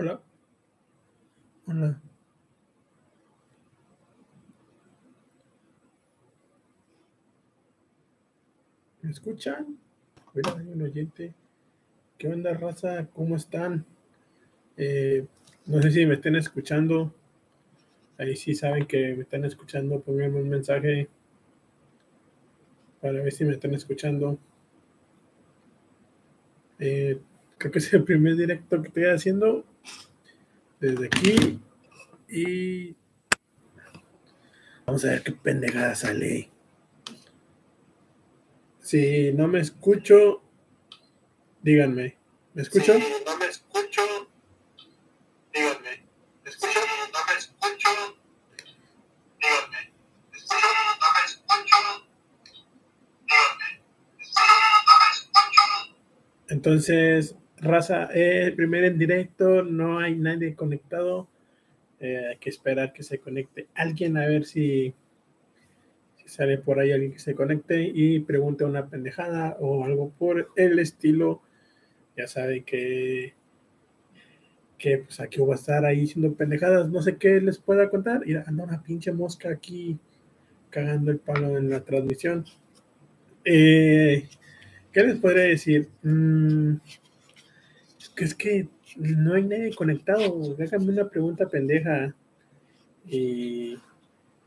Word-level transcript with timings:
Hola. 0.00 0.20
Hola. 1.66 2.00
¿Me 9.02 9.10
escuchan? 9.10 9.76
Hay 10.36 10.68
un 10.68 10.82
oyente. 10.82 11.34
¿Qué 12.16 12.28
onda, 12.28 12.54
raza? 12.54 13.08
¿Cómo 13.12 13.34
están? 13.34 13.84
Eh, 14.76 15.26
no 15.66 15.82
sé 15.82 15.90
si 15.90 16.06
me 16.06 16.14
estén 16.14 16.36
escuchando. 16.36 17.12
Ahí 18.18 18.36
sí 18.36 18.54
saben 18.54 18.86
que 18.86 19.16
me 19.16 19.22
están 19.22 19.44
escuchando. 19.44 20.00
Pónganme 20.00 20.42
un 20.42 20.48
mensaje 20.48 21.08
para 23.00 23.14
ver 23.14 23.32
si 23.32 23.44
me 23.44 23.54
están 23.54 23.74
escuchando. 23.74 24.38
Eh, 26.78 27.20
creo 27.58 27.72
que 27.72 27.80
es 27.80 27.92
el 27.92 28.04
primer 28.04 28.36
directo 28.36 28.80
que 28.80 28.86
estoy 28.86 29.04
haciendo 29.06 29.64
desde 30.80 31.06
aquí. 31.06 31.60
Y 32.28 32.96
vamos 34.86 35.04
a 35.04 35.08
ver 35.08 35.22
qué 35.22 35.32
pendejada 35.32 35.94
sale. 35.94 36.50
Si 38.80 39.32
no 39.32 39.48
me 39.48 39.60
escucho, 39.60 40.42
díganme. 41.62 42.16
¿Me 42.54 42.62
escucho? 42.62 42.94
Si 42.94 43.00
no 43.24 43.36
me 43.36 43.46
escucho, 43.46 44.02
díganme. 45.52 46.04
¿Me 46.44 46.50
escucho? 46.50 46.80
No 47.12 47.18
me 47.26 47.38
escucho, 47.38 47.90
díganme. 49.40 49.92
¿Me 50.32 50.38
escucho? 50.38 50.68
No 50.88 51.18
me 51.18 51.24
escucho, 51.26 51.78
díganme. 53.26 53.70
¿Me 54.16 54.24
escucho? 54.24 54.52
No 54.86 54.94
me 54.98 55.08
escucho. 55.12 55.62
Entonces, 56.48 57.34
raza, 57.60 58.04
el 58.12 58.54
primer 58.54 58.84
en 58.84 58.98
directo, 58.98 59.62
no 59.62 59.98
hay 59.98 60.16
nadie 60.16 60.54
conectado. 60.54 61.28
Eh, 62.00 62.26
hay 62.30 62.36
que 62.36 62.50
esperar 62.50 62.92
que 62.92 63.02
se 63.02 63.18
conecte 63.18 63.66
alguien 63.74 64.16
a 64.16 64.26
ver 64.26 64.44
si, 64.44 64.94
si 66.16 66.28
sale 66.28 66.58
por 66.58 66.78
ahí 66.78 66.92
alguien 66.92 67.12
que 67.12 67.18
se 67.18 67.34
conecte 67.34 67.90
y 67.92 68.20
pregunte 68.20 68.64
una 68.64 68.86
pendejada 68.86 69.56
o 69.60 69.84
algo 69.84 70.10
por 70.10 70.48
el 70.56 70.78
estilo. 70.78 71.42
Ya 72.16 72.26
saben 72.26 72.64
que, 72.64 73.34
que 74.78 74.98
pues 74.98 75.20
aquí 75.20 75.40
voy 75.40 75.52
a 75.52 75.56
estar 75.56 75.84
ahí 75.84 76.04
haciendo 76.04 76.32
pendejadas. 76.34 76.88
No 76.88 77.02
sé 77.02 77.16
qué 77.16 77.40
les 77.40 77.58
pueda 77.58 77.90
contar. 77.90 78.22
Mira, 78.24 78.44
anda 78.46 78.64
una 78.64 78.82
pinche 78.82 79.12
mosca 79.12 79.50
aquí 79.50 79.98
cagando 80.70 81.10
el 81.10 81.18
palo 81.18 81.56
en 81.58 81.70
la 81.70 81.84
transmisión. 81.84 82.44
Eh, 83.44 84.28
¿Qué 84.92 85.02
les 85.02 85.16
podría 85.16 85.44
decir? 85.44 85.88
Mm, 86.02 86.74
es 88.24 88.34
que 88.34 88.68
no 88.96 89.34
hay 89.34 89.42
nadie 89.44 89.74
conectado. 89.74 90.54
Déjame 90.56 90.86
una 90.92 91.08
pregunta 91.08 91.48
pendeja. 91.48 92.14
Y 93.06 93.76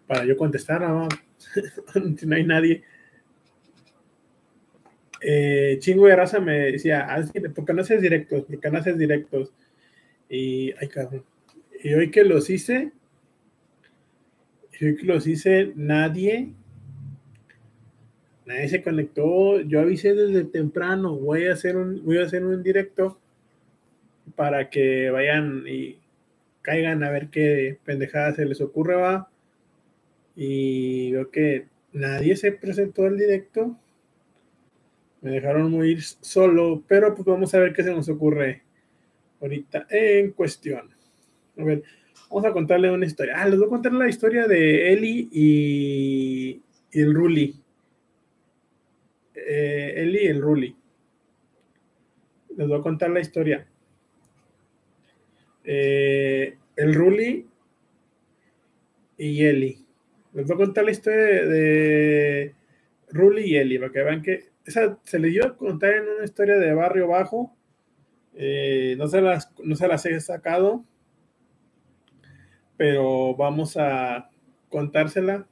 para 0.08 0.26
yo 0.26 0.36
contestar, 0.38 0.82
¿no? 0.82 1.08
no 2.26 2.36
hay 2.36 2.44
nadie. 2.44 2.84
Eh, 5.22 5.78
chingo 5.80 6.08
de 6.08 6.16
raza 6.16 6.40
me 6.40 6.72
decía, 6.72 7.06
"Haz- 7.08 7.32
¿por 7.54 7.66
qué 7.66 7.74
no 7.74 7.82
haces 7.82 8.02
directos? 8.02 8.44
¿Por 8.46 8.60
qué 8.60 8.72
no 8.72 8.80
haces 8.80 8.98
directos? 8.98 9.54
Y, 10.30 10.72
ay, 10.80 10.88
cabrón. 10.88 11.24
Y 11.84 11.94
hoy 11.94 12.10
que 12.10 12.24
los 12.24 12.50
hice, 12.50 12.92
hoy 14.82 14.96
que 14.96 15.06
los 15.06 15.28
hice, 15.28 15.74
nadie, 15.76 16.54
nadie 18.46 18.68
se 18.70 18.82
conectó. 18.82 19.62
Yo 19.62 19.80
avisé 19.80 20.16
desde 20.16 20.44
temprano, 20.46 21.16
voy 21.16 21.46
a 21.48 21.54
hacer 21.54 21.78
un, 21.78 22.04
voy 22.04 22.18
a 22.18 22.24
hacer 22.26 22.44
un 22.44 22.64
directo 22.64 23.21
para 24.42 24.72
que 24.72 25.12
vayan 25.12 25.66
y 25.68 26.00
caigan 26.64 27.04
a 27.04 27.12
ver 27.12 27.30
qué 27.30 27.78
pendejada 27.86 28.34
se 28.34 28.44
les 28.44 28.60
ocurre, 28.60 28.96
va. 28.96 29.30
Y 30.36 31.12
veo 31.12 31.30
que 31.30 31.68
nadie 31.94 32.36
se 32.36 32.52
presentó 32.52 33.04
al 33.04 33.20
directo. 33.20 33.78
Me 35.22 35.30
dejaron 35.30 35.70
muy 35.70 36.02
solo, 36.02 36.84
pero 36.88 37.14
pues 37.14 37.24
vamos 37.24 37.54
a 37.54 37.60
ver 37.60 37.72
qué 37.72 37.84
se 37.84 37.94
nos 37.94 38.10
ocurre 38.10 38.64
ahorita 39.40 39.86
en 39.92 40.32
cuestión. 40.32 40.90
A 41.60 41.64
ver, 41.64 41.84
vamos 42.28 42.46
a 42.46 42.52
contarle 42.52 42.90
una 42.90 43.06
historia. 43.06 43.36
Ah, 43.38 43.48
les 43.48 43.60
voy 43.60 43.68
a 43.68 43.70
contar 43.70 43.94
la 43.94 44.10
historia 44.10 44.48
de 44.48 44.92
Eli 44.92 45.30
y, 45.32 46.62
y 46.92 47.00
el 47.00 47.14
Ruli. 47.14 47.62
Eh, 49.36 49.94
Eli 49.98 50.18
y 50.24 50.28
el 50.30 50.42
Ruli. 50.42 50.76
Les 52.58 52.68
voy 52.68 52.80
a 52.80 52.82
contar 52.82 53.12
la 53.12 53.20
historia. 53.20 53.68
Eh, 55.64 56.58
el 56.76 56.94
Ruli 56.94 57.48
y 59.18 59.46
Eli. 59.46 59.86
Les 60.34 60.46
voy 60.48 60.56
a 60.56 60.58
contar 60.58 60.86
la 60.86 60.92
historia 60.92 61.20
de, 61.20 61.46
de 61.46 62.56
Ruli 63.10 63.44
y 63.44 63.58
Eli, 63.58 63.78
para 63.78 63.92
que 63.92 64.04
vean 64.04 64.22
que 64.22 64.52
esa 64.66 64.98
se 65.04 65.20
les 65.20 65.32
dio 65.32 65.46
a 65.46 65.58
contar 65.58 65.96
en 65.96 66.08
una 66.08 66.24
historia 66.24 66.58
de 66.58 66.74
barrio 66.74 67.08
bajo. 67.08 67.56
Eh, 68.34 68.96
no, 68.98 69.08
se 69.08 69.22
las, 69.22 69.52
no 69.64 69.76
se 69.76 69.88
las 69.88 70.06
he 70.06 70.20
sacado, 70.20 70.86
pero 72.78 73.36
vamos 73.36 73.78
a 73.78 74.30
contársela. 74.70 75.48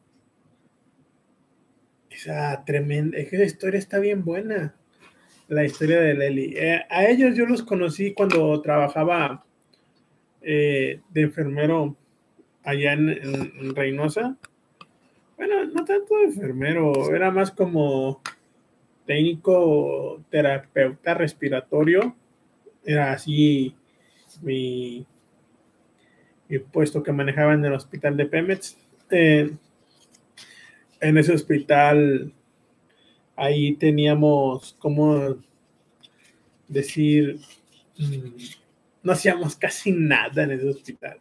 Esa 2.10 2.64
tremenda, 2.66 3.18
es 3.18 3.30
que 3.30 3.36
esa 3.36 3.46
historia 3.46 3.78
está 3.78 4.00
bien 4.00 4.24
buena. 4.24 4.76
La 5.48 5.66
historia 5.66 6.00
de 6.00 6.12
Eli. 6.28 6.54
Eh, 6.56 6.82
a 6.90 7.06
ellos 7.08 7.36
yo 7.36 7.46
los 7.46 7.64
conocí 7.64 8.14
cuando 8.14 8.62
trabajaba 8.62 9.46
eh, 10.42 11.02
de 11.10 11.22
enfermero 11.22 11.96
allá 12.64 12.94
en, 12.94 13.76
Reynosa. 13.76 14.38
Bueno, 15.38 15.66
no 15.66 15.86
tanto 15.86 16.18
de 16.18 16.26
enfermero, 16.26 17.16
era 17.16 17.32
más 17.32 17.52
como 17.52 18.22
técnico 19.06 20.22
terapeuta 20.30 21.14
respiratorio. 21.14 22.16
Era 22.84 23.14
así 23.14 23.76
mi, 24.42 25.06
mi 26.48 26.60
puesto 26.60 27.04
que 27.04 27.12
manejaba 27.12 27.54
en 27.54 27.66
el 27.66 27.74
hospital 27.74 28.18
de 28.18 28.26
Pemex. 28.26 28.78
Eh, 29.12 29.52
en 31.02 31.18
ese 31.18 31.34
hospital, 31.34 32.34
ahí 33.36 33.76
teníamos, 33.76 34.76
como 34.80 35.38
decir, 36.68 37.40
Mm, 38.00 38.38
no 39.04 39.12
hacíamos 39.12 39.56
casi 39.56 39.92
nada 39.92 40.44
en 40.44 40.52
ese 40.52 40.68
hospital. 40.70 41.20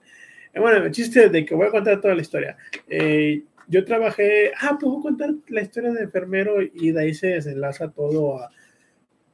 Eh, 0.53 0.61
bueno, 0.61 0.85
el 0.85 0.91
chiste 0.93 1.29
de 1.29 1.45
que 1.45 1.55
voy 1.55 1.69
a 1.69 1.71
contar 1.71 2.01
toda 2.01 2.15
la 2.15 2.23
historia. 2.23 2.57
Eh, 2.89 3.43
yo 3.69 3.85
trabajé, 3.85 4.53
ah, 4.61 4.79
puedo 4.81 5.01
contar 5.01 5.31
la 5.49 5.61
historia 5.63 5.93
de 5.93 6.03
enfermero 6.05 6.63
y 6.63 6.91
de 6.91 7.01
ahí 7.01 7.15
se 7.15 7.29
desenlaza 7.29 7.91
todo 7.91 8.39
a, 8.39 8.51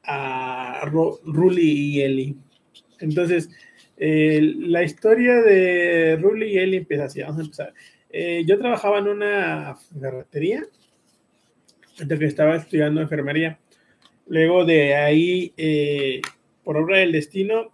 a 0.03 0.85
Ro- 0.85 1.19
Ruli 1.25 1.71
y 1.71 2.01
Eli. 2.01 2.35
Entonces, 2.99 3.49
eh, 3.97 4.41
la 4.57 4.83
historia 4.83 5.41
de 5.41 6.17
Ruli 6.21 6.47
y 6.47 6.57
Eli 6.57 6.77
empieza 6.77 7.05
así, 7.05 7.21
vamos 7.21 7.37
a 7.37 7.41
empezar. 7.43 7.73
Eh, 8.09 8.43
yo 8.45 8.57
trabajaba 8.57 8.99
en 8.99 9.07
una 9.07 9.75
ferretería, 9.99 10.63
antes 11.99 12.19
que 12.19 12.25
estaba 12.25 12.57
estudiando 12.57 13.01
enfermería. 13.01 13.59
Luego 14.27 14.65
de 14.65 14.95
ahí, 14.95 15.53
eh, 15.55 16.21
por 16.63 16.77
obra 16.77 16.97
del 16.97 17.11
destino, 17.11 17.71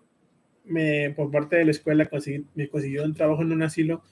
me, 0.72 1.12
por 1.12 1.30
parte 1.30 1.58
de 1.58 1.66
la 1.66 1.72
escuela 1.72 2.10
me 2.56 2.68
consiguió 2.70 3.04
un 3.04 3.14
trabajo 3.14 3.42
en 3.42 3.52
un 3.52 3.62
asilo. 3.64 4.04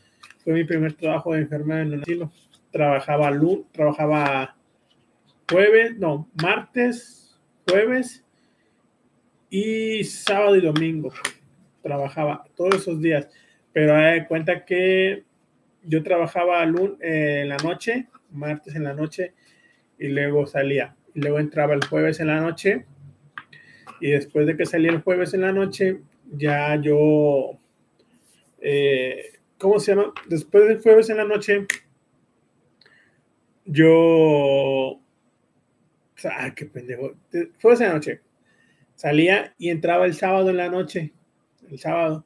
Fue 0.43 0.53
mi 0.53 0.63
primer 0.63 0.93
trabajo 0.93 1.33
de 1.33 1.41
enfermera 1.41 1.81
en 1.81 1.93
un 1.93 2.01
asilo. 2.01 2.31
Trabajaba 2.71 3.31
lunes, 3.31 3.65
trabajaba 3.71 4.55
jueves, 5.49 5.97
no, 5.97 6.29
martes, 6.41 7.39
jueves 7.67 8.23
y 9.49 10.03
sábado 10.03 10.55
y 10.55 10.61
domingo. 10.61 11.11
Trabajaba 11.81 12.43
todos 12.55 12.75
esos 12.75 13.01
días. 13.01 13.29
Pero 13.73 13.95
de 13.95 14.25
cuenta 14.27 14.65
que 14.65 15.23
yo 15.83 16.03
trabajaba 16.03 16.65
lun- 16.65 16.97
eh, 17.01 17.41
en 17.43 17.49
la 17.49 17.57
noche, 17.57 18.07
martes 18.31 18.75
en 18.75 18.83
la 18.83 18.93
noche, 18.93 19.33
y 19.97 20.07
luego 20.07 20.45
salía. 20.45 20.95
Y 21.13 21.21
luego 21.21 21.39
entraba 21.39 21.73
el 21.73 21.83
jueves 21.85 22.19
en 22.19 22.27
la 22.27 22.39
noche. 22.41 22.85
Y 24.01 24.11
después 24.11 24.47
de 24.47 24.55
que 24.55 24.65
salía 24.65 24.91
el 24.91 25.01
jueves 25.01 25.33
en 25.33 25.41
la 25.41 25.51
noche, 25.51 25.99
ya 26.31 26.75
yo, 26.81 27.59
eh, 28.59 29.23
¿cómo 29.57 29.79
se 29.79 29.93
llama? 29.95 30.13
Después 30.27 30.67
del 30.67 30.81
jueves 30.81 31.09
en 31.09 31.17
la 31.17 31.25
noche, 31.25 31.65
yo, 33.65 34.99
ah, 36.25 36.53
qué 36.55 36.65
pendejo, 36.65 37.13
De- 37.31 37.51
jueves 37.61 37.81
en 37.81 37.87
la 37.87 37.93
noche, 37.93 38.21
salía 38.95 39.53
y 39.57 39.69
entraba 39.69 40.05
el 40.05 40.13
sábado 40.13 40.49
en 40.49 40.57
la 40.57 40.69
noche, 40.69 41.13
el 41.69 41.79
sábado, 41.79 42.25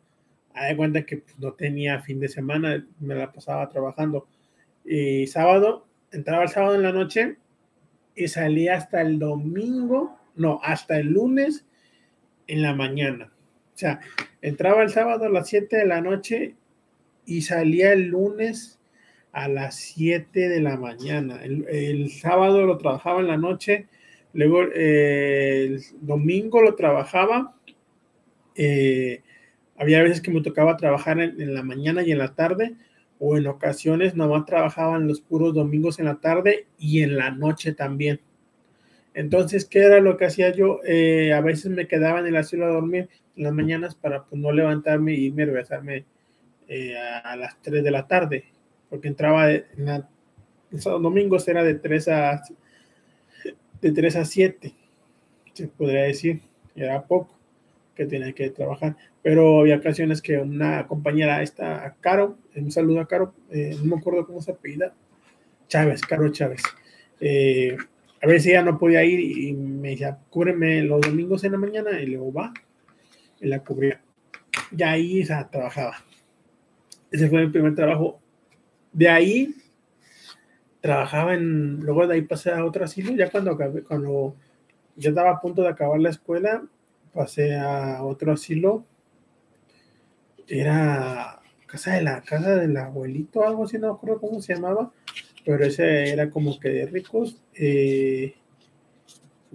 a 0.54 0.66
de 0.68 0.78
cuenta 0.78 1.06
que 1.06 1.18
pues, 1.18 1.38
no 1.40 1.54
tenía 1.54 2.00
fin 2.02 2.20
de 2.20 2.30
semana, 2.30 2.86
me 3.00 3.16
la 3.16 3.32
pasaba 3.32 3.68
trabajando, 3.70 4.28
y 4.86 5.28
sábado, 5.28 5.88
entraba 6.12 6.44
el 6.44 6.50
sábado 6.50 6.76
en 6.76 6.84
la 6.84 6.92
noche 6.92 7.38
y 8.16 8.28
salía 8.28 8.76
hasta 8.76 9.02
el 9.02 9.20
domingo, 9.20 10.18
no, 10.36 10.60
hasta 10.64 10.98
el 11.00 11.08
lunes 11.08 11.66
en 12.48 12.62
la 12.62 12.74
mañana. 12.76 13.33
O 13.74 13.78
sea, 13.78 14.00
entraba 14.42 14.84
el 14.84 14.90
sábado 14.90 15.26
a 15.26 15.30
las 15.30 15.48
7 15.50 15.78
de 15.78 15.86
la 15.86 16.02
noche 16.02 16.56
y 17.26 17.42
salía 17.42 17.94
el 17.94 18.08
lunes 18.08 18.80
a 19.32 19.48
las 19.48 19.76
7 19.76 20.48
de 20.48 20.62
la 20.62 20.78
mañana. 20.78 21.42
El, 21.44 22.10
sábado 22.12 22.66
lo 22.66 22.78
trabajaba 22.78 23.20
en 23.20 23.28
la 23.28 23.38
noche, 23.38 23.88
luego 24.34 24.64
eh, 24.74 25.66
el 25.66 25.82
domingo 26.02 26.62
lo 26.62 26.76
trabajaba. 26.76 27.56
Eh, 28.56 29.22
había 29.76 30.04
veces 30.04 30.22
que 30.22 30.32
me 30.32 30.42
tocaba 30.42 30.78
trabajar 30.78 31.20
en, 31.20 31.54
la 31.54 31.64
mañana 31.64 32.04
y 32.04 32.12
en 32.12 32.20
la 32.20 32.36
tarde, 32.36 32.76
o 33.20 33.38
en 33.38 33.48
ocasiones 33.48 34.16
nomás 34.16 34.46
trabajaban 34.46 35.08
los 35.08 35.20
puros 35.20 35.54
domingos 35.54 35.98
en 35.98 36.06
la 36.06 36.16
tarde 36.16 36.68
y 36.78 37.02
en 37.02 37.18
la 37.18 37.32
noche 37.32 37.74
también. 37.74 38.22
Entonces, 39.14 39.66
¿qué 39.66 39.80
era 39.80 40.00
lo 40.00 40.18
que 40.18 40.26
hacía 40.26 40.52
yo? 40.52 40.80
Eh, 40.86 41.34
a 41.34 41.42
veces 41.42 41.72
me 41.72 41.88
quedaba 41.88 42.20
en 42.20 42.28
el 42.28 42.36
asilo 42.36 42.66
a 42.66 42.70
dormir 42.70 43.10
en 43.36 43.44
las 43.44 43.54
mañanas 43.54 43.96
para 43.96 44.24
pues, 44.24 44.42
no 44.42 44.52
levantarme 44.52 45.14
y 45.14 45.26
irme 45.26 45.46
regresarme 45.46 46.06
a, 47.24 47.36
las 47.36 47.62
3 47.62 47.84
de 47.84 47.92
la 47.92 48.08
tarde 48.08 48.46
porque 48.90 49.08
entraba 49.08 49.52
en 49.52 49.66
la, 49.78 50.08
los 50.70 50.84
domingos 50.84 51.48
era 51.48 51.64
de 51.64 51.76
3 51.76 52.08
a 52.10 52.44
de 53.82 53.92
3 53.92 54.16
a 54.16 54.24
7, 54.24 54.74
se 55.52 55.68
podría 55.68 56.04
decir, 56.04 56.42
era 56.76 57.04
poco 57.04 57.36
que 57.96 58.06
tenía 58.06 58.34
que 58.34 58.50
trabajar, 58.50 58.96
pero 59.22 59.60
había 59.60 59.78
ocasiones 59.78 60.22
que 60.22 60.38
una 60.38 60.88
compañera, 60.88 61.42
esta 61.42 61.96
Caro, 62.02 62.38
un 62.56 62.72
saludo 62.72 63.02
a 63.02 63.08
Caro, 63.08 63.34
eh, 63.52 63.76
no 63.80 63.96
me 63.96 64.00
acuerdo 64.00 64.26
cómo 64.26 64.42
se 64.42 64.52
apellida, 64.52 64.94
Chávez, 65.68 66.02
Caro 66.02 66.30
Chávez, 66.30 66.62
eh, 67.20 67.76
a 68.24 68.28
veces 68.28 68.48
ella 68.48 68.64
no 68.64 68.78
podía 68.80 69.04
ir 69.04 69.20
y 69.20 69.52
me 69.54 69.90
decía, 69.90 70.18
cúbreme 70.30 70.82
los 70.84 71.02
domingos 71.02 71.44
en 71.44 71.52
la 71.52 71.58
mañana 71.58 72.00
y 72.00 72.06
luego 72.06 72.32
va, 72.32 72.54
y 73.42 73.48
la 73.48 73.60
cubría. 73.60 74.02
Y 74.76 74.82
ahí 74.82 75.24
o 75.24 75.50
trabajaba. 75.50 75.98
Ese 77.12 77.28
fue 77.28 77.46
mi 77.46 77.52
primer 77.52 77.76
trabajo 77.76 78.22
de 78.94 79.10
ahí 79.10 79.56
trabajaba 80.80 81.34
en, 81.34 81.80
luego 81.80 82.08
de 82.08 82.16
ahí 82.16 82.22
pasé 82.22 82.52
a 82.52 82.64
otro 82.64 82.86
asilo, 82.86 83.14
ya 83.14 83.30
cuando 83.30 83.58
cuando 83.88 84.36
ya 84.96 85.10
estaba 85.10 85.32
a 85.32 85.42
punto 85.42 85.62
de 85.62 85.70
acabar 85.70 86.00
la 86.00 86.10
escuela, 86.10 86.64
pasé 87.14 87.56
a 87.56 88.04
otro 88.04 88.34
asilo, 88.34 88.86
era 90.48 91.42
casa 91.66 91.94
de 91.94 92.04
la 92.04 92.22
casa 92.22 92.58
del 92.58 92.78
abuelito, 92.78 93.46
algo 93.46 93.64
así, 93.64 93.78
no 93.78 93.88
me 93.88 93.94
acuerdo 93.94 94.20
cómo 94.20 94.42
se 94.42 94.56
llamaba, 94.56 94.92
pero 95.46 95.66
ese 95.66 96.10
era 96.12 96.30
como 96.30 96.60
que 96.60 96.70
de 96.70 96.86
ricos, 96.86 97.42
eh, 97.56 98.36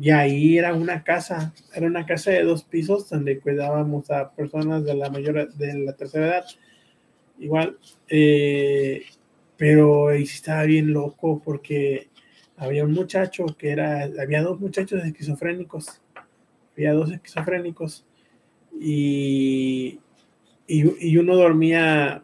y 0.01 0.11
ahí 0.11 0.59
era 0.59 0.75
una 0.75 1.03
casa, 1.03 1.53
era 1.75 1.87
una 1.87 2.07
casa 2.07 2.31
de 2.31 2.45
dos 2.45 2.63
pisos 2.63 3.09
donde 3.09 3.41
cuidábamos 3.41 4.11
a 4.11 4.31
personas 4.31 4.85
de 4.85 4.95
la 4.95 5.11
mayor, 5.11 5.53
de 5.55 5.75
la 5.75 5.93
tercera 5.95 6.27
edad. 6.27 6.45
Igual, 7.39 7.79
eh, 8.09 9.03
pero 9.57 10.09
ahí 10.09 10.23
estaba 10.23 10.63
bien 10.65 10.93
loco 10.93 11.43
porque 11.45 12.09
había 12.57 12.85
un 12.85 12.93
muchacho 12.93 13.47
que 13.59 13.71
era, 13.71 14.09
había 14.21 14.43
dos 14.43 14.61
muchachos 14.61 15.05
esquizofrénicos, 15.05 16.01
había 16.75 16.93
dos 16.93 17.11
esquizofrénicos 17.11 18.05
y, 18.81 19.99
y, 20.69 21.17
uno 21.17 21.37
dormía 21.37 22.23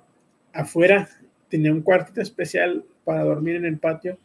afuera, 0.53 1.09
tenía 1.49 1.73
un 1.73 1.83
cuartito 1.83 2.21
especial 2.21 2.85
para 3.05 3.25
dormir 3.25 3.57
en 3.57 3.67
el 3.67 3.79
patio 3.79 4.19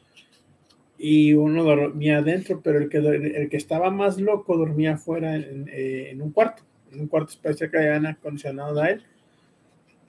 y 0.98 1.34
uno 1.34 1.64
dormía 1.64 2.18
adentro, 2.18 2.62
pero 2.62 2.80
el 2.80 2.90
que, 2.90 2.98
el 2.98 3.50
que 3.50 3.58
estaba 3.58 3.90
más 3.90 4.20
loco 4.20 4.58
dormía 4.58 4.94
afuera 4.94 5.36
en, 5.36 5.70
eh, 5.72 6.10
en 6.12 6.22
un 6.22 6.32
cuarto, 6.32 6.64
en 6.92 7.02
un 7.02 7.08
cuarto 7.08 7.32
especial 7.32 7.72
que 7.72 7.78
habían 7.78 8.06
acondicionado 8.06 8.82
a 8.82 8.90
él 8.90 9.04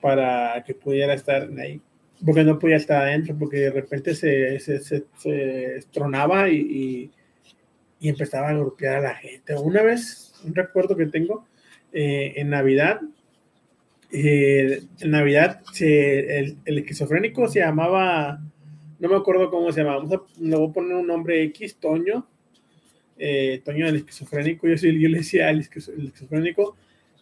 para 0.00 0.64
que 0.64 0.74
pudiera 0.74 1.14
estar 1.14 1.48
ahí 1.58 1.80
porque 2.24 2.44
no 2.44 2.58
podía 2.58 2.76
estar 2.76 3.02
adentro, 3.02 3.36
porque 3.38 3.58
de 3.58 3.70
repente 3.70 4.14
se, 4.14 4.58
se, 4.60 4.80
se, 4.80 5.80
tronaba 5.92 6.48
y, 6.48 7.10
y, 8.00 8.08
empezaba 8.08 8.50
a 8.50 8.54
golpear 8.54 8.96
a 8.96 9.00
la 9.00 9.14
gente. 9.14 9.54
Una 9.56 9.82
vez, 9.82 10.32
un 10.44 10.54
recuerdo 10.54 10.96
que 10.96 11.06
tengo, 11.06 11.46
eh, 11.92 12.34
en 12.36 12.50
Navidad, 12.50 13.00
eh, 14.12 14.82
en 15.00 15.10
Navidad 15.10 15.62
el, 15.78 16.58
el, 16.64 16.78
esquizofrénico 16.78 17.48
se 17.48 17.60
llamaba, 17.60 18.40
no 19.00 19.08
me 19.08 19.16
acuerdo 19.16 19.50
cómo 19.50 19.72
se 19.72 19.82
llamaba, 19.82 20.04
le 20.38 20.56
voy 20.56 20.68
a 20.68 20.72
poner 20.72 20.96
un 20.96 21.06
nombre 21.08 21.42
X, 21.44 21.76
Toño, 21.76 22.26
eh, 23.18 23.60
Toño 23.64 23.86
del 23.86 23.96
esquizofrénico, 23.96 24.68
yo, 24.68 24.74
yo 24.74 25.08
le 25.08 25.18
decía 25.18 25.48
al 25.48 25.60
esquizofrénico, 25.60 26.76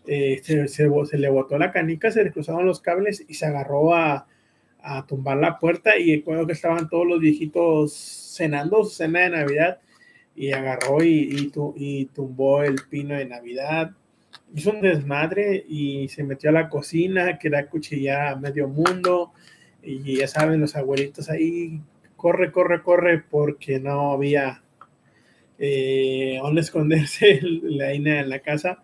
se, 0.04 0.68
se, 0.68 1.18
le 1.18 1.28
botó 1.28 1.58
la 1.58 1.72
canica, 1.72 2.10
se 2.10 2.24
le 2.24 2.32
cruzaron 2.32 2.66
los 2.66 2.80
cables 2.80 3.24
y 3.28 3.34
se 3.34 3.46
agarró 3.46 3.94
a, 3.94 4.26
a 4.80 5.06
tumbar 5.06 5.36
la 5.38 5.58
puerta 5.58 5.98
y 5.98 6.16
recuerdo 6.16 6.46
que 6.46 6.52
estaban 6.52 6.88
todos 6.88 7.06
los 7.06 7.20
viejitos 7.20 7.92
cenando 7.92 8.84
su 8.84 8.90
cena 8.90 9.20
de 9.20 9.30
Navidad 9.30 9.78
y 10.34 10.52
agarró 10.52 11.02
y, 11.02 11.50
y, 11.76 12.04
tumbó 12.06 12.62
el 12.62 12.76
pino 12.88 13.16
de 13.16 13.26
Navidad. 13.26 13.90
Hizo 14.54 14.70
un 14.70 14.80
desmadre 14.80 15.64
y 15.68 16.08
se 16.08 16.22
metió 16.22 16.50
a 16.50 16.52
la 16.52 16.68
cocina, 16.68 17.38
que 17.38 17.48
era 17.48 17.68
cuchillar 17.68 18.28
a 18.28 18.36
medio 18.36 18.68
mundo. 18.68 19.32
Y 19.82 20.16
ya 20.16 20.28
saben, 20.28 20.60
los 20.60 20.76
abuelitos 20.76 21.30
ahí, 21.30 21.80
corre, 22.16 22.52
corre, 22.52 22.82
corre, 22.82 23.22
porque 23.30 23.80
no 23.80 24.12
había 24.12 24.62
eh, 25.58 26.38
dónde 26.42 26.60
esconderse 26.62 27.40
la 27.42 27.94
ina 27.94 28.20
en 28.20 28.30
la 28.30 28.40
casa. 28.40 28.82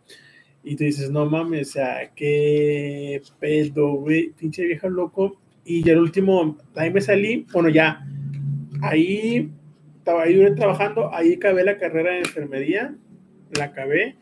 Y 0.63 0.77
tú 0.77 0.85
dices, 0.85 1.11
no 1.11 1.27
mames, 1.27 1.71
o 1.71 1.73
sea, 1.73 2.11
qué 2.15 3.21
pedo, 3.39 3.93
güey, 3.95 4.31
pinche 4.31 4.65
viejo 4.65 4.89
loco 4.89 5.39
y 5.65 5.89
el 5.89 5.99
último, 5.99 6.59
ahí 6.77 6.93
me 6.93 7.01
salí, 7.01 7.47
bueno, 7.53 7.71
ya, 7.71 8.07
ahí 8.83 9.51
estaba 9.97 10.25
ahí 10.25 10.55
trabajando, 10.55 11.13
ahí 11.15 11.35
acabé 11.35 11.65
la 11.65 11.79
carrera 11.79 12.13
de 12.13 12.19
enfermería, 12.19 12.95
la 13.57 13.65
acabé, 13.65 14.17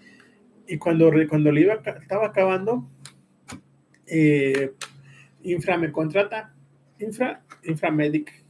y 0.69 0.79
cuando, 0.79 1.11
cuando 1.29 1.51
le 1.51 1.63
iba, 1.63 1.75
estaba 1.75 2.27
acabando, 2.27 2.89
eh, 4.07 4.73
Infra 5.43 5.77
me 5.77 5.91
contrata, 5.91 6.52
Infra, 7.03 7.45
Inframedic. 7.65 8.43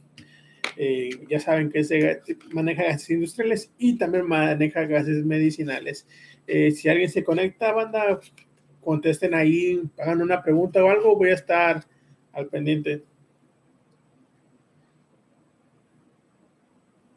Eh, 0.75 1.09
ya 1.29 1.39
saben 1.39 1.69
que 1.69 1.83
se 1.83 2.21
maneja 2.51 2.83
gases 2.83 3.09
industriales 3.11 3.71
y 3.77 3.97
también 3.97 4.25
maneja 4.25 4.85
gases 4.85 5.23
medicinales. 5.25 6.07
Eh, 6.47 6.71
si 6.71 6.89
alguien 6.89 7.09
se 7.09 7.23
conecta, 7.23 7.71
banda, 7.71 8.19
contesten 8.81 9.33
ahí, 9.33 9.81
hagan 9.99 10.21
una 10.21 10.41
pregunta 10.41 10.83
o 10.83 10.89
algo, 10.89 11.15
voy 11.15 11.29
a 11.29 11.35
estar 11.35 11.83
al 12.31 12.47
pendiente. 12.47 13.03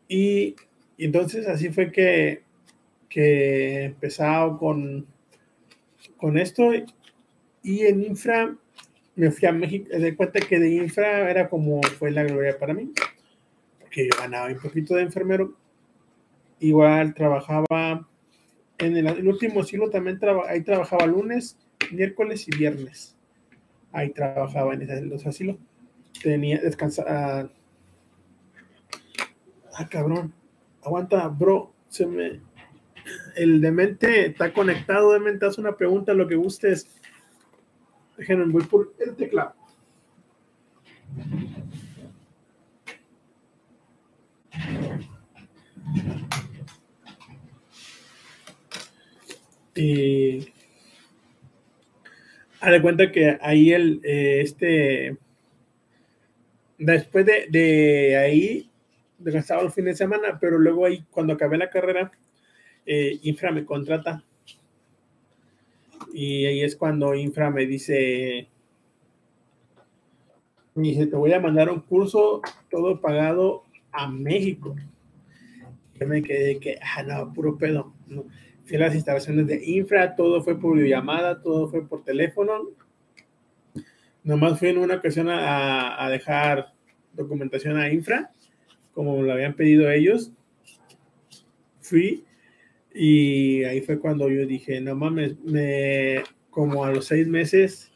Y, 0.09 0.55
entonces 0.99 1.47
así 1.49 1.71
fue 1.71 1.90
que, 1.90 2.43
que 3.09 3.85
empezado 3.85 4.59
con, 4.59 5.07
con 6.16 6.38
esto. 6.38 6.71
Y 7.62 7.83
en 7.83 8.05
infra 8.05 8.57
me 9.16 9.30
fui 9.30 9.49
a 9.49 9.52
México. 9.52 9.88
De 9.90 10.14
cuenta 10.14 10.40
que 10.40 10.58
de 10.58 10.70
infra 10.70 11.28
era 11.30 11.49
como 11.49 11.82
fue 11.82 12.11
la 12.11 12.25
gloria 12.25 12.58
para 12.58 12.75
mí. 12.75 12.92
Porque 13.80 14.08
yo 14.08 14.20
ganaba 14.20 14.46
un 14.46 14.58
poquito 14.58 14.94
de 14.94 15.02
enfermero. 15.02 15.54
Igual 16.61 17.14
trabajaba 17.14 18.08
en 18.78 18.96
el, 18.96 19.26
último 19.26 19.62
siglo 19.64 19.90
también 19.90 20.20
ahí 20.49 20.62
trabajaba 20.62 21.06
lunes, 21.06 21.58
miércoles 21.90 22.46
y 22.49 22.56
viernes 22.56 23.16
ahí 23.96 24.11
trabajaba 24.11 24.75
en 24.75 25.08
los 25.08 25.26
asilos. 25.26 25.56
Tenía 26.23 26.61
descansar. 26.61 27.50
Ah, 29.75 29.88
cabrón. 29.88 30.35
Aguanta, 30.82 31.26
bro. 31.28 31.73
Se 31.88 32.06
me. 32.06 32.40
El 33.37 33.61
demente 33.61 34.26
está 34.26 34.52
conectado. 34.52 35.12
Demente, 35.12 35.46
haz 35.46 35.56
una 35.58 35.76
pregunta, 35.76 36.12
lo 36.12 36.28
que 36.28 36.37
gustes. 36.37 36.95
Déjenme, 38.16 38.46
voy 38.46 38.64
por 38.64 38.94
el 38.99 39.14
teclado. 39.16 39.54
Y 49.75 50.52
Haz 52.66 52.73
de 52.73 52.82
cuenta 52.82 53.12
que 53.12 53.38
ahí 53.42 53.73
el, 53.73 54.00
eh, 54.02 54.40
este, 54.40 55.16
después 56.78 57.25
de, 57.25 57.46
de 57.49 58.16
ahí, 58.16 58.70
descansaba 59.18 59.62
los 59.62 59.73
fines 59.73 59.94
de 59.94 60.04
semana, 60.04 60.38
pero 60.40 60.58
luego 60.58 60.87
ahí, 60.87 61.04
cuando 61.11 61.35
acabé 61.35 61.58
la 61.58 61.70
carrera, 61.70 62.11
eh, 62.85 63.20
Infra 63.23 63.52
me 63.52 63.64
contrata. 63.64 64.25
Y 66.18 66.46
ahí 66.46 66.62
es 66.62 66.76
cuando 66.76 67.14
Infra 67.14 67.50
me 67.50 67.66
dice, 67.66 68.49
me 70.75 70.88
dice, 70.88 71.08
te 71.08 71.14
voy 71.14 71.30
a 71.35 71.40
mandar 71.40 71.68
un 71.68 71.80
curso 71.80 72.40
todo 72.70 73.02
pagado 73.02 73.64
a 73.92 74.08
México. 74.08 74.75
Yo 76.00 76.06
me 76.06 76.23
quedé 76.23 76.58
que, 76.58 76.78
ah, 76.80 77.02
no, 77.02 77.35
puro 77.35 77.58
pedo. 77.58 77.92
fui 78.64 78.76
a 78.76 78.80
las 78.80 78.94
instalaciones 78.94 79.46
de 79.46 79.62
infra, 79.62 80.16
todo 80.16 80.42
fue 80.42 80.58
por 80.58 80.76
videollamada, 80.76 81.42
todo 81.42 81.68
fue 81.68 81.87
por 81.87 82.02
teléfono. 82.02 82.70
Nomás 84.25 84.58
fui 84.58 84.70
en 84.70 84.78
una 84.78 84.94
ocasión 84.94 85.28
a, 85.28 86.02
a 86.02 86.08
dejar 86.08 86.73
documentación 87.12 87.76
a 87.76 87.92
infra, 87.92 88.30
como 88.94 89.20
lo 89.20 89.35
habían 89.35 89.52
pedido 89.52 89.90
ellos. 89.90 90.32
Fui 91.82 92.25
y 92.98 93.62
ahí 93.64 93.82
fue 93.82 93.98
cuando 93.98 94.30
yo 94.30 94.46
dije, 94.46 94.80
no 94.80 94.94
mames, 94.94 95.38
me, 95.44 96.22
como 96.48 96.82
a 96.82 96.90
los 96.90 97.04
seis 97.04 97.28
meses, 97.28 97.92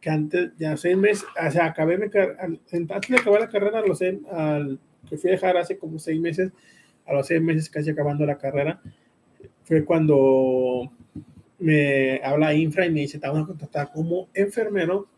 que 0.00 0.08
antes, 0.08 0.52
ya 0.56 0.74
seis 0.78 0.96
meses, 0.96 1.26
o 1.46 1.50
sea, 1.50 1.66
acabé, 1.66 1.98
me, 1.98 2.06
antes 2.06 3.10
de 3.10 3.16
acabar 3.18 3.42
la 3.42 3.50
carrera, 3.50 3.80
a 3.80 3.86
los 3.86 3.98
seis, 3.98 4.18
al, 4.32 4.80
que 5.06 5.18
fui 5.18 5.28
a 5.28 5.34
dejar 5.34 5.58
hace 5.58 5.76
como 5.76 5.98
seis 5.98 6.18
meses, 6.18 6.50
a 7.04 7.12
los 7.12 7.26
seis 7.26 7.42
meses 7.42 7.68
casi 7.68 7.90
acabando 7.90 8.24
la 8.24 8.38
carrera, 8.38 8.80
fue 9.64 9.84
cuando 9.84 10.90
me 11.58 12.18
habla 12.24 12.54
Infra 12.54 12.86
y 12.86 12.90
me 12.90 13.00
dice, 13.00 13.18
te 13.18 13.26
vamos 13.28 13.42
a 13.44 13.48
contratar 13.48 13.92
como 13.92 14.28
enfermero 14.32 15.08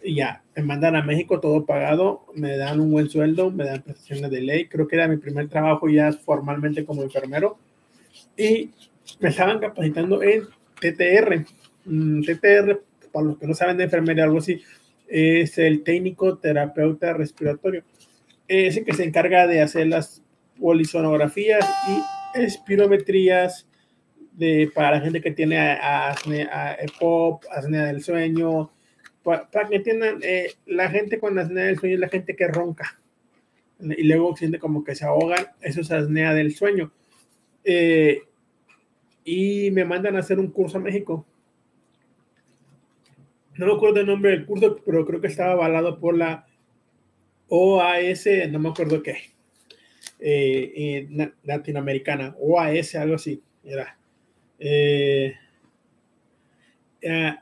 y 0.00 0.14
ya, 0.14 0.44
me 0.54 0.62
mandan 0.62 0.94
a 0.94 1.02
México 1.02 1.40
todo 1.40 1.66
pagado, 1.66 2.26
me 2.36 2.56
dan 2.56 2.78
un 2.78 2.92
buen 2.92 3.10
sueldo, 3.10 3.50
me 3.50 3.64
dan 3.64 3.82
prestaciones 3.82 4.30
de 4.30 4.42
ley, 4.42 4.68
creo 4.68 4.86
que 4.86 4.94
era 4.94 5.08
mi 5.08 5.16
primer 5.16 5.48
trabajo 5.48 5.88
ya 5.88 6.12
formalmente 6.12 6.84
como 6.84 7.02
enfermero 7.02 7.58
y 8.36 8.70
me 9.20 9.28
estaban 9.28 9.58
capacitando 9.58 10.22
en 10.22 10.44
TTR. 10.80 11.44
Mm, 11.84 12.22
TTR, 12.22 12.82
para 13.12 13.26
los 13.26 13.38
que 13.38 13.46
no 13.46 13.54
saben 13.54 13.76
de 13.76 13.84
enfermería, 13.84 14.24
algo 14.24 14.38
así, 14.38 14.62
es 15.08 15.58
el 15.58 15.82
técnico 15.82 16.38
terapeuta 16.38 17.12
respiratorio. 17.12 17.84
Es 18.48 18.76
el 18.76 18.84
que 18.84 18.94
se 18.94 19.04
encarga 19.04 19.46
de 19.46 19.60
hacer 19.60 19.86
las 19.86 20.22
polisonografías 20.58 21.66
y 21.88 22.40
espirometrías 22.40 23.66
de, 24.32 24.70
para 24.74 24.92
la 24.92 25.00
gente 25.00 25.20
que 25.20 25.30
tiene 25.30 25.58
apnea, 25.58 26.76
EPOP, 26.80 27.44
apnea 27.50 27.84
del 27.84 28.02
sueño, 28.02 28.70
para, 29.22 29.48
que 29.68 29.76
entiendan, 29.76 30.18
eh, 30.22 30.52
la 30.66 30.88
gente 30.88 31.18
con 31.18 31.38
apnea 31.38 31.64
del 31.64 31.78
sueño 31.78 31.94
es 31.94 32.00
la 32.00 32.08
gente 32.08 32.36
que 32.36 32.46
ronca 32.46 33.00
y 33.80 34.04
luego 34.04 34.36
siente 34.36 34.58
como 34.58 34.84
que 34.84 34.94
se 34.94 35.04
ahogan, 35.04 35.46
eso 35.60 35.80
es 35.80 35.90
apnea 35.90 36.32
del 36.32 36.54
sueño. 36.54 36.92
Eh, 37.68 38.22
y 39.24 39.72
me 39.72 39.84
mandan 39.84 40.14
a 40.14 40.20
hacer 40.20 40.38
un 40.38 40.52
curso 40.52 40.78
a 40.78 40.80
México. 40.80 41.26
No 43.56 43.66
me 43.66 43.72
acuerdo 43.72 44.00
el 44.00 44.06
nombre 44.06 44.30
del 44.30 44.46
curso, 44.46 44.80
pero 44.86 45.04
creo 45.04 45.20
que 45.20 45.26
estaba 45.26 45.52
avalado 45.52 45.98
por 45.98 46.16
la 46.16 46.46
OAS, 47.48 48.28
no 48.50 48.60
me 48.60 48.68
acuerdo 48.68 49.02
qué, 49.02 49.16
eh, 50.20 51.08
latinoamericana, 51.42 52.36
OAS, 52.38 52.94
algo 52.94 53.16
así, 53.16 53.42
era. 53.64 53.98
Eh, 54.60 55.34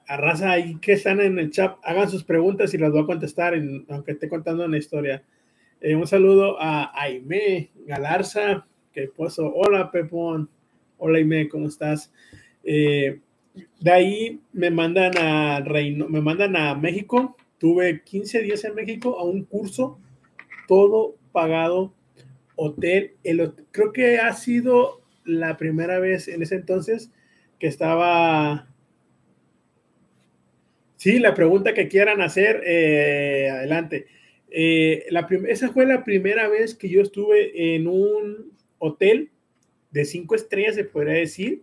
a 0.06 0.16
raza 0.16 0.52
ahí 0.52 0.78
que 0.80 0.92
están 0.92 1.20
en 1.20 1.38
el 1.38 1.50
chat, 1.50 1.76
hagan 1.82 2.08
sus 2.08 2.24
preguntas 2.24 2.72
y 2.72 2.78
las 2.78 2.92
voy 2.92 3.02
a 3.02 3.06
contestar, 3.06 3.54
aunque 3.88 4.12
esté 4.12 4.28
contando 4.28 4.64
una 4.64 4.78
historia. 4.78 5.22
Un 5.82 6.06
saludo 6.06 6.56
a 6.58 6.92
Aime 6.98 7.70
Galarza, 7.86 8.66
que 8.94 9.08
puso, 9.08 9.52
hola 9.52 9.90
Pepón, 9.90 10.48
hola 10.98 11.18
Aime, 11.18 11.48
¿cómo 11.48 11.66
estás? 11.66 12.12
Eh, 12.62 13.18
de 13.80 13.90
ahí 13.90 14.40
me 14.52 14.70
mandan 14.70 15.18
a 15.18 15.60
Reino, 15.60 16.08
me 16.08 16.20
mandan 16.20 16.56
a 16.56 16.74
México. 16.76 17.36
Tuve 17.58 18.02
15 18.04 18.42
días 18.42 18.64
en 18.64 18.74
México 18.74 19.18
a 19.18 19.24
un 19.24 19.44
curso, 19.44 19.98
todo 20.68 21.16
pagado, 21.32 21.92
hotel. 22.54 23.14
El, 23.24 23.52
creo 23.72 23.92
que 23.92 24.18
ha 24.18 24.32
sido 24.32 25.02
la 25.24 25.56
primera 25.56 25.98
vez 25.98 26.28
en 26.28 26.42
ese 26.42 26.54
entonces 26.54 27.10
que 27.58 27.66
estaba. 27.66 28.68
Sí, 30.96 31.18
la 31.18 31.34
pregunta 31.34 31.74
que 31.74 31.88
quieran 31.88 32.22
hacer, 32.22 32.62
eh, 32.64 33.50
adelante. 33.50 34.06
Eh, 34.50 35.06
la 35.10 35.26
esa 35.48 35.70
fue 35.70 35.84
la 35.84 36.04
primera 36.04 36.48
vez 36.48 36.76
que 36.76 36.88
yo 36.88 37.02
estuve 37.02 37.74
en 37.74 37.88
un 37.88 38.53
hotel 38.84 39.30
de 39.90 40.04
cinco 40.04 40.34
estrellas, 40.34 40.74
se 40.74 40.84
podría 40.84 41.14
decir, 41.14 41.62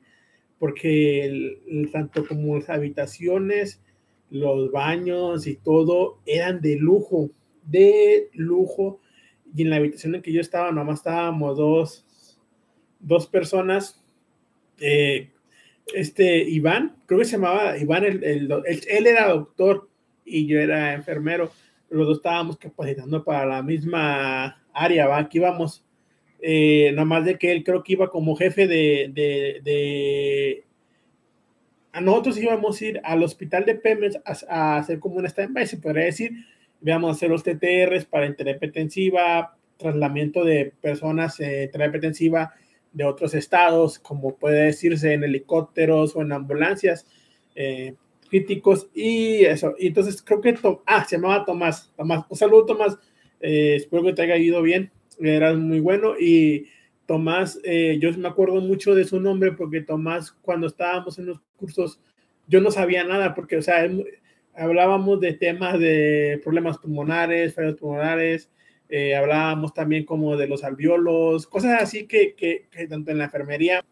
porque 0.59 1.59
tanto 1.91 2.25
como 2.27 2.57
las 2.57 2.69
habitaciones, 2.69 3.81
los 4.29 4.71
baños 4.71 5.47
y 5.47 5.55
todo 5.55 6.19
eran 6.25 6.61
de 6.61 6.77
lujo, 6.77 7.31
de 7.63 8.29
lujo. 8.33 8.99
Y 9.53 9.63
en 9.63 9.69
la 9.69 9.75
habitación 9.77 10.15
en 10.15 10.21
que 10.21 10.31
yo 10.31 10.39
estaba, 10.39 10.71
nomás 10.71 10.99
estábamos 10.99 11.57
dos, 11.57 12.37
dos 12.99 13.27
personas. 13.27 14.01
Eh, 14.79 15.29
este 15.93 16.37
Iván, 16.43 16.95
creo 17.05 17.19
que 17.19 17.25
se 17.25 17.33
llamaba 17.33 17.77
Iván, 17.77 18.05
él 18.05 19.07
era 19.07 19.29
doctor 19.29 19.89
y 20.23 20.47
yo 20.47 20.59
era 20.59 20.93
enfermero. 20.93 21.51
Los 21.89 22.07
dos 22.07 22.17
estábamos 22.17 22.57
capacitando 22.57 23.23
para 23.23 23.45
la 23.45 23.61
misma 23.61 24.63
área. 24.73 25.17
Aquí 25.17 25.39
íbamos 25.39 25.83
eh, 26.41 26.91
nada 26.93 27.05
más 27.05 27.25
de 27.25 27.37
que 27.37 27.51
él 27.51 27.63
creo 27.63 27.83
que 27.83 27.93
iba 27.93 28.09
como 28.09 28.35
jefe 28.35 28.67
de, 28.67 29.11
de, 29.13 30.63
a 31.91 32.01
nosotros 32.01 32.37
íbamos 32.37 32.81
a 32.81 32.85
ir 32.85 33.01
al 33.03 33.23
hospital 33.23 33.65
de 33.65 33.75
Pemex 33.75 34.19
a, 34.49 34.77
hacer 34.77 34.99
como 34.99 35.17
una 35.17 35.27
stand-by, 35.27 35.67
se 35.67 35.77
podría 35.77 36.05
decir, 36.05 36.31
íbamos 36.81 37.09
a 37.09 37.13
hacer 37.13 37.29
los 37.29 37.43
TTRs 37.43 38.05
para 38.05 38.33
terapia 38.35 38.67
intensiva, 38.67 39.55
trasladamiento 39.77 40.43
de 40.43 40.73
personas 40.81 41.39
eh, 41.39 41.69
terapia 41.71 41.97
intensiva 41.97 42.53
de 42.91 43.03
otros 43.03 43.33
estados, 43.35 43.99
como 43.99 44.35
puede 44.35 44.63
decirse 44.65 45.13
en 45.13 45.23
helicópteros 45.23 46.15
o 46.15 46.21
en 46.21 46.31
ambulancias 46.31 47.05
eh, 47.55 47.95
críticos 48.29 48.89
y 48.93 49.45
eso. 49.45 49.75
Y 49.77 49.87
entonces 49.87 50.21
creo 50.21 50.41
que, 50.41 50.55
ah, 50.85 51.05
se 51.07 51.17
llamaba 51.17 51.45
Tomás, 51.45 51.91
Tomás, 51.95 52.25
un 52.29 52.37
saludo 52.37 52.65
Tomás, 52.65 52.97
eh, 53.39 53.75
espero 53.75 54.03
que 54.03 54.13
te 54.13 54.23
haya 54.23 54.37
ido 54.37 54.61
bien 54.61 54.91
era 55.21 55.53
muy 55.53 55.79
bueno 55.79 56.15
y 56.19 56.67
Tomás, 57.05 57.59
eh, 57.63 57.97
yo 57.99 58.11
me 58.13 58.27
acuerdo 58.27 58.61
mucho 58.61 58.95
de 58.95 59.03
su 59.03 59.19
nombre 59.19 59.51
porque 59.51 59.81
Tomás, 59.81 60.31
cuando 60.31 60.67
estábamos 60.67 61.19
en 61.19 61.25
los 61.25 61.41
cursos, 61.57 61.99
yo 62.47 62.61
no 62.61 62.71
sabía 62.71 63.03
nada 63.03 63.35
porque, 63.35 63.57
o 63.57 63.61
sea, 63.61 63.85
hablábamos 64.55 65.19
de 65.19 65.33
temas 65.33 65.79
de 65.79 66.39
problemas 66.43 66.77
pulmonares, 66.77 67.53
fallos 67.53 67.75
pulmonares, 67.75 68.49
eh, 68.89 69.15
hablábamos 69.15 69.73
también 69.73 70.05
como 70.05 70.37
de 70.37 70.47
los 70.47 70.63
alveolos, 70.63 71.47
cosas 71.47 71.81
así 71.81 72.07
que, 72.07 72.33
que, 72.33 72.67
tanto 72.87 73.11
en 73.11 73.17
la 73.17 73.25
enfermería 73.25 73.83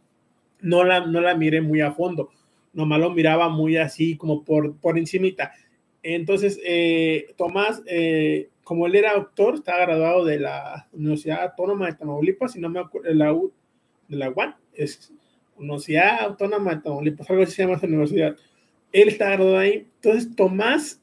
no 0.61 0.83
la, 0.83 1.05
no 1.05 1.21
la 1.21 1.35
miré 1.35 1.61
muy 1.61 1.81
a 1.81 1.91
fondo, 1.91 2.29
nomás 2.73 2.99
lo 2.99 3.11
miraba 3.11 3.49
muy 3.49 3.77
así 3.77 4.17
como 4.17 4.43
por, 4.43 4.77
por 4.77 4.97
encimita. 4.97 5.51
Entonces, 6.03 6.59
eh, 6.63 7.33
Tomás, 7.37 7.81
como 8.69 8.85
él 8.85 8.93
era 8.93 9.15
doctor, 9.15 9.55
estaba 9.55 9.79
graduado 9.79 10.23
de 10.25 10.41
la 10.41 10.87
Universidad 10.93 11.41
Autónoma 11.41 11.87
de 11.87 11.95
Tamaulipas, 11.95 12.51
si 12.51 12.59
no 12.59 12.69
me 12.69 12.79
acuerdo, 12.79 13.09
de 13.09 13.15
la, 13.15 13.33
U, 13.33 13.51
de 14.07 14.15
la 14.15 14.29
UAN, 14.29 14.57
es 14.75 15.11
Universidad 15.57 16.21
Autónoma 16.21 16.75
de 16.75 16.81
Tamaulipas, 16.81 17.27
algo 17.31 17.41
así 17.41 17.53
se 17.53 17.63
llama 17.63 17.77
esa 17.77 17.87
universidad. 17.87 18.37
Él 18.91 19.07
está 19.07 19.31
graduado 19.31 19.57
ahí. 19.57 19.87
Entonces, 19.95 20.35
Tomás 20.35 21.01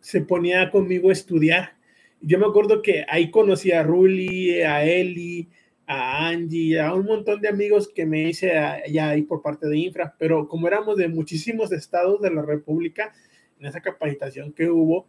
se 0.00 0.22
ponía 0.22 0.70
conmigo 0.70 1.10
a 1.10 1.12
estudiar. 1.12 1.74
Yo 2.22 2.38
me 2.38 2.46
acuerdo 2.46 2.80
que 2.80 3.04
ahí 3.06 3.30
conocí 3.30 3.72
a 3.72 3.82
Ruli, 3.82 4.62
a 4.62 4.82
Eli, 4.82 5.50
a 5.86 6.28
Angie, 6.28 6.80
a 6.80 6.94
un 6.94 7.04
montón 7.04 7.42
de 7.42 7.48
amigos 7.48 7.90
que 7.94 8.06
me 8.06 8.22
hice 8.22 8.56
allá 8.56 9.10
ahí 9.10 9.20
por 9.20 9.42
parte 9.42 9.68
de 9.68 9.76
Infra, 9.76 10.16
pero 10.18 10.48
como 10.48 10.66
éramos 10.66 10.96
de 10.96 11.08
muchísimos 11.08 11.72
estados 11.72 12.22
de 12.22 12.30
la 12.30 12.40
República, 12.40 13.12
en 13.60 13.66
esa 13.66 13.82
capacitación 13.82 14.54
que 14.54 14.70
hubo, 14.70 15.06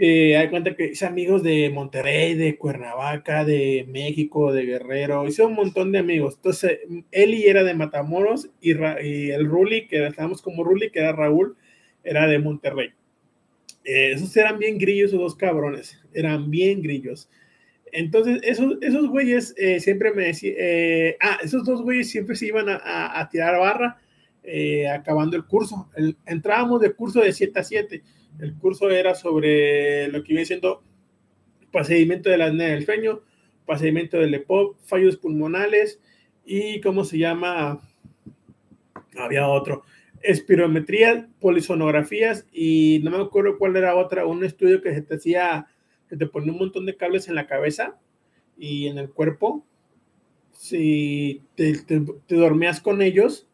eh, 0.00 0.36
hay 0.36 0.48
cuenta 0.48 0.76
que 0.76 0.92
hice 0.92 1.06
amigos 1.06 1.42
de 1.42 1.70
Monterrey, 1.70 2.34
de 2.34 2.56
Cuernavaca, 2.56 3.44
de 3.44 3.84
México, 3.88 4.52
de 4.52 4.64
Guerrero, 4.64 5.26
hice 5.26 5.42
un 5.42 5.54
montón 5.54 5.90
de 5.90 5.98
amigos. 5.98 6.36
Entonces, 6.36 6.78
Eli 7.10 7.46
era 7.46 7.64
de 7.64 7.74
Matamoros 7.74 8.48
y, 8.60 8.70
el 8.70 9.46
Ruli, 9.46 9.88
que 9.88 10.06
estábamos 10.06 10.40
como 10.40 10.62
Ruli, 10.62 10.90
que 10.92 11.00
era 11.00 11.10
Raúl, 11.10 11.56
era 12.04 12.28
de 12.28 12.38
Monterrey. 12.38 12.90
Eh, 13.84 14.12
esos 14.12 14.36
eran 14.36 14.60
bien 14.60 14.78
grillos, 14.78 15.08
esos 15.08 15.20
dos 15.20 15.34
cabrones, 15.34 16.00
eran 16.14 16.48
bien 16.48 16.80
grillos. 16.80 17.28
Entonces, 17.90 18.38
esos, 18.44 18.78
esos 18.80 19.08
güeyes 19.08 19.52
eh, 19.56 19.80
siempre 19.80 20.12
me 20.12 20.26
decían, 20.26 20.54
ah, 21.20 21.38
esos 21.42 21.64
dos 21.64 21.82
güeyes 21.82 22.08
siempre 22.08 22.36
se 22.36 22.46
iban 22.46 22.68
a, 22.68 23.18
a 23.18 23.28
tirar 23.28 23.58
barra 23.58 23.98
acabando 24.94 25.36
el 25.36 25.44
curso. 25.44 25.90
entrábamos 26.24 26.80
de 26.82 26.92
curso 26.92 27.20
de 27.20 27.32
7 27.32 27.58
a 27.58 27.64
7 27.64 28.02
el 28.38 28.54
curso 28.54 28.90
era 28.90 29.14
sobre 29.14 30.08
lo 30.08 30.22
que 30.22 30.28
viene 30.28 30.46
siendo 30.46 30.82
procedimiento 31.72 32.30
de 32.30 32.38
la 32.38 32.46
apnea 32.46 32.68
del 32.68 32.84
sueño, 32.84 33.20
procedimiento 33.66 34.18
del 34.18 34.34
EPOP, 34.34 34.78
fallos 34.82 35.16
pulmonales 35.16 36.00
y, 36.44 36.80
¿cómo 36.80 37.04
se 37.04 37.18
llama? 37.18 37.80
Había 39.16 39.48
otro. 39.48 39.82
Espirometría, 40.22 41.28
polisonografías 41.40 42.46
y 42.52 43.00
no 43.04 43.10
me 43.10 43.22
acuerdo 43.22 43.58
cuál 43.58 43.76
era 43.76 43.96
otra, 43.96 44.26
un 44.26 44.44
estudio 44.44 44.80
que 44.80 44.94
se 44.94 45.02
te 45.02 45.16
hacía, 45.16 45.66
que 46.08 46.16
te 46.16 46.26
ponía 46.26 46.52
un 46.52 46.58
montón 46.58 46.86
de 46.86 46.96
cables 46.96 47.28
en 47.28 47.34
la 47.34 47.46
cabeza 47.46 47.98
y 48.56 48.86
en 48.88 48.98
el 48.98 49.10
cuerpo. 49.10 49.64
si 50.52 51.42
te 51.54 51.74
dormías 52.28 52.80
con 52.80 53.00
ellos 53.00 53.46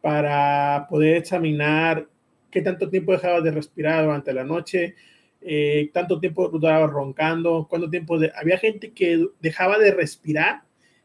para 0.00 0.86
poder 0.88 1.16
examinar 1.16 2.08
qué 2.56 2.62
tanto 2.62 2.88
tiempo 2.88 3.12
dejabas 3.12 3.44
de 3.44 3.50
respirar 3.50 4.06
durante 4.06 4.32
la 4.32 4.42
noche, 4.42 4.94
eh, 5.42 5.90
tanto 5.92 6.18
tiempo 6.18 6.48
durabas 6.48 6.90
roncando, 6.90 7.66
cuánto 7.68 7.90
tiempo 7.90 8.18
había 8.34 8.56
gente 8.56 8.92
que 8.92 9.26
dejaba 9.40 9.78
de 9.78 9.90
respirar 9.90 10.62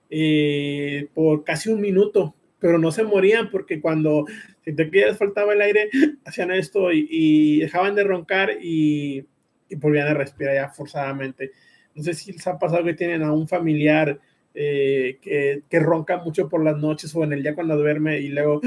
eh, 0.09 1.09
por 1.13 1.43
casi 1.43 1.69
un 1.69 1.81
minuto, 1.81 2.33
pero 2.57 2.77
no 2.77 2.89
se 2.93 3.03
morían 3.03 3.49
porque 3.49 3.81
cuando 3.81 4.27
si 4.63 4.71
te 4.71 4.85
les 4.85 5.17
faltaba 5.17 5.51
el 5.51 5.59
aire, 5.59 5.89
hacían 6.23 6.51
esto 6.51 6.89
y, 6.93 7.05
y 7.11 7.59
dejaban 7.59 7.95
de 7.95 8.05
roncar 8.05 8.51
y, 8.61 9.25
y, 9.67 9.75
volvían 9.75 10.07
a 10.07 10.13
respirar 10.13 10.55
ya 10.55 10.69
forzadamente. 10.69 11.51
No 11.93 12.01
sé 12.01 12.13
si 12.13 12.31
les 12.31 12.47
ha 12.47 12.57
pasado 12.57 12.85
que 12.85 12.93
tienen 12.93 13.23
a 13.23 13.33
un 13.33 13.45
familiar 13.45 14.17
eh, 14.53 15.17
que, 15.21 15.63
que, 15.69 15.79
ronca 15.79 16.17
mucho 16.17 16.49
por 16.49 16.63
las 16.63 16.77
noches 16.77 17.15
o 17.15 17.23
en 17.23 17.33
el 17.33 17.41
día 17.41 17.55
cuando 17.55 17.77
duerme 17.77 18.19
y 18.19 18.29
luego 18.29 18.59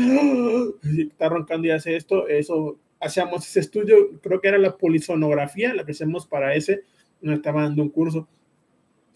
está 0.98 1.28
roncando 1.28 1.68
y 1.68 1.72
hace 1.72 1.96
esto, 1.96 2.26
eso 2.28 2.78
hacíamos 3.00 3.46
ese 3.46 3.60
estudio, 3.60 4.18
creo 4.22 4.40
que 4.40 4.48
era 4.48 4.58
la 4.58 4.76
polisonografía, 4.76 5.74
la 5.74 5.84
que 5.84 5.92
hacemos 5.92 6.26
para 6.26 6.54
ese, 6.54 6.84
nos 7.20 7.36
estaba 7.36 7.62
dando 7.62 7.82
un 7.82 7.90
curso. 7.90 8.28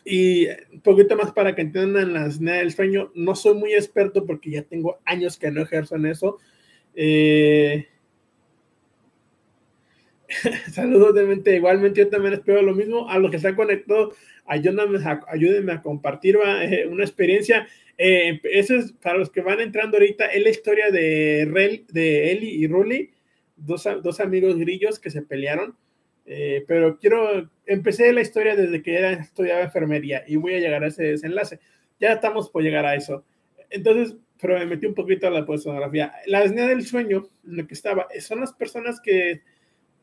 Y 0.04 0.46
un 0.72 0.80
poquito 0.82 1.16
más 1.16 1.32
para 1.32 1.54
que 1.54 1.62
entiendan 1.62 2.12
la 2.12 2.26
escena 2.26 2.54
del 2.54 2.72
sueño, 2.72 3.10
no 3.14 3.34
soy 3.34 3.54
muy 3.54 3.74
experto 3.74 4.24
porque 4.24 4.50
ya 4.50 4.62
tengo 4.62 4.98
años 5.04 5.38
que 5.38 5.50
no 5.50 5.62
ejerzo 5.62 5.96
en 5.96 6.06
eso. 6.06 6.38
Eh... 6.94 7.86
Saludos 10.72 11.14
de 11.14 11.24
mente, 11.24 11.56
igualmente 11.56 12.00
yo 12.00 12.08
también 12.08 12.34
espero 12.34 12.62
lo 12.62 12.74
mismo. 12.74 13.08
A 13.08 13.18
los 13.18 13.30
que 13.30 13.38
se 13.38 13.48
han 13.48 13.56
ayúdenme 14.48 14.98
a, 15.04 15.20
ayúdenme 15.28 15.72
a 15.72 15.82
compartir 15.82 16.38
eh, 16.62 16.86
una 16.86 17.04
experiencia. 17.04 17.68
Eh, 17.96 18.40
eso 18.44 18.76
es 18.76 18.92
para 18.92 19.18
los 19.18 19.30
que 19.30 19.40
van 19.40 19.60
entrando 19.60 19.96
ahorita, 19.96 20.26
es 20.26 20.42
la 20.42 20.50
historia 20.50 20.90
de, 20.90 21.48
Rel, 21.50 21.84
de 21.90 22.32
Eli 22.32 22.48
y 22.48 22.66
Ruli, 22.66 23.10
dos, 23.56 23.88
dos, 24.02 24.20
amigos 24.20 24.56
grillos 24.56 24.98
que 24.98 25.10
se 25.10 25.22
pelearon. 25.22 25.76
Eh, 26.26 26.64
pero 26.66 26.98
quiero, 26.98 27.50
empecé 27.66 28.12
la 28.12 28.20
historia 28.20 28.54
desde 28.54 28.82
que 28.82 28.96
era, 28.96 29.12
estudiaba 29.12 29.62
enfermería 29.62 30.24
y 30.26 30.36
voy 30.36 30.54
a 30.54 30.60
llegar 30.60 30.84
a 30.84 30.88
ese 30.88 31.04
desenlace. 31.04 31.58
Ya 32.00 32.12
estamos 32.12 32.50
por 32.50 32.62
llegar 32.62 32.86
a 32.86 32.94
eso. 32.94 33.24
Entonces, 33.70 34.16
pero 34.40 34.58
me 34.58 34.66
metí 34.66 34.86
un 34.86 34.94
poquito 34.94 35.26
a 35.26 35.30
la 35.30 35.44
personografía. 35.44 36.12
La 36.26 36.42
escena 36.42 36.66
del 36.66 36.86
sueño, 36.86 37.28
en 37.44 37.56
lo 37.56 37.66
que 37.66 37.74
estaba, 37.74 38.06
son 38.20 38.40
las 38.40 38.52
personas 38.52 39.00
que 39.00 39.42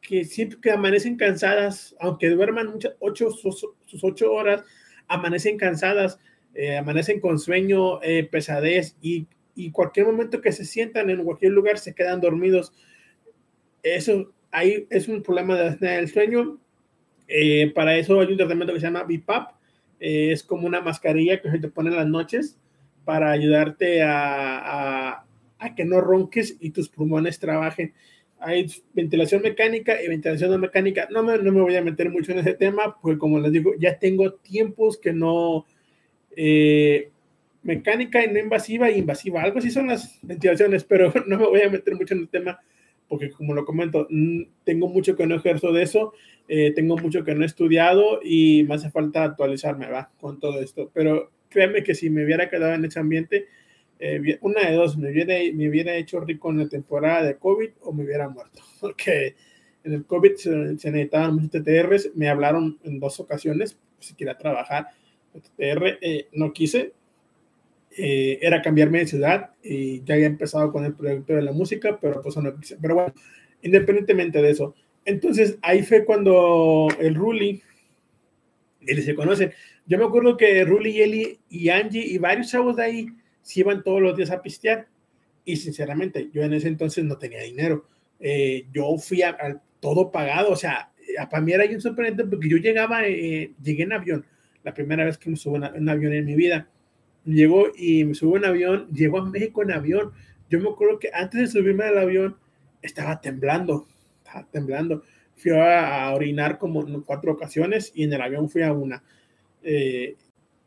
que 0.06 0.24
siempre 0.24 0.60
que 0.62 0.72
amanecen 0.72 1.18
cansadas, 1.18 1.96
aunque 2.00 2.30
duerman 2.30 2.68
muchas, 2.68 2.96
ocho, 3.00 3.32
sus, 3.32 3.68
sus, 3.86 4.04
ocho 4.04 4.32
horas, 4.32 4.64
amanecen 5.08 5.58
cansadas, 5.58 6.20
eh, 6.54 6.78
amanecen 6.78 7.20
con 7.20 7.40
sueño, 7.40 8.02
eh, 8.04 8.24
pesadez 8.24 8.96
y, 9.02 9.28
y, 9.56 9.72
cualquier 9.72 10.06
momento 10.06 10.42
que 10.42 10.52
se 10.52 10.64
sientan 10.64 11.10
en 11.10 11.24
cualquier 11.24 11.52
lugar 11.52 11.80
se 11.80 11.96
quedan 11.96 12.22
dormidos. 12.22 12.74
Eso 13.82 14.34
ahí 14.52 14.88
es 14.90 15.08
un 15.08 15.22
problema 15.22 15.56
del 15.56 16.08
sueño. 16.08 16.60
Eh, 17.28 17.72
para 17.74 17.98
eso 17.98 18.20
hay 18.20 18.32
un 18.32 18.38
tratamiento 18.38 18.74
que 18.74 18.80
se 18.80 18.86
llama 18.86 19.04
BIPAP. 19.04 19.52
Eh, 20.00 20.32
es 20.32 20.44
como 20.44 20.68
una 20.68 20.82
mascarilla 20.82 21.42
que 21.42 21.52
se 21.52 21.60
te 21.60 21.68
pone 21.68 21.90
en 21.90 21.98
las 21.98 22.08
noches 22.08 22.60
para 23.04 23.32
ayudarte 23.32 24.02
a, 24.04 24.58
a, 25.12 25.26
a 25.60 25.76
que 25.76 25.86
no 25.86 26.02
ronques 26.02 26.58
y 26.60 26.72
tus 26.72 26.90
pulmones 26.90 27.40
trabajen 27.40 27.94
hay 28.46 28.68
ventilación 28.94 29.42
mecánica 29.42 30.02
y 30.02 30.08
ventilación 30.08 30.52
no 30.52 30.58
mecánica. 30.58 31.08
No 31.12 31.24
me, 31.24 31.38
no 31.38 31.52
me 31.52 31.62
voy 31.62 31.76
a 31.76 31.82
meter 31.82 32.10
mucho 32.10 32.32
en 32.32 32.40
ese 32.40 32.54
tema, 32.54 32.98
porque 33.02 33.18
como 33.18 33.40
les 33.40 33.52
digo, 33.52 33.74
ya 33.80 33.98
tengo 34.00 34.34
tiempos 34.34 34.98
que 34.98 35.14
no... 35.14 35.66
Eh, 36.36 37.12
mecánica 37.64 38.24
y 38.24 38.32
no 38.32 38.40
invasiva 38.40 38.90
e 38.90 38.98
invasiva. 39.00 39.42
Algo 39.42 39.58
así 39.58 39.72
son 39.72 39.88
las 39.88 40.20
ventilaciones, 40.22 40.84
pero 40.90 41.12
no 41.28 41.38
me 41.38 41.48
voy 41.48 41.62
a 41.62 41.70
meter 41.70 41.96
mucho 41.96 42.14
en 42.14 42.22
el 42.22 42.30
tema 42.30 42.60
porque 43.08 43.30
como 43.30 43.54
lo 43.54 43.66
comento, 43.66 44.08
tengo 44.64 44.88
mucho 44.88 45.16
que 45.16 45.28
no 45.28 45.36
ejerzo 45.36 45.72
de 45.72 45.84
eso, 45.84 46.14
eh, 46.48 46.72
tengo 46.76 46.98
mucho 46.98 47.24
que 47.24 47.36
no 47.36 47.44
he 47.44 47.46
estudiado 47.46 48.20
y 48.24 48.64
me 48.64 48.76
hace 48.76 48.90
falta 48.90 49.24
actualizarme, 49.24 49.88
¿va? 49.90 50.12
Con 50.20 50.40
todo 50.40 50.60
esto. 50.60 50.92
Pero 50.94 51.32
créanme 51.50 51.84
que 51.84 51.96
si 51.96 52.10
me 52.10 52.24
hubiera 52.24 52.50
quedado 52.50 52.74
en 52.74 52.86
ese 52.86 53.00
ambiente, 53.00 53.48
eh, 54.00 54.38
una 54.42 54.70
de 54.70 54.76
dos, 54.76 54.98
me 54.98 55.12
hubiera, 55.12 55.36
me 55.54 55.70
hubiera 55.70 55.96
hecho 55.96 56.20
rico 56.20 56.50
en 56.52 56.60
la 56.60 56.68
temporada 56.68 57.24
de 57.24 57.38
COVID 57.38 57.70
o 57.82 57.94
me 57.94 58.04
hubiera 58.04 58.28
muerto, 58.28 58.62
porque 58.82 59.36
en 59.84 59.94
el 59.94 60.06
COVID 60.06 60.36
se, 60.36 60.78
se 60.78 60.92
necesitaban 60.92 61.36
muchos 61.36 61.64
TTRs, 61.64 62.12
me 62.16 62.30
hablaron 62.30 62.78
en 62.84 63.00
dos 63.00 63.20
ocasiones, 63.20 63.78
si 64.00 64.16
quería 64.16 64.38
trabajar, 64.38 64.88
TTR, 65.34 65.98
eh, 66.02 66.28
no 66.34 66.54
quise, 66.54 66.94
eh, 67.98 68.40
era 68.42 68.62
cambiarme 68.62 69.00
de 69.00 69.08
ciudad 69.08 69.52
y 69.64 70.04
ya 70.04 70.16
había 70.16 70.28
empezado 70.28 70.72
con 70.72 70.84
el 70.86 70.94
proyecto 70.94 71.34
de 71.34 71.42
la 71.42 71.52
música, 71.52 71.98
pero 72.00 72.22
pues 72.22 72.36
no 72.38 72.60
quise, 72.60 72.78
pero 72.82 72.96
bueno, 72.96 73.14
independientemente 73.62 74.42
de 74.42 74.50
eso, 74.50 74.76
entonces 75.06 75.58
ahí 75.62 75.84
fue 75.84 76.04
cuando 76.04 76.88
el 77.00 77.16
Ruli, 77.16 77.62
él 78.82 79.04
se 79.04 79.16
conocen, 79.16 79.54
yo 79.88 79.98
me 79.98 80.06
acuerdo 80.06 80.36
que 80.36 80.66
Ruli 80.66 80.92
y 80.92 81.02
Eli 81.02 81.40
y 81.50 81.70
Angie 81.70 82.06
y 82.06 82.18
varios 82.18 82.50
chavos 82.50 82.76
de 82.76 82.84
ahí, 82.84 83.08
si 83.46 83.60
iban 83.60 83.84
todos 83.84 84.02
los 84.02 84.18
días 84.18 84.32
a 84.32 84.42
pistear. 84.42 84.88
Y 85.46 85.58
sinceramente, 85.58 86.30
yo 86.34 86.42
en 86.42 86.54
ese 86.54 86.68
entonces 86.68 87.06
no 87.06 87.18
tenía 87.18 87.44
dinero. 87.44 87.86
Eh, 88.20 88.66
yo 88.74 88.98
fui 88.98 89.22
a, 89.22 89.30
a, 89.30 89.62
todo 89.80 90.12
pagado, 90.12 90.50
o 90.50 90.56
sea, 90.56 90.92
para 91.30 91.42
mí 91.42 91.54
era 91.54 91.64
un 91.66 91.80
sorprendente 91.80 92.26
porque 92.26 92.50
yo 92.50 92.58
llegaba, 92.58 93.06
eh, 93.06 93.52
llegué 93.62 93.84
en 93.84 93.94
avión, 93.94 94.26
la 94.64 94.74
primera 94.74 95.06
vez 95.06 95.20
que 95.20 95.30
me 95.30 95.36
subo 95.36 95.58
en 95.58 95.64
un 95.64 95.90
avión 95.90 96.12
en 96.12 96.26
mi 96.26 96.36
vida. 96.36 96.68
Llegó 97.24 97.68
y 97.78 98.04
me 98.04 98.16
subo 98.16 98.38
en 98.38 98.46
avión, 98.46 98.88
llego 98.92 99.20
a 99.20 99.30
México 99.30 99.62
en 99.62 99.72
avión. 99.72 100.12
Yo 100.50 100.60
me 100.60 100.70
acuerdo 100.70 100.98
que 100.98 101.12
antes 101.14 101.40
de 101.40 101.48
subirme 101.48 101.84
al 101.84 102.00
avión 102.00 102.36
estaba 102.82 103.22
temblando, 103.22 103.88
estaba 104.24 104.48
temblando. 104.52 105.04
Fui 105.36 105.52
a, 105.52 106.06
a 106.08 106.16
orinar 106.16 106.58
como 106.58 106.82
en 106.82 107.02
cuatro 107.02 107.32
ocasiones 107.32 107.92
y 107.94 108.04
en 108.06 108.14
el 108.14 108.22
avión 108.22 108.50
fui 108.50 108.64
a 108.64 108.74
una. 108.74 109.04
Eh, 109.62 110.16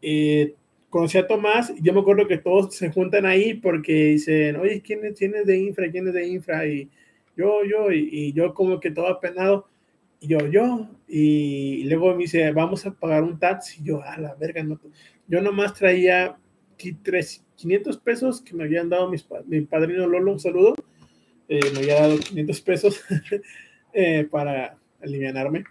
eh, 0.03 0.55
conocí 0.91 1.19
a 1.19 1.27
Tomás, 1.27 1.73
yo 1.81 1.93
me 1.93 2.01
acuerdo 2.01 2.27
que 2.27 2.39
todos 2.39 2.75
se 2.75 2.91
juntan 2.91 3.27
ahí 3.27 3.55
porque 3.55 3.93
dicen, 3.93 4.57
oye, 4.57 4.81
¿quién 4.83 5.05
es, 5.05 5.19
quién 5.19 5.33
de 5.33 5.59
infra? 5.59 5.91
¿Quién 5.91 6.09
es 6.09 6.15
de 6.15 6.27
infra? 6.27 6.67
Y 6.67 6.91
yo, 7.37 7.65
yo, 7.65 7.93
y, 7.93 8.09
y 8.11 8.33
yo 8.33 8.55
como 8.55 8.81
que 8.81 8.91
todo 8.91 9.09
apenado, 9.09 9.69
y 10.21 10.29
yo, 10.29 10.47
yo, 10.49 10.89
y, 11.07 11.85
luego 11.85 12.13
me 12.15 12.23
dice, 12.23 12.51
vamos 12.53 12.85
a 12.87 12.93
pagar 12.93 13.23
un 13.23 13.39
taxi, 13.39 13.81
y 13.81 13.85
yo, 13.85 14.03
a 14.03 14.19
la 14.19 14.35
verga, 14.35 14.63
no, 14.65 14.81
yo 15.29 15.41
nomás 15.41 15.75
traía 15.75 16.37
tres, 17.03 17.45
500 17.57 17.99
pesos 17.99 18.43
que 18.43 18.55
me 18.55 18.65
habían 18.65 18.89
dado 18.89 19.09
mis, 19.11 19.27
mi 19.47 19.61
padrino 19.61 20.07
Lolo, 20.07 20.33
un 20.33 20.41
saludo, 20.41 20.75
eh, 21.49 21.61
me 21.73 21.81
había 21.81 22.01
dado 22.01 22.19
500 22.19 22.61
pesos 22.63 23.01
eh, 23.93 24.27
para 24.29 24.77
alivianarme, 25.01 25.65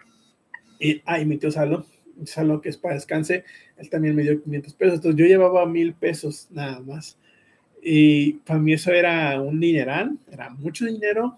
y, 0.80 1.02
ah, 1.06 1.20
y 1.20 1.26
mi 1.26 1.38
tío 1.38 1.52
Salo, 1.52 1.86
Salo 2.26 2.62
que 2.62 2.70
es 2.70 2.78
para 2.78 2.96
descanse, 2.96 3.44
él 3.78 3.90
también 3.90 4.16
me 4.16 4.24
dio 4.24 4.42
500 4.42 4.74
pesos, 4.74 4.96
entonces 4.96 5.20
yo 5.20 5.26
llevaba 5.26 5.66
mil 5.66 5.94
pesos 5.94 6.48
nada 6.52 6.80
más. 6.80 7.18
Y 7.82 8.34
para 8.34 8.60
mí 8.60 8.74
eso 8.74 8.92
era 8.92 9.40
un 9.42 9.60
dineral, 9.60 10.18
era 10.32 10.50
mucho 10.50 10.86
dinero. 10.86 11.38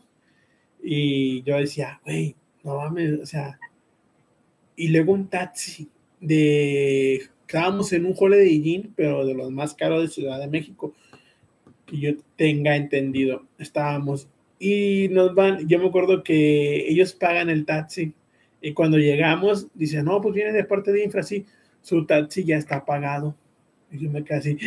Y 0.81 1.43
yo 1.43 1.57
decía, 1.57 1.99
güey, 2.03 2.35
no 2.63 2.77
mames, 2.77 3.19
o 3.19 3.25
sea. 3.25 3.59
Y 4.75 4.87
luego 4.89 5.13
un 5.13 5.27
taxi 5.27 5.89
de. 6.19 7.21
Estábamos 7.45 7.91
en 7.93 8.05
un 8.05 8.15
Holiday 8.17 8.61
Inn, 8.63 8.93
pero 8.95 9.25
de 9.25 9.33
los 9.33 9.51
más 9.51 9.73
caros 9.73 10.01
de 10.01 10.07
Ciudad 10.07 10.39
de 10.39 10.47
México. 10.47 10.93
Que 11.85 11.97
yo 11.99 12.11
tenga 12.35 12.75
entendido. 12.75 13.45
Estábamos. 13.57 14.27
Y 14.59 15.07
nos 15.11 15.35
van. 15.35 15.67
Yo 15.67 15.79
me 15.79 15.87
acuerdo 15.87 16.23
que 16.23 16.87
ellos 16.89 17.13
pagan 17.13 17.49
el 17.49 17.65
taxi. 17.65 18.13
Y 18.61 18.73
cuando 18.73 18.97
llegamos, 18.97 19.67
dicen, 19.73 20.05
no, 20.05 20.19
pues 20.21 20.35
viene 20.35 20.51
de 20.51 20.63
parte 20.63 20.91
de 20.91 21.03
Infra, 21.03 21.23
sí 21.23 21.45
su 21.81 22.05
taxi 22.05 22.43
ya 22.43 22.57
está 22.57 22.85
pagado. 22.85 23.35
Y 23.91 23.99
yo 23.99 24.11
me 24.11 24.23
quedé 24.23 24.37
así, 24.37 24.57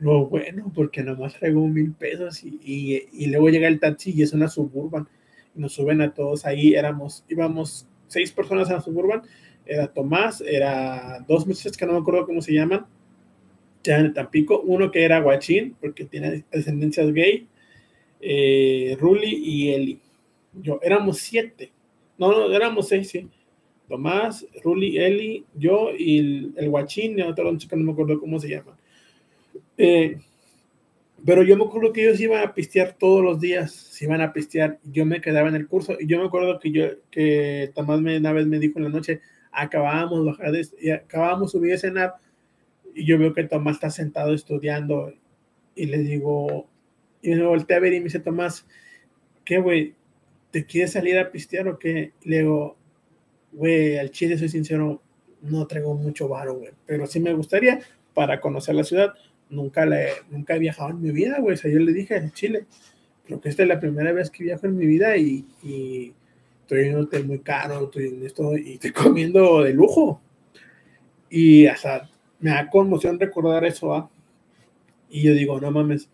lo 0.00 0.26
bueno, 0.26 0.72
porque 0.74 1.04
nomás 1.04 1.34
traigo 1.34 1.66
mil 1.68 1.92
pesos 1.92 2.42
y, 2.42 2.58
y, 2.64 3.08
y, 3.12 3.26
luego 3.26 3.48
llega 3.48 3.68
el 3.68 3.78
taxi 3.78 4.12
y 4.12 4.22
es 4.22 4.32
una 4.32 4.48
suburban 4.48 5.06
y 5.54 5.60
nos 5.60 5.74
suben 5.74 6.00
a 6.00 6.12
todos 6.12 6.44
ahí, 6.46 6.74
éramos, 6.74 7.24
íbamos 7.28 7.86
seis 8.08 8.32
personas 8.32 8.70
a 8.70 8.74
la 8.74 8.80
suburban, 8.80 9.22
era 9.64 9.86
Tomás, 9.86 10.40
era 10.40 11.24
dos 11.28 11.46
muchachos 11.46 11.76
que 11.76 11.86
no 11.86 11.92
me 11.92 12.00
acuerdo 12.00 12.26
cómo 12.26 12.42
se 12.42 12.54
llaman, 12.54 12.86
ya 13.84 13.98
en 13.98 14.12
Tampico, 14.14 14.60
uno 14.62 14.90
que 14.90 15.04
era 15.04 15.20
guachín, 15.20 15.76
porque 15.80 16.04
tiene 16.04 16.44
descendencias 16.50 17.12
gay, 17.12 17.46
eh, 18.20 18.96
Ruli 18.98 19.32
y 19.44 19.70
Eli. 19.70 20.00
Yo, 20.54 20.80
éramos 20.82 21.18
siete, 21.18 21.70
no, 22.18 22.32
no, 22.32 22.52
éramos 22.52 22.88
seis, 22.88 23.10
sí 23.10 23.30
Tomás, 23.92 24.46
Ruli, 24.64 24.96
Eli, 24.96 25.44
yo 25.54 25.90
y 25.94 26.18
el, 26.18 26.54
el 26.56 26.70
guachín, 26.70 27.18
y 27.18 27.20
otro 27.20 27.54
chico, 27.58 27.76
no 27.76 27.84
me 27.84 27.92
acuerdo 27.92 28.18
cómo 28.18 28.40
se 28.40 28.48
llama. 28.48 28.74
Eh, 29.76 30.16
pero 31.26 31.42
yo 31.42 31.58
me 31.58 31.64
acuerdo 31.64 31.92
que 31.92 32.02
ellos 32.02 32.18
iban 32.18 32.42
a 32.42 32.54
pistear 32.54 32.96
todos 32.98 33.22
los 33.22 33.38
días, 33.38 33.70
se 33.70 34.06
iban 34.06 34.22
a 34.22 34.32
pistear, 34.32 34.78
yo 34.82 35.04
me 35.04 35.20
quedaba 35.20 35.50
en 35.50 35.56
el 35.56 35.68
curso, 35.68 35.98
y 36.00 36.06
yo 36.06 36.18
me 36.18 36.24
acuerdo 36.24 36.58
que 36.58 36.70
yo, 36.70 36.86
que 37.10 37.70
Tomás 37.74 38.00
me, 38.00 38.16
una 38.16 38.32
vez 38.32 38.46
me 38.46 38.58
dijo 38.58 38.78
en 38.78 38.84
la 38.84 38.88
noche, 38.88 39.20
acabábamos 39.50 40.24
bajar 40.24 40.54
y 40.80 40.88
acabábamos 40.88 41.52
subir 41.52 41.74
a 41.74 41.78
cenar, 41.78 42.14
y 42.94 43.04
yo 43.04 43.18
veo 43.18 43.34
que 43.34 43.44
Tomás 43.44 43.74
está 43.74 43.90
sentado 43.90 44.32
estudiando 44.32 45.12
y 45.74 45.84
le 45.84 45.98
digo, 45.98 46.66
y 47.20 47.28
me 47.34 47.44
volteé 47.44 47.76
a 47.76 47.80
ver 47.80 47.92
y 47.92 47.98
me 47.98 48.04
dice 48.04 48.20
Tomás, 48.20 48.66
¿qué, 49.44 49.58
güey? 49.58 49.94
¿Te 50.50 50.64
quieres 50.64 50.92
salir 50.92 51.18
a 51.18 51.30
pistear 51.30 51.68
o 51.68 51.78
qué? 51.78 52.12
Le 52.24 52.38
digo, 52.38 52.78
güey, 53.52 53.98
al 53.98 54.10
chile 54.10 54.38
soy 54.38 54.48
sincero, 54.48 55.00
no 55.42 55.66
traigo 55.66 55.94
mucho 55.94 56.28
varo, 56.28 56.54
güey, 56.54 56.70
pero 56.86 57.06
sí 57.06 57.20
me 57.20 57.32
gustaría 57.32 57.80
para 58.14 58.40
conocer 58.40 58.74
la 58.74 58.84
ciudad. 58.84 59.14
Nunca, 59.50 59.84
le, 59.84 60.08
nunca 60.30 60.56
he 60.56 60.58
viajado 60.58 60.90
en 60.90 61.02
mi 61.02 61.10
vida, 61.10 61.38
güey. 61.40 61.54
O 61.54 61.56
sea, 61.56 61.70
yo 61.70 61.78
le 61.78 61.92
dije 61.92 62.16
en 62.16 62.32
Chile, 62.32 62.66
creo 63.26 63.40
que 63.40 63.50
esta 63.50 63.62
es 63.62 63.68
la 63.68 63.80
primera 63.80 64.12
vez 64.12 64.30
que 64.30 64.44
viajo 64.44 64.66
en 64.66 64.76
mi 64.76 64.86
vida 64.86 65.16
y, 65.16 65.44
y 65.62 66.14
estoy 66.62 66.88
en 66.88 66.96
un 66.96 67.02
hotel 67.02 67.26
muy 67.26 67.40
caro, 67.40 67.84
estoy 67.84 68.08
en 68.08 68.24
esto 68.24 68.56
y 68.56 68.74
estoy 68.74 68.92
comiendo 68.92 69.62
de 69.62 69.74
lujo. 69.74 70.20
Y 71.28 71.66
hasta 71.66 72.10
me 72.40 72.50
da 72.50 72.68
conmoción 72.70 73.20
recordar 73.20 73.64
eso, 73.64 73.94
¿ah? 73.94 74.10
Y 75.10 75.22
yo 75.22 75.34
digo, 75.34 75.60
no 75.60 75.70
mames. 75.70 76.08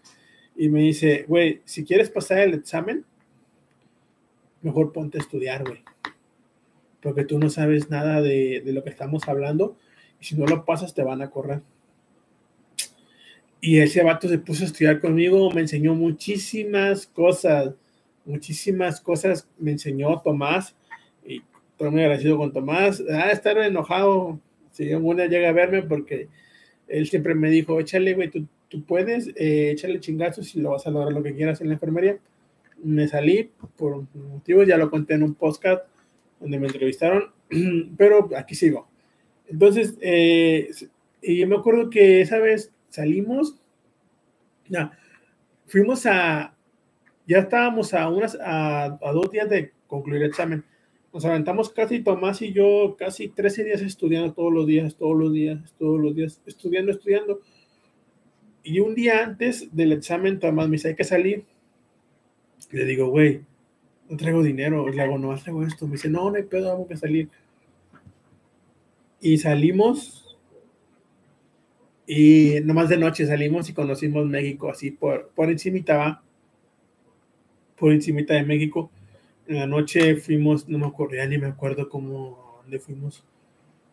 Y 0.57 0.69
me 0.69 0.81
dice, 0.81 1.25
güey, 1.29 1.63
si 1.65 1.85
quieres 1.85 2.11
pasar 2.11 2.41
el 2.41 2.55
examen, 2.55 3.05
mejor 4.63 4.93
ponte 4.93 5.19
a 5.19 5.21
estudiar, 5.21 5.63
güey. 5.65 5.83
Porque 7.03 7.25
tú 7.25 7.39
no 7.39 7.51
sabes 7.51 7.91
nada 7.91 8.21
de, 8.21 8.63
de 8.65 8.73
lo 8.73 8.83
que 8.83 8.91
estamos 8.91 9.29
hablando. 9.29 9.77
Y 10.21 10.25
si 10.25 10.37
no 10.37 10.47
lo 10.47 10.65
pasas, 10.65 10.95
te 10.95 11.03
van 11.03 11.23
a 11.23 11.31
correr. 11.31 11.63
Y 13.61 13.79
ese 13.81 14.03
vato 14.03 14.29
se 14.29 14.39
puso 14.39 14.63
a 14.63 14.67
estudiar 14.67 15.01
conmigo, 15.01 15.51
me 15.51 15.63
enseñó 15.63 15.95
muchísimas 15.95 17.07
cosas, 17.09 17.75
muchísimas 18.25 19.01
cosas 19.01 19.49
me 19.59 19.73
enseñó 19.73 20.21
Tomás. 20.21 20.77
Y 21.27 21.43
estoy 21.73 21.91
muy 21.91 22.03
agradecido 22.03 22.39
con 22.39 22.53
Tomás. 22.53 23.03
Ah, 23.11 23.31
estar 23.31 23.59
enojado 23.59 24.41
si 24.71 24.95
una 24.95 25.27
llega 25.27 25.49
a 25.49 25.53
verme 25.53 25.83
porque 25.83 26.29
él 26.87 27.09
siempre 27.09 27.35
me 27.35 27.51
dijo, 27.51 27.81
échale, 27.81 28.15
güey, 28.15 28.31
tú, 28.31 28.47
tú 28.69 28.85
puedes, 28.85 29.29
eh, 29.35 29.73
échale 29.73 29.99
chingazos 29.99 30.55
y 30.55 30.61
lo 30.61 30.71
vas 30.71 30.87
a 30.87 30.91
lograr 30.91 31.13
lo 31.13 31.23
que 31.23 31.35
quieras 31.35 31.61
en 31.61 31.69
la 31.69 31.75
enfermería. 31.75 32.19
Me 32.83 33.09
salí 33.09 33.51
por 33.77 34.05
motivos, 34.15 34.69
ya 34.69 34.77
lo 34.77 34.89
conté 34.89 35.15
en 35.15 35.25
un 35.25 35.35
podcast 35.35 35.85
donde 36.41 36.59
me 36.59 36.67
entrevistaron, 36.67 37.33
pero 37.97 38.31
aquí 38.37 38.55
sigo. 38.55 38.89
Entonces, 39.47 39.97
eh, 40.01 40.71
y 41.23 41.39
yo 41.39 41.47
me 41.47 41.57
acuerdo 41.57 41.91
que 41.91 42.21
esa 42.21 42.39
vez 42.39 42.73
salimos, 42.89 43.59
ya, 44.69 44.93
fuimos 45.67 46.05
a, 46.07 46.55
ya 47.27 47.39
estábamos 47.39 47.95
a, 47.95 48.09
unas, 48.09 48.37
a, 48.41 48.85
a 48.85 49.13
dos 49.13 49.31
días 49.31 49.49
de 49.49 49.73
concluir 49.87 50.23
el 50.23 50.29
examen 50.29 50.65
nos 51.13 51.25
aventamos 51.25 51.71
casi 51.71 52.01
Tomás 52.01 52.43
y 52.43 52.53
yo 52.53 52.97
casi 52.99 53.29
13 53.29 53.65
días 53.65 53.83
estudiando 53.83 54.33
todos 54.35 54.53
los 54.53 54.67
días, 54.67 54.97
todos 54.97 55.17
los 55.17 55.33
días, 55.33 55.75
todos 55.79 55.99
los 55.99 56.15
días, 56.15 56.41
estudiando, 56.47 56.93
estudiando. 56.93 57.41
Y 58.63 58.81
un 58.81 58.95
día 58.95 59.25
antes 59.25 59.75
del 59.75 59.93
examen, 59.93 60.39
Tomás 60.39 60.69
me 60.69 60.73
dice, 60.73 60.89
hay 60.89 60.95
que 60.95 61.05
salir. 61.05 61.47
le 62.71 62.85
digo, 62.85 63.09
güey, 63.09 63.41
no 64.09 64.17
traigo 64.17 64.43
dinero. 64.43 64.89
Le 64.89 65.03
hago, 65.03 65.19
no 65.19 65.35
traigo 65.37 65.63
esto. 65.63 65.87
Me 65.87 65.93
dice, 65.93 66.09
no, 66.09 66.31
no 66.31 66.37
hay 66.37 66.45
pedo, 66.45 66.69
vamos 66.69 66.91
a 66.91 66.97
salir. 66.97 67.29
Y 69.21 69.39
salimos. 69.39 70.39
Y 72.07 72.61
nomás 72.65 72.89
de 72.89 72.97
noche 72.97 73.27
salimos 73.27 73.69
y 73.69 73.75
conocimos 73.75 74.27
México, 74.27 74.71
así 74.71 74.91
por, 74.91 75.29
por 75.35 75.51
encimita, 75.51 76.23
Por 77.77 77.93
encimita 77.93 78.35
de 78.35 78.45
México 78.45 78.91
en 79.49 79.57
la 79.57 79.67
noche 79.67 80.17
fuimos, 80.17 80.69
no 80.69 80.79
me 80.79 80.87
acuerdo, 80.87 81.17
ya 81.17 81.27
ni 81.27 81.39
me 81.39 81.47
acuerdo 81.47 81.89
cómo, 81.89 82.61
dónde 82.63 82.79
fuimos. 82.79 83.25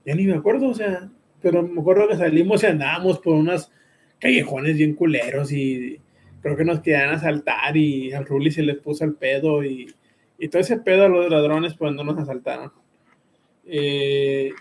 Ya 0.06 0.13
ni 0.13 0.25
me 0.25 0.36
acuerdo, 0.36 0.67
o 0.67 0.73
sea, 0.73 1.10
pero 1.41 1.63
me 1.63 1.80
acuerdo 1.80 2.08
que 2.10 2.17
salimos 2.17 2.62
y 2.62 2.67
andábamos 2.67 3.19
por 3.19 3.36
unas 3.36 3.71
callejones 4.19 4.78
bien 4.78 4.93
culeros 4.93 5.51
y 5.51 5.99
creo 6.41 6.58
que 6.58 6.65
nos 6.65 6.82
querían 6.82 7.10
asaltar 7.10 7.75
y 7.78 8.12
al 8.12 8.25
Ruli 8.25 8.51
se 8.51 8.63
les 8.63 8.78
puso 8.78 9.06
el 9.06 9.15
pedo 9.15 9.63
y, 9.63 9.88
y 10.38 10.50
todo 10.50 10.62
ese 10.62 10.78
pedo 10.78 11.06
a 11.06 11.10
los 11.10 11.30
ladrones 11.30 11.76
pues 11.76 11.93
no 11.93 12.04
nos 12.04 12.17
asaltaron. 12.17 12.71
Eh, 13.65 14.52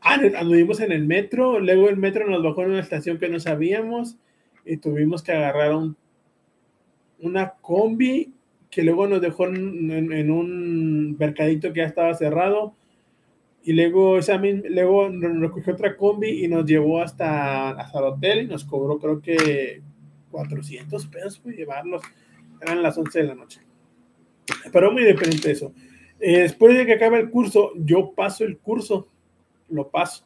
ah, 0.00 0.18
anduvimos 0.38 0.80
en 0.80 0.92
el 0.92 1.06
metro, 1.06 1.60
luego 1.60 1.88
el 1.88 1.96
metro 1.96 2.28
nos 2.28 2.42
bajó 2.42 2.62
en 2.62 2.70
una 2.70 2.80
estación 2.80 3.18
que 3.18 3.28
no 3.28 3.38
sabíamos 3.40 4.16
y 4.64 4.78
tuvimos 4.78 5.22
que 5.22 5.32
agarrar 5.32 5.74
un, 5.74 5.96
una 7.20 7.54
combi 7.60 8.32
que 8.70 8.82
luego 8.82 9.06
nos 9.06 9.20
dejó 9.20 9.46
en, 9.46 10.30
un 10.30 11.16
mercadito 11.16 11.72
que 11.72 11.80
ya 11.80 11.86
estaba 11.86 12.12
cerrado. 12.14 12.74
Y 13.62 13.72
luego, 13.72 14.18
esa, 14.18 14.36
luego 14.36 15.08
nos 15.08 15.52
cogió 15.52 15.74
otra 15.74 15.96
combi 15.96 16.44
y 16.44 16.48
nos 16.48 16.66
llevó 16.66 17.00
hasta, 17.00 17.70
hasta 17.70 17.98
el 17.98 18.04
hotel 18.04 18.40
y 18.42 18.46
nos 18.46 18.64
cobró 18.64 18.98
creo 18.98 19.22
que 19.22 19.80
400 20.32 21.06
pesos 21.06 21.38
por 21.38 21.54
llevarlos. 21.54 22.02
Eran 22.60 22.82
las 22.82 22.98
11 22.98 23.20
de 23.20 23.24
la 23.28 23.34
noche. 23.36 23.63
Pero 24.72 24.92
muy 24.92 25.04
diferente 25.04 25.50
eso. 25.50 25.72
Eh, 26.20 26.40
después 26.40 26.76
de 26.76 26.86
que 26.86 26.94
acabe 26.94 27.20
el 27.20 27.30
curso, 27.30 27.72
yo 27.76 28.12
paso 28.14 28.44
el 28.44 28.58
curso, 28.58 29.08
lo 29.68 29.88
paso. 29.90 30.24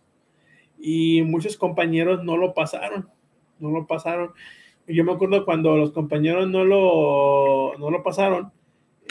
Y 0.78 1.22
muchos 1.22 1.56
compañeros 1.56 2.22
no 2.24 2.36
lo 2.36 2.54
pasaron, 2.54 3.08
no 3.58 3.70
lo 3.70 3.86
pasaron 3.86 4.32
yo 4.94 5.04
me 5.04 5.12
acuerdo 5.12 5.44
cuando 5.44 5.76
los 5.76 5.92
compañeros 5.92 6.48
no 6.48 6.64
lo, 6.64 7.76
no 7.78 7.90
lo 7.90 8.02
pasaron, 8.02 8.52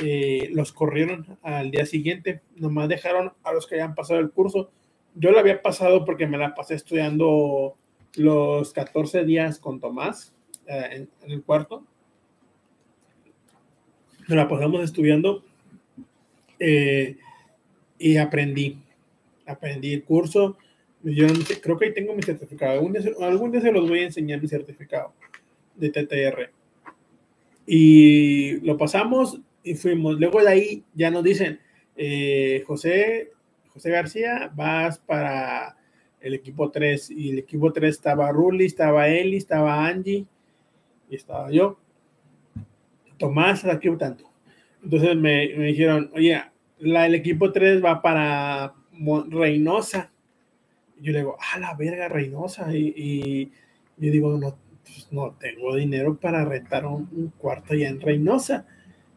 eh, 0.04 0.50
los 0.52 0.74
corrieron 0.74 1.38
al 1.44 1.72
día 1.72 1.86
siguiente, 1.86 2.42
nomás 2.56 2.90
dejaron 2.90 3.34
a 3.44 3.54
los 3.54 3.68
que 3.68 3.76
habían 3.76 3.96
pasado 3.96 4.20
el 4.20 4.32
curso. 4.32 4.72
Yo 5.16 5.32
lo 5.32 5.40
había 5.40 5.62
pasado 5.62 6.04
porque 6.04 6.28
me 6.28 6.38
la 6.38 6.56
pasé 6.56 6.76
estudiando 6.76 7.76
los 8.16 8.74
14 8.74 9.24
días 9.24 9.60
con 9.60 9.80
Tomás 9.80 10.34
eh, 10.68 11.08
en, 11.22 11.32
el 11.32 11.44
cuarto. 11.44 11.86
Me 14.28 14.36
la 14.36 14.48
pasamos 14.48 14.84
estudiando 14.84 15.44
eh, 16.60 17.18
y 17.98 18.18
aprendí. 18.18 18.78
Aprendí 19.46 19.94
el 19.94 20.04
curso. 20.04 20.58
Yo 21.04 21.28
creo 21.62 21.78
que 21.78 21.86
ahí 21.86 21.94
tengo 21.94 22.14
mi 22.14 22.22
certificado. 22.22 22.74
Algún 22.74 22.92
día, 22.92 23.02
algún 23.22 23.52
día 23.52 23.62
se 23.62 23.72
los 23.72 23.88
voy 23.88 24.00
a 24.00 24.04
enseñar 24.04 24.42
mi 24.42 24.48
certificado 24.48 25.14
de 25.76 25.90
TTR. 25.90 26.52
Y 27.66 28.60
lo 28.66 28.78
pasamos 28.78 29.40
y 29.64 29.76
fuimos. 29.76 30.20
Luego 30.20 30.42
de 30.42 30.50
ahí 30.50 30.84
ya 30.94 31.10
nos 31.10 31.24
dicen, 31.24 31.60
eh, 31.96 32.64
José, 32.68 33.32
José 33.74 33.92
García, 33.92 34.52
vas 34.56 35.00
para 35.00 35.78
el 36.20 36.34
equipo 36.34 36.70
3. 36.70 37.12
Y 37.12 37.30
el 37.32 37.40
equipo 37.40 37.72
3 37.72 37.96
estaba 37.96 38.32
Ruli, 38.32 38.66
estaba 38.66 39.08
Eli, 39.08 39.38
estaba 39.38 39.88
Angie 39.88 40.26
y 41.10 41.16
estaba 41.16 41.50
yo. 41.52 41.78
Tomás, 43.18 43.66
aquí 43.66 43.90
tanto. 43.98 44.26
Entonces 44.84 45.16
me, 45.16 45.54
me 45.56 45.66
dijeron, 45.66 46.12
oye, 46.14 46.42
la, 46.80 47.06
el 47.06 47.16
equipo 47.16 47.52
3 47.52 47.84
va 47.84 48.02
para 48.02 48.74
Reynosa. 49.30 50.12
Y 51.00 51.06
yo 51.06 51.12
le 51.12 51.20
digo, 51.20 51.38
ah, 51.40 51.60
la 51.60 51.74
verga, 51.76 52.08
Reynosa. 52.08 52.76
Y, 52.76 52.94
y 52.96 53.46
yo 53.98 54.12
digo, 54.12 54.38
no, 54.38 54.58
pues, 54.84 55.08
no 55.12 55.36
tengo 55.40 55.76
dinero 55.76 56.18
para 56.18 56.46
rentar 56.46 56.86
un, 56.86 57.34
cuarto 57.38 57.74
allá 57.74 57.90
en 57.90 58.02
Reynosa. 58.02 58.66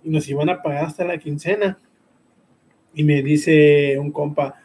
Y 0.02 0.10
nos 0.10 0.28
iban 0.28 0.48
a 0.48 0.62
pagar 0.62 0.86
hasta 0.86 1.04
la 1.04 1.18
quincena. 1.18 1.78
Y 2.94 3.04
me 3.04 3.22
dice 3.22 3.98
un 3.98 4.10
compa, 4.10 4.56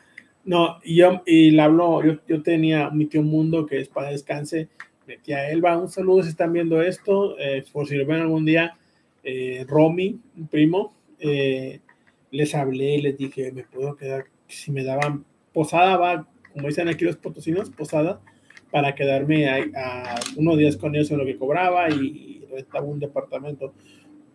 no, 0.46 0.80
y 0.84 0.98
yo, 0.98 1.24
y 1.26 1.52
le 1.52 1.62
hablo, 1.62 2.04
yo, 2.04 2.20
yo 2.28 2.42
tenía 2.42 2.90
mi 2.90 3.06
tío 3.08 3.24
Mundo 3.24 3.66
que 3.66 3.80
es 3.80 3.88
para 3.88 4.10
descanse, 4.10 4.70
metí 5.08 5.34
a 5.34 5.50
Elba, 5.50 5.78
un 5.78 5.90
saludo 5.90 6.24
si 6.24 6.30
están 6.30 6.54
viendo 6.54 6.82
esto, 6.82 7.38
eh, 7.40 7.64
por 7.72 7.88
si 7.88 7.96
lo 7.96 8.06
ven 8.06 8.22
algún 8.22 8.46
día, 8.46 8.78
eh, 9.26 9.66
Romy, 9.68 10.20
un 10.38 10.48
primo, 10.48 10.94
eh, 11.20 11.82
les 12.30 12.54
hablé 12.54 12.98
y 12.98 13.02
les 13.02 13.18
dije, 13.18 13.52
me 13.52 13.64
puedo 13.64 13.96
quedar, 13.96 14.26
si 14.48 14.72
me 14.72 14.84
daban 14.84 15.26
posada, 15.52 15.98
va, 15.98 16.28
como 16.54 16.68
dicen 16.68 16.88
aquí 16.88 17.06
los 17.06 17.18
potosinos, 17.18 17.72
posada, 17.72 18.22
para 18.70 18.94
quedarme 18.94 19.50
a, 19.50 20.20
unos 20.38 20.58
días 20.58 20.78
con 20.78 20.96
ellos 20.96 21.10
en 21.10 21.18
lo 21.18 21.26
que 21.26 21.38
cobraba 21.38 21.90
y, 21.90 22.34
rentaba 22.52 22.86
un 22.86 23.00
departamento. 23.00 23.74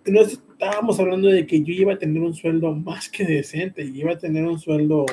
Entonces 0.05 0.43
estábamos 0.53 0.99
hablando 1.01 1.29
de 1.29 1.47
que 1.47 1.63
yo 1.63 1.73
iba 1.73 1.95
a 1.95 1.99
tener 1.99 2.21
un 2.21 2.35
sueldo 2.35 2.75
más 2.75 3.09
que 3.09 3.25
decente 3.25 3.83
y 3.83 3.99
iba 3.99 4.13
a 4.13 4.19
tener 4.19 4.45
un 4.45 4.59
sueldo 4.59 5.07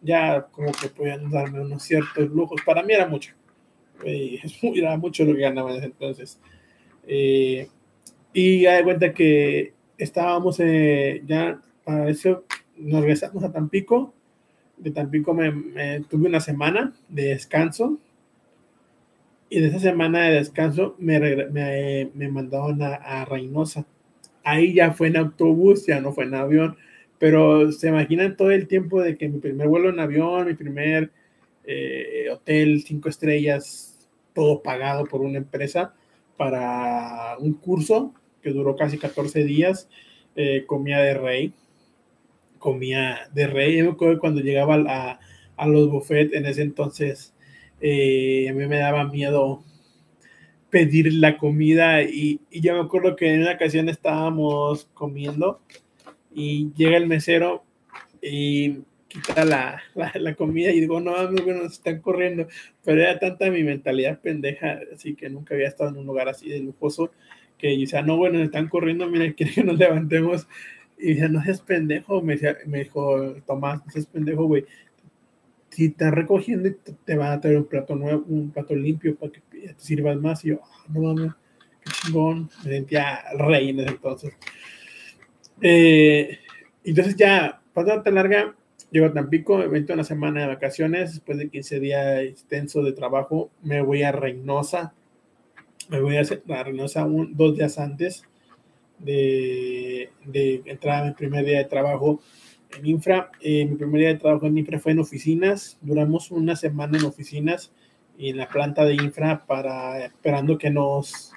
ya 0.00 0.46
como 0.52 0.70
que 0.70 0.88
podían 0.88 1.28
darme 1.28 1.60
unos 1.60 1.82
ciertos 1.82 2.28
lujos. 2.30 2.60
Para 2.64 2.84
mí 2.84 2.92
era 2.92 3.08
mucho. 3.08 3.34
era 4.04 4.96
mucho 4.96 5.24
lo 5.24 5.34
que 5.34 5.40
ganaba 5.40 5.70
en 5.70 5.78
ese 5.78 5.86
entonces. 5.86 6.40
Eh, 7.08 7.68
y 8.38 8.60
ya 8.60 8.74
de 8.74 8.84
cuenta 8.84 9.14
que 9.14 9.72
estábamos 9.96 10.60
eh, 10.60 11.22
ya 11.26 11.58
para 11.84 12.10
eso 12.10 12.44
nos 12.76 13.00
regresamos 13.00 13.42
a 13.42 13.50
Tampico. 13.50 14.12
De 14.76 14.90
Tampico 14.90 15.32
me 15.32 16.02
tuve 16.10 16.28
una 16.28 16.40
semana 16.40 16.92
de 17.08 17.28
descanso 17.28 17.98
y 19.48 19.60
de 19.60 19.68
esa 19.68 19.78
semana 19.78 20.26
de 20.26 20.34
descanso 20.34 20.96
me, 20.98 21.18
me, 21.18 22.10
me 22.12 22.28
mandaron 22.28 22.82
a, 22.82 22.96
a, 22.96 23.24
Reynosa. 23.24 23.86
Ahí 24.44 24.74
ya 24.74 24.92
fue 24.92 25.08
en 25.08 25.16
autobús, 25.16 25.86
ya 25.86 26.02
no 26.02 26.12
fue 26.12 26.24
en 26.24 26.34
avión. 26.34 26.76
Pero 27.18 27.72
se 27.72 27.88
imaginan 27.88 28.36
todo 28.36 28.50
el 28.50 28.68
tiempo 28.68 29.00
de 29.00 29.16
que 29.16 29.30
mi 29.30 29.38
primer 29.38 29.66
vuelo 29.66 29.88
en 29.88 29.98
avión, 29.98 30.46
mi 30.46 30.52
primer 30.52 31.10
eh, 31.64 32.26
hotel 32.30 32.82
cinco 32.86 33.08
estrellas, 33.08 34.06
todo 34.34 34.62
pagado 34.62 35.06
por 35.06 35.22
una 35.22 35.38
empresa 35.38 35.94
para 36.36 37.38
un 37.38 37.54
curso 37.54 38.12
que 38.46 38.52
duró 38.52 38.76
casi 38.76 38.96
14 38.96 39.42
días. 39.42 39.88
Eh, 40.36 40.66
comía 40.66 41.00
de 41.00 41.14
rey, 41.14 41.52
comía 42.60 43.28
de 43.34 43.48
rey. 43.48 43.78
Yo 43.78 43.96
cuando 43.96 44.40
llegaba 44.40 44.76
a, 44.86 45.18
a 45.56 45.66
los 45.66 45.90
buffets 45.90 46.32
en 46.32 46.46
ese 46.46 46.62
entonces, 46.62 47.34
eh, 47.80 48.46
a 48.48 48.52
mí 48.52 48.66
me 48.66 48.78
daba 48.78 49.02
miedo 49.08 49.64
pedir 50.70 51.12
la 51.14 51.38
comida 51.38 52.04
y, 52.04 52.40
y 52.48 52.60
yo 52.60 52.74
me 52.74 52.80
acuerdo 52.82 53.16
que 53.16 53.34
en 53.34 53.40
una 53.40 53.54
ocasión 53.54 53.88
estábamos 53.88 54.88
comiendo 54.94 55.60
y 56.32 56.72
llega 56.76 56.98
el 56.98 57.08
mesero 57.08 57.64
y 58.22 58.78
quita 59.08 59.44
la, 59.44 59.82
la, 59.94 60.12
la 60.14 60.34
comida 60.36 60.70
y 60.70 60.80
digo, 60.80 61.00
no, 61.00 61.14
bueno, 61.32 61.64
nos 61.64 61.72
están 61.72 62.00
corriendo, 62.00 62.46
pero 62.84 63.00
era 63.00 63.18
tanta 63.18 63.50
mi 63.50 63.64
mentalidad 63.64 64.20
pendeja, 64.20 64.78
así 64.94 65.16
que 65.16 65.28
nunca 65.30 65.54
había 65.54 65.68
estado 65.68 65.90
en 65.90 65.98
un 65.98 66.06
lugar 66.06 66.28
así 66.28 66.48
de 66.48 66.60
lujoso, 66.60 67.10
que 67.58 67.76
decía, 67.76 68.02
no, 68.02 68.16
bueno, 68.16 68.38
están 68.42 68.68
corriendo, 68.68 69.08
mira, 69.08 69.32
quiere 69.36 69.52
que 69.52 69.64
nos 69.64 69.78
levantemos, 69.78 70.48
y 70.98 71.08
decía, 71.08 71.28
no 71.28 71.42
seas 71.42 71.60
pendejo, 71.60 72.22
me, 72.22 72.34
decía, 72.34 72.56
me 72.66 72.84
dijo 72.84 73.34
Tomás, 73.46 73.84
no 73.84 73.92
seas 73.92 74.06
pendejo, 74.06 74.44
güey, 74.44 74.64
si 75.70 75.86
están 75.86 76.12
recogiendo 76.12 76.70
te, 77.04 77.16
van 77.16 77.32
a 77.32 77.40
traer 77.40 77.58
un 77.58 77.66
plato 77.66 77.94
nuevo, 77.96 78.24
un 78.28 78.50
plato 78.50 78.74
limpio 78.74 79.14
para 79.14 79.32
que 79.32 79.40
te 79.40 79.74
sirvas 79.76 80.16
más, 80.16 80.44
y 80.44 80.48
yo, 80.48 80.60
oh, 80.62 80.92
no 80.92 81.00
mames, 81.00 81.32
qué 81.82 81.90
chingón, 81.90 82.50
me 82.64 82.70
sentía 82.70 83.24
rey 83.38 83.70
en 83.70 83.80
ese 83.80 83.90
entonces. 83.90 84.34
Eh, 85.60 86.38
entonces 86.84 87.16
ya, 87.16 87.60
para 87.74 88.02
tan 88.02 88.14
larga, 88.14 88.54
llego 88.90 89.06
a 89.06 89.12
Tampico, 89.12 89.58
me 89.58 89.68
meto 89.68 89.92
una 89.92 90.04
semana 90.04 90.40
de 90.42 90.46
vacaciones, 90.46 91.14
después 91.14 91.36
de 91.38 91.50
15 91.50 91.80
días 91.80 92.20
extenso 92.20 92.82
de 92.82 92.92
trabajo, 92.92 93.50
me 93.62 93.82
voy 93.82 94.02
a 94.02 94.12
Reynosa, 94.12 94.94
me 95.88 96.00
voy 96.00 96.16
a, 96.16 96.20
a 96.20 96.62
Reynosa 96.62 97.04
un, 97.04 97.36
dos 97.36 97.56
días 97.56 97.78
antes 97.78 98.24
de, 98.98 100.10
de, 100.24 100.62
entrar 100.66 101.02
a 101.02 101.06
mi 101.06 101.12
primer 101.12 101.44
día 101.44 101.58
de 101.58 101.64
trabajo 101.64 102.20
en 102.76 102.86
Infra. 102.86 103.30
Eh, 103.40 103.64
mi 103.66 103.76
primer 103.76 104.00
día 104.00 104.08
de 104.08 104.18
trabajo 104.18 104.46
en 104.46 104.58
Infra 104.58 104.78
fue 104.78 104.92
en 104.92 105.00
oficinas, 105.00 105.78
duramos 105.80 106.30
una 106.30 106.56
semana 106.56 106.98
en 106.98 107.04
oficinas 107.04 107.72
y 108.18 108.30
en 108.30 108.38
la 108.38 108.48
planta 108.48 108.84
de 108.84 108.94
Infra 108.94 109.44
para 109.46 110.04
esperando 110.04 110.58
que 110.58 110.70
nos, 110.70 111.32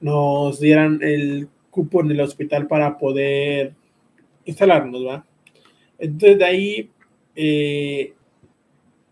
nos 0.00 0.60
dieran 0.60 1.00
el 1.02 1.48
cupo 1.70 2.00
en 2.00 2.10
el 2.10 2.20
hospital 2.20 2.66
para 2.66 2.98
poder 2.98 3.74
instalarnos, 4.44 5.04
¿va? 5.06 5.26
Entonces 5.98 6.38
de 6.38 6.44
ahí, 6.44 6.90
eh, 7.34 8.14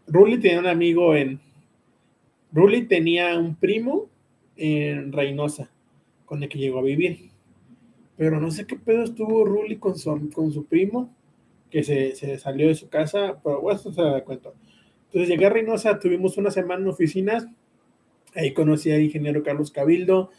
Ruli 0.06 0.38
tenía 0.38 0.60
un 0.60 0.66
amigo 0.66 1.14
en, 1.14 1.40
Ruli 2.52 2.82
tenía 2.82 3.38
un 3.38 3.56
primo 3.56 4.11
en 4.56 5.12
Reynosa 5.12 5.70
con 6.24 6.42
el 6.42 6.48
que 6.48 6.58
llegó 6.58 6.78
a 6.78 6.82
vivir. 6.82 7.30
Pero 8.16 8.40
no 8.40 8.50
sé 8.50 8.66
qué 8.66 8.76
pedo 8.76 9.02
estuvo 9.02 9.44
Ruli 9.44 9.76
con 9.76 9.96
su, 9.96 10.30
con 10.30 10.52
su 10.52 10.64
primo, 10.66 11.14
que 11.70 11.82
se, 11.82 12.14
se, 12.14 12.38
salió 12.38 12.68
de 12.68 12.74
su 12.74 12.88
casa, 12.88 13.40
pero 13.42 13.60
bueno, 13.60 13.76
esto 13.76 13.92
se 13.92 14.02
da 14.02 14.22
cuenta. 14.24 14.50
Entonces 15.06 15.28
llegué 15.28 15.46
a 15.46 15.50
Reynosa, 15.50 15.98
tuvimos 15.98 16.36
una 16.36 16.50
semana 16.50 16.82
en 16.82 16.88
oficinas, 16.88 17.46
ahí 18.34 18.52
conocí 18.52 18.90
al 18.90 19.02
ingeniero 19.02 19.42
Carlos 19.42 19.70
Cabildo, 19.70 20.30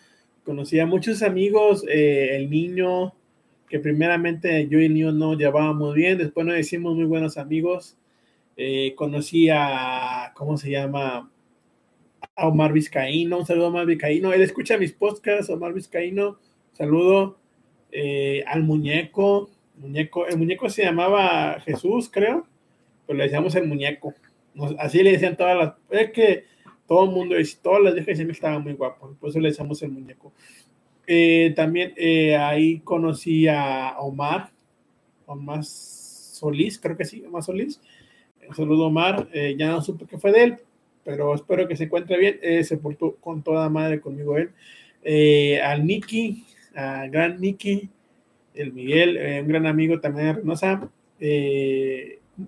conocí 0.43 0.79
a 0.79 0.85
muchos 0.85 1.23
amigos, 1.23 1.85
eh, 1.87 2.35
el 2.35 2.49
niño, 2.49 3.13
que 3.69 3.79
primeramente 3.79 4.67
yo 4.67 4.79
y 4.79 4.85
el 4.85 4.93
niño 4.93 5.11
no 5.11 5.35
llevábamos 5.35 5.95
bien, 5.95 6.17
después 6.17 6.45
nos 6.45 6.59
hicimos 6.59 6.95
muy 6.95 7.05
buenos 7.05 7.37
amigos. 7.37 7.97
Eh, 8.55 8.93
conocí 8.95 9.49
a, 9.49 10.31
¿cómo 10.35 10.57
se 10.57 10.69
llama? 10.69 11.31
A 12.35 12.47
Omar 12.47 12.73
Vizcaíno, 12.73 13.39
un 13.39 13.45
saludo 13.45 13.65
a 13.65 13.69
Omar 13.69 13.85
Vizcaíno. 13.85 14.33
Él 14.33 14.41
escucha 14.41 14.77
mis 14.77 14.93
podcasts, 14.93 15.49
Omar 15.49 15.73
Vizcaíno, 15.73 16.39
saludo 16.73 17.37
eh, 17.91 18.43
al 18.47 18.63
muñeco. 18.63 19.49
muñeco. 19.77 20.25
El 20.25 20.37
muñeco 20.37 20.67
se 20.69 20.83
llamaba 20.83 21.59
Jesús, 21.59 22.09
creo, 22.11 22.47
pero 23.05 23.17
le 23.17 23.25
decíamos 23.25 23.53
el 23.55 23.67
muñeco. 23.67 24.13
Así 24.79 25.03
le 25.03 25.11
decían 25.11 25.37
todas 25.37 25.57
las. 25.57 25.73
Es 25.91 26.11
que 26.11 26.45
todo 26.87 27.05
el 27.05 27.11
mundo, 27.11 27.35
todas 27.61 27.83
las 27.83 27.93
viejas 27.93 28.15
siempre 28.15 28.33
estaban 28.33 28.63
muy 28.63 28.73
guapos, 28.73 29.15
por 29.17 29.29
eso 29.29 29.39
le 29.39 29.49
decíamos 29.49 29.81
el 29.83 29.91
muñeco. 29.91 30.33
Eh, 31.05 31.53
también 31.55 31.93
eh, 31.95 32.35
ahí 32.35 32.79
conocí 32.79 33.47
a 33.47 33.95
Omar, 33.99 34.49
Omar 35.27 35.63
Solís, 35.63 36.79
creo 36.79 36.97
que 36.97 37.05
sí, 37.05 37.23
Omar 37.23 37.43
Solís. 37.43 37.79
Un 38.47 38.55
saludo, 38.55 38.87
Omar. 38.87 39.29
Ya 39.57 39.69
no 39.69 39.81
supe 39.81 40.05
qué 40.05 40.17
fue 40.17 40.31
de 40.31 40.43
él, 40.43 40.57
pero 41.03 41.33
espero 41.35 41.67
que 41.67 41.75
se 41.75 41.85
encuentre 41.85 42.17
bien. 42.17 42.39
Eh, 42.41 42.63
se 42.63 42.77
portó 42.77 43.15
con 43.15 43.43
toda 43.43 43.69
madre 43.69 44.01
conmigo 44.01 44.37
él. 44.37 44.51
al 45.61 45.85
Nicky, 45.85 46.45
a 46.75 47.07
gran 47.07 47.39
Nicky, 47.39 47.89
el 48.53 48.73
Miguel, 48.73 49.41
un 49.41 49.47
gran 49.47 49.65
amigo 49.65 49.99
también 49.99 50.27
de 50.27 50.33
Reynosa. 50.33 50.89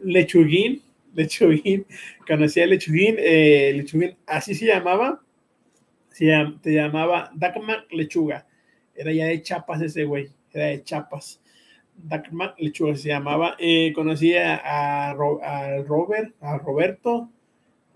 Lechuguín, 0.03 0.81
Lechuguín, 1.13 1.85
conocí 2.27 2.59
a 2.61 2.65
Lechuguín, 2.65 3.15
Lechuguín, 3.17 4.15
así 4.25 4.55
se 4.55 4.65
llamaba 4.65 5.21
se, 6.15 6.71
llamaba 6.71 7.29
Dagmar 7.35 7.85
Lechuga. 7.91 8.47
Era 8.95 9.11
ya 9.11 9.25
de 9.25 9.41
chapas 9.41 9.81
ese 9.81 10.05
güey, 10.05 10.29
era 10.53 10.67
de 10.67 10.83
chapas. 10.83 11.41
Dagmar 11.93 12.55
Lechuga 12.57 12.95
se 12.95 13.09
llamaba. 13.09 13.55
Eh, 13.59 13.91
conocí 13.93 14.33
a, 14.33 14.55
a, 14.55 15.09
a, 15.09 15.83
Robert, 15.83 16.33
a 16.39 16.57
Roberto. 16.57 17.29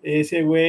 Ese 0.01 0.43
güey 0.43 0.63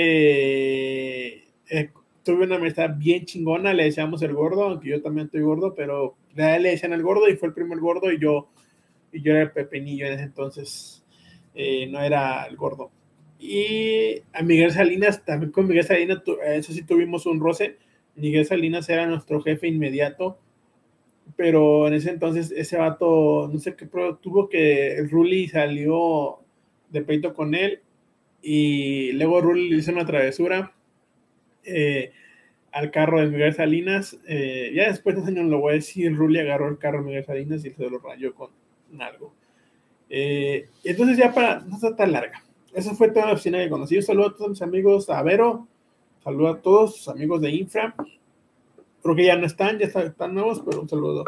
eh, 1.71 1.91
tuve 2.25 2.45
una 2.45 2.57
amistad 2.57 2.91
bien 2.97 3.25
chingona, 3.25 3.73
le 3.73 3.85
decíamos 3.85 4.23
el 4.23 4.35
gordo, 4.35 4.65
aunque 4.65 4.91
yo 4.91 5.03
también 5.03 5.27
estoy 5.27 5.43
gordo, 5.43 5.75
pero 5.75 6.17
le 6.35 6.59
decían 6.61 6.93
el 6.93 7.03
gordo 7.03 7.29
y 7.29 7.37
fue 7.37 7.49
el 7.49 7.55
primer 7.55 7.79
gordo 7.79 8.11
y 8.13 8.21
yo, 8.21 8.49
y 9.13 9.23
yo 9.23 9.33
era 9.33 9.43
el 9.43 9.53
pepinillo 9.53 10.07
en 10.07 10.13
ese 10.15 10.25
entonces, 10.25 11.05
eh, 11.55 11.87
no 11.87 12.01
era 12.01 12.45
el 12.45 12.57
gordo. 12.57 12.91
Y 13.39 14.23
a 14.33 14.43
Miguel 14.43 14.73
Salinas, 14.73 15.25
también 15.25 15.53
con 15.53 15.67
Miguel 15.67 15.85
Salinas, 15.85 16.23
eso 16.47 16.73
sí 16.73 16.83
tuvimos 16.83 17.25
un 17.27 17.41
roce. 17.41 17.79
Miguel 18.17 18.45
Salinas 18.45 18.89
era 18.89 19.07
nuestro 19.07 19.41
jefe 19.41 19.67
inmediato, 19.69 20.39
pero 21.37 21.89
en 21.89 21.95
ese 21.95 22.11
entonces 22.11 22.51
ese 22.51 22.77
vato, 22.77 23.49
no 23.51 23.59
sé 23.59 23.77
qué, 23.77 23.87
tuvo 24.21 24.49
que 24.49 24.97
el 24.97 25.09
Ruli 25.09 25.49
salió 25.49 26.41
de 26.91 27.03
peito 27.03 27.33
con 27.33 27.55
él 27.55 27.81
y 28.43 29.13
luego 29.13 29.41
Ruli 29.41 29.71
le 29.71 29.77
hizo 29.77 29.93
una 29.93 30.07
travesura 30.07 30.73
eh, 31.65 32.13
al 32.73 32.91
carro 32.91 33.21
de 33.21 33.27
Miguel 33.27 33.55
Salinas. 33.55 34.19
Eh, 34.27 34.73
ya 34.75 34.89
después 34.89 35.17
de 35.17 35.31
años 35.31 35.47
lo 35.47 35.61
voy 35.61 35.73
a 35.73 35.75
decir, 35.77 36.15
Ruli 36.15 36.41
agarró 36.41 36.69
el 36.69 36.79
carro 36.79 37.01
de 37.01 37.07
Miguel 37.07 37.25
Salinas 37.25 37.65
y 37.65 37.71
se 37.71 37.91
lo 37.91 37.99
rayó 37.99 38.35
con 38.35 38.51
algo. 38.99 39.35
Eh, 40.09 40.69
entonces 40.85 41.17
ya 41.17 41.33
para, 41.33 41.61
no 41.61 41.77
está 41.77 41.95
tan 41.95 42.13
larga 42.13 42.43
esa 42.75 42.95
fue 42.95 43.11
toda 43.11 43.27
la 43.27 43.33
oficina 43.33 43.59
que 43.59 43.71
conocí. 43.71 43.97
Un 43.97 44.03
saludo 44.03 44.29
a 44.29 44.37
todos 44.37 44.51
mis 44.51 44.63
amigos, 44.63 45.11
a 45.11 45.23
Vero, 45.23 45.67
saludo 46.23 46.49
a 46.49 46.61
todos 46.61 46.97
sus 46.97 47.09
amigos 47.09 47.41
de 47.41 47.51
Infra. 47.51 47.95
Creo 49.03 49.17
que 49.17 49.25
ya 49.25 49.37
no 49.37 49.47
están, 49.47 49.79
ya 49.79 49.87
están, 49.87 50.35
nuevos, 50.35 50.63
pero 50.65 50.83
un 50.83 50.89
saludo. 50.89 51.25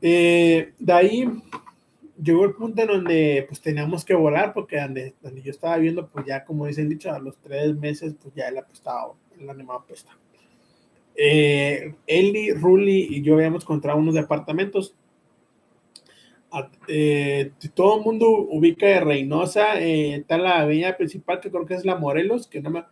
Eh, 0.00 0.74
de 0.78 0.92
ahí 0.92 1.28
llegó 2.22 2.44
el 2.44 2.54
punto 2.54 2.82
en 2.82 2.88
donde 2.88 3.44
pues 3.48 3.60
teníamos 3.60 4.04
que 4.04 4.14
volar, 4.14 4.52
porque 4.52 4.80
donde, 4.80 5.14
donde 5.22 5.42
yo 5.42 5.50
estaba 5.50 5.76
viendo, 5.78 6.08
pues 6.08 6.26
ya 6.26 6.44
como 6.44 6.66
dicen 6.66 6.88
dicho, 6.88 7.12
a 7.12 7.18
los 7.18 7.36
tres 7.38 7.76
meses, 7.76 8.14
pues 8.20 8.34
ya 8.34 8.48
el 8.48 8.58
apestado, 8.58 9.16
el 9.38 9.48
animado 9.48 9.80
apesta. 9.80 10.16
Eh, 11.14 11.94
Eli, 12.06 12.52
Ruli 12.52 13.08
y 13.10 13.22
yo 13.22 13.34
habíamos 13.34 13.64
encontrado 13.64 13.98
unos 13.98 14.14
departamentos 14.14 14.94
eh, 16.86 17.52
todo 17.74 17.98
el 17.98 18.04
mundo 18.04 18.28
ubica 18.28 18.86
de 18.86 19.00
Reynosa, 19.00 19.80
eh, 19.80 20.16
está 20.16 20.38
la 20.38 20.60
avenida 20.60 20.96
principal 20.96 21.40
que 21.40 21.50
creo 21.50 21.66
que 21.66 21.74
es 21.74 21.84
la 21.84 21.96
Morelos, 21.96 22.46
que 22.46 22.62
no 22.62 22.70
me, 22.70 22.84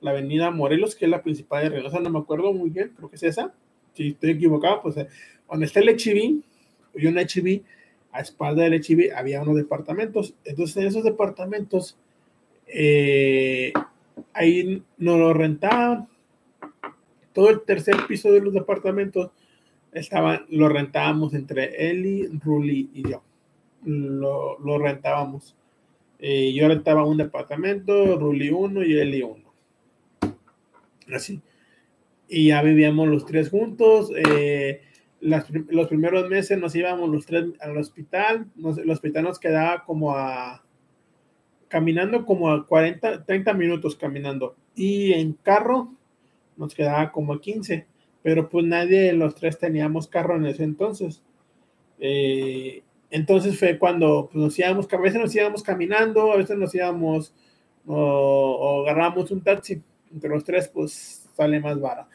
la 0.00 0.10
avenida 0.10 0.50
Morelos, 0.50 0.94
que 0.94 1.06
es 1.06 1.10
la 1.10 1.22
principal 1.22 1.64
de 1.64 1.70
Reynosa, 1.70 2.00
no 2.00 2.10
me 2.10 2.18
acuerdo 2.18 2.52
muy 2.52 2.70
bien, 2.70 2.92
creo 2.94 3.08
que 3.08 3.16
es 3.16 3.22
esa. 3.22 3.54
Si 3.94 4.08
estoy 4.08 4.30
equivocado, 4.30 4.82
pues 4.82 4.96
eh, 4.98 5.08
donde 5.50 5.66
está 5.66 5.80
el 5.80 5.88
HIV 5.88 6.42
y 6.94 7.06
un 7.06 7.18
HIV, 7.18 7.62
a 8.18 8.22
espalda 8.22 8.64
del 8.64 8.82
HIV 8.84 9.12
había 9.14 9.40
unos 9.40 9.54
departamentos. 9.54 10.34
Entonces, 10.44 10.76
en 10.78 10.86
esos 10.88 11.04
departamentos, 11.04 11.96
eh, 12.66 13.72
ahí 14.32 14.82
nos 14.96 15.18
lo 15.18 15.32
rentaban. 15.32 16.08
Todo 17.32 17.50
el 17.50 17.60
tercer 17.60 17.94
piso 18.08 18.32
de 18.32 18.40
los 18.40 18.52
departamentos 18.52 19.30
estaban, 19.92 20.46
lo 20.48 20.68
rentábamos 20.68 21.32
entre 21.32 21.90
Eli, 21.90 22.26
Ruli 22.44 22.90
y 22.92 23.08
yo. 23.08 23.22
Lo, 23.84 24.58
lo 24.58 24.78
rentábamos. 24.78 25.54
Eh, 26.18 26.52
yo 26.52 26.66
rentaba 26.66 27.04
un 27.04 27.18
departamento, 27.18 28.18
Ruli 28.18 28.50
uno 28.50 28.82
y 28.82 28.98
Eli 28.98 29.22
uno. 29.22 29.44
Así. 31.14 31.40
Y 32.28 32.48
ya 32.48 32.62
vivíamos 32.62 33.06
los 33.06 33.24
tres 33.24 33.48
juntos. 33.48 34.10
Eh, 34.16 34.82
las, 35.20 35.46
los 35.50 35.88
primeros 35.88 36.28
meses 36.28 36.58
nos 36.58 36.74
íbamos 36.74 37.08
los 37.10 37.26
tres 37.26 37.46
al 37.60 37.76
hospital. 37.76 38.46
Nos, 38.56 38.78
el 38.78 38.90
hospital 38.90 39.24
nos 39.24 39.38
quedaba 39.38 39.84
como 39.84 40.14
a 40.14 40.62
caminando 41.68 42.24
como 42.24 42.50
a 42.50 42.66
40, 42.66 43.24
30 43.24 43.52
minutos 43.54 43.94
caminando. 43.94 44.56
y 44.74 45.12
en 45.12 45.34
carro 45.34 45.92
nos 46.56 46.74
quedaba 46.74 47.12
como 47.12 47.38
15, 47.38 47.86
pero 48.22 48.48
pues 48.48 48.64
nadie 48.64 49.00
de 49.00 49.12
los 49.12 49.34
tres 49.34 49.58
teníamos 49.58 50.08
carro 50.08 50.36
en 50.36 50.46
ese 50.46 50.64
entonces. 50.64 51.22
Eh, 52.00 52.82
entonces 53.10 53.58
fue 53.58 53.78
cuando 53.78 54.28
pues, 54.32 54.42
nos 54.42 54.58
íbamos, 54.58 54.92
a 54.92 54.96
veces 54.96 55.20
nos 55.20 55.34
íbamos 55.34 55.62
caminando, 55.62 56.32
a 56.32 56.36
veces 56.36 56.56
nos 56.56 56.74
íbamos 56.74 57.32
o, 57.86 57.96
o 57.96 58.82
agarramos 58.82 59.30
un 59.30 59.42
taxi. 59.42 59.82
Entre 60.12 60.30
los 60.30 60.42
tres, 60.44 60.68
pues 60.68 61.28
sale 61.34 61.60
más 61.60 61.78
vara. 61.80 62.08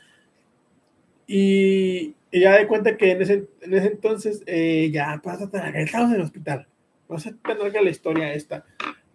Y, 1.28 2.16
ya 2.32 2.58
de 2.58 2.68
cuenta 2.68 2.98
que 2.98 3.12
en 3.12 3.22
ese, 3.22 3.48
en 3.62 3.74
ese 3.74 3.88
entonces 3.88 4.44
eh, 4.48 4.90
ya 4.92 5.22
pasa 5.24 5.50
estamos 5.76 6.10
en 6.10 6.16
el 6.16 6.22
hospital. 6.22 6.68
Vamos 7.08 7.28
a 7.28 7.32
tener 7.32 7.84
la 7.84 7.90
historia 7.90 8.34
esta. 8.34 8.66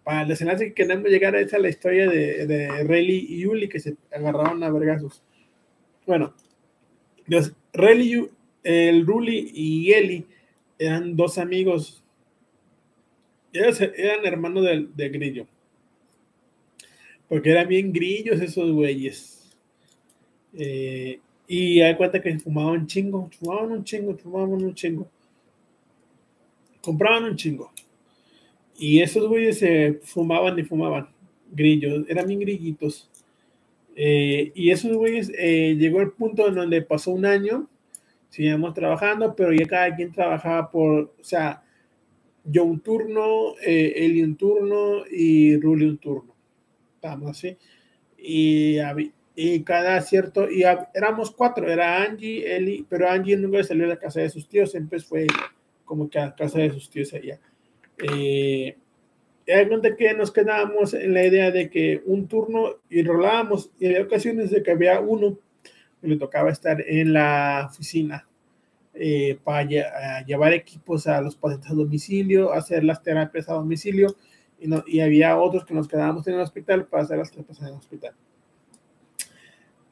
Para 0.03 0.21
el 0.21 0.31
escenario 0.31 0.59
que 0.59 0.73
queremos 0.73 1.09
llegar 1.09 1.35
a 1.35 1.41
esa 1.41 1.59
la 1.59 1.69
historia 1.69 2.09
de, 2.09 2.47
de 2.47 2.83
Rayleigh 2.83 3.25
y 3.29 3.41
Yuli 3.41 3.67
que 3.67 3.79
se 3.79 3.97
agarraron 4.11 4.63
a 4.63 4.71
vergazos. 4.71 5.21
Bueno, 6.05 6.33
los 7.27 7.53
Rayleigh, 7.73 8.29
el 8.63 9.05
Ruli 9.05 9.51
y 9.53 9.91
Eli 9.93 10.25
eran 10.77 11.15
dos 11.15 11.37
amigos. 11.37 12.03
Eran, 13.53 13.73
eran 13.95 14.25
hermanos 14.25 14.63
de, 14.63 14.87
de 14.95 15.09
Grillo. 15.09 15.47
Porque 17.27 17.51
eran 17.51 17.67
bien 17.67 17.93
grillos 17.93 18.41
esos 18.41 18.71
güeyes. 18.71 19.55
Eh, 20.53 21.19
y 21.49 21.81
hay 21.81 21.95
cuenta 21.95 22.21
que 22.21 22.37
fumaban 22.37 22.85
chingo, 22.85 23.27
fumaban 23.39 23.71
un 23.71 23.83
chingo, 23.83 24.15
fumaban 24.15 24.63
un 24.63 24.75
chingo. 24.75 25.09
Compraban 26.79 27.23
un 27.23 27.35
chingo. 27.35 27.71
Y 28.77 29.01
esos 29.01 29.27
güeyes 29.27 29.57
se 29.57 29.99
fumaban 30.03 30.59
y 30.59 30.63
fumaban. 30.63 31.09
Grillos, 31.51 32.05
eran 32.07 32.27
bien 32.27 32.39
grillitos. 32.39 33.09
Eh, 33.95 34.51
y 34.53 34.69
esos 34.69 34.95
güeyes 34.95 35.31
eh, 35.37 35.75
llegó 35.75 36.01
el 36.01 36.11
punto 36.11 36.47
en 36.47 36.53
donde 36.53 36.83
pasó 36.83 37.11
un 37.11 37.25
año, 37.25 37.67
seguíamos 38.29 38.75
trabajando, 38.75 39.35
pero 39.35 39.51
ya 39.51 39.65
cada 39.65 39.95
quien 39.95 40.11
trabajaba 40.11 40.69
por, 40.69 41.15
o 41.19 41.23
sea, 41.23 41.63
yo 42.45 42.63
un 42.63 42.79
turno, 42.79 43.55
eh, 43.65 43.93
Eli 43.95 44.21
un 44.21 44.35
turno 44.35 45.03
y 45.11 45.57
Ruli 45.57 45.85
un 45.85 45.97
turno 45.97 46.39
estamos 46.99 47.29
así. 47.31 47.57
Y, 48.17 48.77
y 49.41 49.63
cada 49.63 50.01
cierto, 50.01 50.51
y 50.51 50.63
éramos 50.93 51.31
cuatro, 51.31 51.71
era 51.71 52.03
Angie, 52.03 52.57
Eli, 52.57 52.85
pero 52.89 53.09
Angie 53.09 53.37
nunca 53.37 53.63
salió 53.63 53.83
de 53.83 53.93
la 53.93 53.97
casa 53.97 54.19
de 54.19 54.29
sus 54.29 54.49
tíos, 54.49 54.71
siempre 54.71 54.99
fue 54.99 55.27
como 55.85 56.09
que 56.09 56.19
a 56.19 56.35
casa 56.35 56.59
de 56.59 56.71
sus 56.71 56.89
tíos 56.89 57.13
allá. 57.13 57.39
Eh, 58.03 58.75
cuenta 59.69 59.95
que 59.95 60.13
nos 60.13 60.31
quedábamos 60.31 60.93
en 60.93 61.13
la 61.13 61.25
idea 61.25 61.51
de 61.51 61.69
que 61.69 62.01
un 62.05 62.27
turno 62.27 62.79
y 62.89 63.01
rolábamos, 63.01 63.71
y 63.79 63.85
había 63.85 64.01
ocasiones 64.01 64.51
de 64.51 64.61
que 64.61 64.71
había 64.71 64.99
uno 64.99 65.39
que 66.01 66.07
le 66.09 66.17
tocaba 66.17 66.51
estar 66.51 66.81
en 66.85 67.13
la 67.13 67.69
oficina 67.71 68.27
eh, 68.93 69.39
para 69.41 69.63
llevar 70.25 70.51
equipos 70.51 71.07
a 71.07 71.21
los 71.21 71.37
pacientes 71.37 71.71
a 71.71 71.75
domicilio, 71.75 72.51
hacer 72.51 72.83
las 72.83 73.01
terapias 73.01 73.47
a 73.47 73.53
domicilio 73.53 74.17
y, 74.59 74.99
había 74.99 75.37
otros 75.37 75.63
que 75.63 75.73
nos 75.73 75.87
quedábamos 75.87 76.27
en 76.27 76.33
el 76.33 76.41
hospital 76.41 76.87
para 76.87 77.03
hacer 77.03 77.17
las 77.17 77.31
cosas 77.31 77.61
en 77.61 77.67
el 77.67 77.73
hospital. 77.75 78.13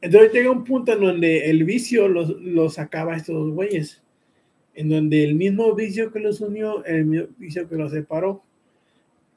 Entonces 0.02 0.32
llega 0.32 0.52
un 0.52 0.64
punto 0.64 0.94
en 0.94 1.02
donde 1.02 1.50
el 1.50 1.64
vicio 1.64 2.08
los, 2.08 2.30
los 2.42 2.76
sacaba 2.76 3.14
a 3.14 3.18
estos 3.18 3.36
dos 3.36 3.54
güeyes, 3.54 4.02
en 4.76 4.90
donde 4.90 5.24
el 5.24 5.36
mismo 5.36 5.74
vicio 5.74 6.12
que 6.12 6.20
los 6.20 6.40
unió, 6.40 6.86
el 6.86 7.06
mismo 7.06 7.28
vicio 7.38 7.68
que 7.68 7.76
los 7.76 7.92
separó. 7.92 8.44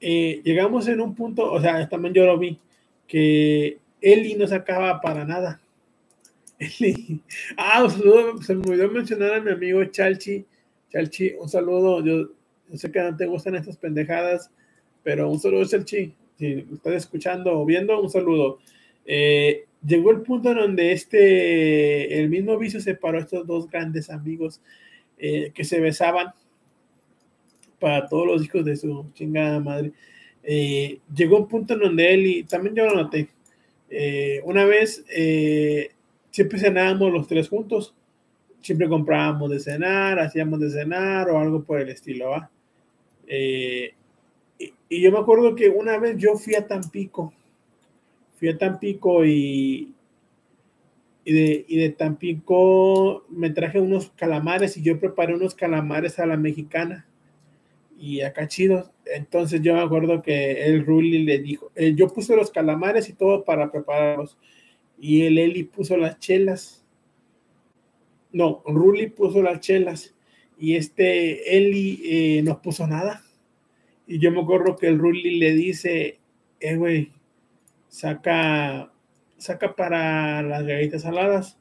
Eh, 0.00 0.40
llegamos 0.44 0.88
en 0.88 1.00
un 1.00 1.14
punto, 1.14 1.50
o 1.50 1.60
sea, 1.60 1.88
también 1.88 2.14
yo 2.14 2.26
lo 2.26 2.38
vi, 2.38 2.58
que 3.06 3.78
Eli 4.00 4.34
no 4.34 4.46
sacaba 4.46 5.00
para 5.00 5.24
nada. 5.24 5.60
Eli. 6.58 7.22
Ah, 7.56 7.84
un 7.84 7.90
saludo, 7.90 8.42
se 8.42 8.54
me 8.54 8.68
olvidó 8.68 8.90
mencionar 8.90 9.34
a 9.34 9.40
mi 9.40 9.50
amigo 9.50 9.84
Chalchi. 9.84 10.44
Chalchi, 10.90 11.32
un 11.40 11.48
saludo. 11.48 12.04
Yo, 12.04 12.28
yo 12.68 12.78
sé 12.78 12.90
que 12.90 13.00
no 13.00 13.16
te 13.16 13.26
gustan 13.26 13.54
estas 13.54 13.76
pendejadas, 13.76 14.50
pero 15.02 15.30
un 15.30 15.40
saludo, 15.40 15.64
Chelchi. 15.64 16.14
Si 16.38 16.66
estás 16.72 16.94
escuchando 16.94 17.58
o 17.58 17.64
viendo, 17.64 18.00
un 18.00 18.10
saludo. 18.10 18.58
Eh, 19.06 19.64
llegó 19.86 20.10
el 20.10 20.22
punto 20.22 20.50
en 20.50 20.58
donde 20.58 20.92
este, 20.92 22.20
el 22.20 22.28
mismo 22.28 22.58
vicio 22.58 22.80
separó 22.80 23.18
a 23.18 23.22
estos 23.22 23.46
dos 23.46 23.68
grandes 23.70 24.10
amigos 24.10 24.60
eh, 25.18 25.52
que 25.54 25.64
se 25.64 25.80
besaban 25.80 26.32
para 27.78 28.06
todos 28.08 28.26
los 28.26 28.44
hijos 28.44 28.64
de 28.64 28.76
su 28.76 29.06
chingada 29.14 29.60
madre. 29.60 29.92
Eh, 30.42 30.98
llegó 31.14 31.38
un 31.38 31.48
punto 31.48 31.74
en 31.74 31.80
donde 31.80 32.14
él, 32.14 32.26
y 32.26 32.42
también 32.44 32.74
yo 32.74 32.86
lo 32.86 32.94
noté, 32.94 33.28
una 34.44 34.64
vez 34.66 35.04
siempre 36.30 36.58
cenábamos 36.60 37.12
los 37.12 37.26
tres 37.26 37.48
juntos, 37.48 37.92
siempre 38.60 38.88
comprábamos 38.88 39.50
de 39.50 39.58
cenar, 39.58 40.20
hacíamos 40.20 40.60
de 40.60 40.70
cenar 40.70 41.28
o 41.28 41.38
algo 41.38 41.64
por 41.64 41.80
el 41.80 41.88
estilo, 41.88 42.30
¿va? 42.30 42.50
y 43.28 45.00
yo 45.00 45.10
me 45.10 45.18
acuerdo 45.18 45.56
que 45.56 45.68
una 45.68 45.98
vez 45.98 46.16
yo 46.18 46.36
fui 46.36 46.54
a 46.54 46.66
Tampico, 46.66 47.32
fui 48.40 48.48
a 48.48 48.58
Tampico 48.58 49.24
y, 49.24 49.94
y, 51.24 51.32
de, 51.32 51.64
y 51.68 51.76
de 51.76 51.90
Tampico 51.90 53.24
me 53.28 53.50
traje 53.50 53.78
unos 53.78 54.10
calamares 54.16 54.76
y 54.76 54.82
yo 54.82 54.98
preparé 54.98 55.34
unos 55.34 55.54
calamares 55.54 56.18
a 56.18 56.26
la 56.26 56.36
mexicana 56.36 57.06
y 57.98 58.22
acá 58.22 58.48
chidos. 58.48 58.90
Entonces 59.04 59.60
yo 59.60 59.74
me 59.74 59.82
acuerdo 59.82 60.22
que 60.22 60.64
el 60.64 60.84
Ruli 60.84 61.22
le 61.24 61.38
dijo, 61.38 61.70
eh, 61.76 61.94
yo 61.94 62.08
puse 62.08 62.34
los 62.34 62.50
calamares 62.50 63.08
y 63.10 63.12
todo 63.12 63.44
para 63.44 63.70
prepararlos 63.70 64.38
y 64.98 65.22
el 65.22 65.38
Eli 65.38 65.64
puso 65.64 65.96
las 65.98 66.18
chelas. 66.18 66.84
No, 68.32 68.62
Ruli 68.64 69.08
puso 69.08 69.42
las 69.42 69.60
chelas 69.60 70.16
y 70.58 70.76
este 70.76 71.58
Eli 71.58 72.00
eh, 72.04 72.42
no 72.42 72.62
puso 72.62 72.86
nada 72.86 73.22
y 74.10 74.18
yo 74.18 74.32
me 74.32 74.40
acuerdo 74.40 74.76
que 74.76 74.88
el 74.88 74.98
Rulli 74.98 75.38
le 75.38 75.54
dice, 75.54 76.18
eh, 76.58 76.74
güey, 76.74 77.12
saca, 77.90 78.90
saca 79.36 79.76
para 79.76 80.42
las 80.42 80.64
galletas 80.64 81.02
saladas. 81.02 81.58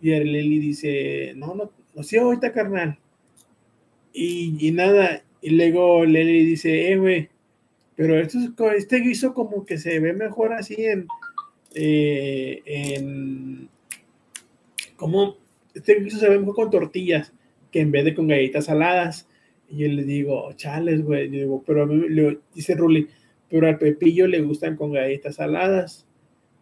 Y 0.00 0.10
el 0.10 0.32
Leli 0.32 0.58
dice, 0.58 1.34
no, 1.36 1.54
no, 1.54 1.70
no 1.94 2.02
sé 2.02 2.18
ahorita, 2.18 2.52
carnal. 2.52 2.98
Y, 4.12 4.70
nada, 4.72 5.22
y 5.40 5.50
luego 5.50 6.04
Leli 6.04 6.44
dice, 6.44 6.90
eh, 6.92 6.96
güey, 6.96 7.28
pero 7.96 8.18
esto, 8.18 8.70
este 8.72 8.98
guiso 8.98 9.34
como 9.34 9.64
que 9.64 9.78
se 9.78 10.00
ve 10.00 10.12
mejor 10.12 10.52
así 10.52 10.74
en, 10.78 11.06
eh, 11.74 12.62
en, 12.64 13.68
como, 14.96 15.36
este 15.74 16.00
guiso 16.00 16.18
se 16.18 16.28
ve 16.28 16.38
mejor 16.38 16.54
con 16.54 16.70
tortillas 16.70 17.32
que 17.70 17.80
en 17.80 17.90
vez 17.90 18.04
de 18.04 18.14
con 18.14 18.28
galletas 18.28 18.66
saladas. 18.66 19.28
Y 19.68 19.78
yo 19.78 19.88
le 19.88 20.04
digo, 20.04 20.52
chales, 20.52 21.02
güey. 21.02 21.28
digo, 21.28 21.62
pero 21.66 21.82
a 21.82 21.86
mí, 21.86 22.08
le 22.08 22.38
dice 22.54 22.74
Ruli, 22.76 23.08
pero 23.54 23.68
al 23.68 23.78
Pepillo 23.78 24.26
le 24.26 24.42
gustan 24.42 24.74
con 24.74 24.90
galletas 24.90 25.36
saladas. 25.36 26.08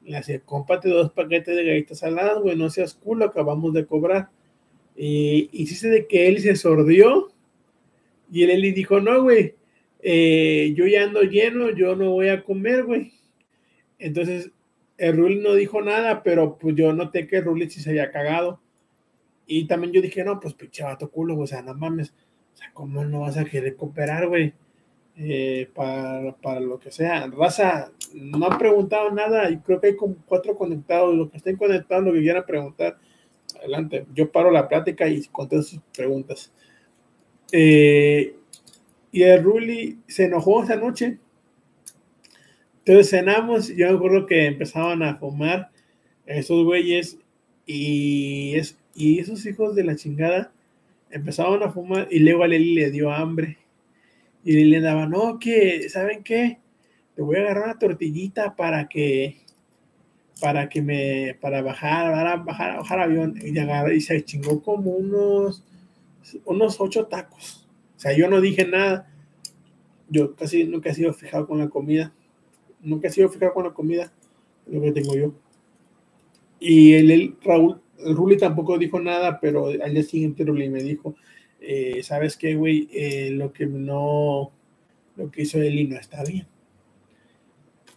Le 0.05 0.15
hace, 0.15 0.41
cómpate 0.41 0.91
dos 0.91 1.11
paquetes 1.11 1.57
de 1.57 1.65
galletas 1.65 2.01
saladas, 2.01 2.39
güey, 2.43 2.55
no 2.55 2.69
seas 2.69 2.93
culo, 2.93 3.25
acabamos 3.25 3.73
de 3.73 3.87
cobrar. 3.87 4.29
Y 4.95 5.49
hiciste 5.53 5.89
de 5.89 6.07
que 6.07 6.29
él 6.29 6.41
se 6.41 6.55
sordió. 6.55 7.33
Y 8.31 8.43
él 8.43 8.61
le 8.61 8.73
dijo, 8.73 9.01
no, 9.01 9.23
güey, 9.23 9.55
eh, 10.03 10.75
yo 10.77 10.87
ya 10.87 11.05
ando 11.05 11.23
lleno, 11.23 11.71
yo 11.71 11.97
no 11.97 12.11
voy 12.11 12.29
a 12.29 12.45
comer, 12.45 12.85
güey. 12.85 13.15
Entonces, 13.99 14.51
el 14.99 15.17
Ruli 15.17 15.37
no 15.37 15.55
dijo 15.55 15.81
nada, 15.81 16.23
pero 16.23 16.59
pues 16.59 16.77
yo 16.77 16.93
noté 16.93 17.27
que 17.27 17.41
Ruli 17.41 17.71
sí 17.71 17.81
se 17.81 17.89
había 17.89 18.11
cagado. 18.11 18.61
Y 19.47 19.67
también 19.67 19.95
yo 19.95 20.03
dije, 20.03 20.25
no, 20.25 20.39
pues 20.39 20.53
pinche 20.53 20.83
vato 20.83 21.11
culo, 21.11 21.39
o 21.39 21.47
sea, 21.47 21.63
no 21.63 21.73
mames 21.73 22.13
o 22.53 22.57
sea, 22.59 22.71
¿cómo 22.75 23.03
no 23.03 23.21
vas 23.21 23.39
a 23.39 23.47
querer 23.47 23.77
cooperar, 23.77 24.29
güey? 24.29 24.53
Eh, 25.17 25.69
para, 25.75 26.61
lo 26.61 26.79
que 26.79 26.91
sea. 26.91 27.27
Raza, 27.27 27.93
no 28.15 28.47
han 28.47 28.59
preguntado 28.59 29.11
nada 29.11 29.51
y 29.51 29.59
creo 29.59 29.81
que 29.81 29.89
hay 29.89 29.97
como 29.97 30.17
cuatro 30.27 30.57
conectados. 30.57 31.15
Los 31.15 31.31
que 31.31 31.37
estén 31.39 31.57
conectados, 31.57 32.05
lo 32.05 32.13
que 32.13 32.21
quieran 32.21 32.45
preguntar, 32.47 32.99
adelante. 33.59 34.07
Yo 34.15 34.31
paro 34.31 34.51
la 34.51 34.69
plática 34.69 35.09
y 35.09 35.25
contesto 35.27 35.71
sus 35.71 35.81
preguntas. 35.95 36.53
Eh, 37.53 38.35
y 39.13 39.23
el 39.23 39.43
Ruli 39.43 39.99
se 40.07 40.25
enojó 40.25 40.65
esa 40.65 40.77
noche. 40.77 41.19
Entonces 42.79 43.11
cenamos. 43.11 43.69
Yo 43.69 43.89
me 43.91 43.97
acuerdo 43.97 44.27
que 44.27 44.47
empezaban 44.47 45.03
a 45.03 45.17
fumar 45.17 45.71
esos 46.27 46.65
güeyes 46.65 47.19
y, 47.67 48.55
es, 48.57 48.79
y 48.95 49.19
esos 49.19 49.45
hijos 49.47 49.75
de 49.75 49.85
la 49.85 49.97
chingada 49.97 50.53
empezaban 51.11 51.63
a 51.63 51.71
fumar 51.71 52.09
y 52.11 52.21
luego 52.21 52.43
a 52.43 52.49
Lili 52.49 52.75
le 52.75 52.91
dio 52.91 53.13
hambre. 53.13 53.59
Y 54.45 54.65
le 54.65 54.81
daba, 54.81 55.07
no, 55.07 55.39
que, 55.39 55.89
¿saben 55.89 56.23
qué? 56.25 56.59
Te 57.15 57.23
voy 57.23 57.37
a 57.37 57.41
agarrar 57.41 57.65
una 57.65 57.79
tortillita 57.79 58.57
para 58.57 58.89
que, 58.89 59.37
para 60.41 60.69
que 60.69 60.83
me, 60.83 61.37
para 61.41 61.63
bajar, 61.63 62.13
para 62.13 62.37
bajar, 62.37 62.77
bajar 62.79 63.01
avión. 63.01 63.35
Y, 63.41 63.57
agarró, 63.59 63.93
y 63.93 64.01
se 64.01 64.25
chingó 64.25 64.63
como 64.63 64.91
unos, 64.91 65.65
unos 66.45 66.81
ocho 66.81 67.07
tacos. 67.07 67.69
O 67.97 68.01
sea, 68.01 68.17
yo 68.17 68.29
no 68.29 68.41
dije 68.41 68.67
nada. 68.67 69.09
Yo 70.09 70.35
casi 70.35 70.65
nunca 70.65 70.91
he 70.91 70.95
sido 70.95 71.13
fijado 71.13 71.47
con 71.47 71.59
la 71.59 71.69
comida. 71.69 72.13
Nunca 72.81 73.09
he 73.09 73.13
sido 73.13 73.29
fijado 73.29 73.55
con 73.55 73.65
la 73.65 73.73
comida. 73.73 74.13
lo 74.67 74.81
que 74.81 74.93
tengo 74.93 75.15
yo. 75.15 75.33
Y 76.59 76.95
el, 76.95 77.11
el 77.11 77.37
Raúl, 77.43 77.81
el 77.99 78.17
Ruli 78.17 78.37
tampoco 78.37 78.79
dijo 78.79 79.01
nada, 79.01 79.39
pero 79.41 79.67
al 79.67 79.95
día 79.95 80.03
siguiente 80.03 80.45
Ruli 80.45 80.69
me 80.69 80.83
dijo, 80.83 81.15
eh, 81.63 82.03
¿sabes 82.03 82.37
qué, 82.37 82.55
güey? 82.55 82.89
Eh, 82.93 83.31
lo 83.31 83.53
que 83.53 83.67
no, 83.67 84.51
lo 85.17 85.31
que 85.31 85.43
hizo 85.43 85.61
Eli 85.61 85.87
no 85.87 85.97
está 85.97 86.25
bien. 86.25 86.47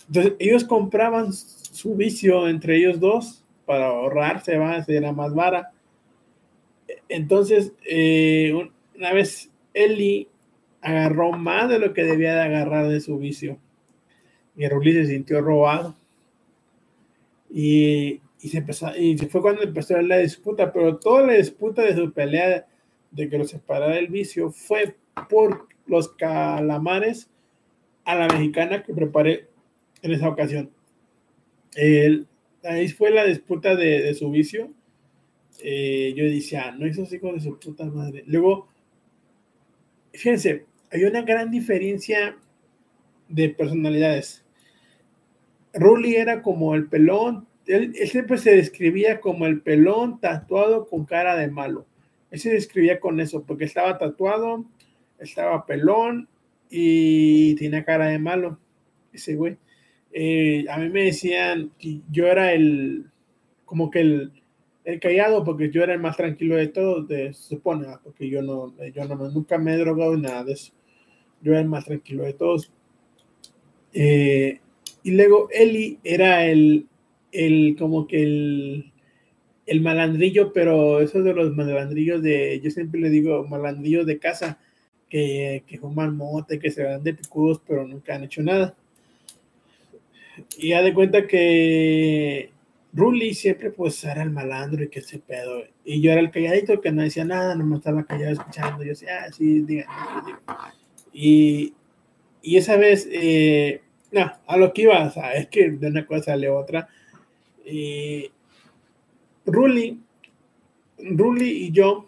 Entonces, 0.07 0.33
ellos 0.39 0.63
compraban 0.63 1.33
su 1.33 1.95
vicio 1.95 2.47
entre 2.47 2.77
ellos 2.77 2.99
dos 2.99 3.43
para 3.65 3.87
ahorrarse, 3.87 4.57
va, 4.57 4.83
era 4.87 5.11
más 5.11 5.33
vara. 5.33 5.71
Entonces, 7.09 7.73
eh, 7.89 8.53
una 8.95 9.13
vez 9.13 9.49
Eli 9.73 10.29
agarró 10.81 11.31
más 11.31 11.69
de 11.69 11.79
lo 11.79 11.93
que 11.93 12.03
debía 12.03 12.35
de 12.35 12.41
agarrar 12.41 12.87
de 12.87 13.01
su 13.01 13.17
vicio. 13.17 13.57
Y 14.55 14.67
Ruli 14.67 14.93
se 14.93 15.07
sintió 15.07 15.41
robado. 15.41 15.95
Y, 17.51 18.21
y, 18.39 18.49
se 18.49 18.59
empezó, 18.59 18.95
y 18.95 19.17
fue 19.17 19.41
cuando 19.41 19.63
empezó 19.63 19.99
la 20.01 20.17
disputa, 20.17 20.71
pero 20.71 20.97
toda 20.97 21.25
la 21.25 21.33
disputa 21.33 21.81
de 21.81 21.95
su 21.95 22.11
pelea 22.11 22.67
de 23.15 23.29
que 23.29 23.37
lo 23.37 23.45
separara 23.45 23.97
el 23.97 24.07
vicio 24.07 24.51
fue 24.51 24.95
por 25.29 25.67
los 25.87 26.09
calamares 26.09 27.29
a 28.03 28.15
la 28.15 28.27
mexicana 28.27 28.83
que 28.83 28.93
preparé 28.93 29.47
en 30.01 30.11
esa 30.11 30.29
ocasión. 30.29 30.69
ahí 32.63 32.87
fue 32.89 33.11
la 33.11 33.25
disputa 33.25 33.75
de, 33.75 34.13
su 34.13 34.29
vicio. 34.29 34.71
Eh, 35.63 36.13
yo 36.15 36.25
decía, 36.25 36.71
no, 36.71 36.85
esos 36.85 37.11
hijos 37.13 37.33
de 37.33 37.39
su 37.39 37.57
puta 37.57 37.85
madre. 37.85 38.23
Luego, 38.27 38.67
fíjense, 40.13 40.65
hay 40.91 41.05
una 41.05 41.21
gran 41.21 41.49
diferencia 41.49 42.37
de 43.29 43.49
personalidades. 43.49 44.43
Rully 45.73 46.15
era 46.15 46.41
como 46.41 46.75
el 46.75 46.87
pelón, 46.87 47.47
él, 47.65 47.95
siempre 48.07 48.37
se 48.37 48.55
describía 48.55 49.19
como 49.19 49.45
el 49.45 49.61
pelón 49.61 50.19
tatuado 50.19 50.87
con 50.87 51.05
cara 51.05 51.35
de 51.35 51.47
malo. 51.49 51.85
Él 52.35 52.41
se 52.41 52.49
describía 52.49 52.99
con 52.99 53.21
eso, 53.21 53.45
porque 53.45 53.63
estaba 53.63 53.97
tatuado, 53.97 54.65
estaba 55.19 55.65
pelón 55.65 56.27
y 56.69 57.55
tenía 57.55 57.85
cara 57.85 58.07
de 58.07 58.19
malo. 58.19 58.59
Ese 59.13 59.35
güey. 59.37 59.55
Eh, 60.11 60.65
a 60.69 60.77
mí 60.77 60.89
me 60.89 61.03
decían 61.03 61.71
que 61.79 62.01
yo 62.11 62.27
era 62.27 62.51
el, 62.51 63.05
como 63.63 63.89
que 63.89 64.01
el, 64.01 64.33
el 64.83 64.99
callado, 64.99 65.45
porque 65.45 65.71
yo 65.71 65.81
era 65.81 65.93
el 65.93 66.01
más 66.01 66.17
tranquilo 66.17 66.57
de 66.57 66.67
todos, 66.67 67.07
se 67.07 67.31
supone, 67.31 67.87
porque 68.03 68.27
yo 68.27 68.41
no, 68.41 68.75
yo 68.93 69.05
no, 69.05 69.15
nunca 69.29 69.57
me 69.57 69.73
he 69.73 69.77
drogado 69.77 70.13
ni 70.17 70.23
nada 70.23 70.43
de 70.43 70.51
eso. 70.51 70.73
Yo 71.41 71.53
era 71.53 71.61
el 71.61 71.69
más 71.69 71.85
tranquilo 71.85 72.25
de 72.25 72.33
todos. 72.33 72.69
Eh, 73.93 74.59
y 75.03 75.11
luego 75.11 75.47
Eli 75.51 75.99
era 76.03 76.45
el, 76.45 76.85
el 77.31 77.77
como 77.79 78.05
que 78.05 78.23
el, 78.23 78.91
el 79.65 79.81
malandrillo, 79.81 80.53
pero 80.53 81.01
esos 81.01 81.23
de 81.23 81.33
los 81.33 81.55
malandrillos 81.55 82.21
de, 82.21 82.59
yo 82.61 82.69
siempre 82.71 82.99
le 82.99 83.09
digo 83.09 83.45
malandrillos 83.47 84.05
de 84.05 84.19
casa, 84.19 84.59
que, 85.09 85.63
que 85.67 85.77
fuman 85.77 86.15
mote, 86.15 86.59
que 86.59 86.71
se 86.71 86.83
dan 86.83 87.03
de 87.03 87.13
picudos, 87.13 87.61
pero 87.65 87.87
nunca 87.87 88.15
han 88.15 88.23
hecho 88.23 88.41
nada. 88.41 88.75
Y 90.57 90.69
ya 90.69 90.81
de 90.81 90.93
cuenta 90.93 91.27
que 91.27 92.51
Ruli 92.93 93.33
siempre 93.33 93.71
pues 93.71 94.03
era 94.03 94.23
el 94.23 94.31
malandro 94.31 94.83
y 94.83 94.89
que 94.89 94.99
ese 94.99 95.19
pedo. 95.19 95.63
Y 95.83 96.01
yo 96.01 96.11
era 96.11 96.21
el 96.21 96.31
calladito 96.31 96.81
que 96.81 96.91
no 96.91 97.01
decía 97.01 97.25
nada, 97.25 97.55
no 97.55 97.65
me 97.65 97.75
estaba 97.75 98.05
callado 98.05 98.33
escuchando. 98.33 98.83
Yo 98.83 98.89
decía, 98.89 99.25
ah, 99.25 99.31
sí, 99.31 99.61
digan. 99.61 99.87
Y, 101.13 101.73
y 102.41 102.57
esa 102.57 102.77
vez, 102.77 103.07
eh, 103.11 103.81
no, 104.11 104.31
a 104.47 104.57
lo 104.57 104.73
que 104.73 104.83
iba, 104.83 105.05
o 105.05 105.11
sea, 105.11 105.33
es 105.33 105.47
que 105.47 105.71
de 105.71 105.87
una 105.87 106.05
cosa 106.05 106.23
sale 106.23 106.49
otra. 106.49 106.87
Y 107.65 108.31
Ruli, 109.45 110.01
Ruli 110.97 111.49
y 111.49 111.71
yo, 111.71 112.07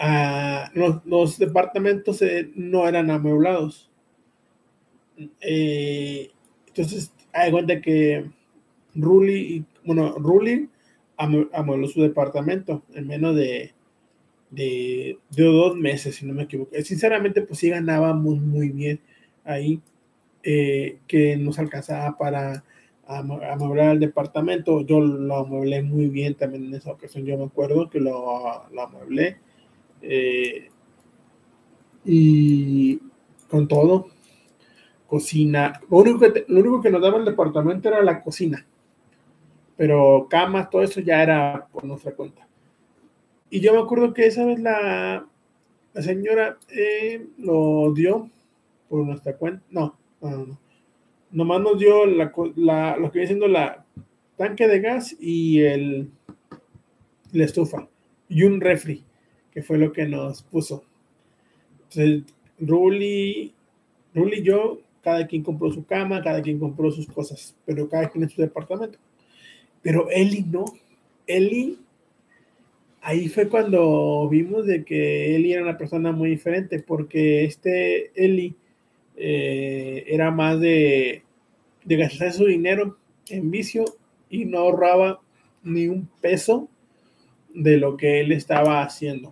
uh, 0.00 0.98
los, 1.04 1.38
departamentos 1.38 2.20
eh, 2.22 2.50
no 2.54 2.88
eran 2.88 3.10
amueblados. 3.10 3.90
Eh, 5.40 6.30
entonces, 6.66 7.12
hay 7.32 7.50
cuenta 7.50 7.80
que 7.80 8.30
Ruli, 8.94 9.64
bueno, 9.84 10.14
Ruli 10.18 10.68
amuebló 11.16 11.86
su 11.86 12.02
departamento 12.02 12.82
en 12.92 13.06
menos 13.06 13.36
de, 13.36 13.72
de, 14.50 15.18
dos 15.30 15.76
meses, 15.76 16.16
si 16.16 16.26
no 16.26 16.34
me 16.34 16.44
equivoco. 16.44 16.70
Sinceramente, 16.82 17.42
pues 17.42 17.58
sí 17.60 17.70
ganábamos 17.70 18.40
muy 18.40 18.70
bien 18.70 19.00
ahí, 19.44 19.80
eh, 20.42 20.98
que 21.06 21.36
nos 21.36 21.58
alcanzaba 21.58 22.16
para 22.18 22.64
amueblar 23.06 23.90
el 23.90 24.00
departamento. 24.00 24.80
Yo 24.82 25.00
lo 25.00 25.36
amueblé 25.36 25.82
muy 25.82 26.08
bien 26.08 26.34
también 26.34 26.66
en 26.66 26.74
esa 26.74 26.92
ocasión. 26.92 27.24
Yo 27.24 27.36
me 27.36 27.44
acuerdo 27.44 27.90
que 27.90 28.00
lo, 28.00 28.66
lo 28.70 28.82
amueblé. 28.82 29.38
Eh, 30.02 30.68
y 32.04 33.00
con 33.48 33.68
todo, 33.68 34.08
cocina. 35.06 35.80
Lo 35.90 35.98
único, 35.98 36.20
que, 36.20 36.44
lo 36.48 36.60
único 36.60 36.82
que 36.82 36.90
nos 36.90 37.02
daba 37.02 37.18
el 37.18 37.24
departamento 37.24 37.88
era 37.88 38.02
la 38.02 38.22
cocina. 38.22 38.66
Pero 39.76 40.26
camas, 40.30 40.70
todo 40.70 40.82
eso 40.82 41.00
ya 41.00 41.22
era 41.22 41.66
por 41.72 41.84
nuestra 41.84 42.12
cuenta. 42.12 42.46
Y 43.50 43.60
yo 43.60 43.72
me 43.72 43.80
acuerdo 43.80 44.12
que 44.12 44.26
esa 44.26 44.44
vez 44.44 44.60
la, 44.60 45.26
la 45.92 46.02
señora 46.02 46.58
eh, 46.70 47.26
lo 47.38 47.92
dio 47.92 48.30
por 48.88 49.04
nuestra 49.04 49.36
cuenta. 49.36 49.64
No, 49.70 49.96
no, 50.20 50.46
no 50.46 50.63
nomás 51.34 51.60
nos 51.60 51.78
dio 51.78 52.06
la, 52.06 52.32
la, 52.56 52.96
lo 52.96 53.10
que 53.10 53.18
viene 53.18 53.26
siendo 53.26 53.48
la 53.48 53.84
tanque 54.36 54.66
de 54.66 54.80
gas 54.80 55.14
y 55.20 55.60
el, 55.60 56.08
la 57.32 57.44
estufa 57.44 57.88
y 58.28 58.44
un 58.44 58.60
refri, 58.60 59.02
que 59.52 59.62
fue 59.62 59.76
lo 59.76 59.92
que 59.92 60.06
nos 60.06 60.42
puso. 60.42 60.84
Entonces, 61.90 62.22
Ruli, 62.58 63.52
Ruli 64.14 64.38
y 64.38 64.42
yo, 64.42 64.78
cada 65.02 65.26
quien 65.26 65.42
compró 65.42 65.70
su 65.70 65.84
cama, 65.84 66.22
cada 66.22 66.40
quien 66.40 66.58
compró 66.58 66.90
sus 66.90 67.06
cosas, 67.06 67.54
pero 67.66 67.88
cada 67.88 68.08
quien 68.08 68.24
en 68.24 68.30
su 68.30 68.40
departamento. 68.40 68.98
Pero 69.82 70.08
Eli 70.10 70.42
no. 70.42 70.64
Eli, 71.26 71.78
ahí 73.02 73.28
fue 73.28 73.48
cuando 73.48 74.28
vimos 74.28 74.66
de 74.66 74.84
que 74.84 75.36
Eli 75.36 75.52
era 75.52 75.62
una 75.62 75.76
persona 75.76 76.12
muy 76.12 76.30
diferente, 76.30 76.80
porque 76.80 77.44
este 77.44 78.12
Eli 78.14 78.54
eh, 79.16 80.04
era 80.08 80.30
más 80.30 80.60
de, 80.60 81.22
gastar 81.84 82.32
su 82.32 82.46
dinero 82.46 82.98
en 83.28 83.50
vicio 83.50 83.84
y 84.28 84.44
no 84.44 84.58
ahorraba 84.58 85.20
ni 85.62 85.86
un 85.86 86.08
peso 86.20 86.68
de 87.54 87.76
lo 87.76 87.96
que 87.96 88.20
él 88.20 88.32
estaba 88.32 88.82
haciendo. 88.82 89.28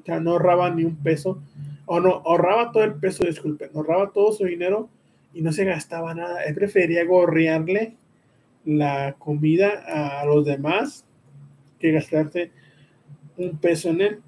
O 0.00 0.04
sea, 0.04 0.20
no 0.20 0.32
ahorraba 0.32 0.70
ni 0.70 0.84
un 0.84 0.96
peso, 0.96 1.42
o 1.84 2.00
no, 2.00 2.22
ahorraba 2.24 2.72
todo 2.72 2.84
el 2.84 2.94
peso, 2.94 3.26
disculpen, 3.26 3.70
ahorraba 3.74 4.12
todo 4.12 4.32
su 4.32 4.44
dinero 4.44 4.88
y 5.34 5.42
no 5.42 5.52
se 5.52 5.64
gastaba 5.64 6.14
nada. 6.14 6.44
Él 6.44 6.54
prefería 6.54 7.04
gorrearle 7.04 7.96
la 8.64 9.16
comida 9.18 10.20
a 10.20 10.24
los 10.24 10.44
demás 10.44 11.04
que 11.78 11.92
gastarse 11.92 12.50
un 13.36 13.58
peso 13.58 13.90
en 13.90 14.00
él. 14.00 14.20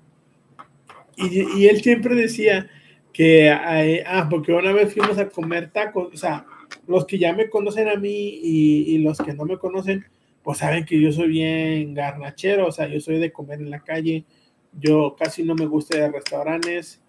Y 1.17 1.67
él 1.67 1.83
siempre 1.83 2.15
decía 2.15 2.71
que, 3.13 3.51
ah, 3.51 4.27
porque 4.31 4.53
una 4.53 4.73
vez 4.73 4.93
fuimos 4.95 5.19
a 5.19 5.29
comer 5.29 5.71
tacos, 5.71 6.13
o 6.13 6.17
sea, 6.17 6.47
los 6.87 7.07
que 7.07 7.19
ya 7.19 7.33
me 7.33 7.49
conocen 7.51 7.89
a 7.89 7.97
mí 7.97 8.41
y, 8.43 8.99
los 8.99 9.19
que 9.19 9.35
no 9.35 9.45
me 9.45 9.59
conocen, 9.59 10.05
pues 10.43 10.59
saben 10.59 10.85
que 10.85 11.01
yo 11.01 11.13
soy 11.13 11.29
bien 11.29 11.95
garnachero, 11.95 12.67
o 12.69 12.73
sea, 12.73 12.89
yo 12.89 13.01
soy 13.01 13.19
de 13.19 13.33
comer 13.33 13.61
en 13.61 13.71
la 13.71 13.81
calle, 13.81 14.25
yo 14.73 15.17
casi 15.19 15.43
no 15.43 15.55
me 15.55 15.67
gusta 15.67 15.99
de 15.99 16.11
restaurantes. 16.11 17.01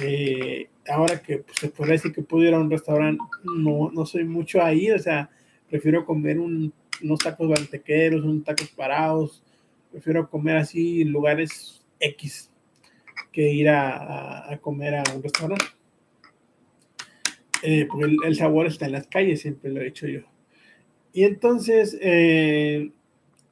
Eh, 0.00 0.68
ahora 0.88 1.20
que 1.20 1.38
pues, 1.38 1.58
se 1.60 1.68
puede 1.68 1.92
decir 1.92 2.12
que 2.12 2.22
puedo 2.22 2.44
ir 2.44 2.54
a 2.54 2.58
un 2.58 2.70
restaurante, 2.70 3.22
no, 3.44 3.90
no 3.92 4.06
soy 4.06 4.24
mucho 4.24 4.62
ahí, 4.62 4.90
o 4.90 4.98
sea, 4.98 5.30
prefiero 5.68 6.06
comer 6.06 6.38
un, 6.38 6.72
unos 7.02 7.18
tacos 7.18 7.48
bantequeros, 7.48 8.24
unos 8.24 8.44
tacos 8.44 8.70
parados, 8.70 9.42
prefiero 9.90 10.28
comer 10.30 10.56
así 10.56 11.04
lugares 11.04 11.84
X 12.00 12.51
que 13.32 13.50
ir 13.50 13.68
a, 13.68 14.52
a, 14.52 14.58
comer 14.58 14.94
a 14.94 15.02
un 15.14 15.22
restaurante. 15.22 15.64
Eh, 17.62 17.86
porque 17.88 18.06
el, 18.06 18.16
el, 18.24 18.36
sabor 18.36 18.66
está 18.66 18.86
en 18.86 18.92
las 18.92 19.06
calles, 19.06 19.40
siempre 19.40 19.70
lo 19.70 19.80
he 19.80 19.88
hecho 19.88 20.06
yo. 20.06 20.20
Y 21.12 21.24
entonces, 21.24 21.96
eh, 22.00 22.90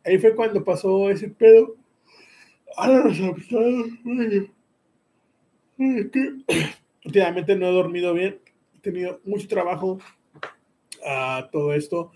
ahí 0.05 0.19
fue 0.19 0.35
cuando 0.35 0.65
pasó 0.65 1.11
ese 1.11 1.29
pedo. 1.29 1.77
Los 2.87 3.19
últimamente 7.05 7.57
no 7.57 7.67
he 7.67 7.73
dormido 7.73 8.13
bien, 8.15 8.39
he 8.77 8.81
tenido 8.81 9.21
mucho 9.25 9.49
trabajo 9.49 9.99
a 11.05 11.49
todo 11.51 11.73
esto 11.73 12.13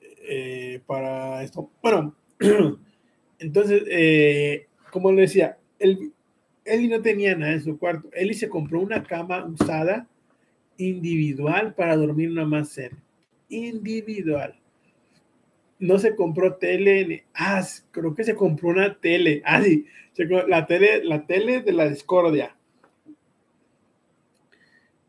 eh, 0.00 0.80
para 0.86 1.42
esto. 1.42 1.70
Bueno, 1.82 2.16
entonces, 3.38 4.66
como 4.90 5.12
le 5.12 5.22
decía, 5.22 5.58
él, 5.78 6.12
él 6.68 6.88
no 6.88 7.00
tenía 7.00 7.34
nada 7.36 7.52
en 7.52 7.62
su 7.62 7.78
cuarto. 7.78 8.08
Él 8.12 8.34
se 8.34 8.48
compró 8.48 8.80
una 8.80 9.02
cama 9.02 9.44
usada 9.44 10.08
individual 10.76 11.74
para 11.74 11.96
dormir 11.96 12.30
una 12.30 12.44
más 12.44 12.76
en 12.78 13.02
individual. 13.48 14.54
no 15.80 15.98
se 15.98 16.16
compró 16.16 16.56
tele, 16.56 17.24
ah, 17.34 17.64
creo 17.92 18.14
que 18.14 18.24
se 18.24 18.34
compró 18.34 18.70
una 18.70 18.98
tele, 18.98 19.42
ah, 19.46 19.62
sí, 19.62 19.86
la 20.48 20.66
tele, 20.66 21.04
la 21.04 21.24
tele 21.26 21.62
de 21.62 21.72
la 21.72 21.88
discordia. 21.88 22.56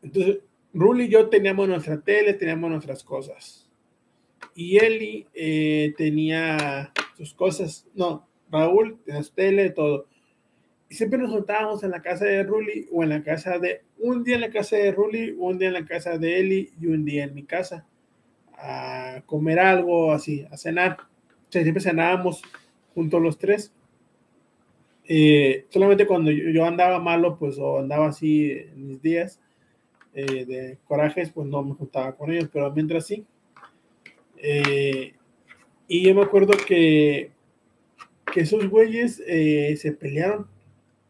Entonces, 0.02 0.38
Ruli 0.72 1.04
y 1.04 1.08
yo 1.08 1.28
teníamos 1.28 1.68
nuestra 1.68 2.00
tele, 2.00 2.34
teníamos 2.34 2.70
nuestras 2.70 3.02
cosas. 3.02 3.68
Y 4.54 4.78
Eli 4.78 5.26
eh, 5.34 5.92
tenía 5.96 6.92
sus 7.16 7.34
cosas, 7.34 7.86
no, 7.94 8.28
Raúl 8.50 9.00
tenía 9.04 9.22
su 9.22 9.32
tele, 9.32 9.70
todo. 9.70 10.06
Siempre 10.90 11.18
nos 11.18 11.30
juntábamos 11.30 11.82
en 11.84 11.92
la 11.92 12.02
casa 12.02 12.24
de 12.24 12.42
Ruli 12.42 12.88
o 12.92 13.02
en 13.02 13.10
la 13.10 13.22
casa 13.22 13.58
de, 13.58 13.82
un 13.98 14.24
día 14.24 14.34
en 14.34 14.40
la 14.42 14.50
casa 14.50 14.76
de 14.76 14.90
Ruli, 14.92 15.34
un 15.38 15.56
día 15.56 15.68
en 15.68 15.74
la 15.74 15.86
casa 15.86 16.18
de 16.18 16.40
Eli 16.40 16.72
y 16.80 16.86
un 16.86 17.04
día 17.04 17.24
en 17.24 17.34
mi 17.34 17.44
casa 17.44 17.86
a 18.60 19.22
comer 19.26 19.58
algo 19.58 20.12
así, 20.12 20.46
a 20.50 20.56
cenar. 20.56 20.98
siempre 21.48 21.80
cenábamos 21.80 22.42
juntos 22.94 23.22
los 23.22 23.38
tres. 23.38 23.72
Eh, 25.06 25.66
solamente 25.70 26.06
cuando 26.06 26.30
yo, 26.30 26.64
andaba 26.64 27.00
malo, 27.00 27.36
pues, 27.38 27.58
o 27.58 27.78
andaba 27.78 28.08
así 28.08 28.52
en 28.52 28.86
mis 28.86 29.02
días 29.02 29.40
eh, 30.14 30.44
de 30.44 30.78
corajes, 30.86 31.30
pues 31.30 31.48
no 31.48 31.62
me 31.62 31.74
juntaba 31.74 32.16
con 32.16 32.30
ellos, 32.30 32.48
pero 32.52 32.70
mientras 32.72 33.06
sí. 33.06 33.24
Eh, 34.36 35.14
y 35.88 36.06
yo 36.06 36.14
me 36.14 36.22
acuerdo 36.22 36.52
que, 36.66 37.32
que 38.32 38.40
esos 38.40 38.68
güeyes 38.68 39.16
se 39.16 39.92
pelearon 39.98 40.46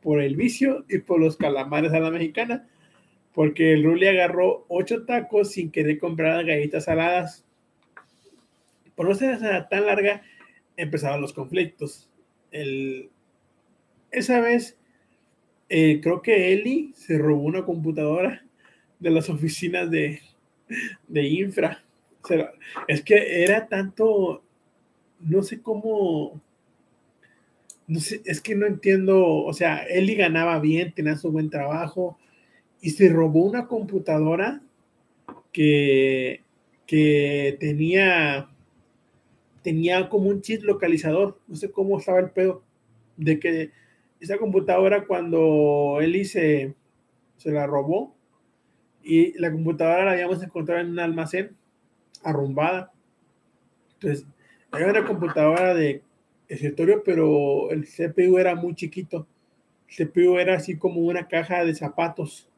por 0.03 0.21
el 0.21 0.37
vicio 0.37 0.85
y 0.89 0.99
por 0.99 1.21
los 1.21 1.37
calamares 1.37 1.93
a 1.93 2.01
la 2.01 2.11
mexicana 2.11 2.67
porque 3.35 3.73
el 3.73 3.85
Ruli 3.85 4.07
agarró 4.07 4.65
ocho 4.69 5.05
tacos 5.05 5.53
sin 5.53 5.71
querer 5.71 5.99
comprar 5.99 6.45
galletas 6.45 6.85
saladas. 6.85 7.45
Por 8.95 9.09
no 9.09 9.15
ser 9.15 9.39
tan 9.69 9.87
larga, 9.87 10.23
empezaron 10.77 11.21
los 11.21 11.33
conflictos. 11.33 12.11
esa 14.11 14.41
vez, 14.41 14.77
eh, 15.69 16.01
creo 16.03 16.21
que 16.21 16.53
Eli 16.53 16.93
se 16.97 17.17
robó 17.17 17.43
una 17.43 17.65
computadora 17.65 18.45
de 18.99 19.11
las 19.11 19.31
oficinas 19.31 19.91
de, 19.91 20.21
de 21.07 21.23
infra. 21.23 21.85
es 22.89 23.03
que 23.03 23.45
era 23.45 23.69
tanto, 23.69 24.43
no 25.21 25.43
sé 25.43 25.63
cómo, 25.63 26.41
no 27.91 27.99
sé, 27.99 28.23
es 28.25 28.41
que 28.41 28.55
no 28.55 28.67
entiendo, 28.67 29.27
o 29.27 29.53
sea, 29.53 29.83
Eli 29.83 30.15
ganaba 30.15 30.61
bien, 30.61 30.93
tenía 30.93 31.17
su 31.17 31.33
buen 31.33 31.51
trabajo, 31.51 32.17
y 32.81 32.91
se 32.91 33.09
robó 33.09 33.45
una 33.45 33.67
computadora 33.67 34.63
que, 35.53 36.45
que 36.87 37.57
tenía, 37.59 38.49
tenía 39.63 40.09
como 40.09 40.29
un 40.29 40.41
chip 40.41 40.63
localizador. 40.63 41.41
No 41.49 41.57
sé 41.57 41.73
cómo 41.73 41.99
estaba 41.99 42.21
el 42.21 42.31
pedo 42.31 42.63
de 43.17 43.41
que 43.41 43.71
esa 44.21 44.39
computadora 44.39 45.05
cuando 45.05 45.99
él 46.01 46.25
se, 46.27 46.77
se 47.39 47.51
la 47.51 47.67
robó 47.67 48.15
y 49.03 49.37
la 49.37 49.51
computadora 49.51 50.05
la 50.05 50.13
habíamos 50.13 50.41
encontrado 50.45 50.81
en 50.81 50.91
un 50.91 51.01
almacén 51.01 51.57
arrumbada. 52.23 52.93
Entonces, 53.95 54.27
había 54.71 54.87
una 54.87 55.05
computadora 55.05 55.75
de 55.75 56.03
escritorio, 56.51 57.03
pero 57.05 57.71
el 57.71 57.87
CPU 57.87 58.39
era 58.39 58.55
muy 58.55 58.75
chiquito. 58.75 59.27
El 59.89 60.09
CPU 60.09 60.39
era 60.39 60.57
así 60.57 60.77
como 60.77 61.01
una 61.01 61.29
caja 61.29 61.65
de 61.65 61.75
zapatos. 61.75 62.49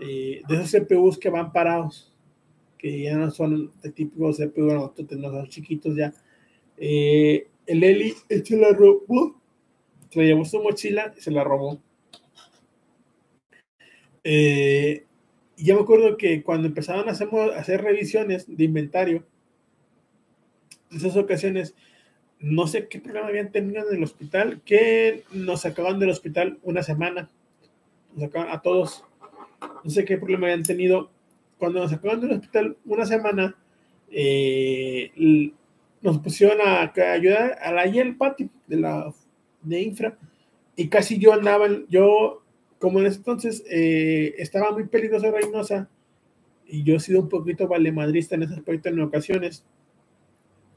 Eh, 0.00 0.42
de 0.48 0.54
esos 0.54 0.72
CPUs 0.72 1.18
que 1.18 1.30
van 1.30 1.52
parados, 1.52 2.12
que 2.78 3.02
ya 3.02 3.16
no 3.16 3.30
son 3.30 3.70
de 3.82 3.90
típicos 3.90 4.38
CPU, 4.38 4.66
no, 4.66 4.92
son 4.96 5.48
chiquitos 5.48 5.96
ya. 5.96 6.12
Eh, 6.76 7.46
el 7.66 7.84
Eli 7.84 8.14
se 8.28 8.56
la 8.56 8.72
robó, 8.72 9.40
se 10.08 10.18
la 10.18 10.24
llevó 10.24 10.44
su 10.44 10.60
mochila 10.60 11.14
y 11.16 11.20
se 11.20 11.30
la 11.30 11.44
robó. 11.44 11.80
Eh, 14.24 15.04
y 15.56 15.64
ya 15.64 15.74
me 15.74 15.82
acuerdo 15.82 16.16
que 16.16 16.42
cuando 16.42 16.66
empezaban 16.66 17.08
a 17.08 17.12
hacer, 17.12 17.28
a 17.32 17.58
hacer 17.58 17.82
revisiones 17.82 18.46
de 18.48 18.64
inventario, 18.64 19.24
en 20.90 20.96
esas 20.96 21.16
ocasiones, 21.16 21.74
no 22.40 22.66
sé 22.66 22.88
qué 22.88 23.00
problema 23.00 23.28
habían 23.28 23.52
tenido 23.52 23.88
en 23.88 23.96
el 23.96 24.02
hospital, 24.02 24.60
que 24.64 25.24
nos 25.32 25.62
sacaban 25.62 25.98
del 25.98 26.10
hospital 26.10 26.58
una 26.62 26.82
semana. 26.82 27.28
Nos 28.14 28.24
sacaban 28.24 28.50
a 28.50 28.62
todos 28.62 29.04
no 29.84 29.90
sé 29.90 30.04
qué 30.04 30.16
problema 30.16 30.46
habían 30.46 30.62
tenido. 30.62 31.10
Cuando 31.58 31.80
nos 31.80 31.90
sacaron 31.90 32.20
del 32.20 32.32
hospital 32.32 32.76
una 32.86 33.04
semana, 33.04 33.56
eh, 34.10 35.52
nos 36.00 36.18
pusieron 36.18 36.58
a, 36.64 36.92
ayudar 37.12 37.58
a 37.60 37.72
la 37.72 37.84
el 37.84 38.16
patio 38.16 38.48
de 38.66 38.76
la 38.76 39.12
de 39.62 39.82
infra 39.82 40.16
y 40.74 40.88
casi 40.88 41.18
yo 41.18 41.34
andaba, 41.34 41.68
yo 41.90 42.42
como 42.78 42.98
en 43.00 43.06
ese 43.06 43.18
entonces 43.18 43.62
eh, 43.70 44.34
estaba 44.38 44.72
muy 44.72 44.86
peligroso 44.86 45.30
Reynosa 45.30 45.90
y 46.66 46.82
yo 46.82 46.96
he 46.96 47.00
sido 47.00 47.20
un 47.20 47.28
poquito 47.28 47.68
valemadrista 47.68 48.36
en 48.36 48.44
ese 48.44 48.54
aspecto 48.54 48.88
ocasiones. 49.04 49.64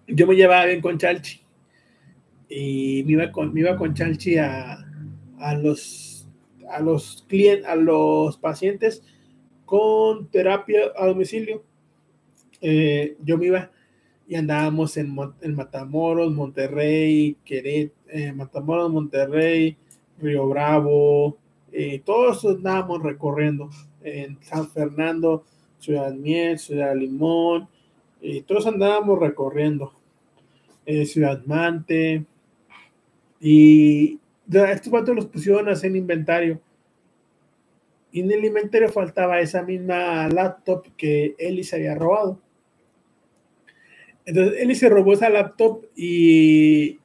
Yo 0.05 0.27
me 0.27 0.35
llevaba 0.35 0.65
bien 0.65 0.81
con 0.81 0.97
Chalchi 0.97 1.43
y 2.49 3.03
me 3.05 3.13
iba 3.13 3.31
con, 3.31 3.53
me 3.53 3.61
iba 3.61 3.75
con 3.75 3.93
Chalchi 3.93 4.37
a, 4.37 4.77
a 5.39 5.55
los 5.55 6.13
a 6.69 6.81
los 6.81 7.25
clientes, 7.27 7.67
a 7.67 7.75
los 7.75 8.37
pacientes 8.37 9.03
con 9.65 10.27
terapia 10.27 10.91
a 10.95 11.07
domicilio. 11.07 11.63
Eh, 12.61 13.17
yo 13.23 13.37
me 13.37 13.47
iba 13.47 13.71
y 14.27 14.35
andábamos 14.35 14.97
en, 14.97 15.13
Matamoros, 15.13 16.31
Monterrey, 16.33 17.37
Queret, 17.43 17.93
eh, 18.07 18.31
Matamoros, 18.31 18.91
Monterrey, 18.91 19.77
Río 20.19 20.47
Bravo, 20.47 21.37
eh, 21.71 22.01
todos 22.05 22.45
andábamos 22.45 23.03
recorriendo 23.03 23.69
en 24.01 24.37
San 24.41 24.69
Fernando, 24.69 25.43
Ciudad 25.79 26.13
Miel, 26.13 26.57
Ciudad 26.57 26.95
Limón, 26.95 27.67
todos 28.47 28.65
andábamos 28.67 29.19
recorriendo 29.19 29.93
Ciudad 30.85 31.43
Mante 31.45 32.25
y 33.45 34.21
estos 34.49 34.89
vatos 34.89 35.13
los 35.13 35.25
pusieron 35.25 35.67
a 35.67 35.73
hacer 35.73 35.93
inventario. 35.93 36.61
Y 38.09 38.21
en 38.21 38.31
el 38.31 38.45
inventario 38.45 38.87
faltaba 38.87 39.41
esa 39.41 39.61
misma 39.63 40.29
laptop 40.29 40.87
que 40.95 41.35
Eli 41.37 41.65
se 41.65 41.75
había 41.75 41.93
robado. 41.93 42.39
Entonces 44.23 44.61
Eli 44.61 44.75
se 44.75 44.87
robó 44.87 45.11
esa 45.11 45.29
laptop 45.29 45.85
y, 45.93 47.01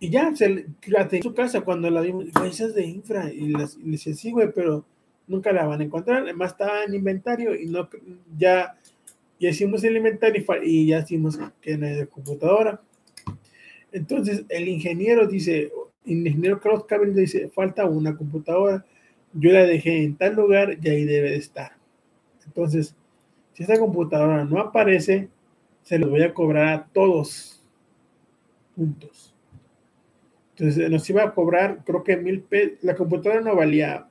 y 0.00 0.10
ya, 0.10 0.36
se 0.36 0.66
la 0.88 1.08
tenía 1.08 1.20
en 1.20 1.22
su 1.22 1.34
casa 1.34 1.62
cuando 1.62 1.88
la 1.88 2.02
vimos. 2.02 2.26
Esa 2.44 2.66
es 2.66 2.74
de 2.74 2.84
infra. 2.84 3.32
Y, 3.32 3.46
le 3.46 3.66
decía, 3.84 4.14
sí, 4.14 4.32
güey, 4.32 4.52
pero 4.54 4.84
nunca 5.26 5.50
la 5.50 5.64
van 5.64 5.80
a 5.80 5.84
encontrar. 5.84 6.24
Además 6.24 6.50
estaba 6.50 6.84
en 6.84 6.92
inventario 6.92 7.54
y 7.54 7.68
no, 7.68 7.88
ya, 8.36 8.76
ya 9.40 9.48
hicimos 9.48 9.82
el 9.82 9.96
inventario 9.96 10.44
y, 10.62 10.88
ya 10.88 10.98
hicimos 10.98 11.38
que 11.62 11.78
no 11.78 11.86
es 11.86 12.06
computadora. 12.08 12.82
Entonces 13.92 14.44
el 14.48 14.68
ingeniero 14.68 15.26
dice, 15.26 15.70
ingeniero 16.04 16.60
Carlos 16.60 16.86
Cabello 16.86 17.12
dice, 17.12 17.48
falta 17.50 17.84
una 17.84 18.16
computadora, 18.16 18.84
yo 19.34 19.52
la 19.52 19.64
dejé 19.64 20.02
en 20.02 20.16
tal 20.16 20.34
lugar 20.34 20.78
y 20.82 20.88
ahí 20.88 21.04
debe 21.04 21.30
de 21.30 21.36
estar. 21.36 21.72
Entonces, 22.46 22.96
si 23.52 23.62
esa 23.62 23.78
computadora 23.78 24.44
no 24.44 24.60
aparece, 24.60 25.28
se 25.82 25.98
los 25.98 26.10
voy 26.10 26.22
a 26.22 26.34
cobrar 26.34 26.68
a 26.68 26.86
todos. 26.86 27.62
Puntos. 28.74 29.34
Entonces, 30.56 30.90
nos 30.90 31.08
iba 31.08 31.22
a 31.22 31.34
cobrar, 31.34 31.82
creo 31.84 32.02
que 32.02 32.16
mil 32.16 32.40
pesos. 32.42 32.78
La 32.82 32.94
computadora 32.94 33.40
no 33.40 33.56
valía 33.56 34.08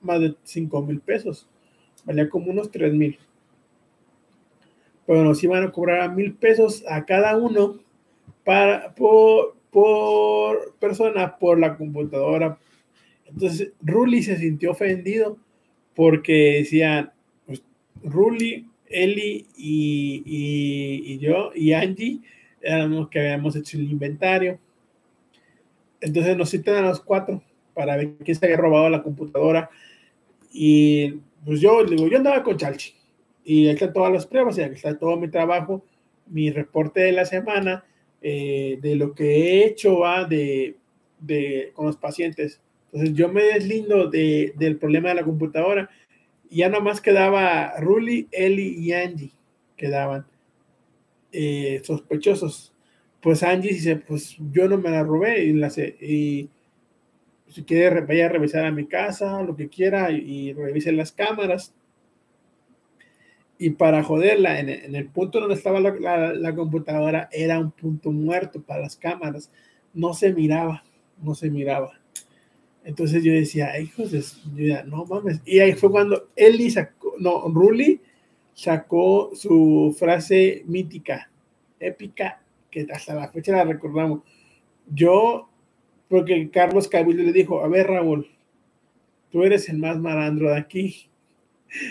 más 0.00 0.20
de 0.20 0.34
cinco 0.44 0.82
mil 0.82 1.00
pesos, 1.00 1.48
valía 2.04 2.28
como 2.28 2.50
unos 2.50 2.70
tres 2.70 2.92
mil. 2.92 3.18
Pero 5.06 5.22
nos 5.22 5.42
iban 5.44 5.62
a 5.62 5.70
cobrar 5.70 6.00
a 6.00 6.08
mil 6.08 6.34
pesos 6.34 6.84
a 6.88 7.04
cada 7.04 7.36
uno 7.36 7.78
para, 8.46 8.94
por, 8.94 9.56
por 9.72 10.76
persona 10.78 11.36
por 11.36 11.58
la 11.58 11.76
computadora. 11.76 12.56
Entonces, 13.24 13.72
Ruli 13.82 14.22
se 14.22 14.38
sintió 14.38 14.70
ofendido 14.70 15.36
porque 15.96 16.58
decían, 16.58 17.12
pues, 17.44 17.64
Ruli, 18.04 18.68
Eli 18.88 19.48
y, 19.56 21.18
yo 21.18 21.50
y 21.56 21.72
Angie 21.72 22.20
éramos 22.62 23.08
que 23.08 23.18
habíamos 23.18 23.56
hecho 23.56 23.78
el 23.78 23.90
inventario. 23.90 24.60
Entonces 26.00 26.36
nos 26.36 26.50
citan 26.50 26.76
a 26.76 26.88
los 26.88 27.00
cuatro 27.00 27.42
para 27.74 27.96
ver 27.96 28.14
quién 28.24 28.36
se 28.36 28.46
había 28.46 28.58
robado 28.58 28.88
la 28.88 29.02
computadora. 29.02 29.70
Y 30.52 31.14
pues 31.44 31.60
yo 31.60 31.84
digo, 31.84 32.06
yo 32.06 32.18
andaba 32.18 32.44
con 32.44 32.56
Chalchi. 32.56 32.94
Y 33.44 33.66
ahí 33.66 33.74
están 33.74 33.92
todas 33.92 34.12
las 34.12 34.24
pruebas, 34.24 34.56
y 34.56 34.62
aquí 34.62 34.74
está 34.74 34.96
todo 34.96 35.16
mi 35.16 35.28
trabajo, 35.28 35.84
mi 36.28 36.50
reporte 36.50 37.00
de 37.00 37.12
la 37.12 37.24
semana 37.24 37.84
eh, 38.22 38.78
de 38.80 38.96
lo 38.96 39.14
que 39.14 39.24
he 39.24 39.66
hecho 39.66 40.00
va 40.00 40.24
de, 40.24 40.76
de, 41.20 41.70
con 41.74 41.86
los 41.86 41.96
pacientes. 41.96 42.60
Entonces 42.92 43.14
yo 43.14 43.28
me 43.28 43.42
deslindo 43.42 44.08
de, 44.08 44.52
del 44.56 44.78
problema 44.78 45.10
de 45.10 45.16
la 45.16 45.24
computadora 45.24 45.90
y 46.48 46.58
ya 46.58 46.68
nomás 46.68 47.00
quedaba 47.00 47.78
Ruli, 47.80 48.28
Eli 48.32 48.76
y 48.78 48.92
Angie 48.92 49.32
quedaban. 49.76 50.26
eh, 51.32 51.82
sospechosos. 51.84 52.72
Pues 53.20 53.42
Angie 53.42 53.70
dice, 53.74 53.96
pues 53.96 54.36
yo 54.52 54.68
no 54.68 54.78
me 54.78 54.90
la 54.90 55.02
robé 55.02 55.44
y, 55.44 55.52
la, 55.52 55.68
y 56.00 56.48
si 57.48 57.64
quiere 57.64 58.00
vaya 58.02 58.26
a 58.26 58.28
revisar 58.30 58.64
a 58.64 58.70
mi 58.72 58.86
casa, 58.86 59.42
lo 59.42 59.56
que 59.56 59.68
quiera, 59.68 60.10
y, 60.10 60.52
revise 60.52 60.92
las 60.92 61.12
cámaras. 61.12 61.74
Y 63.58 63.70
para 63.70 64.02
joderla, 64.02 64.60
en, 64.60 64.68
en 64.68 64.94
el 64.94 65.08
punto 65.08 65.40
donde 65.40 65.54
estaba 65.54 65.80
la, 65.80 66.34
la, 66.34 66.54
computadora, 66.54 67.28
era 67.32 67.58
un 67.58 67.70
punto 67.70 68.12
muerto 68.12 68.60
para 68.60 68.82
las 68.82 68.96
cámaras. 68.96 69.50
No 69.94 70.12
se 70.12 70.32
miraba, 70.32 70.84
no 71.22 71.34
se 71.34 71.50
miraba. 71.50 71.92
Entonces 72.84 73.24
yo 73.24 73.32
decía, 73.32 73.78
hijos 73.80 74.10
de... 74.10 74.84
no 74.84 75.04
mames. 75.06 75.40
Y 75.44 75.58
ahí 75.60 75.72
fue 75.72 75.90
cuando 75.90 76.28
Eli 76.36 76.70
sacó, 76.70 77.14
no, 77.18 77.48
Ruli 77.48 78.00
sacó 78.54 79.30
su 79.34 79.94
frase 79.98 80.62
mítica, 80.66 81.30
épica, 81.80 82.42
que 82.70 82.86
hasta 82.92 83.14
la 83.14 83.28
fecha 83.28 83.52
la 83.52 83.64
recordamos. 83.64 84.20
Yo 84.86 85.48
porque 86.08 86.50
Carlos 86.50 86.88
Cabildo 86.88 87.22
le 87.22 87.32
dijo, 87.32 87.62
a 87.62 87.68
ver 87.68 87.88
Raúl, 87.88 88.28
tú 89.30 89.42
eres 89.42 89.68
el 89.68 89.78
más 89.78 89.98
malandro 89.98 90.50
de 90.50 90.58
aquí. 90.58 91.08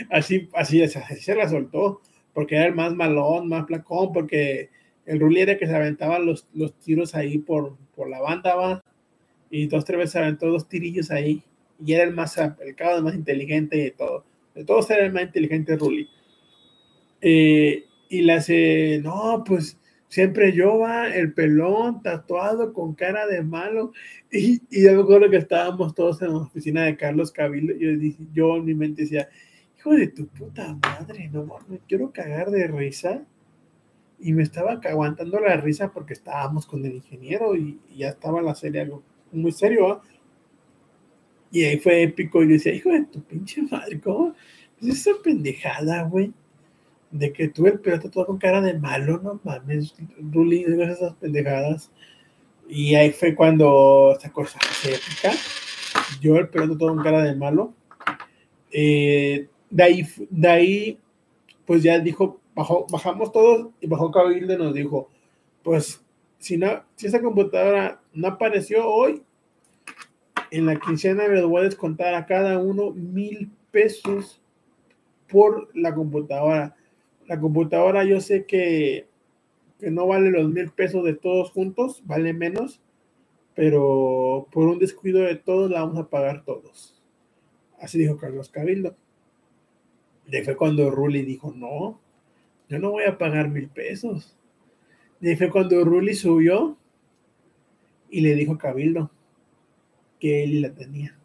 Así, 0.10 0.50
así, 0.54 0.82
así 0.82 1.16
se 1.18 1.36
la 1.36 1.50
soltó, 1.50 2.02
porque 2.34 2.56
era 2.56 2.66
el 2.66 2.76
más 2.76 2.94
malón, 2.96 3.48
más 3.48 3.66
placón, 3.66 4.12
porque 4.14 4.70
el 5.06 5.20
Rulli 5.20 5.42
era 5.42 5.58
que 5.58 5.68
se 5.68 5.76
aventaba 5.76 6.20
los, 6.20 6.48
los 6.54 6.74
tiros 6.80 7.16
ahí 7.16 7.38
por, 7.38 7.78
por 7.96 8.10
la 8.10 8.22
banda, 8.22 8.56
va, 8.56 8.84
y 9.50 9.68
dos, 9.68 9.86
tres 9.86 9.98
veces 9.98 10.12
se 10.14 10.20
aventó 10.20 10.48
dos 10.48 10.68
tirillos 10.68 11.12
ahí, 11.12 11.44
y 11.84 11.94
era 11.94 12.04
el 12.04 12.14
más, 12.14 12.38
el 12.38 13.04
más 13.04 13.16
inteligente 13.16 13.78
de 13.78 13.92
todo. 13.92 14.26
De 14.54 14.64
todos 14.64 14.90
era 14.90 15.06
el 15.06 15.12
más 15.12 15.24
inteligente 15.24 15.76
Rulli. 15.76 16.08
Eh, 17.22 17.86
y 18.10 18.22
le 18.22 18.34
hace, 18.34 19.02
no, 19.04 19.44
pues 19.46 19.78
siempre 20.08 20.54
yo 20.54 20.80
va, 20.80 21.14
el 21.14 21.34
pelón, 21.34 22.02
tatuado, 22.02 22.72
con 22.72 22.94
cara 22.94 23.28
de 23.28 23.42
malo. 23.42 23.92
Y, 24.32 24.62
y 24.70 24.84
yo 24.86 24.94
me 24.94 25.02
acuerdo 25.02 25.30
que 25.30 25.38
estábamos 25.38 25.94
todos 25.94 26.22
en 26.22 26.30
la 26.30 26.38
oficina 26.38 26.86
de 26.86 26.96
Carlos 26.96 27.32
Cabildo. 27.32 27.74
Yo, 27.76 27.98
dije, 27.98 28.24
yo 28.34 28.58
en 28.58 28.66
mi 28.66 28.74
mente 28.74 29.04
decía, 29.04 29.28
hijo 29.86 29.96
de 29.96 30.08
tu 30.08 30.28
puta 30.28 30.78
madre, 30.82 31.30
no 31.32 31.46
me 31.68 31.80
quiero 31.88 32.12
cagar 32.12 32.50
de 32.50 32.68
risa. 32.68 33.24
Y 34.18 34.34
me 34.34 34.44
estaba 34.44 34.80
aguantando 34.84 35.40
la 35.40 35.58
risa 35.58 35.92
porque 35.92 36.14
estábamos 36.14 36.66
con 36.66 36.86
el 36.86 36.96
ingeniero 36.96 37.56
y, 37.56 37.80
ya 37.96 38.10
estaba 38.10 38.42
la 38.42 38.56
serie 38.56 38.82
algo 38.82 39.04
muy 39.32 39.52
serio. 39.52 40.02
Y 41.52 41.64
ahí 41.64 41.78
fue 41.78 42.04
épico. 42.04 42.42
Y 42.42 42.48
yo 42.48 42.54
decía, 42.54 42.74
hijo 42.74 42.90
de 42.90 43.06
tu 43.06 43.22
pinche 43.22 43.62
madre, 43.64 44.00
¿cómo? 44.00 44.34
Es 44.82 44.88
esa 45.08 45.12
pendejada, 45.24 46.04
güey 46.04 46.34
de 47.12 47.32
que 47.32 47.48
tuve 47.48 47.70
el 47.70 47.80
piloto 47.80 48.10
todo 48.10 48.26
con 48.26 48.38
cara 48.38 48.60
de 48.60 48.78
malo, 48.78 49.22
no 49.22 49.40
mames, 49.44 49.96
Ruli, 50.20 50.64
esas 50.64 51.14
pendejadas. 51.14 51.90
Y 52.68 52.96
ahí 52.96 53.12
fue 53.12 53.36
cuando 53.36 54.12
esta 54.14 54.34
cosa 54.34 54.60
se 54.82 54.96
épica. 54.96 55.32
Yo 56.20 56.36
el 56.36 56.50
piloto 56.50 56.78
todo 56.78 56.90
con 56.90 57.04
cara 57.04 57.22
de 57.22 57.36
malo. 57.36 57.74
Eh, 58.70 59.48
de, 59.76 59.84
ahí, 59.84 60.08
de 60.30 60.48
ahí, 60.48 61.00
pues 61.66 61.84
ya 61.84 62.00
dijo, 62.00 62.40
bajó, 62.56 62.86
bajamos 62.90 63.32
todos 63.32 63.70
y 63.82 63.88
bajó 63.88 64.12
Cabildo 64.12 64.54
y 64.54 64.58
nos 64.58 64.74
dijo, 64.74 65.10
pues 65.64 66.04
si, 66.38 66.58
no, 66.58 66.84
si 66.96 67.08
esa 67.08 67.22
computadora 67.22 68.02
no 68.14 68.28
apareció 68.28 68.88
hoy, 68.88 69.24
en 70.52 70.66
la 70.66 70.80
quincena 70.80 71.28
les 71.28 71.44
voy 71.44 71.62
a 71.62 71.66
descontar 71.66 72.14
a 72.14 72.26
cada 72.26 72.60
uno 72.60 72.92
mil 72.92 73.52
pesos 73.72 74.42
por 75.28 75.70
la 75.76 75.94
computadora 75.94 76.76
la 77.28 77.40
computadora 77.40 78.04
yo 78.04 78.20
sé 78.22 78.46
que, 78.46 79.08
no 79.80 80.08
vale 80.08 80.32
los 80.32 80.50
mil 80.50 80.72
pesos 80.72 81.04
de 81.04 81.14
todos 81.14 81.52
juntos, 81.52 82.02
vale 82.06 82.34
menos, 82.34 82.82
pero 83.54 84.48
por 84.52 84.68
un 84.68 84.80
descuido 84.80 85.22
de 85.22 85.36
todos 85.36 85.70
la 85.70 85.82
vamos 85.82 86.00
a 86.00 86.10
pagar 86.10 86.44
todos. 86.46 87.02
Así 87.80 88.00
dijo 88.00 88.18
Carlos 88.18 88.50
Cabildo. 88.50 88.96
Y 90.32 90.42
fue 90.42 90.56
cuando 90.56 90.90
Ruli 90.90 91.22
dijo, 91.22 91.54
no, 91.56 92.00
yo 92.70 92.80
no 92.80 92.92
voy 92.92 93.04
a 93.04 93.18
pagar 93.18 93.50
mil 93.50 93.70
pesos. 93.70 94.36
Y 95.22 95.36
fue 95.36 95.50
cuando 95.50 95.84
Ruli 95.84 96.14
subió 96.14 96.78
y 98.10 98.22
le 98.22 98.36
dijo 98.36 98.54
a 98.54 98.58
Cabildo 98.58 99.12
que 100.20 100.44
él 100.44 100.62
la 100.62 100.74
tenía. 100.74 101.18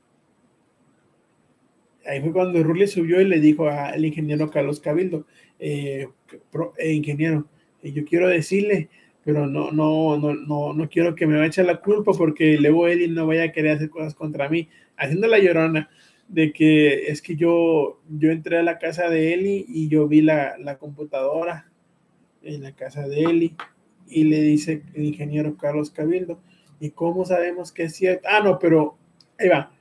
Ahí 2.07 2.20
fue 2.20 2.32
cuando 2.32 2.62
Ruli 2.62 2.86
subió 2.86 3.20
y 3.20 3.26
le 3.26 3.40
dijo 3.40 3.68
al 3.68 4.05
ingeniero 4.05 4.51
Carlos 4.51 4.80
Cabildo, 4.80 5.26
eh, 5.59 6.09
eh, 6.78 6.92
ingeniero, 6.92 7.46
yo 7.82 8.05
quiero 8.05 8.28
decirle, 8.28 8.88
pero 9.24 9.46
no, 9.46 9.70
no, 9.70 10.16
no, 10.16 10.34
no, 10.34 10.72
no 10.72 10.88
quiero 10.88 11.14
que 11.14 11.26
me 11.26 11.34
vaya 11.34 11.44
a 11.44 11.48
echar 11.48 11.66
la 11.66 11.80
culpa 11.80 12.12
porque 12.12 12.57
luego 12.59 12.88
él 12.88 13.14
no 13.14 13.26
vaya 13.26 13.44
a 13.44 13.53
querer 13.53 13.72
hacer 13.72 13.90
cosas 13.90 14.14
contra 14.14 14.48
mí, 14.48 14.68
haciendo 14.96 15.28
la 15.28 15.38
llorona 15.38 15.90
de 16.31 16.53
que 16.53 17.09
es 17.09 17.22
que 17.22 17.35
yo, 17.35 18.01
yo 18.09 18.31
entré 18.31 18.59
a 18.59 18.62
la 18.62 18.78
casa 18.78 19.09
de 19.09 19.35
Eli 19.35 19.66
y 19.68 19.89
yo 19.89 20.07
vi 20.07 20.22
la, 20.22 20.57
la 20.59 20.78
computadora 20.78 21.68
en 22.43 22.62
la 22.62 22.72
casa 22.72 23.09
de 23.09 23.22
Eli 23.22 23.57
y 24.09 24.24
le 24.24 24.41
dice 24.41 24.83
el 24.95 25.05
ingeniero 25.05 25.57
Carlos 25.57 25.91
Cabildo, 25.91 26.41
¿y 26.78 26.91
cómo 26.91 27.24
sabemos 27.24 27.72
que 27.72 27.85
es 27.85 27.97
cierto? 27.97 28.28
Ah, 28.31 28.41
no, 28.43 28.59
pero 28.59 28.97
ahí 29.39 29.49
va. 29.49 29.72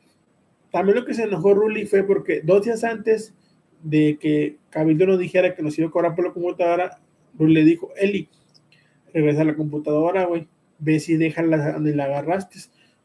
También 0.72 0.98
lo 0.98 1.06
que 1.06 1.14
se 1.14 1.24
enojó 1.24 1.54
Ruli 1.54 1.86
fue 1.86 2.04
porque 2.04 2.42
dos 2.44 2.66
días 2.66 2.84
antes 2.84 3.34
de 3.84 4.18
que 4.20 4.58
Cabildo 4.72 5.06
nos 5.06 5.20
dijera 5.20 5.56
que 5.56 5.64
nos 5.64 5.78
iba 5.78 5.88
a 5.88 5.92
cobrar 5.92 6.16
por 6.16 6.26
la 6.26 6.34
computadora, 6.34 7.00
pues 7.38 7.50
le 7.52 7.64
dijo, 7.64 7.92
Eli, 7.96 8.28
regresa 9.14 9.42
a 9.42 9.46
la 9.46 9.56
computadora, 9.56 10.26
güey, 10.26 10.48
ve 10.80 11.00
si 11.00 11.16
déjala 11.16 11.74
donde 11.74 11.96
la 11.96 12.06
agarraste, 12.06 12.60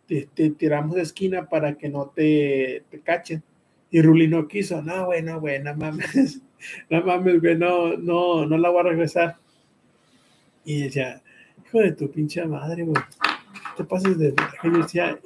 te, 0.07 0.51
tiramos 0.51 0.97
de 0.97 1.03
esquina 1.03 1.49
para 1.49 1.77
que 1.77 1.89
no 1.89 2.13
te, 2.15 2.85
te 2.91 3.01
cachen. 3.01 3.43
Y 3.91 4.03
Ruli 4.03 4.29
no 4.29 4.49
quiso, 4.49 4.83
no, 4.83 5.07
güey, 5.07 5.23
no, 5.23 5.41
güey, 5.41 5.63
no 5.63 5.75
mames, 5.77 6.41
no 6.91 7.03
mames, 7.03 7.41
güey, 7.41 7.57
no, 7.57 7.97
no, 7.97 8.47
no 8.47 8.59
la 8.59 8.71
voy 8.71 8.81
a 8.81 8.91
regresar. 8.91 9.37
Y 10.65 10.83
decía, 10.83 11.23
hijo 11.65 11.79
de 11.79 11.93
tu 11.93 12.11
pinche 12.11 12.45
madre, 12.47 12.83
güey, 12.83 13.03
te 13.77 13.85
pases 13.85 14.19
de... 14.19 14.35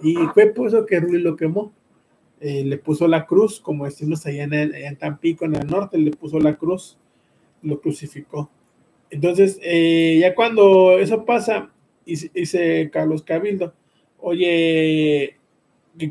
Y 0.03 0.15
fue 0.35 0.47
por 0.47 0.69
eso 0.69 0.85
que 0.85 1.01
Ruli 1.01 1.21
lo 1.21 1.37
quemó 1.37 1.73
eh, 2.41 2.65
le 2.65 2.79
puso 2.79 3.09
la 3.09 3.27
cruz, 3.27 3.61
como 3.61 3.85
decimos 3.85 4.25
allá 4.25 4.45
en, 4.45 4.55
en, 4.55 4.97
Tampico, 4.97 5.45
en 5.45 5.57
el 5.57 5.67
norte, 5.67 5.99
le 5.99 6.13
puso 6.13 6.39
la 6.39 6.57
cruz, 6.57 6.97
lo 7.63 7.81
crucificó. 7.81 8.49
Entonces, 9.11 9.59
eh, 9.63 10.19
ya 10.21 10.35
cuando 10.35 10.99
eso 10.99 11.25
pasa, 11.25 11.73
dice 12.05 12.91
Carlos 12.93 13.23
Cabildo, 13.25 13.75
oye, 14.19 15.37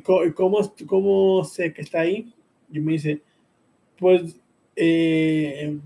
¿cómo, 0.04 1.44
sé 1.44 1.74
que 1.74 1.82
está 1.82 2.02
ahí? 2.02 2.34
Y 2.72 2.80
me 2.80 2.94
dice, 2.94 3.22
pues, 4.00 4.40
eh, 4.76 5.78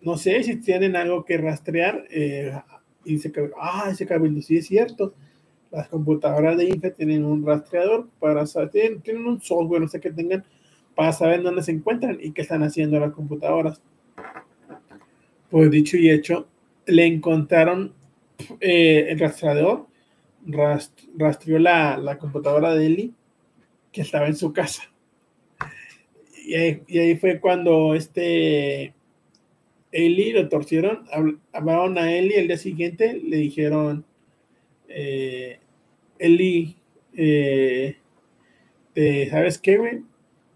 no 0.00 0.16
sé 0.16 0.42
si 0.42 0.56
tienen 0.56 0.96
algo 0.96 1.24
que 1.24 1.38
rastrear. 1.38 2.04
y 3.04 3.12
dice, 3.12 3.32
ah, 3.60 3.88
ese 3.90 4.06
Cabildo, 4.06 4.42
sí 4.42 4.56
es 4.56 4.66
cierto 4.66 5.14
las 5.72 5.88
computadoras 5.88 6.58
de 6.58 6.66
INFE 6.66 6.90
tienen 6.90 7.24
un 7.24 7.44
rastreador 7.44 8.06
para 8.20 8.46
saber, 8.46 9.00
tienen, 9.02 9.26
un 9.26 9.40
software, 9.40 9.80
no 9.80 9.88
sé 9.88 10.00
qué 10.00 10.12
tengan, 10.12 10.44
para 10.94 11.12
saber 11.12 11.42
dónde 11.42 11.62
se 11.62 11.72
encuentran 11.72 12.18
y 12.20 12.32
qué 12.32 12.42
están 12.42 12.62
haciendo 12.62 13.00
las 13.00 13.12
computadoras. 13.12 13.80
Pues 15.50 15.70
dicho 15.70 15.96
y 15.96 16.10
hecho, 16.10 16.46
le 16.86 17.06
encontraron 17.06 17.94
eh, 18.60 19.06
el 19.08 19.18
rastreador, 19.18 19.86
rastreó 20.46 21.58
la, 21.58 21.96
la, 21.96 22.18
computadora 22.18 22.74
de 22.74 22.86
Eli, 22.86 23.14
que 23.92 24.02
estaba 24.02 24.26
en 24.26 24.36
su 24.36 24.52
casa. 24.52 24.82
Y 26.44 26.54
ahí, 26.54 27.16
fue 27.16 27.40
cuando 27.40 27.94
este 27.94 28.94
Eli 29.92 30.32
lo 30.32 30.48
torcieron, 30.48 31.06
hablaron 31.52 31.98
a 31.98 32.12
Eli 32.12 32.34
el 32.34 32.48
día 32.48 32.56
siguiente, 32.56 33.14
le 33.14 33.36
dijeron, 33.36 34.04
eh, 34.88 35.60
Eli, 36.18 36.76
eh, 37.14 37.96
¿sabes 39.30 39.58
qué, 39.58 39.76
güey? 39.78 40.02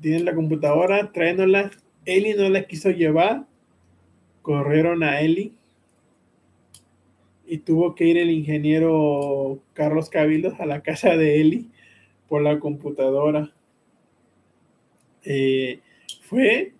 Tienen 0.00 0.24
la 0.24 0.34
computadora, 0.34 1.12
tráenla. 1.12 1.70
Eli 2.04 2.34
no 2.34 2.48
la 2.48 2.64
quiso 2.66 2.90
llevar. 2.90 3.46
Corrieron 4.42 5.02
a 5.02 5.20
Eli. 5.20 5.55
Y 7.46 7.58
tuvo 7.58 7.94
que 7.94 8.04
ir 8.04 8.18
el 8.18 8.30
ingeniero 8.30 9.60
Carlos 9.72 10.10
Cabildo 10.10 10.54
a 10.58 10.66
la 10.66 10.82
casa 10.82 11.16
de 11.16 11.40
Eli 11.40 11.70
por 12.28 12.42
la 12.42 12.58
computadora. 12.58 13.52
Eh, 15.22 15.80
fue 16.22 16.72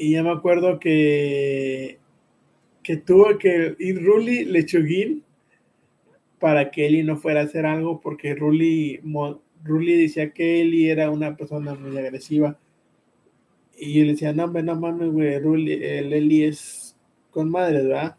y 0.00 0.12
ya 0.12 0.22
me 0.22 0.30
acuerdo 0.30 0.78
que, 0.78 1.98
que 2.84 2.96
tuvo 2.96 3.36
que 3.36 3.74
ir 3.80 4.02
Ruli 4.02 4.44
Lechuguín 4.44 5.24
para 6.38 6.70
que 6.70 6.86
Eli 6.86 7.02
no 7.02 7.16
fuera 7.16 7.40
a 7.40 7.44
hacer 7.44 7.66
algo 7.66 8.00
porque 8.00 8.36
Ruli, 8.36 9.00
decía 9.64 10.30
que 10.30 10.60
Eli 10.60 10.88
era 10.88 11.10
una 11.10 11.36
persona 11.36 11.74
muy 11.74 11.98
agresiva. 11.98 12.56
Y 13.76 14.00
él 14.00 14.08
decía, 14.08 14.32
no, 14.32 14.46
no 14.46 14.76
mames, 14.76 15.10
güey, 15.10 15.38
Ruli, 15.40 15.72
el 15.72 16.12
Eli 16.12 16.44
es 16.44 16.96
con 17.30 17.50
madre, 17.50 17.82
¿verdad? 17.82 18.16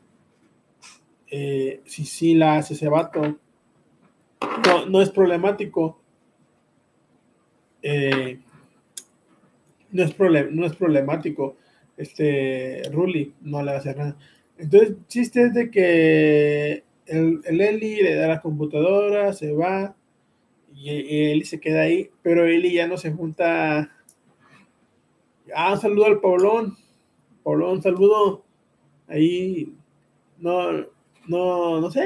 Eh, 1.31 1.81
si 1.85 2.05
sí 2.05 2.35
la 2.35 2.57
hace 2.57 2.73
ese 2.73 2.89
vato. 2.89 3.21
No, 4.65 4.85
no 4.85 5.01
es 5.01 5.09
problemático. 5.09 5.99
Eh, 7.81 8.39
no, 9.91 10.03
es 10.03 10.13
problem, 10.13 10.55
no 10.55 10.65
es 10.65 10.75
problemático. 10.75 11.57
Este 11.97 12.83
Ruli 12.91 13.33
no 13.41 13.61
le 13.61 13.71
va 13.71 13.77
a 13.77 13.79
hacer 13.79 13.97
nada. 13.97 14.17
Entonces, 14.57 14.89
el 14.89 15.07
chiste 15.07 15.43
es 15.43 15.53
de 15.53 15.71
que 15.71 16.83
el, 17.05 17.41
el 17.45 17.61
Eli 17.61 18.01
le 18.01 18.15
da 18.15 18.27
la 18.27 18.41
computadora, 18.41 19.33
se 19.33 19.51
va 19.51 19.95
y, 20.73 20.91
y 20.91 21.31
Eli 21.31 21.45
se 21.45 21.59
queda 21.59 21.81
ahí, 21.81 22.09
pero 22.21 22.45
Eli 22.45 22.73
ya 22.73 22.87
no 22.87 22.97
se 22.97 23.11
junta. 23.11 23.91
Ah, 25.55 25.77
saludo 25.77 26.05
al 26.05 26.19
Paulón. 26.19 26.77
Paulón, 27.43 27.81
saludo. 27.81 28.43
Ahí 29.07 29.73
no, 30.37 30.85
no, 31.29 31.79
no 31.81 31.91
sé. 31.91 32.01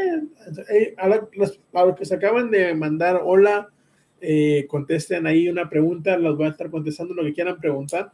Eh, 0.69 0.93
A, 0.97 1.07
los- 1.07 1.59
que 1.97 2.05
se 2.05 2.15
acaban 2.15 2.51
de 2.51 2.73
mandar 2.75 3.21
hola, 3.23 3.69
eh, 4.21 4.65
contesten 4.67 5.25
ahí 5.27 5.49
una 5.49 5.69
pregunta, 5.69 6.17
los 6.17 6.37
voy 6.37 6.47
a 6.47 6.49
estar 6.49 6.69
contestando 6.69 7.13
lo 7.13 7.23
que 7.23 7.33
quieran 7.33 7.59
preguntar. 7.59 8.11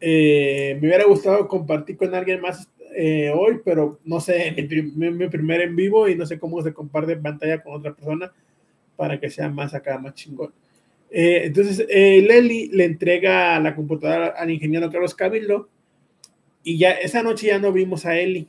Eh, 0.00 0.76
me 0.80 0.88
hubiera 0.88 1.04
gustado 1.04 1.48
compartir 1.48 1.96
con 1.96 2.14
alguien 2.14 2.40
más 2.40 2.68
hoy, 3.34 3.60
pero 3.64 3.98
no 4.04 4.20
sé, 4.20 4.52
mi, 4.56 4.62
prim- 4.64 4.92
mi- 4.96 5.10
mi 5.10 5.28
primer 5.28 5.62
en 5.62 5.76
vivo 5.76 6.08
y 6.08 6.14
no 6.16 6.26
sé 6.26 6.38
cómo 6.38 6.62
se 6.62 6.72
comparte 6.74 7.16
pantalla 7.16 7.62
con 7.62 7.74
otra 7.74 7.94
persona 7.94 8.32
para 8.96 9.18
que 9.20 9.30
sea 9.30 9.48
más 9.50 9.74
acá, 9.74 9.98
más 9.98 10.14
chingón. 10.14 10.52
Entonces, 11.10 11.86
Leli 11.88 12.68
le 12.68 12.84
entrega 12.84 13.58
la 13.60 13.74
computadora 13.76 14.28
al 14.28 14.50
ingeniero 14.50 14.90
Carlos 14.90 15.14
Cabildo 15.14 15.68
y 16.64 16.78
ya 16.78 16.92
esa 16.92 17.22
noche 17.22 17.48
ya 17.48 17.58
no 17.58 17.72
vimos 17.72 18.06
a 18.06 18.18
Eli. 18.18 18.48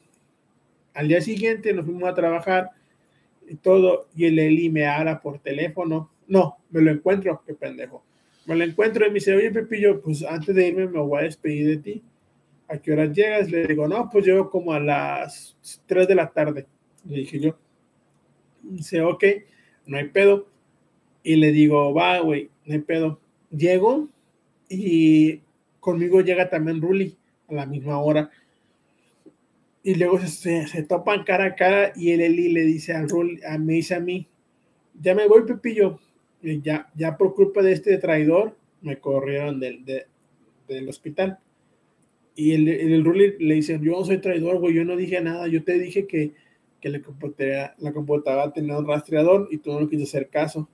Al 0.97 1.07
día 1.07 1.21
siguiente 1.21 1.73
nos 1.73 1.85
fuimos 1.85 2.09
a 2.09 2.15
trabajar 2.15 2.71
y 3.47 3.53
todo, 3.53 4.07
y 4.15 4.25
el 4.25 4.39
Eli 4.39 4.71
me 4.71 4.87
habla 4.87 5.21
por 5.21 5.37
teléfono. 5.37 6.09
No, 6.27 6.57
me 6.71 6.81
lo 6.81 6.89
encuentro, 6.89 7.43
qué 7.45 7.53
pendejo. 7.53 8.03
Me 8.47 8.55
lo 8.55 8.63
encuentro 8.63 9.05
y 9.05 9.09
me 9.09 9.13
dice, 9.13 9.35
oye 9.35 9.51
Pepillo, 9.51 10.01
pues 10.01 10.23
antes 10.23 10.55
de 10.55 10.67
irme 10.67 10.87
me 10.87 10.99
voy 10.99 11.19
a 11.19 11.25
despedir 11.25 11.67
de 11.67 11.77
ti. 11.77 12.03
¿A 12.67 12.79
qué 12.79 12.93
horas 12.93 13.15
llegas? 13.15 13.51
Le 13.51 13.67
digo, 13.67 13.87
no, 13.87 14.09
pues 14.09 14.25
llego 14.25 14.49
como 14.49 14.73
a 14.73 14.79
las 14.79 15.55
3 15.85 16.07
de 16.07 16.15
la 16.15 16.31
tarde. 16.31 16.65
Le 17.05 17.17
dije 17.17 17.39
yo. 17.39 17.55
Dice, 18.63 19.01
ok, 19.01 19.23
no 19.85 19.97
hay 19.97 20.09
pedo. 20.09 20.47
Y 21.21 21.35
le 21.35 21.51
digo, 21.51 21.93
va, 21.93 22.21
güey, 22.21 22.49
no 22.65 22.73
hay 22.73 22.81
pedo. 22.81 23.19
Llego 23.51 24.09
y 24.67 25.41
conmigo 25.79 26.21
llega 26.21 26.49
también 26.49 26.81
Ruli 26.81 27.15
a 27.49 27.53
la 27.53 27.67
misma 27.67 27.99
hora. 27.99 28.31
Y 29.87 29.95
luego 29.95 30.19
se, 30.19 30.67
se, 30.67 30.83
topan 30.83 31.23
cara 31.23 31.45
a 31.45 31.55
cara 31.55 31.93
y 31.95 32.11
el 32.11 32.19
Eli 32.21 32.49
le 32.49 32.63
dice 32.65 32.91
al 32.93 33.07
Ruli, 33.07 33.39
a, 33.47 33.57
me 33.57 33.73
dice 33.73 33.95
a 33.95 33.99
mí, 34.01 34.27
ya 35.01 35.15
me 35.15 35.27
voy, 35.27 35.43
Pepillo. 35.45 35.99
Ya, 36.41 36.89
ya 36.95 37.17
por 37.17 37.35
culpa 37.35 37.61
de 37.63 37.73
este 37.73 37.97
traidor 37.97 38.57
me 38.81 38.99
corrieron 38.99 39.59
del, 39.59 39.85
de- 39.85 40.07
del 40.67 40.89
hospital. 40.89 41.39
Y 42.35 42.53
el, 42.53 42.67
el, 42.67 43.03
le 43.39 43.55
dice, 43.55 43.79
yo 43.81 43.93
no 43.93 44.05
soy 44.05 44.19
traidor, 44.19 44.59
güey, 44.59 44.75
yo 44.75 44.85
no 44.85 44.95
dije 44.95 45.21
nada, 45.21 45.47
yo 45.47 45.63
te 45.63 45.79
dije 45.79 46.05
que, 46.07 46.33
que 46.81 46.89
la 46.89 47.01
computadora, 47.01 48.45
la 48.45 48.53
tenía 48.53 48.77
un 48.77 48.87
rastreador 48.87 49.47
y 49.51 49.57
tú 49.59 49.79
no 49.79 49.89
quise 49.89 50.03
hacer 50.03 50.29
caso. 50.29 50.69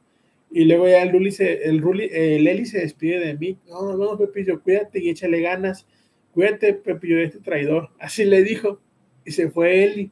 Y 0.51 0.65
luego 0.65 0.87
ya 0.87 1.03
el 1.03 1.11
Ruli 1.11 1.31
se, 1.31 1.63
el 1.69 1.83
el 2.11 2.47
Eli 2.47 2.65
se 2.65 2.79
despide 2.81 3.19
de 3.19 3.37
mí. 3.37 3.57
No, 3.67 3.83
no, 3.95 3.97
no, 3.97 4.17
Pepillo, 4.17 4.61
cuídate 4.61 4.99
y 5.03 5.09
échale 5.09 5.41
ganas. 5.41 5.87
Cuídate, 6.33 6.73
Pepillo, 6.73 7.17
de 7.17 7.25
este 7.25 7.39
traidor. 7.39 7.89
Así 7.99 8.25
le 8.25 8.43
dijo. 8.43 8.79
Y 9.25 9.31
se 9.31 9.49
fue 9.49 9.83
Eli. 9.83 10.11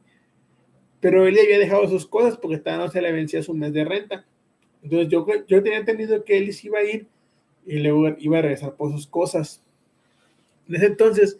Pero 1.00 1.26
Eli 1.26 1.40
había 1.40 1.58
dejado 1.58 1.88
sus 1.88 2.06
cosas 2.06 2.36
porque 2.36 2.58
todavía 2.58 2.86
no 2.86 2.90
se 2.90 3.02
le 3.02 3.12
vencía 3.12 3.42
su 3.42 3.54
mes 3.54 3.72
de 3.72 3.84
renta. 3.84 4.24
Entonces 4.82 5.08
yo, 5.08 5.26
yo 5.46 5.62
tenía 5.62 5.78
entendido 5.78 6.24
que 6.24 6.38
Eli 6.38 6.52
se 6.52 6.68
iba 6.68 6.78
a 6.78 6.84
ir 6.84 7.06
y 7.66 7.78
luego 7.78 8.16
iba 8.18 8.38
a 8.38 8.42
regresar 8.42 8.74
por 8.74 8.92
sus 8.92 9.06
cosas. 9.06 9.62
En 10.68 10.76
ese 10.76 10.86
entonces 10.86 11.38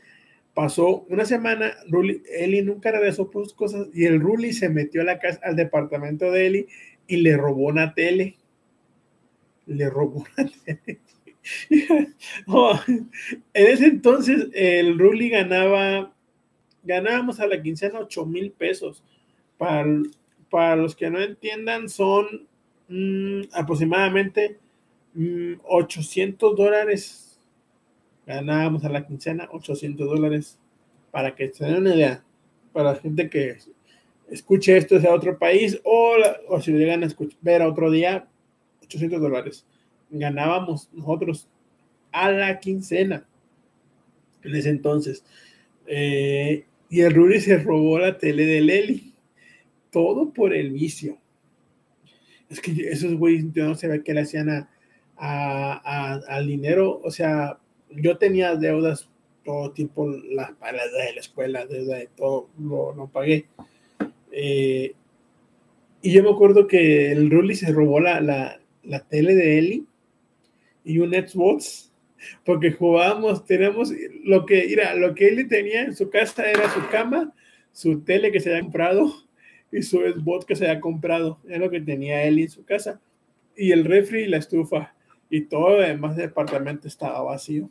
pasó 0.55 1.07
una 1.09 1.25
semana, 1.25 1.75
Ruli, 1.89 2.23
Eli 2.31 2.63
nunca 2.63 2.91
regresó 2.91 3.31
por 3.31 3.45
sus 3.45 3.55
cosas 3.55 3.89
y 3.95 4.05
el 4.05 4.21
Ruli 4.21 4.53
se 4.53 4.69
metió 4.69 5.03
a 5.03 5.05
la 5.05 5.19
casa, 5.19 5.41
al 5.43 5.57
departamento 5.57 6.31
de 6.31 6.47
Eli 6.47 6.67
y 7.07 7.17
le 7.17 7.37
robó 7.37 7.67
una 7.67 7.95
tele. 7.95 8.37
Le 9.67 9.89
robó 9.89 10.25
una 10.37 10.51
tele. 10.65 11.01
En 13.55 13.67
ese 13.67 13.87
entonces 13.87 14.49
el 14.53 14.99
Ruli 14.99 15.31
ganaba, 15.31 16.12
ganábamos 16.83 17.41
a 17.41 17.47
la 17.47 17.61
quincena 17.61 18.01
8 18.01 18.27
mil 18.27 18.53
pesos. 18.53 19.03
Para, 19.59 19.87
para 20.51 20.77
los 20.77 20.97
que 20.97 21.11
no 21.11 21.21
entiendan, 21.21 21.89
son 21.89 22.47
mm, 22.89 23.43
aproximadamente 23.53 24.59
mm, 25.15 25.55
800 25.65 26.57
dólares. 26.57 27.39
Ganábamos 28.27 28.85
a 28.85 28.89
la 28.89 29.07
quincena 29.07 29.49
800 29.53 30.07
dólares. 30.07 30.59
Para 31.11 31.35
que 31.35 31.53
se 31.53 31.65
den 31.65 31.77
una 31.77 31.95
idea. 31.95 32.25
Para 32.73 32.93
la 32.93 32.99
gente 32.99 33.29
que 33.29 33.59
escuche 34.31 34.77
esto 34.77 34.99
de 34.99 35.09
otro 35.09 35.39
país 35.39 35.79
o, 35.85 36.17
o 36.49 36.61
si 36.61 36.73
lo 36.73 36.79
llegan 36.79 37.03
a 37.03 37.07
escuchar, 37.07 37.39
ver 37.43 37.63
otro 37.63 37.91
día, 37.91 38.27
800 38.83 39.21
dólares. 39.21 39.67
Ganábamos 40.11 40.89
nosotros 40.93 41.49
a 42.11 42.31
la 42.31 42.59
quincena 42.59 43.27
en 44.43 44.57
ese 44.57 44.71
entonces. 44.71 45.25
Eh, 45.87 46.65
y 46.93 47.01
el 47.01 47.15
Ruri 47.15 47.41
se 47.41 47.57
robó 47.57 47.99
la 47.99 48.19
tele 48.19 48.45
de 48.45 48.61
Leli. 48.61 49.15
Todo 49.91 50.31
por 50.31 50.53
el 50.53 50.71
vicio. 50.73 51.17
Es 52.51 52.61
que 52.61 52.73
esos 52.91 53.15
güeyes, 53.15 53.47
yo 53.55 53.67
no 53.67 53.75
sé 53.75 54.03
qué 54.05 54.13
le 54.13 54.21
hacían 54.21 54.51
a, 54.51 54.69
a- 55.17 56.21
al 56.29 56.47
dinero. 56.47 57.01
O 57.03 57.11
sea, 57.11 57.59
yo 57.91 58.19
tenía 58.19 58.57
deudas 58.57 59.09
todo 59.43 59.73
tipo, 59.73 60.09
la, 60.11 60.55
para 60.59 60.77
la 60.77 60.85
deuda 60.87 61.05
de 61.07 61.13
la 61.15 61.21
escuela, 61.21 61.67
deuda 61.67 61.97
de 61.97 62.09
todo, 62.15 62.49
lo 62.59 63.09
pagué. 63.11 63.47
Eh, 64.31 64.93
y 66.03 66.13
yo 66.13 66.23
me 66.23 66.31
acuerdo 66.31 66.67
que 66.67 67.11
el 67.13 67.31
Ruli 67.31 67.55
se 67.55 67.73
robó 67.73 68.01
la, 68.01 68.21
la, 68.21 68.61
la 68.83 69.01
tele 69.01 69.35
de 69.35 69.59
Eli 69.59 69.87
y 70.85 70.99
un 70.99 71.13
Xbox 71.13 71.92
porque 72.45 72.73
jugábamos, 72.73 73.45
teníamos 73.45 73.93
lo 74.25 74.47
que, 74.47 74.67
mira, 74.69 74.95
lo 74.95 75.15
que 75.15 75.29
Eli 75.29 75.49
tenía 75.49 75.83
en 75.83 75.95
su 75.95 76.11
casa 76.11 76.49
era 76.51 76.69
su 76.71 76.87
cama, 76.89 77.33
su 77.73 78.01
tele 78.03 78.33
que 78.33 78.41
se 78.41 78.51
había 78.51 78.63
comprado 78.63 79.13
y 79.71 79.83
su 79.83 80.01
Xbox 80.01 80.45
que 80.45 80.57
se 80.57 80.69
había 80.69 80.81
comprado, 80.81 81.39
era 81.49 81.59
lo 81.59 81.71
que 81.71 81.81
tenía 81.81 82.25
Eli 82.25 82.43
en 82.43 82.51
su 82.51 82.65
casa 82.65 83.01
y 83.57 83.73
el 83.73 83.85
refri 83.85 84.23
y 84.23 84.29
la 84.29 84.39
estufa 84.39 84.95
y 85.31 85.43
todo 85.43 85.77
lo 85.77 85.83
demás 85.83 86.17
del 86.17 86.29
departamento 86.29 86.89
estaba 86.89 87.23
vacío. 87.23 87.71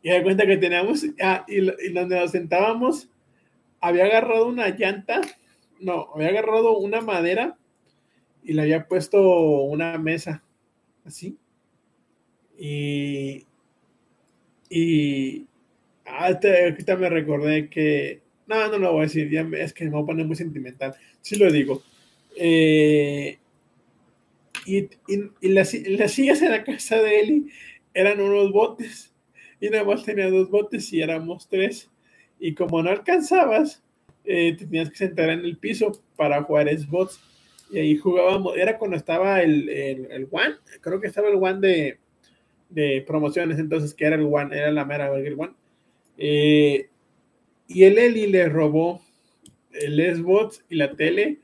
Y 0.00 0.10
de 0.10 0.22
cuenta 0.22 0.46
que 0.46 0.56
teníamos, 0.56 1.04
ah, 1.20 1.44
y, 1.48 1.58
y 1.58 1.92
donde 1.92 2.20
nos 2.20 2.30
sentábamos, 2.30 3.10
había 3.80 4.04
agarrado 4.04 4.46
una 4.46 4.68
llanta, 4.68 5.20
no, 5.80 6.08
había 6.14 6.28
agarrado 6.28 6.78
una 6.78 7.00
madera 7.00 7.56
y 8.42 8.52
le 8.52 8.62
había 8.62 8.86
puesto 8.86 9.20
una 9.62 9.98
mesa, 9.98 10.42
así. 11.04 11.36
Y, 12.58 13.46
y 14.68 15.46
ahorita, 16.04 16.48
ahorita 16.64 16.96
me 16.96 17.08
recordé 17.08 17.68
que, 17.68 18.20
no, 18.46 18.68
no 18.68 18.78
lo 18.78 18.92
voy 18.92 19.00
a 19.00 19.04
decir, 19.04 19.34
es 19.54 19.72
que 19.72 19.84
me 19.84 19.90
voy 19.90 20.02
a 20.02 20.06
poner 20.06 20.26
muy 20.26 20.36
sentimental, 20.36 20.94
sí 21.20 21.36
lo 21.36 21.50
digo. 21.52 21.82
Eh, 22.36 23.38
y, 24.66 24.88
y, 25.08 25.48
las, 25.48 25.72
las 25.74 26.12
sillas 26.12 26.42
en 26.42 26.50
la 26.50 26.64
casa 26.64 27.00
de 27.00 27.20
Eli 27.20 27.46
eran 27.94 28.20
unos 28.20 28.52
botes 28.52 29.14
y 29.60 29.70
nada 29.70 29.84
más 29.84 30.04
tenía 30.04 30.30
dos 30.30 30.50
botes 30.50 30.92
y 30.92 31.00
éramos 31.00 31.48
tres. 31.48 31.90
Y 32.38 32.54
como 32.54 32.82
no 32.82 32.90
alcanzabas, 32.90 33.82
eh, 34.24 34.54
te 34.56 34.66
tenías 34.66 34.90
que 34.90 34.96
sentar 34.96 35.30
en 35.30 35.40
el 35.40 35.56
piso 35.56 35.92
para 36.16 36.42
jugar 36.42 36.68
Xbox. 36.68 37.20
Y 37.70 37.78
ahí 37.78 37.96
jugábamos, 37.96 38.56
era 38.56 38.78
cuando 38.78 38.96
estaba 38.96 39.42
el, 39.42 39.68
el, 39.68 40.10
el 40.10 40.28
One, 40.30 40.56
creo 40.80 41.00
que 41.00 41.06
estaba 41.06 41.28
el 41.28 41.36
One 41.36 41.60
de, 41.60 41.98
de 42.68 43.02
promociones, 43.06 43.58
entonces 43.58 43.94
que 43.94 44.04
era 44.04 44.16
el 44.16 44.22
One, 44.22 44.56
era 44.56 44.70
la 44.70 44.84
mera 44.84 45.10
verga 45.10 45.36
One. 45.36 45.54
Eh, 46.16 46.88
y 47.66 47.84
el 47.84 47.98
Eli 47.98 48.26
le 48.26 48.48
robó 48.48 49.02
el 49.72 50.16
Xbox 50.16 50.64
y 50.68 50.76
la 50.76 50.92
tele 50.92 51.40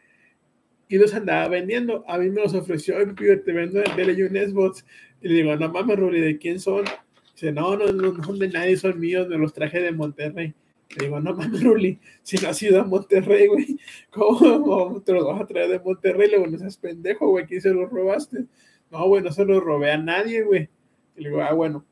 y 0.88 0.98
los 0.98 1.14
andaba 1.14 1.48
vendiendo. 1.48 2.04
A 2.08 2.18
mí 2.18 2.30
me 2.30 2.42
los 2.42 2.54
ofreció, 2.54 2.96
"Oye, 2.96 3.06
Pepillo, 3.06 3.42
te 3.42 3.52
vendo 3.52 3.80
el 3.80 3.94
tele 3.94 4.12
y 4.14 4.22
un 4.22 4.36
Xbox. 4.36 4.84
Y 5.20 5.28
le 5.28 5.34
digo, 5.36 5.56
no 5.56 5.70
mames, 5.70 5.98
Ruli, 5.98 6.20
¿de 6.20 6.38
quién 6.38 6.60
son? 6.60 6.84
Dice, 7.32 7.50
no, 7.50 7.76
no, 7.76 7.86
no, 7.86 8.12
no 8.12 8.32
de 8.34 8.48
nadie, 8.48 8.76
son 8.76 9.00
míos, 9.00 9.26
me 9.28 9.38
los 9.38 9.54
traje 9.54 9.80
de 9.80 9.90
Monterrey. 9.90 10.54
Le 10.96 11.06
digo, 11.06 11.18
no 11.18 11.34
mames, 11.34 11.62
Ruli, 11.62 11.98
si 12.22 12.36
no 12.36 12.48
has 12.48 12.62
ido 12.62 12.80
a 12.80 12.84
Monterrey, 12.84 13.46
güey, 13.48 13.78
¿cómo, 14.10 15.00
te 15.00 15.12
los 15.12 15.26
vas 15.26 15.40
a 15.40 15.46
traer 15.46 15.70
de 15.70 15.80
Monterrey? 15.80 16.30
Le 16.30 16.36
digo, 16.36 16.46
no 16.50 16.58
seas 16.58 16.76
pendejo, 16.76 17.28
güey, 17.28 17.46
¿quién 17.46 17.60
se 17.60 17.70
los 17.70 17.90
robaste? 17.90 18.44
No, 18.90 19.08
güey, 19.08 19.22
no 19.22 19.32
se 19.32 19.44
los 19.44 19.62
robé 19.62 19.92
a 19.92 19.98
nadie, 19.98 20.42
güey. 20.42 20.68
Y 21.16 21.22
le 21.22 21.28
digo, 21.28 21.42
ah, 21.42 21.52
bueno. 21.52 21.84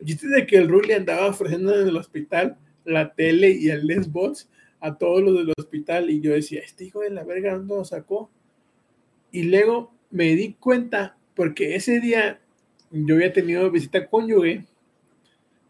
Y 0.00 0.14
de 0.14 0.46
que 0.46 0.56
el 0.56 0.68
Ruli 0.68 0.92
andaba 0.92 1.28
ofreciendo 1.28 1.80
en 1.80 1.88
el 1.88 1.96
hospital 1.96 2.58
la 2.84 3.14
tele 3.14 3.50
y 3.50 3.70
el 3.70 3.82
Xbox 3.82 4.48
a 4.80 4.98
todos 4.98 5.22
los 5.22 5.36
del 5.36 5.52
hospital 5.56 6.10
y 6.10 6.20
yo 6.20 6.32
decía, 6.32 6.60
este 6.60 6.84
hijo 6.84 7.00
de 7.00 7.10
la 7.10 7.22
verga, 7.22 7.54
¿dónde 7.54 7.76
lo 7.76 7.84
sacó? 7.84 8.30
Y 9.30 9.44
luego 9.44 9.92
me 10.10 10.34
di 10.34 10.54
cuenta, 10.54 11.16
porque 11.36 11.76
ese 11.76 12.00
día 12.00 12.40
yo 12.90 13.14
había 13.14 13.32
tenido 13.32 13.70
visita 13.70 14.08
cónyuge, 14.08 14.64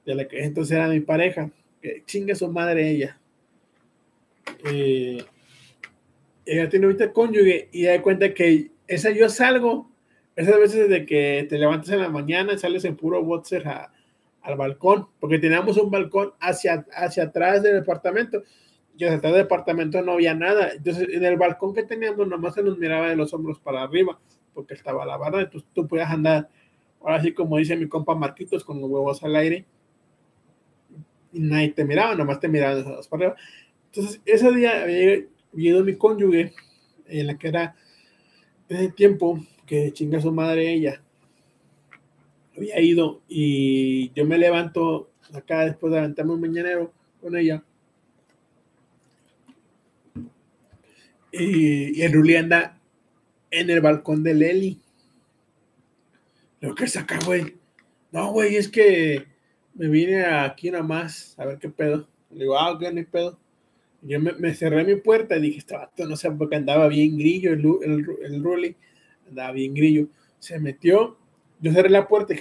de 0.06 0.14
la 0.14 0.26
que 0.26 0.42
entonces 0.42 0.76
era 0.76 0.88
mi 0.88 1.00
pareja, 1.00 1.50
que 1.82 2.02
chinga 2.06 2.34
su 2.34 2.50
madre 2.50 2.90
ella. 2.90 3.20
Eh, 4.64 5.22
ella 6.46 6.68
tiene 6.70 6.86
visita 6.86 7.12
cónyuge 7.12 7.68
y 7.70 7.84
da 7.84 8.00
cuenta 8.00 8.32
que 8.32 8.70
esa 8.88 9.10
yo 9.10 9.28
salgo, 9.28 9.91
esas 10.36 10.58
veces 10.58 10.88
de 10.88 11.04
que 11.04 11.46
te 11.48 11.58
levantas 11.58 11.90
en 11.90 12.00
la 12.00 12.08
mañana 12.08 12.54
y 12.54 12.58
sales 12.58 12.84
en 12.84 12.96
puro 12.96 13.22
boxer 13.22 13.66
al 13.66 14.56
balcón, 14.56 15.08
porque 15.20 15.38
teníamos 15.38 15.76
un 15.76 15.90
balcón 15.90 16.32
hacia, 16.40 16.86
hacia 16.94 17.24
atrás 17.24 17.62
del 17.62 17.74
departamento 17.74 18.42
y 18.96 19.04
hacia 19.04 19.18
atrás 19.18 19.32
del 19.34 19.42
departamento 19.42 20.02
no 20.02 20.12
había 20.12 20.34
nada. 20.34 20.70
Entonces, 20.72 21.08
en 21.10 21.24
el 21.24 21.36
balcón 21.36 21.74
que 21.74 21.82
teníamos, 21.82 22.26
nomás 22.26 22.54
se 22.54 22.62
nos 22.62 22.78
miraba 22.78 23.08
de 23.08 23.16
los 23.16 23.32
hombros 23.34 23.60
para 23.60 23.82
arriba, 23.82 24.18
porque 24.54 24.74
estaba 24.74 25.06
la 25.06 25.16
barra, 25.16 25.42
entonces 25.42 25.68
tú 25.74 25.86
podías 25.86 26.10
andar, 26.10 26.48
ahora 27.00 27.22
sí 27.22 27.32
como 27.32 27.58
dice 27.58 27.76
mi 27.76 27.88
compa 27.88 28.14
Marquitos, 28.14 28.64
con 28.64 28.80
los 28.80 28.90
huevos 28.90 29.22
al 29.22 29.36
aire, 29.36 29.66
y 31.32 31.40
nadie 31.40 31.70
te 31.70 31.84
miraba, 31.84 32.14
nomás 32.14 32.40
te 32.40 32.48
miraban 32.48 32.84
para 32.84 33.24
arriba. 33.24 33.36
Entonces, 33.86 34.20
ese 34.24 34.50
día 34.52 34.82
había 34.82 35.24
ido 35.54 35.84
mi 35.84 35.96
cónyuge, 35.96 36.52
en 37.06 37.26
la 37.26 37.36
que 37.36 37.48
era 37.48 37.76
ese 38.68 38.88
tiempo 38.88 39.38
que 39.72 39.90
chinga 39.90 40.20
su 40.20 40.30
madre 40.30 40.70
ella, 40.70 41.00
había 42.54 42.78
ido 42.82 43.22
y 43.26 44.12
yo 44.12 44.26
me 44.26 44.36
levanto 44.36 45.10
acá 45.32 45.64
después 45.64 45.90
de 45.90 45.98
levantarme 45.98 46.34
un 46.34 46.42
mañanero 46.42 46.92
con 47.22 47.34
ella. 47.34 47.64
Y, 51.32 52.02
el 52.02 52.12
Ruli 52.12 52.36
anda 52.36 52.78
en 53.50 53.70
el 53.70 53.80
balcón 53.80 54.22
de 54.22 54.34
Leli. 54.34 54.78
Lo 56.60 56.74
que 56.74 56.86
saca, 56.86 57.18
güey. 57.24 57.56
No, 58.10 58.30
güey, 58.30 58.56
es 58.56 58.68
que 58.68 59.24
me 59.72 59.88
vine 59.88 60.26
aquí 60.26 60.70
nada 60.70 60.84
más 60.84 61.34
a 61.38 61.46
ver 61.46 61.58
qué 61.58 61.70
pedo. 61.70 62.06
Le 62.30 62.40
digo, 62.40 62.58
ah, 62.58 62.72
ok, 62.72 62.82
no 62.92 63.02
pedo. 63.10 63.38
Yo 64.02 64.20
me, 64.20 64.52
cerré 64.52 64.84
mi 64.84 64.96
puerta 64.96 65.38
y 65.38 65.40
dije, 65.40 65.60
estaba 65.60 65.90
no 65.96 66.16
sé, 66.16 66.30
porque 66.30 66.56
andaba 66.56 66.88
bien 66.88 67.16
grillo 67.16 67.54
el, 67.54 67.64
el, 67.82 68.06
el 68.22 68.44
Ruli, 68.44 68.76
andaba 69.32 69.52
bien 69.52 69.74
grillo. 69.74 70.06
Se 70.38 70.58
metió, 70.58 71.16
yo 71.60 71.72
cerré 71.72 71.90
la 71.90 72.06
puerta. 72.06 72.34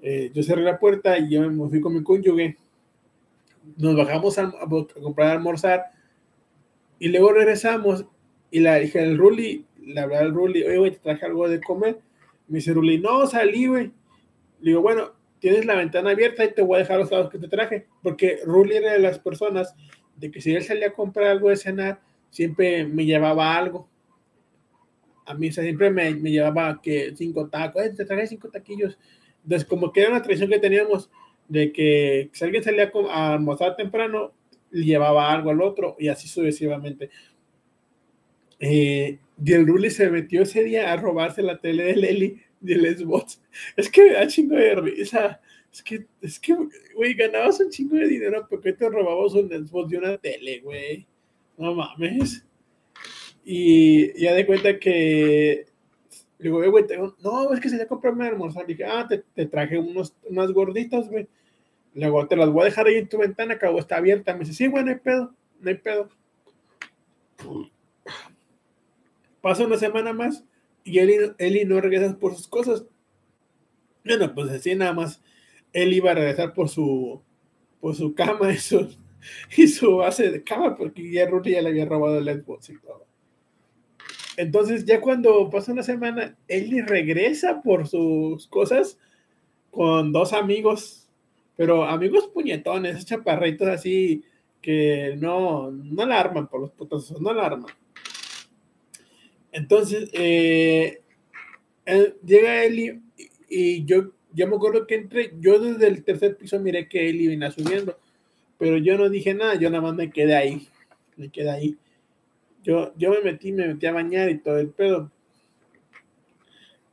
Eh, 0.00 0.30
yo 0.34 0.42
cerré 0.42 0.62
la 0.62 0.78
puerta 0.78 1.18
y 1.18 1.30
yo 1.30 1.50
me 1.50 1.68
fui 1.68 1.80
con 1.80 1.94
mi 1.94 2.02
cónyuge. 2.02 2.56
Nos 3.76 3.96
bajamos 3.96 4.38
a, 4.38 4.52
comprar 5.02 5.28
a 5.28 5.32
almorzar 5.32 5.84
y 6.98 7.08
luego 7.08 7.32
regresamos 7.32 8.04
y 8.50 8.60
la 8.60 8.76
dije 8.76 9.00
al 9.00 9.16
Ruli, 9.16 9.64
le 9.80 10.00
hablé 10.00 10.16
al 10.16 10.34
Ruli, 10.34 10.62
oye, 10.62 10.76
güey, 10.76 10.90
te 10.90 10.98
traje 10.98 11.26
algo 11.26 11.48
de 11.48 11.60
comer. 11.60 12.00
Me 12.46 12.58
dice 12.58 12.72
Ruli, 12.74 12.98
no, 12.98 13.26
salí, 13.26 13.66
güey. 13.66 13.92
Le 14.60 14.70
digo, 14.70 14.82
bueno, 14.82 15.12
tienes 15.44 15.66
la 15.66 15.74
ventana 15.74 16.10
abierta 16.10 16.42
y 16.42 16.54
te 16.54 16.62
voy 16.62 16.76
a 16.76 16.78
dejar 16.78 16.98
los 16.98 17.10
dados 17.10 17.30
que 17.30 17.38
te 17.38 17.48
traje, 17.48 17.86
porque 18.02 18.38
Rulli 18.46 18.76
era 18.76 18.92
de 18.92 18.98
las 18.98 19.18
personas 19.18 19.74
de 20.16 20.30
que 20.30 20.40
si 20.40 20.54
él 20.54 20.62
salía 20.62 20.88
a 20.88 20.92
comprar 20.92 21.26
algo 21.26 21.50
de 21.50 21.56
cenar, 21.56 22.00
siempre 22.34 22.84
me 22.84 23.04
llevaba 23.06 23.56
algo. 23.56 23.88
A 25.24 25.34
mí 25.34 25.52
siempre 25.52 25.90
me, 25.90 26.14
me 26.16 26.30
llevaba 26.30 26.80
que 26.82 27.14
cinco 27.16 27.48
tacos, 27.48 27.82
eh, 27.82 27.90
te 27.90 28.04
traje 28.04 28.26
cinco 28.26 28.50
taquillos. 28.50 28.98
Entonces, 29.44 29.66
como 29.68 29.92
que 29.92 30.00
era 30.00 30.10
una 30.10 30.22
tradición 30.22 30.50
que 30.50 30.58
teníamos 30.58 31.10
de 31.48 31.72
que 31.72 32.30
si 32.32 32.44
alguien 32.44 32.64
salía 32.64 32.90
a 33.10 33.34
almorzar 33.34 33.76
temprano, 33.76 34.32
le 34.70 34.84
llevaba 34.84 35.32
algo 35.32 35.50
al 35.50 35.62
otro 35.62 35.96
y 35.98 36.08
así 36.08 36.26
sucesivamente. 36.26 37.10
Eh, 38.58 39.18
y 39.44 39.52
el 39.52 39.66
Rulli 39.66 39.90
se 39.90 40.10
metió 40.10 40.42
ese 40.42 40.64
día 40.64 40.92
a 40.92 40.96
robarse 40.96 41.42
la 41.42 41.60
tele 41.60 41.84
de 41.84 41.96
Leli 41.96 42.42
el 42.66 42.98
Xbox. 42.98 43.40
Es 43.76 43.90
que 43.90 44.02
me 44.02 44.12
da 44.12 44.26
chingo 44.26 44.56
de 44.56 44.74
risa. 44.74 45.40
Es 45.72 45.82
que, 45.82 46.06
es 46.20 46.38
que, 46.38 46.56
güey, 46.94 47.14
ganabas 47.14 47.60
un 47.60 47.70
chingo 47.70 47.96
de 47.96 48.06
dinero 48.08 48.46
porque 48.48 48.72
te 48.72 48.88
robabas 48.88 49.34
un 49.34 49.48
Xbox 49.48 49.90
de 49.90 49.98
una 49.98 50.18
tele, 50.18 50.60
güey. 50.60 51.06
No 51.56 51.74
mames. 51.74 52.44
Y 53.44 54.18
ya 54.20 54.32
de 54.32 54.46
cuenta 54.46 54.78
que 54.78 55.66
digo, 56.38 56.60
no, 57.22 57.52
es 57.52 57.60
que 57.60 57.68
se 57.68 57.76
le 57.76 57.86
comprarme 57.86 58.26
almorzar. 58.26 58.66
Dije, 58.66 58.84
ah, 58.84 59.06
te, 59.08 59.46
traje 59.46 59.78
unos, 59.78 60.14
unas 60.28 60.50
gorditas, 60.52 61.08
güey. 61.08 61.28
Luego 61.94 62.26
te 62.26 62.36
las 62.36 62.50
voy 62.50 62.62
a 62.62 62.64
dejar 62.66 62.86
ahí 62.86 62.96
en 62.96 63.08
tu 63.08 63.18
ventana, 63.18 63.54
acabo 63.54 63.78
está 63.78 63.96
abierta. 63.96 64.34
Me 64.34 64.40
dice, 64.40 64.52
sí, 64.52 64.66
güey, 64.66 64.84
no 64.84 64.90
hay 64.90 64.98
pedo, 64.98 65.34
no 65.60 65.68
hay 65.68 65.76
pedo. 65.76 66.08
Pasa 69.40 69.66
una 69.66 69.76
semana 69.76 70.12
más 70.12 70.44
y 70.84 70.98
Eli, 70.98 71.64
no 71.64 71.80
regresa 71.80 72.18
por 72.18 72.34
sus 72.34 72.48
cosas. 72.48 72.84
Bueno, 74.04 74.34
pues 74.34 74.50
así 74.50 74.74
nada 74.74 74.92
más. 74.92 75.22
Él 75.72 75.92
iba 75.92 76.12
a 76.12 76.14
regresar 76.14 76.54
por 76.54 76.68
su, 76.68 77.22
por 77.80 77.94
su 77.94 78.14
cama 78.14 78.52
y 78.52 78.58
y 79.56 79.68
su 79.68 79.96
base 79.96 80.30
de 80.30 80.42
cama, 80.42 80.76
porque 80.76 81.10
ya 81.10 81.26
Rudy 81.26 81.52
ya 81.52 81.62
le 81.62 81.70
había 81.70 81.86
robado 81.86 82.18
el 82.18 82.42
Xbox 82.42 82.70
y 82.70 82.78
todo. 82.78 83.04
Entonces, 84.36 84.84
ya 84.84 85.00
cuando 85.00 85.48
pasa 85.50 85.72
una 85.72 85.82
semana, 85.82 86.36
Eli 86.48 86.80
regresa 86.80 87.62
por 87.62 87.86
sus 87.86 88.48
cosas 88.48 88.98
con 89.70 90.12
dos 90.12 90.32
amigos, 90.32 91.08
pero 91.56 91.84
amigos 91.84 92.28
puñetones, 92.32 93.06
chaparritos 93.06 93.68
así 93.68 94.24
que 94.60 95.16
no, 95.18 95.70
no 95.70 96.06
la 96.06 96.18
arman 96.18 96.48
por 96.48 96.60
los 96.60 96.70
putos, 96.70 97.20
no 97.20 97.32
la 97.32 97.46
arman. 97.46 97.72
Entonces, 99.52 100.10
eh, 100.14 101.02
llega 102.24 102.64
Eli 102.64 103.00
y, 103.48 103.84
yo, 103.84 104.12
ya 104.32 104.46
me 104.46 104.56
acuerdo 104.56 104.86
que 104.86 104.96
entré, 104.96 105.34
yo 105.38 105.60
desde 105.60 105.86
el 105.86 106.02
tercer 106.02 106.36
piso 106.36 106.58
miré 106.58 106.88
que 106.88 107.08
Eli 107.08 107.28
venía 107.28 107.50
subiendo, 107.50 107.98
pero 108.64 108.78
yo 108.78 108.96
no 108.96 109.10
dije 109.10 109.34
nada, 109.34 109.56
yo 109.56 109.68
nada 109.68 109.82
más 109.82 109.94
me 109.94 110.10
quedé 110.10 110.34
ahí, 110.34 110.66
me 111.18 111.28
quedé 111.28 111.50
ahí. 111.50 111.76
Yo, 112.62 112.94
yo 112.96 113.10
me 113.10 113.20
metí, 113.20 113.52
me 113.52 113.66
metí 113.66 113.84
a 113.84 113.92
bañar 113.92 114.30
y 114.30 114.38
todo 114.38 114.58
el 114.58 114.70
pedo. 114.70 115.12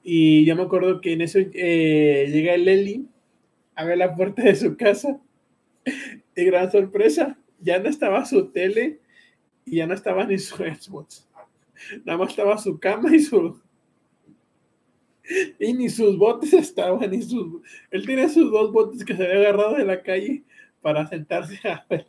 Y 0.04 0.44
yo 0.44 0.58
me 0.58 0.64
acuerdo 0.64 1.00
que 1.00 1.14
en 1.14 1.22
eso 1.22 1.40
eh, 1.40 2.28
llega 2.30 2.56
el 2.56 2.68
Eli 2.68 3.08
a 3.74 3.86
ver 3.86 4.00
la 4.00 4.14
puerta 4.14 4.44
de 4.44 4.58
su 4.58 4.76
casa 4.76 5.22
y 6.36 6.44
gran 6.44 6.70
sorpresa, 6.70 7.40
ya 7.62 7.80
no 7.80 7.88
estaba 7.88 8.26
su 8.26 8.52
tele 8.52 9.00
y 9.64 9.78
ya 9.78 9.88
no 9.88 9.94
estaba 9.94 10.26
ni 10.26 10.40
su 10.40 10.58
Xbox. 10.58 11.30
Nada 12.04 12.18
más 12.18 12.32
estaba 12.32 12.58
su 12.58 12.82
cama 12.82 13.16
y 13.16 13.22
su. 13.22 13.62
Y 15.58 15.72
ni 15.72 15.88
sus 15.88 16.18
botes 16.18 16.52
estaban, 16.52 17.10
ni 17.10 17.22
sus. 17.22 17.62
Él 17.92 18.06
tiene 18.06 18.28
sus 18.28 18.52
dos 18.52 18.74
botes 18.74 19.06
que 19.06 19.16
se 19.16 19.24
había 19.24 19.38
agarrado 19.38 19.76
de 19.76 19.86
la 19.86 20.04
calle 20.04 20.44
para 20.82 21.08
sentarse 21.08 21.60
a 21.68 21.86
ver 21.90 22.06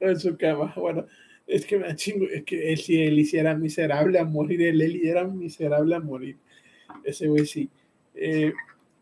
en 0.00 0.20
su 0.20 0.36
cama. 0.36 0.72
Bueno, 0.76 1.06
es 1.46 1.66
que 1.66 1.78
me 1.78 1.94
chingo, 1.94 2.26
es 2.26 2.44
que 2.44 2.72
él, 2.72 2.78
si 2.78 3.02
él 3.02 3.18
hiciera 3.18 3.54
miserable 3.54 4.18
a 4.18 4.24
morir, 4.24 4.62
él, 4.62 4.80
él 4.80 5.00
era 5.04 5.24
miserable 5.24 5.94
a 5.94 6.00
morir. 6.00 6.36
Ese 7.04 7.28
güey 7.28 7.46
sí. 7.46 7.68
Eh, 8.14 8.52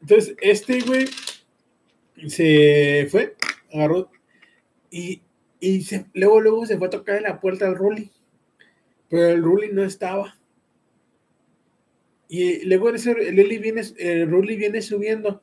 entonces, 0.01 0.37
este 0.41 0.81
güey 0.81 1.07
se 2.29 3.07
fue, 3.11 3.37
agarró 3.73 4.11
y, 4.91 5.23
y 5.61 5.85
luego, 6.15 6.41
luego 6.41 6.67
se 6.67 6.79
fue 6.79 6.89
a 6.89 6.91
tocar 6.91 7.17
en 7.17 7.25
la 7.25 7.41
puerta 7.41 7.67
al 7.67 7.77
Rolly 7.77 8.11
pero 9.09 9.29
el 9.29 9.43
ruling 9.43 9.75
no 9.75 9.85
estaba. 9.85 10.37
Y 12.29 12.65
luego 12.67 12.91
el, 12.91 13.37
Lili 13.37 13.59
viene, 13.59 13.83
el 13.99 14.27
viene 14.27 14.83
subiendo. 14.83 15.43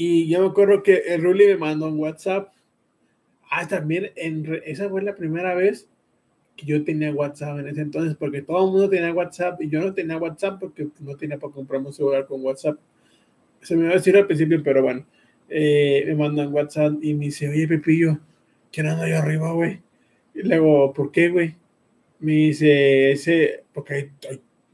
Y 0.00 0.28
yo 0.28 0.40
me 0.42 0.46
acuerdo 0.46 0.84
que 0.84 1.02
el 1.08 1.24
ruling 1.24 1.48
me 1.48 1.56
mandó 1.56 1.88
un 1.88 1.98
WhatsApp. 1.98 2.52
Ah, 3.50 3.66
también 3.66 4.12
en, 4.14 4.62
esa 4.64 4.88
fue 4.88 5.02
la 5.02 5.16
primera 5.16 5.56
vez 5.56 5.88
que 6.54 6.66
yo 6.66 6.84
tenía 6.84 7.12
WhatsApp 7.12 7.58
en 7.58 7.66
ese 7.66 7.80
entonces, 7.80 8.16
porque 8.16 8.42
todo 8.42 8.66
el 8.66 8.70
mundo 8.70 8.88
tenía 8.88 9.12
WhatsApp 9.12 9.60
y 9.60 9.68
yo 9.68 9.80
no 9.80 9.92
tenía 9.92 10.16
WhatsApp 10.16 10.60
porque 10.60 10.86
no 11.00 11.16
tenía 11.16 11.36
para 11.36 11.52
comprarme 11.52 11.88
un 11.88 11.92
celular 11.92 12.26
con 12.26 12.44
WhatsApp. 12.44 12.78
Se 13.60 13.74
me 13.74 13.86
iba 13.86 13.90
a 13.90 13.96
decir 13.96 14.16
al 14.16 14.28
principio, 14.28 14.62
pero 14.62 14.84
bueno, 14.84 15.04
eh, 15.48 16.04
me 16.06 16.14
mandan 16.14 16.52
WhatsApp 16.54 16.92
y 17.02 17.14
me 17.14 17.24
dice, 17.24 17.48
oye, 17.48 17.66
Pepillo, 17.66 18.20
¿quién 18.70 18.86
anda 18.86 19.04
ahí 19.04 19.14
arriba, 19.14 19.50
güey? 19.50 19.80
Y 20.32 20.42
luego, 20.42 20.92
¿por 20.92 21.10
qué, 21.10 21.28
güey? 21.28 21.56
Me 22.20 22.34
dice, 22.34 23.10
ese, 23.10 23.64
porque 23.72 24.12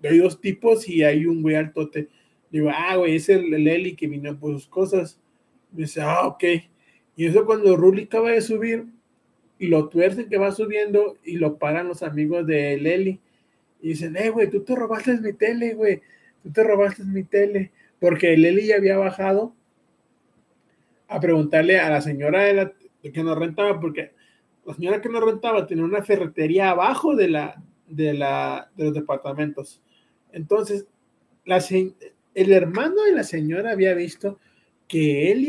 hay, 0.03 0.19
dos 0.19 0.39
tipos 0.39 0.87
y 0.87 1.03
hay 1.03 1.25
un 1.25 1.41
güey 1.41 1.55
altote. 1.55 2.09
Digo, 2.55 2.71
ah, 2.73 2.95
güey, 2.95 3.17
es 3.17 3.29
el, 3.29 3.53
Eli 3.67 3.97
que 3.97 4.07
vino 4.07 4.39
por 4.39 4.53
sus 4.53 4.69
cosas. 4.69 5.21
Dice, 5.73 6.01
ah, 6.03 6.25
ok. 6.29 6.45
Y 7.17 7.27
eso 7.27 7.45
cuando 7.47 7.77
Ruli 7.77 8.05
acaba 8.05 8.31
de 8.31 8.41
subir, 8.41 8.87
y 9.59 9.67
lo 9.67 9.89
tuercen 9.89 10.29
que 10.29 10.39
va 10.39 10.53
subiendo 10.53 11.17
y 11.25 11.39
lo 11.39 11.59
paran 11.59 11.89
los 11.89 12.05
amigos 12.05 12.47
de 12.47 12.77
Leli. 12.77 13.21
Y 13.83 13.89
dicen, 13.89 14.17
eh, 14.17 14.31
güey, 14.31 14.49
tú 14.51 14.63
te 14.63 14.77
robaste 14.77 15.19
mi 15.19 15.33
tele, 15.33 15.75
güey. 15.75 16.01
Tú 16.45 16.53
te 16.53 16.63
robaste 16.63 17.03
mi 17.03 17.25
tele. 17.25 17.73
Porque 17.99 18.37
Leli 18.37 18.69
ya 18.69 18.77
había 18.77 18.99
bajado 18.99 19.53
a 21.09 21.19
preguntarle 21.19 21.81
a 21.81 21.91
la 21.91 22.03
señora 22.03 22.45
de 22.45 22.55
la, 22.55 22.73
que 23.03 23.23
nos 23.25 23.37
rentaba, 23.37 23.81
porque 23.81 24.13
la 24.65 24.75
señora 24.75 25.01
que 25.01 25.09
nos 25.09 25.25
rentaba 25.25 25.67
tenía 25.67 25.83
una 25.83 26.05
ferretería 26.05 26.71
abajo 26.71 27.17
de, 27.17 27.31
la, 27.31 27.61
de, 27.89 28.15
la, 28.15 28.71
de 28.77 28.85
los 28.85 28.95
departamentos. 28.95 29.83
Entonces, 30.31 30.87
la, 31.45 31.61
el 32.35 32.53
hermano 32.53 33.03
de 33.05 33.13
la 33.13 33.25
señora 33.25 33.73
había 33.73 33.95
visto 33.95 34.39
que 34.89 35.33
él 35.33 35.47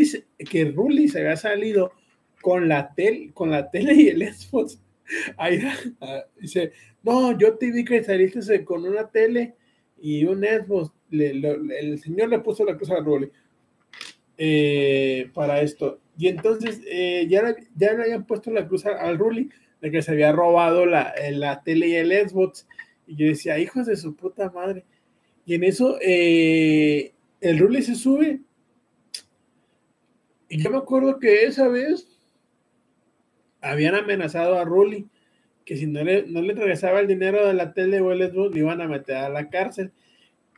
que 0.49 0.65
Rulli 0.65 1.07
se 1.07 1.19
había 1.19 1.35
salido 1.35 1.91
con 2.41 2.67
la, 2.67 2.93
tel, 2.93 3.33
con 3.33 3.51
la 3.51 3.69
tele 3.69 3.93
y 3.93 4.07
el 4.09 4.33
Xbox. 4.33 4.79
Ahí, 5.37 5.61
ah, 6.01 6.23
dice, 6.39 6.71
no, 7.03 7.37
yo 7.37 7.55
te 7.55 7.71
vi 7.71 7.83
que 7.83 8.03
saliste 8.03 8.63
con 8.63 8.85
una 8.85 9.09
tele 9.09 9.55
y 9.99 10.25
un 10.25 10.43
Xbox. 10.43 10.91
el 11.11 11.99
señor 11.99 12.29
le 12.29 12.39
puso 12.39 12.65
la 12.65 12.77
cosa 12.77 12.97
a 12.97 12.99
Rulli 12.99 13.29
eh, 14.37 15.29
para 15.33 15.61
esto. 15.61 15.99
Y 16.17 16.27
entonces 16.27 16.81
eh, 16.87 17.25
ya, 17.29 17.55
ya 17.75 17.93
le 17.93 18.03
habían 18.03 18.25
puesto 18.25 18.51
la 18.51 18.67
cruz 18.67 18.85
al 18.85 19.17
Rulli 19.17 19.49
de 19.81 19.91
que 19.91 20.01
se 20.01 20.11
había 20.11 20.31
robado 20.31 20.85
la, 20.85 21.13
la 21.31 21.61
tele 21.63 21.87
y 21.87 21.95
el 21.95 22.11
Xbox. 22.11 22.67
Y 23.07 23.15
yo 23.15 23.27
decía, 23.27 23.59
hijos 23.59 23.85
de 23.85 23.95
su 23.95 24.15
puta 24.15 24.49
madre. 24.49 24.85
Y 25.45 25.55
en 25.55 25.63
eso 25.63 25.97
eh, 26.01 27.13
el 27.41 27.59
Rulli 27.59 27.81
se 27.81 27.95
sube. 27.95 28.39
Y 30.49 30.61
yo 30.61 30.69
me 30.69 30.77
acuerdo 30.77 31.19
que 31.19 31.43
esa 31.45 31.67
vez 31.67 32.07
habían 33.61 33.95
amenazado 33.95 34.57
a 34.57 34.65
Rulli 34.65 35.07
que 35.65 35.75
si 35.75 35.87
no 35.87 36.03
le, 36.03 36.27
no 36.27 36.41
le 36.41 36.53
regresaba 36.53 36.99
el 36.99 37.07
dinero 37.07 37.45
de 37.47 37.55
la 37.55 37.73
tele 37.73 37.99
o 37.99 38.13
le 38.13 38.31
iban 38.53 38.81
a 38.81 38.87
meter 38.87 39.17
a 39.17 39.29
la 39.29 39.49
cárcel. 39.49 39.91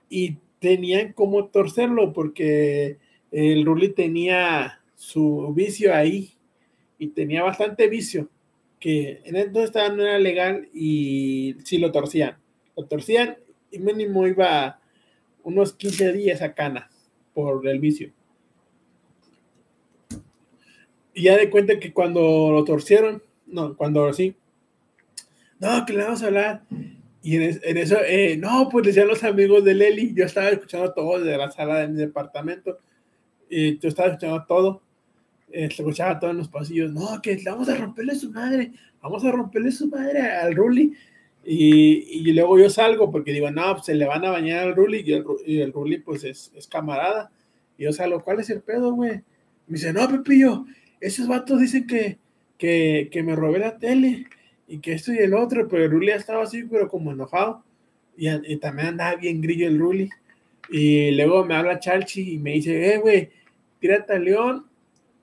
Y 0.10 0.38
tenían 0.60 1.14
como 1.14 1.48
torcerlo 1.48 2.14
porque 2.14 2.98
el 3.32 3.66
Rulli 3.66 3.90
tenía 3.94 4.82
su 4.96 5.54
vicio 5.54 5.94
ahí 5.94 6.34
y 6.98 7.08
tenía 7.08 7.44
bastante 7.44 7.88
vicio 7.88 8.30
que 8.80 9.22
en 9.24 9.36
entonces 9.36 9.74
no 9.96 10.04
era 10.04 10.20
legal 10.20 10.70
y 10.74 11.56
sí 11.64 11.78
lo 11.78 11.92
torcían. 11.92 12.38
Lo 12.76 12.86
torcían 12.86 13.38
y 13.72 13.80
mínimo 13.80 14.28
iba 14.28 14.80
unos 15.44 15.74
15 15.74 16.14
días 16.14 16.42
a 16.42 16.54
cana 16.54 16.90
por 17.34 17.68
el 17.68 17.80
vicio. 17.80 18.12
Y 21.14 21.24
ya 21.24 21.38
de 21.38 21.50
cuenta 21.50 21.80
que 21.80 21.94
cuando 21.94 22.52
lo 22.52 22.64
torcieron, 22.64 23.24
no, 23.48 23.76
cuando 23.76 24.12
sí, 24.14 24.36
no, 25.60 25.86
que 25.86 25.94
le 25.94 26.04
vamos 26.04 26.22
a 26.22 26.28
hablar. 26.28 26.64
Y 27.24 27.36
en, 27.36 27.78
eso, 27.78 27.98
eh, 28.06 28.38
no, 28.38 28.70
pues 28.70 28.86
decían 28.86 29.08
los 29.08 29.24
amigos 29.24 29.64
de 29.64 29.74
Leli, 29.74 30.14
yo 30.14 30.26
estaba 30.26 30.50
escuchando 30.50 30.94
todo 30.94 31.20
desde 31.20 31.38
la 31.38 31.52
sala 31.52 31.80
de 31.80 31.88
mi 31.88 31.96
departamento, 31.96 32.78
y 33.50 33.78
yo 33.80 33.90
estaba 33.90 34.10
escuchando 34.10 34.46
todo, 34.48 34.82
eh, 35.52 35.66
escuchaba 35.66 36.20
todo 36.20 36.32
en 36.32 36.38
los 36.38 36.48
pasillos, 36.48 36.94
no, 36.94 37.22
que 37.22 37.42
vamos 37.46 37.68
a 37.70 37.76
romperle 37.76 38.16
su 38.16 38.32
madre, 38.32 38.72
vamos 39.02 39.26
a 39.26 39.32
romperle 39.32 39.72
su 39.72 39.88
madre 39.88 40.22
al 40.22 40.56
Ruli. 40.56 40.94
Y, 41.50 42.28
y, 42.30 42.34
luego 42.34 42.60
yo 42.60 42.70
salgo 42.70 43.10
porque 43.10 43.32
digo, 43.32 43.50
no, 43.50 43.72
pues 43.72 43.86
se 43.86 43.96
le 43.96 44.06
van 44.06 44.26
a 44.26 44.32
bañar 44.32 44.68
al 44.68 44.76
Ruli 44.76 45.02
y 45.06 45.14
el, 45.14 45.24
y 45.46 45.62
el 45.62 45.72
Ruli 45.72 46.00
pues 46.00 46.26
es, 46.26 46.52
es, 46.54 46.68
camarada. 46.68 47.32
Y 47.78 47.86
yo 47.86 47.94
salgo, 47.94 48.22
¿cuál 48.22 48.42
es 48.42 48.50
el 48.50 48.60
pedo, 48.60 48.94
güey? 48.94 49.22
Me 49.68 49.78
dice, 49.78 49.94
no, 49.94 50.10
Pepillo, 50.10 50.66
esos 51.00 51.26
vatos 51.26 51.62
dicen 51.62 51.88
que, 51.88 52.18
que, 52.58 53.08
que, 53.10 53.24
me 53.24 53.34
robé 53.34 53.60
la 53.60 53.78
tele 53.78 54.26
y 54.68 54.80
que 54.80 54.92
esto 54.92 55.14
y 55.14 55.20
el 55.20 55.34
otro, 55.34 55.70
pero 55.70 55.86
el 55.86 55.92
Ruli 55.92 56.12
estaba 56.12 56.44
así, 56.44 56.64
pero 56.64 56.90
como 56.90 57.14
enojado. 57.14 57.64
Y, 58.18 58.28
y, 58.28 58.58
también 58.58 58.90
andaba 58.90 59.16
bien 59.16 59.40
grillo 59.40 59.70
el 59.70 59.80
Ruli. 59.80 60.10
Y 60.70 61.12
luego 61.12 61.46
me 61.46 61.56
habla 61.56 61.80
Chalchi 61.80 62.34
y 62.34 62.38
me 62.40 62.52
dice, 62.52 62.94
eh, 62.94 62.98
güey, 62.98 63.30
tírate 63.80 64.12
a 64.12 64.20
León, 64.20 64.66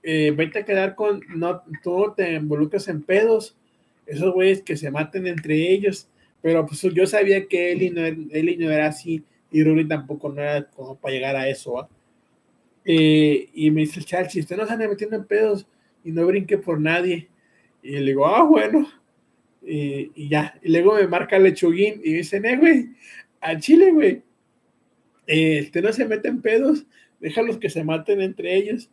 eh, 0.03 0.33
vete 0.35 0.61
a 0.61 0.65
quedar 0.65 0.95
con, 0.95 1.21
no, 1.37 1.63
tú 1.83 2.15
te 2.17 2.33
involucras 2.33 2.89
en 2.89 3.03
pedos, 3.03 3.59
esos 4.07 4.33
güeyes 4.33 4.63
que 4.63 4.79
se 4.79 4.91
maten 4.91 5.27
entre 5.27 5.71
ellos, 5.71 6.09
pero 6.45 6.67
pues 6.67 6.83
yo 6.83 7.07
sabía 7.07 7.47
que 7.49 7.73
Eli 7.73 7.89
no, 7.89 8.05
Eli 8.05 8.59
no 8.59 8.71
era 8.71 8.89
así 8.89 9.25
y 9.51 9.65
Ruli 9.65 9.89
tampoco 9.89 10.29
no 10.29 10.43
era 10.43 10.69
como 10.69 10.95
para 10.95 11.15
llegar 11.15 11.37
a 11.37 11.49
eso, 11.49 11.89
eh, 12.85 13.49
y 13.55 13.71
me 13.71 13.81
dice 13.81 14.01
el 14.01 14.31
si 14.31 14.41
usted 14.41 14.59
no 14.59 14.67
se 14.67 14.75
anda 14.75 14.87
metiendo 14.87 15.17
en 15.17 15.25
pedos 15.25 15.67
y 16.05 16.13
no 16.13 16.27
brinque 16.27 16.59
por 16.59 16.79
nadie. 16.79 17.29
Y 17.83 17.93
le 17.93 18.03
digo, 18.03 18.27
ah, 18.27 18.43
bueno. 18.43 18.87
Y, 19.63 20.29
ya. 20.29 20.59
Y 20.63 20.71
luego 20.71 20.97
me 20.97 21.07
marca 21.07 21.39
Lechuguín 21.39 22.03
y 22.05 22.11
me 22.11 22.17
dice, 22.19 22.43
eh, 22.45 22.57
güey, 22.59 22.91
al 23.41 23.59
Chile, 23.61 23.91
güey. 23.91 24.23
Eh, 25.27 25.63
usted 25.63 25.83
no 25.83 25.95
se 25.95 26.05
mete 26.05 26.29
en 26.29 26.43
pedos, 26.43 26.85
déjalos 27.21 27.57
que 27.57 27.71
se 27.71 27.85
maten 27.85 28.21
entre 28.21 28.55
ellos. 28.55 28.91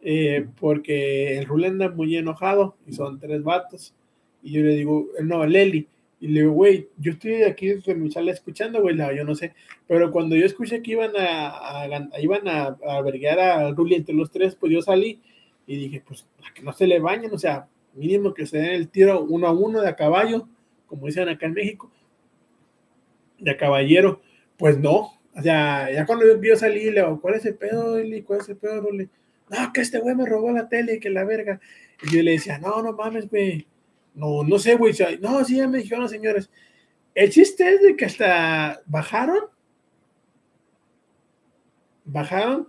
Eh, 0.00 0.46
porque 0.58 1.36
el 1.36 1.44
Rule 1.44 1.66
anda 1.66 1.90
muy 1.90 2.16
enojado 2.16 2.78
y 2.86 2.94
son 2.94 3.20
tres 3.20 3.42
vatos. 3.42 3.92
Y 4.42 4.52
yo 4.52 4.62
le 4.62 4.74
digo, 4.74 5.06
no, 5.22 5.44
Leli. 5.44 5.86
Y 6.24 6.28
le 6.28 6.40
digo, 6.40 6.52
güey, 6.54 6.88
yo 6.96 7.12
estoy 7.12 7.42
aquí 7.42 7.68
desde 7.68 7.94
mi 7.94 8.10
sala 8.10 8.32
escuchando, 8.32 8.80
güey, 8.80 8.96
yo 9.14 9.24
no 9.24 9.34
sé. 9.34 9.52
Pero 9.86 10.10
cuando 10.10 10.34
yo 10.34 10.46
escuché 10.46 10.80
que 10.80 10.92
iban 10.92 11.10
a, 11.18 11.86
iban 12.18 12.48
a, 12.48 12.78
a 12.86 12.96
albergar 12.96 13.38
a 13.38 13.70
Ruli 13.72 13.94
entre 13.94 14.14
los 14.14 14.30
tres, 14.30 14.54
pues 14.54 14.72
yo 14.72 14.80
salí 14.80 15.20
y 15.66 15.76
dije, 15.76 16.02
pues, 16.06 16.26
que 16.54 16.62
no 16.62 16.72
se 16.72 16.86
le 16.86 16.98
bañen, 16.98 17.30
o 17.30 17.38
sea, 17.38 17.68
mínimo 17.92 18.32
que 18.32 18.46
se 18.46 18.56
den 18.56 18.70
el 18.70 18.88
tiro 18.88 19.22
uno 19.22 19.48
a 19.48 19.52
uno 19.52 19.82
de 19.82 19.88
a 19.90 19.96
caballo, 19.96 20.48
como 20.86 21.04
dicen 21.04 21.28
acá 21.28 21.44
en 21.44 21.52
México, 21.52 21.92
de 23.38 23.50
a 23.50 23.58
caballero. 23.58 24.22
Pues 24.56 24.78
no, 24.78 25.12
o 25.36 25.42
sea, 25.42 25.92
ya 25.92 26.06
cuando 26.06 26.24
yo, 26.24 26.40
yo 26.40 26.56
salí, 26.56 26.90
le 26.90 27.02
digo, 27.02 27.20
¿cuál 27.20 27.34
es 27.34 27.44
el 27.44 27.56
pedo, 27.56 27.98
Eli? 27.98 28.22
¿Cuál 28.22 28.40
es 28.40 28.48
el 28.48 28.56
pedo, 28.56 28.80
Ruli? 28.80 29.10
no, 29.50 29.72
que 29.74 29.82
este 29.82 29.98
güey 29.98 30.14
me 30.14 30.24
robó 30.24 30.50
la 30.52 30.70
tele, 30.70 31.00
que 31.00 31.10
la 31.10 31.24
verga. 31.24 31.60
Y 32.02 32.16
yo 32.16 32.22
le 32.22 32.30
decía, 32.30 32.56
no, 32.58 32.80
no 32.80 32.94
mames, 32.94 33.28
güey. 33.28 33.66
No, 34.14 34.44
no 34.44 34.58
sé, 34.58 34.76
güey. 34.76 34.94
No, 35.20 35.44
sí, 35.44 35.56
ya 35.56 35.68
me 35.68 35.78
dijeron, 35.78 36.08
señores. 36.08 36.50
El 37.14 37.30
chiste 37.30 37.74
es 37.74 37.82
de 37.82 37.96
que 37.96 38.04
hasta 38.06 38.80
bajaron. 38.86 39.44
Bajaron. 42.04 42.68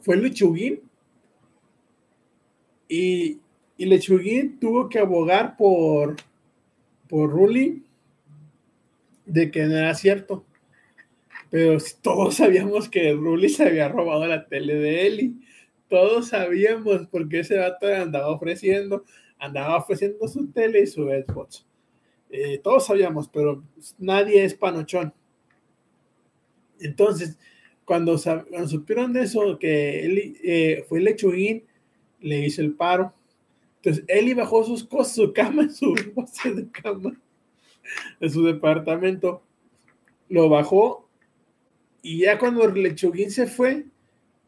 Fue 0.00 0.16
Lechuguín. 0.16 0.80
Y, 2.88 3.40
y 3.76 3.86
Lechuguín 3.86 4.58
tuvo 4.58 4.88
que 4.88 4.98
abogar 4.98 5.56
por, 5.56 6.16
por 7.08 7.30
Ruli 7.30 7.84
de 9.24 9.50
que 9.50 9.64
no 9.64 9.76
era 9.76 9.94
cierto 9.94 10.44
pero 11.52 11.76
todos 12.00 12.36
sabíamos 12.36 12.88
que 12.88 13.12
Ruli 13.12 13.50
se 13.50 13.64
había 13.64 13.86
robado 13.86 14.26
la 14.26 14.46
tele 14.46 14.74
de 14.74 15.06
Eli. 15.06 15.34
Todos 15.86 16.28
sabíamos 16.28 17.06
porque 17.08 17.40
ese 17.40 17.58
vato 17.58 17.86
andaba 17.88 18.28
ofreciendo, 18.28 19.04
andaba 19.42 19.76
ofreciendo 19.76 20.26
su 20.28 20.46
tele 20.52 20.80
y 20.80 20.86
su 20.86 21.04
Xbox. 21.04 21.66
Eh, 22.30 22.58
todos 22.58 22.86
sabíamos, 22.86 23.28
pero 23.28 23.62
nadie 23.98 24.44
es 24.44 24.54
panochón. 24.54 25.12
Entonces, 26.80 27.38
cuando, 27.84 28.16
supieron 28.18 29.12
de 29.12 29.22
eso, 29.22 29.58
que 29.58 30.04
Eli 30.04 30.36
eh, 30.42 30.84
fue 30.88 31.00
Lechuguín, 31.00 31.64
le 32.20 32.46
hizo 32.46 32.62
el 32.62 32.74
paro. 32.74 33.12
Entonces, 33.76 34.04
Eli 34.08 34.32
bajó 34.34 34.64
sus 34.64 34.84
cosas, 34.84 35.14
su 35.14 35.32
cama, 35.32 35.68
su 35.70 35.94
de 35.94 36.70
cama, 36.70 37.20
de 38.20 38.30
su 38.30 38.44
departamento, 38.44 39.42
lo 40.28 40.48
bajó 40.48 41.08
y 42.02 42.18
ya 42.18 42.38
cuando 42.38 42.66
Lechuguín 42.68 43.30
se 43.30 43.46
fue, 43.46 43.86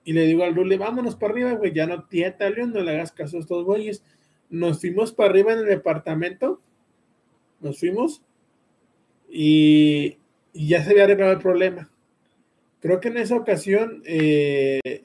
y 0.04 0.12
le 0.12 0.26
digo 0.26 0.42
al 0.42 0.54
Rule, 0.54 0.76
vámonos 0.76 1.14
para 1.14 1.32
arriba, 1.32 1.52
güey, 1.52 1.72
ya 1.72 1.86
no 1.86 2.04
tiene 2.04 2.34
León, 2.50 2.72
no 2.72 2.80
le 2.80 2.90
hagas 2.90 3.12
caso 3.12 3.36
a 3.36 3.40
estos 3.40 3.64
güeyes. 3.64 4.02
Nos 4.50 4.80
fuimos 4.80 5.12
para 5.12 5.30
arriba 5.30 5.52
en 5.52 5.60
el 5.60 5.66
departamento, 5.66 6.60
nos 7.60 7.78
fuimos, 7.78 8.22
y, 9.28 10.18
ya 10.52 10.84
se 10.84 10.90
había 10.90 11.04
arreglado 11.04 11.32
el 11.32 11.38
problema. 11.38 11.90
Creo 12.80 13.00
que 13.00 13.08
en 13.08 13.16
esa 13.16 13.36
ocasión 13.36 14.02
eh, 14.04 15.04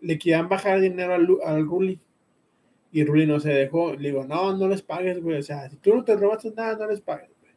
le 0.00 0.18
querían 0.18 0.48
bajar 0.48 0.80
dinero 0.80 1.14
al, 1.14 1.26
al 1.44 1.66
Ruli. 1.66 1.98
Y 2.92 3.04
Ruli 3.04 3.26
no 3.26 3.40
se 3.40 3.50
dejó. 3.50 3.94
Le 3.94 4.10
digo, 4.10 4.24
no, 4.24 4.56
no 4.56 4.68
les 4.68 4.82
pagues, 4.82 5.20
güey. 5.20 5.38
O 5.38 5.42
sea, 5.42 5.68
si 5.68 5.76
tú 5.76 5.96
no 5.96 6.04
te 6.04 6.14
robaste 6.14 6.52
nada, 6.54 6.76
no 6.76 6.86
les 6.86 7.00
pagues, 7.00 7.30
güey. 7.40 7.52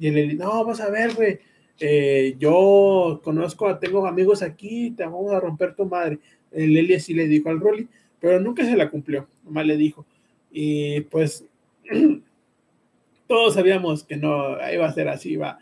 Y 0.00 0.08
él 0.08 0.14
le 0.14 0.22
dijo, 0.22 0.44
no, 0.44 0.64
vas 0.64 0.80
a 0.80 0.90
ver, 0.90 1.14
güey 1.14 1.40
eh, 1.80 2.34
yo 2.38 3.20
conozco, 3.22 3.78
tengo 3.78 4.06
amigos 4.06 4.42
aquí, 4.42 4.90
te 4.90 5.04
vamos 5.04 5.32
a 5.32 5.40
romper 5.40 5.74
tu 5.74 5.84
madre. 5.86 6.18
El 6.50 6.76
Eli 6.76 6.94
así 6.94 7.14
le 7.14 7.28
dijo 7.28 7.50
al 7.50 7.60
Rolly, 7.60 7.88
pero 8.20 8.40
nunca 8.40 8.64
se 8.64 8.76
la 8.76 8.90
cumplió, 8.90 9.28
nomás 9.44 9.66
le 9.66 9.76
dijo. 9.76 10.06
Y 10.50 11.02
pues 11.02 11.44
todos 13.28 13.54
sabíamos 13.54 14.04
que 14.04 14.16
no 14.16 14.56
iba 14.72 14.86
a 14.86 14.92
ser 14.92 15.08
así, 15.08 15.32
iba. 15.32 15.58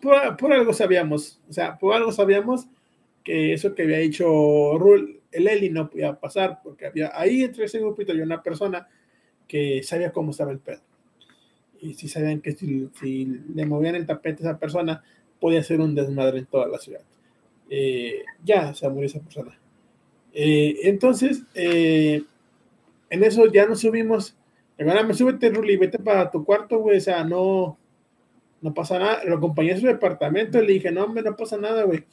Por, 0.00 0.52
algo 0.52 0.72
sabíamos, 0.72 1.40
o 1.48 1.52
sea, 1.52 1.78
por 1.78 1.94
algo 1.94 2.12
sabíamos 2.12 2.66
que 3.24 3.52
eso 3.52 3.74
que 3.74 3.82
había 3.82 3.98
dicho 3.98 4.26
Rul, 4.78 5.20
el 5.32 5.48
Eli 5.48 5.70
no 5.70 5.90
podía 5.90 6.18
pasar, 6.18 6.60
porque 6.62 6.86
había 6.86 7.10
ahí 7.18 7.42
entre 7.42 7.64
ese 7.64 7.80
grupito 7.80 8.14
y 8.14 8.20
una 8.20 8.42
persona 8.42 8.88
que 9.48 9.82
sabía 9.82 10.12
cómo 10.12 10.30
estaba 10.30 10.52
el 10.52 10.58
pedo 10.58 10.80
y 11.80 11.94
si 11.94 12.08
sabían 12.08 12.40
que 12.40 12.52
si, 12.52 13.26
le 13.54 13.66
movían 13.66 13.94
el 13.94 14.06
tapete 14.06 14.42
a 14.42 14.50
esa 14.50 14.58
persona, 14.58 15.02
podía 15.40 15.62
ser 15.62 15.80
un 15.80 15.94
desmadre 15.94 16.38
en 16.38 16.46
toda 16.46 16.66
la 16.68 16.78
ciudad. 16.78 17.02
Eh, 17.68 18.24
ya 18.44 18.74
se 18.74 18.88
murió 18.88 19.06
esa 19.06 19.20
persona. 19.20 19.58
Eh, 20.32 20.76
entonces, 20.84 21.42
eh, 21.54 22.22
en 23.10 23.24
eso 23.24 23.46
ya 23.46 23.66
nos 23.66 23.80
subimos. 23.80 24.36
Hermana, 24.78 25.02
me 25.02 25.14
súbete, 25.14 25.50
Ruli, 25.50 25.76
vete 25.76 25.98
para 25.98 26.30
tu 26.30 26.44
cuarto, 26.44 26.78
güey. 26.78 26.98
O 26.98 27.00
sea, 27.00 27.24
no, 27.24 27.78
no 28.60 28.74
pasa 28.74 28.98
nada. 28.98 29.24
Lo 29.24 29.36
acompañé 29.36 29.72
a 29.72 29.80
su 29.80 29.86
departamento 29.86 30.62
y 30.62 30.66
le 30.66 30.72
dije, 30.74 30.90
no, 30.90 31.04
hombre, 31.04 31.22
no 31.22 31.36
pasa 31.36 31.56
nada, 31.56 31.84
güey. 31.84 32.04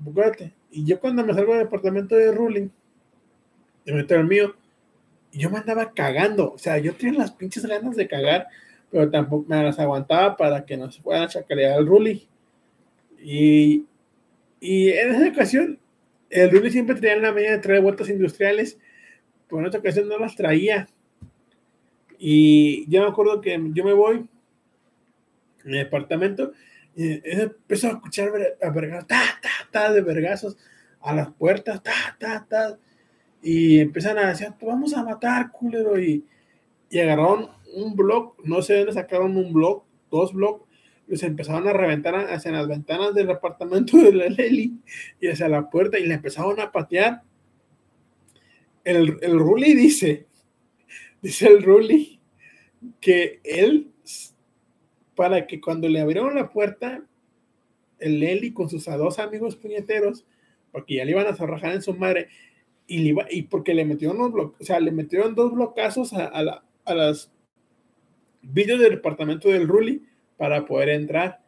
Acuérdate. 0.00 0.54
Y 0.70 0.84
yo 0.84 1.00
cuando 1.00 1.24
me 1.24 1.34
salgo 1.34 1.52
del 1.54 1.64
departamento 1.64 2.14
de 2.14 2.32
Ruli, 2.32 2.70
de 3.84 3.92
meto 3.92 4.14
el 4.14 4.26
mío, 4.26 4.54
yo 5.32 5.50
me 5.50 5.58
andaba 5.58 5.92
cagando. 5.92 6.52
O 6.52 6.58
sea, 6.58 6.78
yo 6.78 6.94
tenía 6.94 7.20
las 7.20 7.32
pinches 7.32 7.66
ganas 7.66 7.96
de 7.96 8.06
cagar, 8.06 8.46
pero 8.90 9.10
tampoco 9.10 9.46
me 9.48 9.62
las 9.62 9.78
aguantaba 9.78 10.36
para 10.36 10.64
que 10.64 10.76
no 10.76 10.90
se 10.90 11.02
fueran 11.02 11.24
a 11.24 11.28
chacalear 11.28 11.78
al 11.78 11.86
Ruli. 11.86 12.28
Y, 13.22 13.86
y 14.60 14.90
en 14.90 15.14
esa 15.14 15.28
ocasión, 15.28 15.78
el 16.30 16.50
Ruli 16.50 16.70
siempre 16.70 16.94
traía 16.96 17.16
la 17.16 17.32
media 17.32 17.52
de 17.52 17.58
traer 17.58 17.82
vueltas 17.82 18.08
industriales, 18.08 18.78
en 19.58 19.66
otra 19.66 19.80
ocasión 19.80 20.08
no 20.08 20.18
las 20.18 20.36
traía. 20.36 20.88
Y 22.18 22.88
yo 22.90 23.02
me 23.02 23.08
acuerdo 23.08 23.40
que 23.40 23.58
yo 23.72 23.84
me 23.84 23.92
voy 23.92 24.28
en 25.64 25.74
el 25.74 25.84
departamento 25.84 26.52
y 26.94 27.20
empezó 27.24 27.88
a 27.88 27.90
escuchar 27.92 28.30
a 28.62 28.70
vergazos, 28.70 29.06
ta, 29.06 29.22
ta, 29.40 29.50
ta, 29.70 29.92
de 29.92 30.02
vergazos 30.02 30.58
a 31.00 31.14
las 31.14 31.32
puertas, 31.32 31.82
ta, 31.82 31.92
ta, 32.18 32.46
ta. 32.48 32.78
Y 33.42 33.78
empiezan 33.78 34.18
a 34.18 34.28
decir, 34.28 34.48
vamos 34.60 34.94
a 34.94 35.02
matar, 35.02 35.50
culero. 35.50 35.98
Y, 35.98 36.26
y 36.90 36.98
agarraron 36.98 37.48
un 37.74 37.94
blog, 37.94 38.34
no 38.44 38.60
sé 38.62 38.76
dónde 38.76 38.92
sacaron 38.92 39.36
un 39.36 39.52
blog, 39.52 39.84
dos 40.10 40.32
blogs, 40.32 40.64
y 41.08 41.16
se 41.16 41.26
empezaron 41.26 41.66
a 41.66 41.72
reventar 41.72 42.14
hacia 42.14 42.52
las 42.52 42.68
ventanas 42.68 43.14
del 43.14 43.30
apartamento 43.30 43.96
de 43.96 44.12
la 44.12 44.28
Leli 44.28 44.78
y 45.20 45.28
hacia 45.28 45.48
la 45.48 45.70
puerta 45.70 45.98
y 45.98 46.06
le 46.06 46.14
empezaron 46.14 46.60
a 46.60 46.70
patear. 46.70 47.22
El, 48.84 49.18
el 49.20 49.38
Ruli 49.38 49.74
dice, 49.74 50.26
dice 51.22 51.48
el 51.48 51.62
Ruli, 51.62 52.20
que 53.00 53.40
él, 53.44 53.90
para 55.14 55.46
que 55.46 55.60
cuando 55.60 55.88
le 55.88 56.00
abrieron 56.00 56.34
la 56.34 56.50
puerta, 56.50 57.04
el 57.98 58.20
Leli 58.20 58.52
con 58.52 58.68
sus 58.68 58.86
dos 58.86 59.18
amigos 59.18 59.56
puñeteros, 59.56 60.24
porque 60.72 60.96
ya 60.96 61.04
le 61.04 61.12
iban 61.12 61.26
a 61.26 61.36
zarrajar 61.36 61.74
en 61.74 61.82
su 61.82 61.94
madre, 61.94 62.28
y, 62.86 62.98
le 62.98 63.14
y 63.30 63.42
porque 63.42 63.74
le 63.74 63.84
metieron 63.84 64.20
unos 64.20 64.52
o 64.58 64.64
sea, 64.64 64.80
le 64.80 64.90
metieron 64.90 65.34
dos 65.34 65.52
blocazos 65.52 66.12
a, 66.12 66.42
la, 66.42 66.64
a 66.84 66.94
las 66.94 67.30
vídeos 68.42 68.80
del 68.80 68.92
departamento 68.92 69.48
del 69.48 69.68
Ruli 69.68 70.02
para 70.36 70.64
poder 70.64 70.88
entrar. 70.90 71.40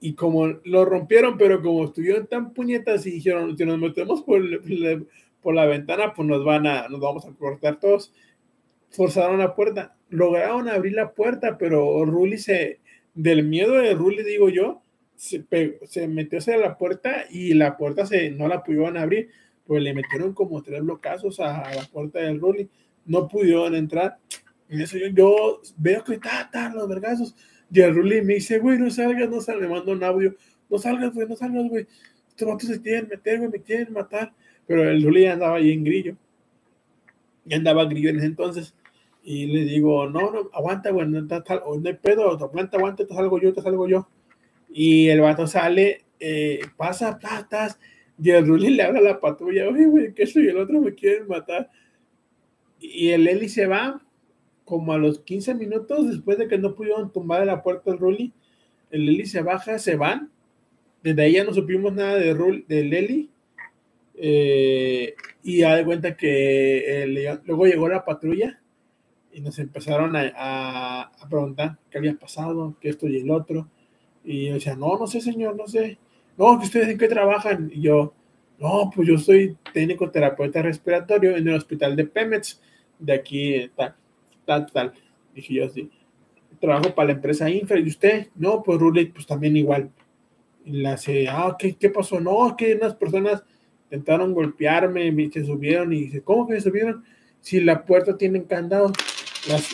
Y 0.00 0.14
como 0.14 0.46
lo 0.64 0.84
rompieron, 0.84 1.38
pero 1.38 1.62
como 1.62 1.84
estuvieron 1.84 2.26
tan 2.26 2.52
puñetas 2.52 3.06
y 3.06 3.12
dijeron, 3.12 3.56
si 3.56 3.64
nos 3.64 3.78
metemos 3.78 4.22
por, 4.22 4.42
por 5.46 5.54
la 5.54 5.66
ventana, 5.66 6.12
pues 6.12 6.26
nos 6.26 6.44
van 6.44 6.66
a, 6.66 6.88
nos 6.88 6.98
vamos 6.98 7.24
a 7.24 7.32
cortar 7.32 7.78
todos. 7.78 8.12
Forzaron 8.90 9.38
la 9.38 9.54
puerta, 9.54 9.94
lograron 10.08 10.68
abrir 10.68 10.94
la 10.94 11.12
puerta, 11.12 11.56
pero 11.56 12.04
Ruli 12.04 12.36
se, 12.36 12.80
del 13.14 13.44
miedo 13.44 13.74
de 13.74 13.94
Ruli, 13.94 14.24
digo 14.24 14.48
yo, 14.48 14.82
se, 15.14 15.44
se 15.84 16.08
metió 16.08 16.40
hacia 16.40 16.56
la 16.56 16.76
puerta 16.76 17.26
y 17.30 17.54
la 17.54 17.76
puerta 17.76 18.06
se, 18.06 18.30
no 18.30 18.48
la 18.48 18.64
pudieron 18.64 18.96
abrir 18.96 19.30
pues 19.66 19.82
le 19.82 19.94
metieron 19.94 20.32
como 20.32 20.62
tres 20.64 20.82
blocazos 20.82 21.38
a, 21.38 21.74
la 21.74 21.84
puerta 21.92 22.20
del 22.20 22.40
Rolly, 22.40 22.68
no 23.04 23.28
pudieron 23.28 23.76
entrar. 23.76 24.18
Y 24.68 24.82
eso 24.82 24.98
yo, 24.98 25.08
yo 25.08 25.60
veo 25.76 26.02
que 26.02 26.14
está, 26.14 26.42
está, 26.42 26.68
los 26.70 26.88
vergazos. 26.88 27.36
Y 27.70 27.80
el 27.80 27.94
Rolly 27.94 28.22
me 28.22 28.34
dice, 28.34 28.58
güey, 28.58 28.78
no 28.78 28.90
salgas, 28.90 29.28
no 29.28 29.40
salgas, 29.40 29.68
me 29.68 29.76
manda 29.76 29.92
un 29.92 30.02
audio, 30.02 30.34
no 30.68 30.78
salgas, 30.78 31.14
güey, 31.14 31.28
no 31.28 31.36
salgas, 31.36 31.68
güey. 31.68 31.86
Estos 32.28 32.48
vatos 32.48 32.68
se 32.68 32.80
quieren 32.80 33.08
meter, 33.08 33.38
güey, 33.38 33.50
me 33.50 33.60
quieren 33.60 33.92
matar. 33.92 34.32
Pero 34.66 34.88
el 34.88 35.02
Rolly 35.02 35.26
andaba 35.26 35.56
ahí 35.56 35.72
en 35.72 35.84
grillo. 35.84 36.16
Y 37.44 37.54
andaba 37.54 37.84
grillo 37.84 38.10
en 38.10 38.18
ese 38.18 38.26
entonces. 38.26 38.74
Y 39.22 39.46
le 39.46 39.64
digo, 39.64 40.08
no, 40.08 40.30
no, 40.30 40.50
aguanta, 40.52 40.90
güey, 40.90 41.08
no, 41.08 41.20
no, 41.20 41.28
no 41.28 41.88
hay 41.88 41.94
pedo, 41.94 42.30
aguanta, 42.30 42.76
aguanta, 42.76 43.06
te 43.06 43.14
salgo 43.14 43.40
yo, 43.40 43.52
te 43.52 43.60
salgo 43.60 43.88
yo. 43.88 44.08
Y 44.68 45.08
el 45.08 45.20
vato 45.20 45.46
sale, 45.46 46.04
eh, 46.20 46.60
pasa, 46.76 47.18
patas, 47.18 47.78
y 48.22 48.30
el 48.30 48.46
Ruli 48.46 48.70
le 48.70 48.82
habla 48.82 49.00
a 49.00 49.02
la 49.02 49.20
patrulla, 49.20 49.68
oye, 49.68 49.86
güey, 49.86 50.14
que 50.14 50.22
eso 50.22 50.40
y 50.40 50.48
el 50.48 50.58
otro 50.58 50.80
me 50.80 50.94
quieren 50.94 51.28
matar. 51.28 51.70
Y 52.80 53.08
el 53.08 53.26
Eli 53.26 53.48
se 53.48 53.66
va 53.66 54.02
como 54.64 54.92
a 54.92 54.98
los 54.98 55.20
15 55.20 55.54
minutos 55.54 56.08
después 56.08 56.38
de 56.38 56.48
que 56.48 56.58
no 56.58 56.74
pudieron 56.74 57.12
tumbar 57.12 57.46
la 57.46 57.62
puerta 57.62 57.90
del 57.90 58.00
Ruli. 58.00 58.32
El 58.90 59.08
Eli 59.08 59.26
se 59.26 59.42
baja, 59.42 59.78
se 59.78 59.96
van. 59.96 60.30
Desde 61.02 61.22
ahí 61.22 61.32
ya 61.32 61.44
no 61.44 61.52
supimos 61.52 61.92
nada 61.92 62.16
de 62.16 62.32
Ruli, 62.32 62.64
del 62.68 62.92
Eli. 62.92 63.30
Eh, 64.18 65.14
y 65.42 65.58
de 65.58 65.84
cuenta 65.84 66.16
que 66.16 67.38
luego 67.44 67.66
llegó 67.66 67.88
la 67.88 68.04
patrulla 68.04 68.60
y 69.32 69.40
nos 69.40 69.58
empezaron 69.58 70.16
a, 70.16 70.32
a, 71.02 71.28
preguntar 71.28 71.78
qué 71.90 71.98
había 71.98 72.14
pasado, 72.14 72.76
que 72.80 72.88
esto 72.88 73.06
y 73.06 73.18
el 73.18 73.30
otro. 73.30 73.68
Y 74.24 74.46
yo 74.46 74.54
decía, 74.54 74.74
no, 74.74 74.98
no 74.98 75.06
sé, 75.06 75.20
señor, 75.20 75.56
no 75.56 75.66
sé 75.68 75.98
no, 76.36 76.58
que 76.58 76.66
ustedes 76.66 76.88
en 76.88 76.98
qué 76.98 77.08
trabajan. 77.08 77.70
Y 77.72 77.82
yo, 77.82 78.14
no, 78.58 78.90
pues 78.94 79.08
yo 79.08 79.18
soy 79.18 79.56
técnico 79.72 80.10
terapeuta 80.10 80.62
respiratorio 80.62 81.36
en 81.36 81.48
el 81.48 81.54
hospital 81.54 81.96
de 81.96 82.04
Pemex, 82.04 82.60
de 82.98 83.12
aquí, 83.12 83.70
tal, 83.74 83.94
tal, 84.44 84.66
tal. 84.70 84.92
Dije 85.34 85.54
yo, 85.54 85.68
sí. 85.68 85.90
Trabajo 86.60 86.94
para 86.94 87.08
la 87.08 87.14
empresa 87.14 87.50
Infra. 87.50 87.78
¿Y 87.78 87.88
usted? 87.88 88.28
No, 88.34 88.62
pues 88.62 88.78
Rulli, 88.78 89.06
pues 89.06 89.26
también 89.26 89.56
igual. 89.56 89.90
Y 90.64 90.72
la 90.82 90.94
hace, 90.94 91.28
ah, 91.28 91.56
¿qué, 91.58 91.74
¿qué 91.74 91.90
pasó? 91.90 92.20
No, 92.20 92.56
que 92.56 92.74
unas 92.74 92.94
personas 92.94 93.44
intentaron 93.90 94.34
golpearme, 94.34 95.10
me, 95.12 95.30
se 95.30 95.44
subieron 95.44 95.92
y 95.92 96.04
dice, 96.04 96.22
¿cómo 96.22 96.46
que 96.46 96.54
se 96.54 96.68
subieron? 96.68 97.04
Si 97.40 97.60
la 97.60 97.84
puerta 97.84 98.16
tiene 98.16 98.44
candado, 98.44 98.92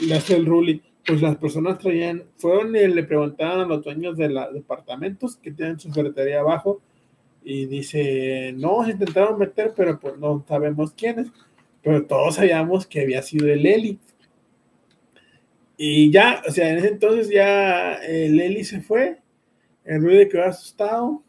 le 0.06 0.14
hace 0.14 0.36
el 0.36 0.46
Rulli 0.46 0.82
pues 1.06 1.20
las 1.20 1.36
personas 1.36 1.78
traían, 1.78 2.24
fueron 2.36 2.76
y 2.76 2.86
le 2.86 3.02
preguntaron 3.02 3.60
a 3.60 3.66
los 3.66 3.82
dueños 3.82 4.16
de 4.16 4.28
los 4.28 4.52
departamentos 4.52 5.36
que 5.36 5.50
tienen 5.50 5.80
su 5.80 5.90
ferretería 5.92 6.40
abajo 6.40 6.80
y 7.44 7.66
dice, 7.66 8.52
no, 8.56 8.84
se 8.84 8.92
intentaron 8.92 9.38
meter, 9.38 9.72
pero 9.76 9.98
pues 9.98 10.16
no 10.18 10.44
sabemos 10.46 10.92
quiénes, 10.92 11.28
pero 11.82 12.06
todos 12.06 12.36
sabíamos 12.36 12.86
que 12.86 13.00
había 13.00 13.20
sido 13.22 13.48
el 13.48 13.66
Eli. 13.66 13.98
Y 15.76 16.12
ya, 16.12 16.40
o 16.46 16.52
sea, 16.52 16.70
en 16.70 16.78
ese 16.78 16.88
entonces 16.88 17.28
ya 17.28 17.94
el 17.94 18.40
Eli 18.40 18.62
se 18.62 18.80
fue, 18.80 19.18
el 19.84 20.00
ruido 20.00 20.28
quedó 20.28 20.44
asustado 20.44 21.24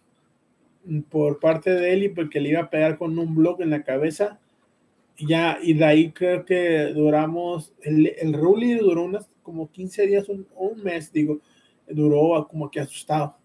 por 1.10 1.40
parte 1.40 1.72
de 1.72 1.94
Eli 1.94 2.10
porque 2.10 2.40
le 2.40 2.50
iba 2.50 2.62
a 2.62 2.70
pegar 2.70 2.98
con 2.98 3.18
un 3.18 3.36
bloque 3.36 3.64
en 3.64 3.70
la 3.70 3.84
cabeza. 3.84 4.40
Y 5.18 5.28
ya, 5.28 5.60
y 5.62 5.74
de 5.74 5.86
ahí 5.86 6.12
creo 6.12 6.46
que 6.46 6.88
duramos, 6.88 7.74
el, 7.82 8.14
el 8.18 8.34
Ruli 8.34 8.76
duró 8.76 9.04
unas 9.04 9.30
como 9.44 9.70
15 9.70 10.08
días, 10.08 10.30
un, 10.30 10.48
un 10.56 10.82
mes, 10.82 11.12
digo, 11.12 11.40
duró 11.88 12.48
como 12.48 12.72
que 12.72 12.80
asustado. 12.80 13.36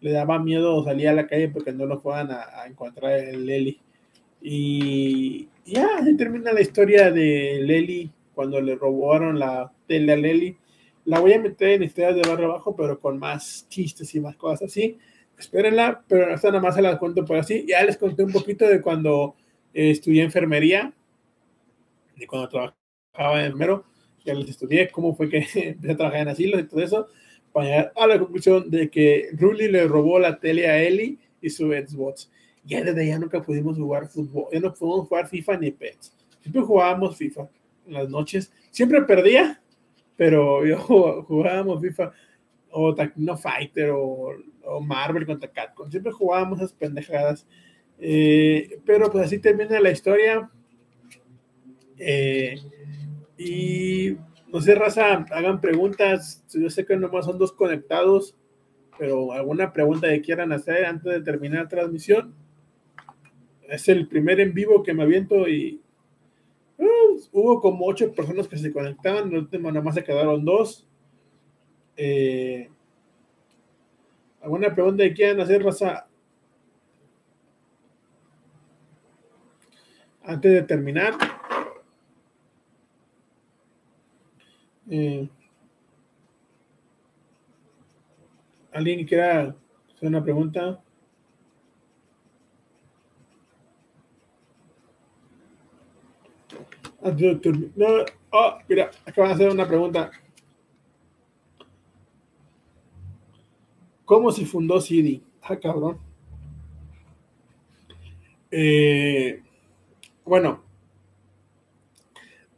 Le 0.00 0.12
daba 0.12 0.38
miedo 0.38 0.84
salir 0.84 1.08
a 1.08 1.14
la 1.14 1.26
calle 1.26 1.48
porque 1.48 1.72
no 1.72 1.86
lo 1.86 1.98
fueran 1.98 2.30
a, 2.30 2.66
encontrar 2.66 3.18
el 3.18 3.46
Leli. 3.46 3.80
Y 4.40 5.48
ya 5.64 6.04
se 6.04 6.14
termina 6.14 6.52
la 6.52 6.60
historia 6.60 7.10
de 7.10 7.60
Leli 7.62 8.12
cuando 8.34 8.60
le 8.60 8.76
robaron 8.76 9.38
la 9.38 9.72
tele 9.88 10.12
a 10.12 10.16
Leli. 10.16 10.56
La 11.06 11.20
voy 11.20 11.32
a 11.32 11.40
meter 11.40 11.70
en 11.70 11.84
historias 11.84 12.14
de 12.14 12.28
barrio 12.28 12.46
abajo, 12.46 12.76
pero 12.76 13.00
con 13.00 13.18
más 13.18 13.66
chistes 13.68 14.14
y 14.14 14.20
más 14.20 14.36
cosas 14.36 14.70
así. 14.70 14.98
Espérenla, 15.38 16.02
pero 16.08 16.32
esta 16.34 16.48
nada 16.48 16.60
más 16.60 16.74
se 16.74 16.82
las 16.82 16.98
cuento 16.98 17.24
por 17.24 17.36
así. 17.36 17.64
Ya 17.68 17.84
les 17.84 17.96
conté 17.96 18.24
un 18.24 18.32
poquito 18.32 18.66
de 18.66 18.80
cuando 18.80 19.36
eh, 19.74 19.90
estudié 19.90 20.22
enfermería, 20.22 20.92
de 22.16 22.26
cuando 22.26 22.48
trabajaba 22.48 23.40
en 23.40 23.46
enfermero 23.46 23.84
que 24.24 24.34
les 24.34 24.48
estudié, 24.48 24.90
cómo 24.90 25.14
fue 25.14 25.28
que 25.28 25.38
empecé 25.54 25.92
a 25.92 25.96
trabajar 25.96 26.20
en 26.20 26.28
asilos 26.28 26.60
y 26.60 26.64
todo 26.64 26.80
eso, 26.80 27.08
para 27.52 27.66
llegar 27.66 27.92
a 27.96 28.06
la 28.06 28.18
conclusión 28.18 28.70
de 28.70 28.90
que 28.90 29.28
Rulli 29.32 29.68
le 29.68 29.86
robó 29.86 30.18
la 30.18 30.38
tele 30.38 30.68
a 30.68 30.82
Eli 30.82 31.18
y 31.40 31.50
su 31.50 31.68
Xbox. 31.68 32.30
Ya 32.64 32.82
desde 32.82 33.02
allá 33.02 33.18
nunca 33.18 33.40
pudimos 33.40 33.78
jugar 33.78 34.08
fútbol, 34.08 34.46
ya 34.52 34.60
no 34.60 34.74
pudimos 34.74 35.08
jugar 35.08 35.28
FIFA 35.28 35.58
ni 35.58 35.70
Pets. 35.70 36.14
Siempre 36.40 36.62
jugábamos 36.62 37.16
FIFA 37.16 37.48
en 37.86 37.92
las 37.92 38.08
noches. 38.08 38.52
Siempre 38.70 39.02
perdía, 39.02 39.60
pero 40.16 40.66
yo 40.66 40.78
jugábamos 41.28 41.80
FIFA 41.80 42.12
o 42.78 42.94
Tecno 42.94 43.36
Fighter 43.38 43.90
o, 43.90 44.34
o, 44.64 44.80
Marvel 44.82 45.24
contra 45.24 45.50
Capcom. 45.50 45.90
Siempre 45.90 46.12
jugábamos 46.12 46.58
esas 46.58 46.74
pendejadas. 46.74 47.46
Eh, 47.98 48.80
pero 48.84 49.10
pues 49.10 49.24
así 49.24 49.38
termina 49.38 49.80
la 49.80 49.90
historia. 49.90 50.50
Eh, 51.98 52.56
y 53.38 54.16
no 54.48 54.60
sé, 54.60 54.74
raza, 54.74 55.24
hagan 55.30 55.60
preguntas. 55.62 56.44
Yo 56.52 56.68
sé 56.68 56.84
que 56.84 56.96
nomás 56.96 57.24
son 57.24 57.38
dos 57.38 57.52
conectados, 57.52 58.36
pero 58.98 59.32
alguna 59.32 59.72
pregunta 59.72 60.08
que 60.08 60.20
quieran 60.20 60.52
hacer 60.52 60.84
antes 60.84 61.10
de 61.10 61.22
terminar 61.22 61.62
la 61.62 61.68
transmisión. 61.68 62.34
Es 63.70 63.88
el 63.88 64.06
primer 64.06 64.38
en 64.40 64.52
vivo 64.52 64.82
que 64.82 64.92
me 64.92 65.02
aviento 65.02 65.48
y 65.48 65.80
uh, 66.76 67.20
hubo 67.32 67.60
como 67.62 67.86
ocho 67.86 68.12
personas 68.12 68.46
que 68.46 68.58
se 68.58 68.70
conectaban. 68.70 69.30
El 69.30 69.38
último 69.38 69.72
nada 69.72 69.82
más 69.82 69.94
se 69.94 70.04
quedaron 70.04 70.44
dos. 70.44 70.85
Eh, 71.96 72.70
¿Alguna 74.42 74.74
pregunta 74.74 75.02
que 75.04 75.14
quieran 75.14 75.40
hacer, 75.40 75.62
raza? 75.62 76.06
antes 80.26 80.52
de 80.52 80.62
terminar, 80.62 81.14
eh, 84.90 85.28
¿alguien 88.72 89.06
quiera 89.06 89.54
hacer 89.94 90.08
una 90.08 90.22
pregunta? 90.22 90.82
Antes 97.02 97.38
oh, 98.30 98.58
mira, 98.68 98.90
acaban 99.04 99.28
de 99.28 99.34
hacer 99.34 99.50
una 99.50 99.68
pregunta. 99.68 100.10
¿Cómo 104.06 104.30
se 104.30 104.46
fundó 104.46 104.80
CD? 104.80 105.20
Ah, 105.42 105.58
cabrón. 105.58 105.98
Eh, 108.52 109.42
bueno, 110.24 110.62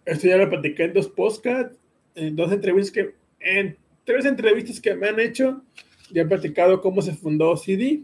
esto 0.04 0.28
ya 0.28 0.36
lo 0.36 0.50
platicé 0.50 0.84
en 0.84 0.92
dos 0.92 1.08
podcasts, 1.08 1.78
en 2.14 2.36
dos 2.36 2.52
entrevistas 2.52 2.92
que, 2.92 3.14
en 3.40 3.78
tres 4.04 4.26
entrevistas 4.26 4.78
que 4.78 4.94
me 4.94 5.08
han 5.08 5.18
hecho, 5.18 5.62
ya 6.10 6.22
he 6.22 6.26
platicado 6.26 6.82
cómo 6.82 7.00
se 7.00 7.14
fundó 7.14 7.56
CD. 7.56 8.02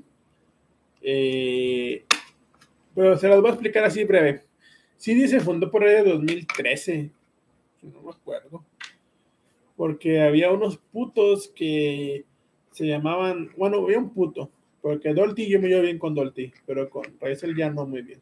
Eh, 1.02 2.02
pero 2.94 3.18
se 3.18 3.28
las 3.28 3.42
voy 3.42 3.50
a 3.50 3.52
explicar 3.52 3.84
así 3.84 4.04
breve. 4.04 4.42
CD 4.96 5.28
se 5.28 5.40
fundó 5.40 5.70
por 5.70 5.84
ahí 5.84 5.96
de 5.96 6.12
2013, 6.12 7.10
no 7.82 8.00
me 8.00 8.10
acuerdo. 8.10 8.64
Porque 9.76 10.22
había 10.22 10.50
unos 10.50 10.78
putos 10.78 11.48
que 11.48 12.24
se 12.74 12.88
llamaban, 12.88 13.51
bueno, 13.56 13.84
había 13.84 14.01
un 14.01 14.10
puto, 14.10 14.51
porque 14.82 15.14
Dolty 15.14 15.48
yo 15.48 15.60
me 15.60 15.68
llevo 15.68 15.82
bien 15.82 15.96
con 15.96 16.12
Dolty, 16.12 16.52
pero 16.66 16.90
con 16.90 17.05
Raízel 17.20 17.56
ya 17.56 17.70
no 17.70 17.86
muy 17.86 18.02
bien. 18.02 18.20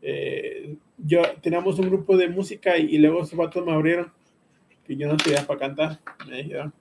Eh, 0.00 0.76
yo 0.98 1.22
teníamos 1.42 1.80
un 1.80 1.88
grupo 1.88 2.16
de 2.16 2.28
música 2.28 2.78
y, 2.78 2.96
luego 2.98 3.24
esos 3.24 3.36
vatos 3.36 3.66
me 3.66 3.72
abrieron, 3.72 4.12
que 4.86 4.94
yo 4.94 5.08
no 5.08 5.16
tenía 5.16 5.44
para 5.44 5.58
cantar, 5.58 5.98
me 6.28 6.44
dijeron. 6.44 6.72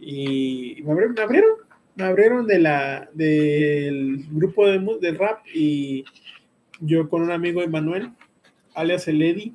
Y 0.00 0.82
me 0.84 0.92
abrieron, 0.92 1.14
me 1.14 1.22
abrieron, 1.22 1.50
me 1.96 2.04
abrieron 2.04 2.46
de 2.46 2.58
la, 2.60 3.10
del 3.12 4.24
grupo 4.30 4.66
de, 4.66 4.78
del 5.02 5.18
rap 5.18 5.44
y 5.54 6.02
yo 6.80 7.10
con 7.10 7.20
un 7.20 7.30
amigo 7.30 7.60
Emanuel, 7.60 8.10
alias 8.72 9.06
el 9.06 9.20
Eddie, 9.20 9.52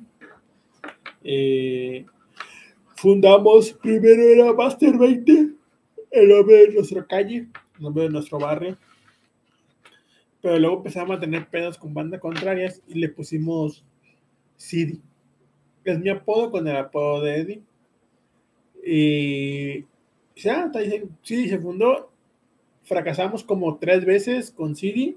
eh, 1.24 2.06
fundamos, 2.94 3.72
primero 3.72 4.22
era 4.22 4.52
Master 4.52 4.96
20, 4.96 5.61
el 6.12 6.28
nombre 6.28 6.66
de 6.66 6.74
nuestra 6.74 7.04
calle, 7.06 7.48
el 7.76 7.82
nombre 7.82 8.04
de 8.04 8.10
nuestro 8.10 8.38
barrio. 8.38 8.76
Pero 10.40 10.58
luego 10.58 10.76
empezamos 10.76 11.16
a 11.16 11.20
tener 11.20 11.48
pedos 11.48 11.78
con 11.78 11.94
bandas 11.94 12.20
contrarias 12.20 12.82
y 12.86 12.94
le 12.94 13.08
pusimos 13.08 13.84
CD. 14.56 14.98
Es 15.84 15.98
mi 15.98 16.10
apodo 16.10 16.50
con 16.50 16.68
el 16.68 16.76
apodo 16.76 17.22
de 17.22 17.36
Eddie. 17.36 17.62
Y 18.84 19.86
ya, 20.36 20.70
CD 21.22 21.48
se 21.48 21.58
fundó. 21.58 22.12
Fracasamos 22.82 23.44
como 23.44 23.78
tres 23.78 24.04
veces 24.04 24.50
con 24.50 24.76
CD. 24.76 25.16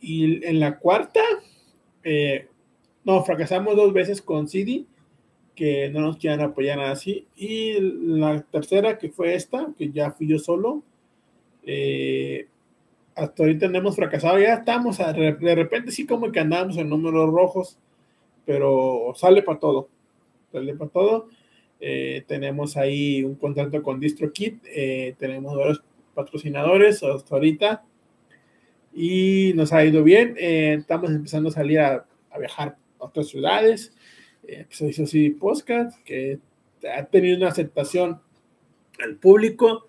Y 0.00 0.44
en 0.44 0.60
la 0.60 0.78
cuarta, 0.78 1.20
eh, 2.02 2.48
no, 3.04 3.22
fracasamos 3.24 3.76
dos 3.76 3.92
veces 3.92 4.22
con 4.22 4.48
CD 4.48 4.86
que 5.58 5.90
no 5.90 6.02
nos 6.02 6.18
quieran 6.18 6.40
apoyar 6.40 6.78
así. 6.78 7.26
Y 7.34 7.80
la 7.80 8.40
tercera, 8.42 8.96
que 8.96 9.10
fue 9.10 9.34
esta, 9.34 9.66
que 9.76 9.90
ya 9.90 10.12
fui 10.12 10.28
yo 10.28 10.38
solo, 10.38 10.84
eh, 11.64 12.46
hasta 13.16 13.42
ahorita 13.42 13.66
hemos 13.66 13.96
fracasado, 13.96 14.38
ya 14.38 14.54
estamos, 14.54 14.98
de 14.98 15.54
repente 15.56 15.90
sí 15.90 16.06
como 16.06 16.30
que 16.30 16.38
andamos 16.38 16.76
en 16.76 16.88
números 16.88 17.28
rojos, 17.32 17.76
pero 18.46 19.12
sale 19.16 19.42
para 19.42 19.58
todo, 19.58 19.88
sale 20.52 20.76
para 20.76 20.90
todo. 20.90 21.28
Eh, 21.80 22.22
tenemos 22.28 22.76
ahí 22.76 23.24
un 23.24 23.34
contrato 23.34 23.82
con 23.82 23.98
DistroKit, 23.98 24.62
eh, 24.64 25.16
tenemos 25.18 25.56
varios 25.56 25.82
patrocinadores 26.14 27.02
hasta 27.02 27.34
ahorita 27.34 27.82
y 28.94 29.54
nos 29.56 29.72
ha 29.72 29.84
ido 29.84 30.04
bien. 30.04 30.36
estamos 30.38 31.10
empezando 31.10 31.48
a 31.48 31.52
salir 31.52 31.80
a 31.80 32.06
viajar 32.38 32.76
a 33.00 33.06
otras 33.06 33.26
ciudades 33.26 33.92
eh, 34.48 34.64
pues 34.66 34.80
hizo 34.80 35.06
sí 35.06 35.28
podcast, 35.28 36.02
que 36.04 36.38
ha 36.90 37.04
tenido 37.04 37.36
una 37.36 37.48
aceptación 37.48 38.18
al 38.98 39.16
público. 39.16 39.86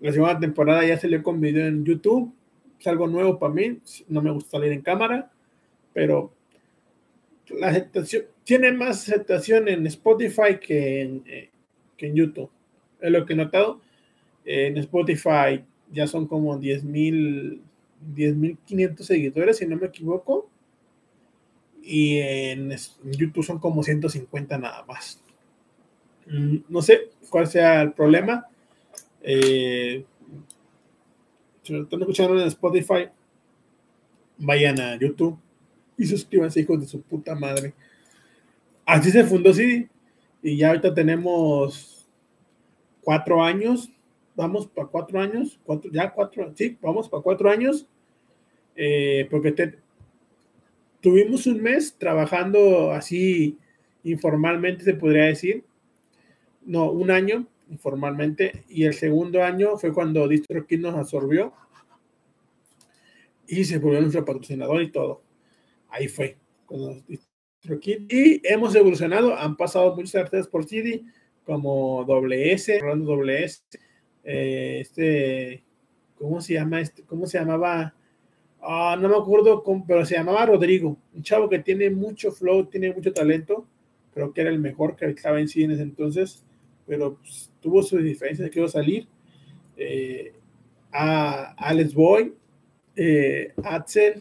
la 0.00 0.12
segunda 0.12 0.38
temporada 0.38 0.86
ya 0.86 0.96
se 0.96 1.08
le 1.08 1.20
con 1.20 1.40
video 1.40 1.66
en 1.66 1.84
YouTube. 1.84 2.32
Es 2.78 2.86
algo 2.86 3.08
nuevo 3.08 3.40
para 3.40 3.52
mí. 3.52 3.80
No 4.08 4.22
me 4.22 4.30
gusta 4.30 4.52
salir 4.52 4.70
en 4.70 4.82
cámara, 4.82 5.32
pero 5.92 6.32
la 7.50 7.68
aceptación 7.68 8.24
tiene 8.44 8.70
más 8.70 9.02
aceptación 9.02 9.68
en 9.68 9.84
Spotify 9.88 10.60
que 10.60 11.02
en, 11.02 11.24
eh, 11.26 11.50
que 11.96 12.06
en 12.06 12.14
YouTube. 12.14 12.50
Es 13.00 13.10
lo 13.10 13.26
que 13.26 13.32
he 13.32 13.36
notado. 13.36 13.80
en 14.44 14.76
Spotify 14.78 15.64
ya 15.90 16.06
son 16.06 16.28
como 16.28 16.56
10.000, 16.56 17.58
10.500 18.14 19.00
seguidores, 19.00 19.56
si 19.56 19.66
no 19.66 19.76
me 19.76 19.88
equivoco 19.88 20.48
y 21.86 22.18
en 22.18 22.74
YouTube 23.04 23.44
son 23.44 23.60
como 23.60 23.82
150 23.82 24.58
nada 24.58 24.84
más. 24.86 25.22
Mm, 26.26 26.56
no 26.68 26.82
sé 26.82 27.10
cuál 27.30 27.46
sea 27.46 27.80
el 27.82 27.92
problema. 27.92 28.46
Eh, 29.22 30.04
si 31.62 31.72
lo 31.72 31.84
están 31.84 32.00
escuchando 32.00 32.40
en 32.40 32.48
Spotify, 32.48 33.08
vayan 34.38 34.80
a 34.80 34.96
YouTube 34.98 35.38
y 35.96 36.06
suscríbanse, 36.06 36.60
hijos 36.60 36.80
de 36.80 36.86
su 36.86 37.00
puta 37.02 37.36
madre. 37.36 37.72
Así 38.84 39.12
se 39.12 39.24
fundó 39.24 39.54
CD. 39.54 39.88
Y 40.42 40.56
ya 40.56 40.68
ahorita 40.68 40.92
tenemos 40.92 42.08
cuatro 43.02 43.42
años. 43.42 43.90
Vamos 44.34 44.66
para 44.66 44.88
cuatro 44.88 45.20
años. 45.20 45.58
Cuatro, 45.64 45.90
ya 45.92 46.12
cuatro, 46.12 46.52
sí, 46.56 46.76
vamos 46.82 47.08
para 47.08 47.22
cuatro 47.22 47.48
años. 47.48 47.86
Eh, 48.74 49.26
porque 49.30 49.52
te, 49.52 49.85
tuvimos 51.06 51.46
un 51.46 51.62
mes 51.62 51.94
trabajando 51.96 52.90
así 52.90 53.56
informalmente, 54.02 54.82
se 54.82 54.94
podría 54.94 55.26
decir. 55.26 55.62
No, 56.64 56.90
un 56.90 57.12
año 57.12 57.46
informalmente. 57.70 58.64
Y 58.68 58.86
el 58.86 58.94
segundo 58.94 59.44
año 59.44 59.76
fue 59.76 59.92
cuando 59.92 60.26
DistroKid 60.26 60.80
nos 60.80 60.96
absorbió 60.96 61.52
y 63.46 63.62
se 63.62 63.78
volvió 63.78 64.00
nuestro 64.00 64.24
patrocinador 64.24 64.82
y 64.82 64.90
todo. 64.90 65.22
Ahí 65.90 66.08
fue. 66.08 66.38
Y 67.88 68.40
hemos 68.42 68.74
evolucionado. 68.74 69.36
Han 69.36 69.56
pasado 69.56 69.94
muchas 69.94 70.16
artistas 70.16 70.48
por 70.48 70.64
CD, 70.64 71.04
como 71.44 72.04
WS, 72.04 72.80
Rolando 72.80 73.12
WS. 73.14 73.62
Eh, 74.24 74.78
este, 74.80 75.62
¿cómo 76.16 76.40
se 76.40 76.54
llama? 76.54 76.80
Este, 76.80 77.04
¿Cómo 77.04 77.28
se 77.28 77.38
llamaba? 77.38 77.94
Ah, 78.68 78.96
no 79.00 79.08
me 79.08 79.16
acuerdo, 79.16 79.62
pero 79.86 80.04
se 80.04 80.16
llamaba 80.16 80.44
Rodrigo, 80.44 80.98
un 81.14 81.22
chavo 81.22 81.48
que 81.48 81.60
tiene 81.60 81.88
mucho 81.88 82.32
flow, 82.32 82.66
tiene 82.66 82.92
mucho 82.92 83.12
talento, 83.12 83.64
creo 84.12 84.32
que 84.32 84.40
era 84.40 84.50
el 84.50 84.58
mejor 84.58 84.96
que 84.96 85.06
estaba 85.06 85.38
en 85.38 85.46
cine 85.46 85.80
entonces, 85.80 86.44
pero 86.84 87.14
pues, 87.14 87.48
tuvo 87.60 87.80
sus 87.84 88.02
diferencias, 88.02 88.50
quiero 88.50 88.66
salir. 88.66 89.06
Eh, 89.76 90.32
a 90.90 91.52
Alex 91.52 91.94
Boy, 91.94 92.34
eh, 92.96 93.52
Axel, 93.62 94.20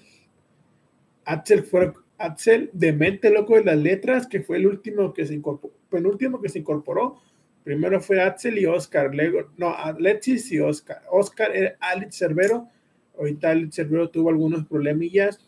Axel 1.24 1.64
fue 1.64 1.94
Axel, 2.20 2.70
demente 2.72 3.32
loco 3.32 3.56
de 3.56 3.64
las 3.64 3.78
letras, 3.78 4.28
que 4.28 4.42
fue 4.42 4.58
el 4.58 4.68
último 4.68 5.12
que 5.12 5.26
se 5.26 5.34
incorporó, 5.34 5.74
penúltimo 5.90 6.40
que 6.40 6.50
se 6.50 6.60
incorporó. 6.60 7.20
Primero 7.64 8.00
fue 8.00 8.22
Axel 8.22 8.60
y 8.60 8.68
Oscar, 8.68 9.16
luego, 9.16 9.50
no, 9.58 9.74
Alexis 9.74 10.52
y 10.52 10.60
Oscar. 10.60 11.02
Oscar 11.10 11.56
era 11.56 11.78
Alex 11.80 12.20
Cervero 12.20 12.70
Ahorita 13.18 13.52
el 13.52 13.72
servidor 13.72 14.10
tuvo 14.10 14.30
algunos 14.30 14.66
problemillas, 14.66 15.40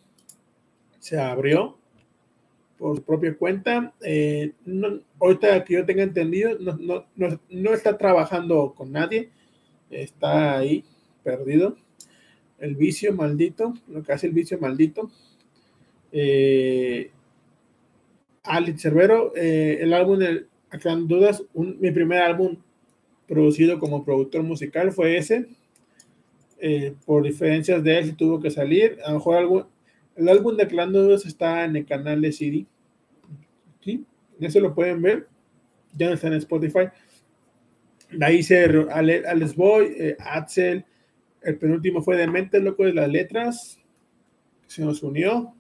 se 1.00 1.20
abrió 1.20 1.78
por 2.78 2.98
su 2.98 3.04
propia 3.04 3.36
cuenta. 3.36 3.94
Eh, 4.02 4.54
ahorita 5.20 5.64
que 5.64 5.74
yo 5.74 5.86
tenga 5.86 6.04
entendido, 6.04 6.58
no, 6.60 7.74
está 7.74 7.98
trabajando 7.98 8.74
con 8.76 8.92
nadie, 8.92 9.30
está 9.90 10.58
ahí 10.58 10.84
perdido. 11.24 11.76
El 12.60 12.76
vicio 12.76 13.14
maldito, 13.14 13.74
lo 13.88 14.04
que 14.04 14.14
hace 14.14 14.28
el 14.28 14.34
vicio 14.34 14.58
maldito. 14.60 15.12
Eh, 16.12 17.12
Alex 18.44 18.82
Cervero, 18.82 19.34
eh, 19.36 19.80
el 19.82 19.94
álbum, 19.94 20.20
dudas, 21.08 21.44
mi 21.54 21.92
primer 21.92 22.22
álbum 22.22 22.58
producido 23.28 23.78
como 23.80 24.06
productor 24.06 24.44
musical 24.44 24.92
fue 24.92 25.18
ese, 25.18 25.48
eh, 26.60 26.96
por 27.06 27.24
diferencias 27.24 27.84
de 27.84 28.00
él, 28.00 28.06
si 28.06 28.14
tuvo 28.14 28.40
que 28.40 28.50
salir. 28.50 28.98
A 29.06 29.12
lo 29.12 29.16
mejor 29.16 29.68
el 30.16 30.30
álbum 30.30 30.58
de 30.58 30.68
Clan 30.68 30.94
está 31.12 31.66
en 31.66 31.76
el 31.76 31.86
canal 31.86 32.22
de 32.22 32.32
CD. 32.32 32.66
¿Sí? 33.82 34.06
Se 34.50 34.60
lo 34.60 34.74
pueden 34.74 35.02
ver. 35.02 35.28
Ya 35.96 36.08
no 36.08 36.14
está 36.14 36.28
en 36.28 36.34
Spotify. 36.34 36.90
Ahí 38.22 38.42
se 38.42 38.64
Alex 38.64 39.56
Boy, 39.56 39.94
eh, 39.98 40.18
Axel. 40.20 40.86
El 41.42 41.58
penúltimo 41.58 42.02
fue 42.02 42.18
de 42.18 42.28
Mente 42.28 42.60
Loco 42.60 42.84
de 42.84 42.94
las 42.94 43.10
Letras. 43.10 43.80
Se 44.66 44.84
nos 44.84 45.04
unió. 45.04 45.54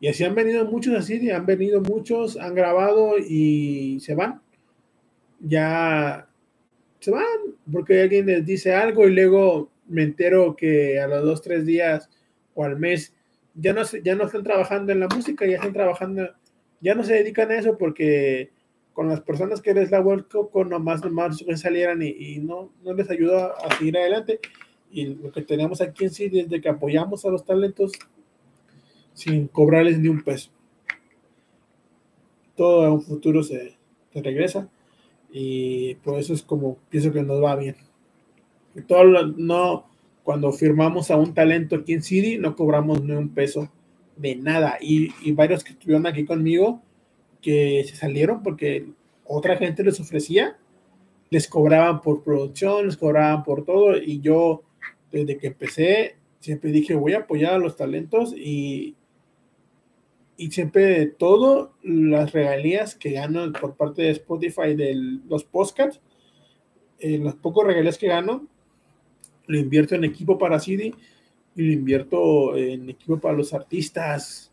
Y 0.00 0.08
así 0.08 0.24
han 0.24 0.34
venido 0.34 0.64
muchos 0.66 0.94
así, 0.94 1.30
han 1.30 1.46
venido 1.46 1.80
muchos, 1.80 2.36
han 2.36 2.54
grabado 2.54 3.16
y 3.18 4.00
se 4.00 4.14
van. 4.14 4.42
Ya 5.40 6.28
se 6.98 7.10
van 7.10 7.24
porque 7.72 8.02
alguien 8.02 8.26
les 8.26 8.44
dice 8.44 8.74
algo 8.74 9.06
y 9.08 9.14
luego 9.14 9.70
me 9.86 10.02
entero 10.02 10.56
que 10.56 11.00
a 11.00 11.06
los 11.06 11.24
dos, 11.24 11.42
tres 11.42 11.66
días 11.66 12.10
o 12.54 12.64
al 12.64 12.78
mes 12.78 13.14
ya 13.54 13.72
no, 13.72 13.82
ya 13.82 14.14
no 14.14 14.24
están 14.24 14.42
trabajando 14.42 14.92
en 14.92 15.00
la 15.00 15.08
música, 15.08 15.46
ya 15.46 15.56
están 15.56 15.72
trabajando, 15.72 16.28
ya 16.80 16.94
no 16.94 17.04
se 17.04 17.14
dedican 17.14 17.50
a 17.50 17.58
eso 17.58 17.78
porque 17.78 18.50
con 18.92 19.08
las 19.08 19.20
personas 19.20 19.60
que 19.60 19.74
les 19.74 19.90
la 19.90 20.00
World 20.00 20.28
Cup, 20.30 20.50
con 20.50 20.68
nomás, 20.68 21.04
nomás 21.04 21.44
salieran 21.56 22.00
y, 22.02 22.38
no, 22.38 22.72
no 22.82 22.94
les 22.94 23.10
ayuda 23.10 23.52
a 23.62 23.76
seguir 23.76 23.98
adelante. 23.98 24.40
Y 24.90 25.06
lo 25.06 25.32
que 25.32 25.42
tenemos 25.42 25.80
aquí 25.80 26.04
en 26.04 26.10
sí, 26.10 26.28
desde 26.28 26.60
que 26.60 26.68
apoyamos 26.68 27.24
a 27.24 27.30
los 27.30 27.44
talentos 27.44 27.92
sin 29.12 29.48
cobrarles 29.48 29.98
ni 29.98 30.08
un 30.08 30.22
peso. 30.22 30.50
Todo 32.54 32.84
a 32.84 32.92
un 32.92 33.02
futuro 33.02 33.42
se 33.42 33.76
regresa 34.14 34.68
y 35.32 35.96
por 35.96 36.16
eso 36.20 36.32
es 36.32 36.44
como 36.44 36.78
pienso 36.88 37.12
que 37.12 37.24
nos 37.24 37.42
va 37.42 37.56
bien. 37.56 37.74
Todo 38.82 39.04
lo, 39.04 39.26
no, 39.26 39.86
cuando 40.22 40.52
firmamos 40.52 41.10
a 41.10 41.16
un 41.16 41.34
talento 41.34 41.76
aquí 41.76 41.94
en 41.94 42.02
City, 42.02 42.38
no 42.38 42.56
cobramos 42.56 43.02
ni 43.02 43.12
un 43.12 43.28
peso 43.28 43.70
de 44.16 44.36
nada. 44.36 44.78
Y, 44.80 45.12
y 45.22 45.32
varios 45.32 45.62
que 45.64 45.72
estuvieron 45.72 46.06
aquí 46.06 46.24
conmigo, 46.24 46.82
que 47.40 47.84
se 47.88 47.96
salieron 47.96 48.42
porque 48.42 48.86
otra 49.24 49.56
gente 49.56 49.84
les 49.84 50.00
ofrecía, 50.00 50.56
les 51.30 51.48
cobraban 51.48 52.00
por 52.00 52.22
producción, 52.22 52.86
les 52.86 52.96
cobraban 52.96 53.42
por 53.42 53.64
todo, 53.64 53.96
y 53.96 54.20
yo 54.20 54.62
desde 55.10 55.36
que 55.38 55.48
empecé 55.48 56.16
siempre 56.44 56.72
dije 56.72 56.94
voy 56.94 57.14
a 57.14 57.20
apoyar 57.20 57.54
a 57.54 57.58
los 57.58 57.76
talentos 57.76 58.34
y, 58.36 58.96
y 60.36 60.50
siempre 60.50 61.06
todo 61.06 61.72
las 61.82 62.32
regalías 62.32 62.94
que 62.94 63.12
gano 63.12 63.50
por 63.52 63.76
parte 63.76 64.02
de 64.02 64.10
Spotify 64.10 64.74
de 64.74 64.94
los 65.26 65.44
podcasts, 65.44 66.02
eh, 66.98 67.18
los 67.18 67.34
pocos 67.36 67.66
regalías 67.66 67.96
que 67.96 68.08
gano, 68.08 68.46
lo 69.46 69.58
invierto 69.58 69.94
en 69.94 70.04
equipo 70.04 70.38
para 70.38 70.58
CD 70.58 70.94
y 71.54 71.62
lo 71.62 71.72
invierto 71.72 72.56
en 72.56 72.90
equipo 72.90 73.18
para 73.18 73.36
los 73.36 73.52
artistas, 73.54 74.52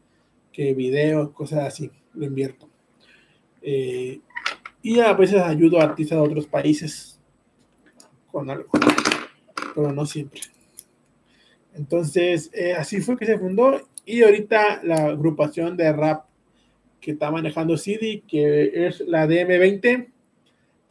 que 0.52 0.74
videos, 0.74 1.32
cosas 1.32 1.66
así, 1.66 1.90
lo 2.14 2.26
invierto. 2.26 2.70
Eh, 3.62 4.20
y 4.82 5.00
a 5.00 5.14
veces 5.14 5.42
ayudo 5.42 5.80
a 5.80 5.84
artistas 5.84 6.18
de 6.18 6.24
otros 6.24 6.48
países 6.48 7.20
con 8.32 8.50
algo, 8.50 8.70
pero 9.76 9.92
no 9.92 10.06
siempre. 10.06 10.42
Entonces, 11.74 12.50
eh, 12.54 12.74
así 12.74 13.02
fue 13.02 13.18
que 13.18 13.26
se 13.26 13.38
fundó 13.38 13.80
y 14.06 14.24
ahorita 14.24 14.82
la 14.84 15.06
agrupación 15.08 15.78
de 15.78 15.92
rap 15.94 16.26
que 17.00 17.12
está 17.12 17.32
manejando 17.32 17.78
CD, 17.78 18.24
que 18.28 18.88
es 18.88 19.02
la 19.02 19.28
DM20, 19.28 20.10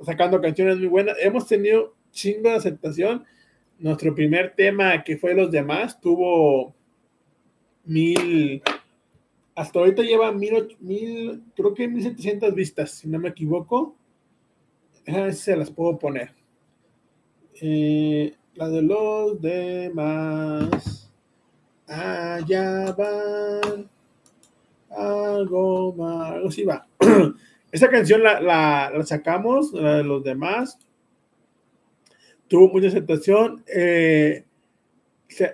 sacando 0.04 0.40
canciones 0.40 0.78
muy 0.78 0.86
buenas. 0.86 1.16
Hemos 1.20 1.46
tenido 1.46 1.94
chingo 2.10 2.50
de 2.50 2.56
aceptación. 2.56 3.24
Nuestro 3.80 4.14
primer 4.14 4.54
tema, 4.54 5.02
que 5.02 5.16
fue 5.16 5.34
Los 5.34 5.50
Demás, 5.50 6.00
tuvo 6.00 6.74
mil 7.84 8.62
hasta 9.60 9.78
ahorita 9.78 10.02
lleva 10.02 10.32
mil, 10.32 10.74
mil, 10.80 11.42
creo 11.54 11.74
que 11.74 11.86
1700 11.86 12.54
vistas, 12.54 12.92
si 12.92 13.08
no 13.08 13.18
me 13.18 13.28
equivoco. 13.28 13.94
Se 15.32 15.54
las 15.54 15.70
puedo 15.70 15.98
poner. 15.98 16.32
Eh, 17.60 18.32
la 18.54 18.70
de 18.70 18.80
los 18.80 19.38
demás. 19.38 21.12
Allá 21.86 22.92
van. 22.92 23.90
Algo 24.90 25.92
más. 25.92 26.30
Algo 26.32 26.50
sí 26.50 26.64
va. 26.64 26.86
Esa 27.70 27.90
canción 27.90 28.22
la, 28.22 28.40
la, 28.40 29.04
sacamos, 29.04 29.74
la 29.74 29.96
de 29.96 30.04
los 30.04 30.24
demás. 30.24 30.78
Tuvo 32.50 32.68
mucha 32.68 32.88
aceptación. 32.88 33.62
Eh, 33.72 34.44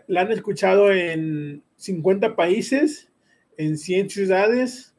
la 0.06 0.22
han 0.22 0.32
escuchado 0.32 0.90
en 0.90 1.62
50 1.76 2.34
países 2.34 3.10
en 3.58 3.76
100 3.76 4.08
ciudades, 4.08 4.94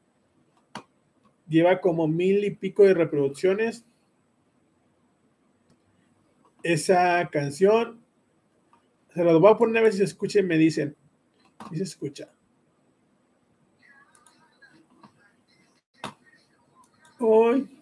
lleva 1.50 1.82
como 1.82 2.08
mil 2.08 2.44
y 2.44 2.52
pico 2.52 2.84
de 2.84 2.94
reproducciones. 2.94 3.84
Esa 6.62 7.28
canción, 7.32 8.00
se 9.16 9.24
la 9.24 9.34
voy 9.34 9.52
a 9.52 9.58
poner 9.58 9.78
a 9.78 9.84
ver 9.86 9.92
si 9.92 9.98
se 9.98 10.04
escucha 10.04 10.40
y 10.40 10.44
me 10.44 10.60
dicen, 10.60 10.96
si 11.72 11.78
se 11.78 11.84
escucha. 11.84 12.30
Hoy. 17.20 17.77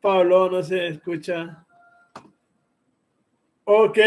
Pablo, 0.00 0.50
no 0.50 0.62
se 0.62 0.88
escucha. 0.88 1.64
Ok. 3.64 3.98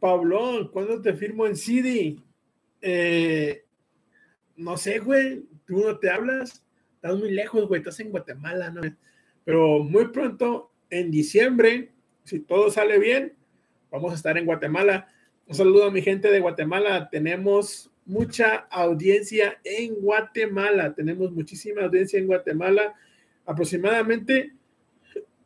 Pablo, 0.00 0.70
¿cuándo 0.72 1.00
te 1.00 1.14
firmo 1.14 1.46
en 1.46 1.56
CD? 1.56 2.16
Eh, 2.80 3.64
no 4.56 4.76
sé, 4.76 4.98
güey. 4.98 5.44
Tú 5.64 5.78
no 5.78 5.98
te 5.98 6.10
hablas. 6.10 6.64
Estás 6.96 7.16
muy 7.16 7.30
lejos, 7.30 7.68
güey. 7.68 7.80
Estás 7.80 8.00
en 8.00 8.10
Guatemala, 8.10 8.70
¿no? 8.70 8.80
Pero 9.44 9.80
muy 9.80 10.08
pronto, 10.08 10.72
en 10.90 11.10
diciembre, 11.10 11.92
si 12.24 12.40
todo 12.40 12.70
sale 12.70 12.98
bien, 12.98 13.34
vamos 13.90 14.12
a 14.12 14.16
estar 14.16 14.36
en 14.36 14.46
Guatemala. 14.46 15.08
Un 15.46 15.54
saludo 15.54 15.86
a 15.86 15.90
mi 15.90 16.02
gente 16.02 16.30
de 16.30 16.40
Guatemala. 16.40 17.08
Tenemos 17.10 17.91
mucha 18.04 18.56
audiencia 18.70 19.60
en 19.64 19.94
Guatemala. 19.96 20.94
Tenemos 20.94 21.32
muchísima 21.32 21.82
audiencia 21.82 22.18
en 22.18 22.26
Guatemala. 22.26 22.94
Aproximadamente, 23.46 24.52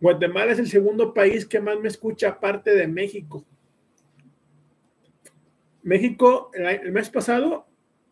Guatemala 0.00 0.52
es 0.52 0.58
el 0.58 0.68
segundo 0.68 1.14
país 1.14 1.46
que 1.46 1.60
más 1.60 1.78
me 1.78 1.88
escucha 1.88 2.28
aparte 2.28 2.74
de 2.74 2.86
México. 2.86 3.44
México, 5.82 6.50
el, 6.54 6.92
mes 6.92 7.10
pasado, 7.10 7.66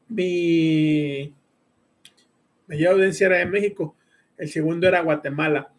mi 0.09 1.35
mayor 2.69 2.95
audiencia 2.95 3.27
era 3.27 3.39
de 3.39 3.47
México. 3.47 3.97
El 4.37 4.49
segundo 4.49 4.87
era 4.87 5.03
Guatemala. 5.03 5.73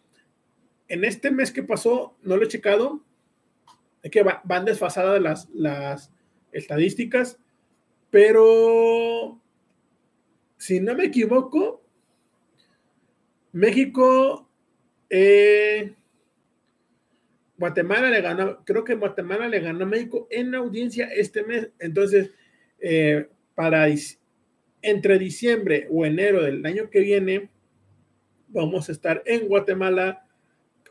En 0.88 1.04
este 1.04 1.30
mes 1.30 1.50
que 1.50 1.62
pasó, 1.62 2.16
no 2.22 2.36
lo 2.36 2.44
he 2.44 2.48
checado, 2.48 3.02
es 4.02 4.10
que 4.10 4.22
van 4.22 4.64
desfasadas 4.64 5.20
las, 5.20 5.48
las 5.50 6.12
estadísticas 6.52 7.40
pero, 8.10 9.40
si 10.56 10.80
no 10.80 10.94
me 10.94 11.04
equivoco, 11.04 11.82
México, 13.52 14.48
eh, 15.08 15.94
Guatemala 17.58 18.10
le 18.10 18.20
ganó, 18.20 18.64
creo 18.64 18.84
que 18.84 18.94
Guatemala 18.94 19.48
le 19.48 19.60
ganó 19.60 19.84
a 19.84 19.88
México 19.88 20.26
en 20.30 20.54
audiencia 20.54 21.06
este 21.06 21.42
mes. 21.42 21.70
Entonces, 21.78 22.30
eh, 22.78 23.28
para 23.54 23.88
entre 24.82 25.18
diciembre 25.18 25.88
o 25.90 26.04
enero 26.04 26.42
del 26.42 26.64
año 26.66 26.90
que 26.90 27.00
viene, 27.00 27.48
vamos 28.48 28.88
a 28.88 28.92
estar 28.92 29.22
en 29.26 29.48
Guatemala 29.48 30.26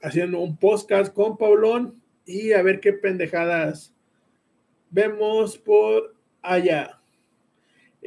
haciendo 0.01 0.39
un 0.39 0.57
podcast 0.57 1.13
con 1.13 1.37
Paulón 1.37 2.01
y 2.25 2.53
a 2.53 2.61
ver 2.61 2.79
qué 2.79 2.93
pendejadas 2.93 3.93
vemos 4.89 5.57
por 5.57 6.15
allá. 6.41 6.99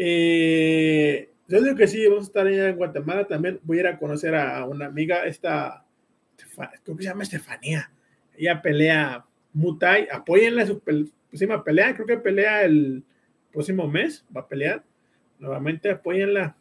Eh, 0.00 1.28
yo 1.48 1.60
digo 1.60 1.74
que 1.74 1.88
sí, 1.88 2.06
vamos 2.06 2.24
a 2.24 2.26
estar 2.28 2.46
allá 2.46 2.68
en 2.68 2.76
Guatemala 2.76 3.26
también. 3.26 3.58
Voy 3.64 3.78
a 3.78 3.80
ir 3.80 3.86
a 3.88 3.98
conocer 3.98 4.32
a 4.36 4.64
una 4.64 4.86
amiga, 4.86 5.26
esta, 5.26 5.84
creo 6.84 6.96
que 6.96 7.02
se 7.02 7.08
llama 7.08 7.24
Estefanía. 7.24 7.90
Ella 8.36 8.62
pelea 8.62 9.24
Mutai. 9.52 10.06
Apóyenla 10.12 10.62
en 10.62 10.68
su 10.68 10.80
próxima 10.80 11.64
pelea. 11.64 11.94
Creo 11.94 12.06
que 12.06 12.16
pelea 12.16 12.62
el 12.62 13.02
próximo 13.52 13.88
mes. 13.88 14.24
Va 14.34 14.42
a 14.42 14.46
pelear. 14.46 14.84
Nuevamente, 15.40 15.90
apóyenla. 15.90 16.56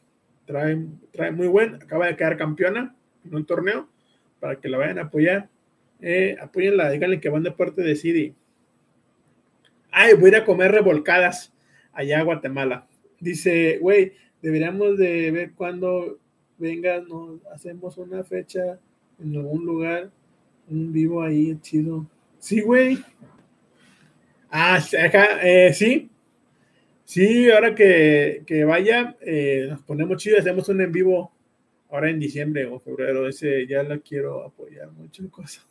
Trae, 0.47 0.87
trae 1.11 1.31
muy 1.31 1.47
buen. 1.47 1.75
Acaba 1.75 2.07
de 2.07 2.15
quedar 2.15 2.37
campeona 2.37 2.95
en 3.23 3.35
un 3.35 3.45
torneo 3.45 3.87
para 4.39 4.55
que 4.55 4.67
la 4.67 4.79
vayan 4.79 4.97
a 4.97 5.03
apoyar. 5.03 5.47
Eh, 6.01 6.37
apóyenla, 6.41 6.89
díganle 6.89 7.19
que 7.19 7.29
van 7.29 7.43
de 7.43 7.51
parte 7.51 7.83
de 7.83 7.95
City. 7.95 8.33
Ay, 9.91 10.15
voy 10.15 10.25
a 10.25 10.27
ir 10.29 10.35
a 10.37 10.45
comer 10.45 10.71
revolcadas 10.71 11.53
allá 11.93 12.19
a 12.19 12.23
Guatemala 12.23 12.86
dice, 13.19 13.77
güey, 13.79 14.13
deberíamos 14.41 14.97
de 14.97 15.31
ver 15.31 15.51
cuando 15.53 16.19
venga, 16.57 17.01
nos 17.01 17.45
hacemos 17.47 17.97
una 17.97 18.23
fecha 18.23 18.79
en 19.19 19.35
algún 19.35 19.65
lugar, 19.65 20.11
un 20.69 20.91
vivo 20.91 21.21
ahí 21.21 21.57
chido. 21.61 22.05
Sí, 22.39 22.61
güey. 22.61 22.97
Ah, 24.49 24.79
acá, 25.03 25.39
eh, 25.41 25.73
sí. 25.73 26.09
Sí, 27.03 27.49
ahora 27.49 27.73
que, 27.73 28.43
que 28.45 28.65
vaya, 28.65 29.15
eh, 29.21 29.67
nos 29.69 29.81
ponemos 29.83 30.21
chidos, 30.21 30.41
hacemos 30.41 30.67
un 30.69 30.81
en 30.81 30.91
vivo 30.91 31.31
ahora 31.89 32.09
en 32.09 32.19
diciembre 32.19 32.65
o 32.65 32.79
febrero. 32.79 33.27
Ese 33.27 33.65
ya 33.65 33.83
la 33.83 33.99
quiero 33.99 34.43
apoyar 34.43 34.91
mucho 34.91 35.29
cosas. 35.29 35.65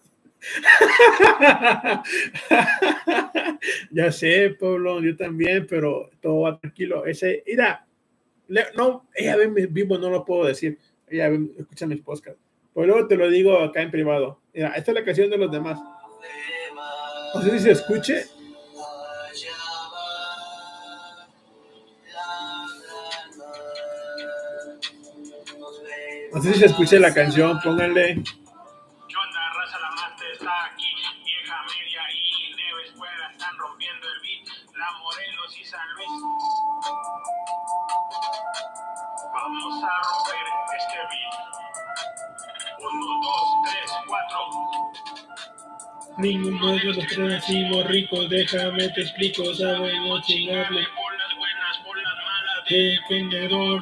ya 3.90 4.12
sé, 4.12 4.56
Pablo, 4.60 5.00
yo 5.02 5.16
también, 5.16 5.66
pero 5.68 6.10
todo 6.20 6.42
va 6.42 6.58
tranquilo. 6.58 7.04
Ese, 7.06 7.42
mira, 7.46 7.86
no, 8.76 9.08
ella 9.14 9.36
ve 9.36 9.44
en 9.44 9.74
vivo, 9.74 9.98
no 9.98 10.10
lo 10.10 10.24
puedo 10.24 10.46
decir. 10.46 10.78
Ella 11.08 11.28
ve- 11.30 11.50
escucha 11.58 11.86
mis 11.86 12.00
podcasts. 12.00 12.40
Pero 12.74 12.86
luego 12.86 13.08
te 13.08 13.16
lo 13.16 13.28
digo 13.30 13.58
acá 13.58 13.82
en 13.82 13.90
privado. 13.90 14.40
Mira, 14.52 14.68
esta 14.74 14.90
es 14.90 14.94
la 14.94 15.04
canción 15.04 15.30
de 15.30 15.38
los 15.38 15.50
demás. 15.50 15.78
No 17.34 17.42
sé 17.42 17.50
si 17.52 17.58
se 17.60 17.70
escuche. 17.72 18.24
No 26.32 26.42
sé 26.42 26.52
si 26.52 26.60
se 26.60 26.66
escuche 26.66 26.98
la 26.98 27.14
canción, 27.14 27.58
pónganle. 27.62 28.22
Ninguno 46.18 46.72
de 46.72 46.84
los 46.84 46.96
tres 47.08 47.18
nacimos 47.18 47.86
ricos, 47.88 48.30
déjame 48.30 48.88
te 48.88 49.02
explico, 49.02 49.54
sabemos 49.54 50.26
chingarle. 50.26 50.86
Por 50.96 51.14
las 51.18 51.36
buenas, 51.36 51.78
por 51.84 51.96
las 52.02 52.14
malas. 52.14 52.64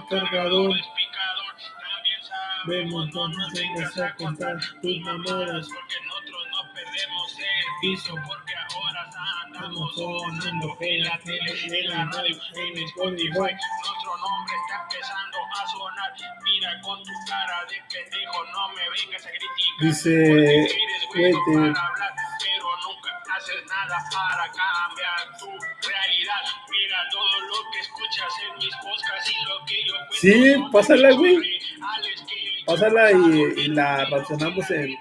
Cargador, 0.08 0.70
Picador. 0.74 0.74
También 1.78 2.20
vemos, 2.66 3.14
no 3.14 3.28
nos 3.28 3.52
vengas 3.52 3.98
a 3.98 4.14
contar 4.16 4.56
tus 4.82 4.98
mamadas. 5.02 5.68
Porque 5.68 5.94
nosotros 6.06 6.42
no 6.50 6.74
perdemos 6.74 7.38
el 7.38 7.70
piso. 7.80 8.14
Porque 8.26 8.54
ahora 8.74 9.10
andamos 9.44 9.94
sonando 9.94 10.76
en 10.80 11.04
la 11.04 11.18
tele, 11.18 11.52
en 11.66 11.88
la 11.90 12.04
radio, 12.06 12.36
en 12.56 12.78
Spotify. 12.82 13.30
Nuestro 13.30 14.16
nombre 14.18 14.54
está 14.66 14.82
empezando 14.82 15.38
a 15.54 15.66
sonar. 15.68 16.12
Mira 16.42 16.80
con 16.80 17.00
tu 17.04 17.12
cara 17.28 17.64
de 17.70 17.76
pendejo, 17.92 18.44
no 18.52 18.68
me 18.70 18.82
vengas 18.90 19.24
a 19.24 19.30
criticar. 19.30 19.78
Dice, 19.80 20.66
vete. 21.14 22.23
Nada 23.74 23.98
para 24.12 24.44
cambiar 24.52 25.38
tu 25.38 25.46
realidad. 25.46 26.42
Mira 26.70 26.98
todo 27.10 27.40
lo 27.40 27.70
que 27.72 27.78
escuchas 27.80 28.32
en 28.48 28.58
mis 28.58 28.74
podcasts 28.76 29.30
y 29.30 29.48
lo 29.48 29.64
que 29.66 29.84
yo 29.86 29.94
Sí, 30.12 30.54
pásala, 30.72 31.10
güey. 31.12 31.36
Pásala 32.66 33.12
y, 33.12 33.14
y 33.60 33.68
la 33.68 34.04
reaccionamos 34.06 34.70
en, 34.70 34.96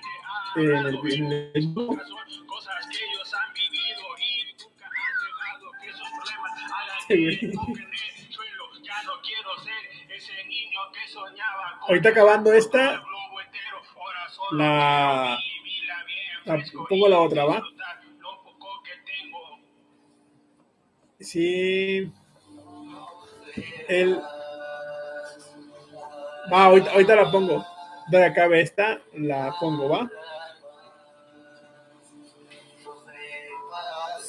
en 0.55 0.71
el, 0.85 0.95
en 1.13 1.31
el- 1.31 1.73
son 1.73 2.45
cosas 2.47 2.87
que 2.91 2.97
ellos 3.05 3.33
han 3.33 3.53
vivido 3.53 4.03
y 4.19 4.53
nunca 4.63 4.85
han 4.85 4.91
dejado 5.23 5.71
que 5.81 5.87
esos 5.89 6.09
problemas 6.09 6.51
hagan 6.71 7.01
Sí, 7.07 7.51
Ahorita 11.87 12.09
acabando 12.09 12.53
esta, 12.53 13.03
la, 14.51 15.37
la- 16.45 16.63
pongo 16.89 17.07
la 17.09 17.19
otra, 17.19 17.45
¿va? 17.45 17.61
Sí. 21.23 22.11
El. 23.87 24.19
Va, 26.51 26.65
ahorita, 26.65 26.91
ahorita 26.91 27.15
la 27.15 27.31
pongo. 27.31 27.65
De 28.09 28.23
acá 28.23 28.47
ve 28.47 28.61
esta, 28.61 29.01
la 29.13 29.53
pongo, 29.59 29.89
¿va? 29.89 30.09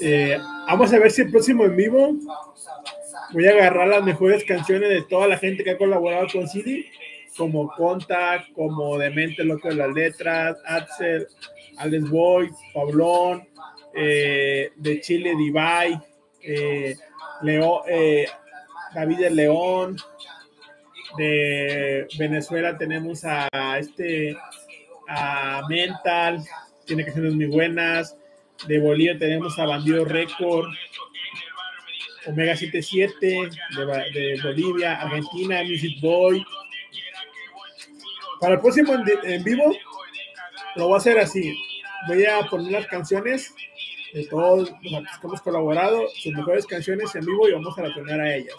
Eh, 0.00 0.38
vamos 0.66 0.92
a 0.92 0.98
ver 0.98 1.10
si 1.10 1.22
el 1.22 1.30
próximo 1.30 1.64
en 1.64 1.76
vivo 1.76 2.12
voy 3.32 3.46
a 3.46 3.50
agarrar 3.50 3.88
las 3.88 4.04
mejores 4.04 4.44
canciones 4.44 4.88
de 4.88 5.02
toda 5.02 5.26
la 5.26 5.38
gente 5.38 5.64
que 5.64 5.70
ha 5.70 5.78
colaborado 5.78 6.26
con 6.32 6.48
CD, 6.48 6.86
como 7.36 7.68
Contact, 7.68 8.52
como 8.52 8.98
Demente 8.98 9.44
Loco 9.44 9.68
de 9.68 9.74
las 9.74 9.92
Letras, 9.92 10.56
Axel, 10.66 11.26
Alex 11.78 12.10
Boy, 12.10 12.50
Pablón, 12.72 13.48
eh, 13.94 14.70
de 14.76 15.00
Chile 15.00 15.34
Divide, 15.36 16.00
eh, 16.46 16.96
Leo, 17.42 17.82
eh, 17.88 18.26
David 18.94 19.28
León, 19.30 19.96
de 21.16 22.06
Venezuela 22.18 22.76
tenemos 22.76 23.24
a 23.24 23.48
este 23.78 24.36
a 25.08 25.62
Mental, 25.68 26.42
tiene 26.86 27.04
canciones 27.04 27.34
muy 27.34 27.46
buenas, 27.46 28.16
de 28.66 28.78
Bolivia 28.78 29.18
tenemos 29.18 29.58
a 29.58 29.66
Bandido 29.66 30.04
Record, 30.04 30.66
Omega 32.26 32.56
77 32.56 33.16
de, 33.20 33.50
de 34.14 34.40
Bolivia, 34.42 35.00
Argentina, 35.00 35.62
Music 35.62 36.00
Boy. 36.00 36.44
Para 38.40 38.54
el 38.54 38.60
próximo 38.60 38.94
en, 38.94 39.04
en 39.24 39.44
vivo 39.44 39.72
lo 40.76 40.86
voy 40.86 40.94
a 40.94 40.98
hacer 40.98 41.18
así. 41.18 41.56
Voy 42.08 42.24
a 42.24 42.40
poner 42.48 42.72
las 42.72 42.86
canciones 42.86 43.54
de 44.14 44.24
todos 44.26 44.70
los 44.70 44.70
que 44.80 45.26
hemos 45.26 45.42
colaborado, 45.42 46.08
sus 46.14 46.32
mejores 46.32 46.64
canciones 46.66 47.12
en 47.16 47.26
vivo 47.26 47.48
y 47.48 47.52
vamos 47.52 47.76
a 47.76 47.82
retornar 47.82 48.20
a 48.20 48.36
ellas. 48.36 48.54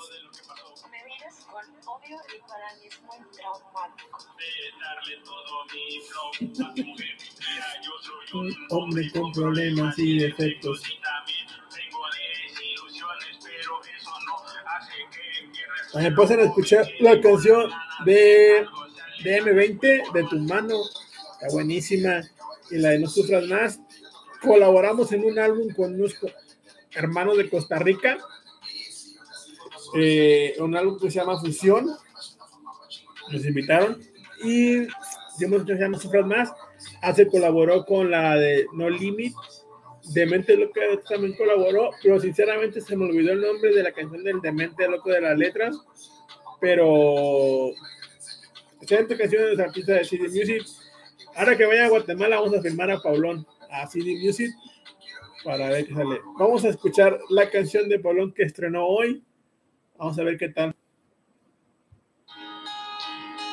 Un 8.34 8.56
hombre 8.70 9.10
con 9.12 9.32
problemas 9.32 9.98
y 9.98 10.20
defectos. 10.20 10.84
también 15.94 16.16
pasen 16.16 16.40
a 16.42 16.44
escuchar 16.44 16.86
la 17.00 17.22
canción 17.22 17.72
de, 18.04 18.66
de 19.24 19.42
M20 19.42 20.12
de 20.12 20.24
tu 20.26 20.38
mano. 20.40 20.76
Está 21.40 21.54
buenísima. 21.54 22.20
Y 22.70 22.80
la 22.80 22.90
de 22.90 23.00
No 23.00 23.08
Sufras 23.08 23.46
Más. 23.48 23.80
Colaboramos 24.46 25.12
en 25.12 25.26
un 25.26 25.40
álbum 25.40 25.74
con 25.74 25.96
unos 25.96 26.16
hermanos 26.94 27.38
de 27.38 27.50
Costa 27.50 27.80
Rica. 27.80 28.18
Eh, 29.98 30.56
un 30.60 30.76
álbum 30.76 31.00
que 31.00 31.10
se 31.10 31.20
llama 31.20 31.40
Fusión. 31.40 31.90
Nos 33.32 33.46
invitaron. 33.46 34.00
Y 34.44 34.88
hicimos 35.34 35.66
No 35.66 36.00
Sufras 36.00 36.26
Más. 36.28 36.54
Hace 37.02 37.28
colaboró 37.28 37.86
con 37.86 38.12
la 38.12 38.36
de 38.36 38.68
No 38.74 38.90
Limit. 38.90 39.34
Demente 40.14 40.56
Loco 40.56 40.80
también 41.10 41.36
colaboró, 41.36 41.90
pero 42.04 42.20
sinceramente 42.20 42.80
se 42.80 42.96
me 42.96 43.06
olvidó 43.06 43.32
el 43.32 43.42
nombre 43.42 43.74
de 43.74 43.82
la 43.82 43.92
canción 43.92 44.24
del 44.24 44.40
Demente 44.40 44.88
Loco 44.88 45.10
de 45.10 45.22
las 45.22 45.38
letras. 45.38 45.76
Pero 46.62 47.72
excelente 48.80 49.18
canción 49.18 49.42
de 49.44 49.56
los 49.56 49.60
artistas 49.60 49.98
de 49.98 50.06
CD 50.06 50.30
Music. 50.30 50.64
Ahora 51.36 51.58
que 51.58 51.66
vaya 51.66 51.86
a 51.86 51.90
Guatemala, 51.90 52.40
vamos 52.40 52.56
a 52.56 52.62
firmar 52.62 52.92
a 52.92 53.02
Paulón 53.02 53.48
a 53.72 53.88
CD 53.88 54.18
Music 54.24 54.52
para 55.44 55.70
ver 55.70 55.88
qué 55.88 55.94
sale. 55.94 56.20
Vamos 56.38 56.66
a 56.66 56.70
escuchar 56.70 57.20
la 57.30 57.50
canción 57.50 57.88
de 57.88 58.00
Paulón 58.00 58.34
que 58.34 58.44
estrenó 58.44 58.86
hoy. 58.86 59.24
Vamos 59.98 60.20
a 60.20 60.24
ver 60.24 60.38
qué 60.38 60.50
tal. 60.50 60.76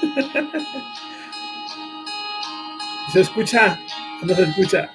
¿Se 3.13 3.21
escucha? 3.21 3.79
¿O 4.23 4.27
¿No 4.27 4.35
se 4.35 4.43
escucha? 4.45 4.91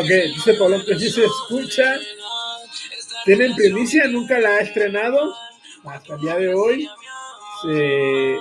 Estoy 0.00 0.28
Ok, 0.28 0.34
dice 0.34 0.54
Paulón 0.54 0.84
que 0.84 0.98
sí 0.98 1.10
se 1.10 1.24
escucha. 1.24 1.96
Tienen 3.24 3.54
primicia, 3.54 4.06
nunca 4.08 4.38
la 4.38 4.50
ha 4.50 4.60
estrenado. 4.60 5.34
Hasta 5.84 6.14
el 6.14 6.20
día 6.20 6.34
de 6.36 6.54
hoy. 6.54 6.88
Se 7.62 8.34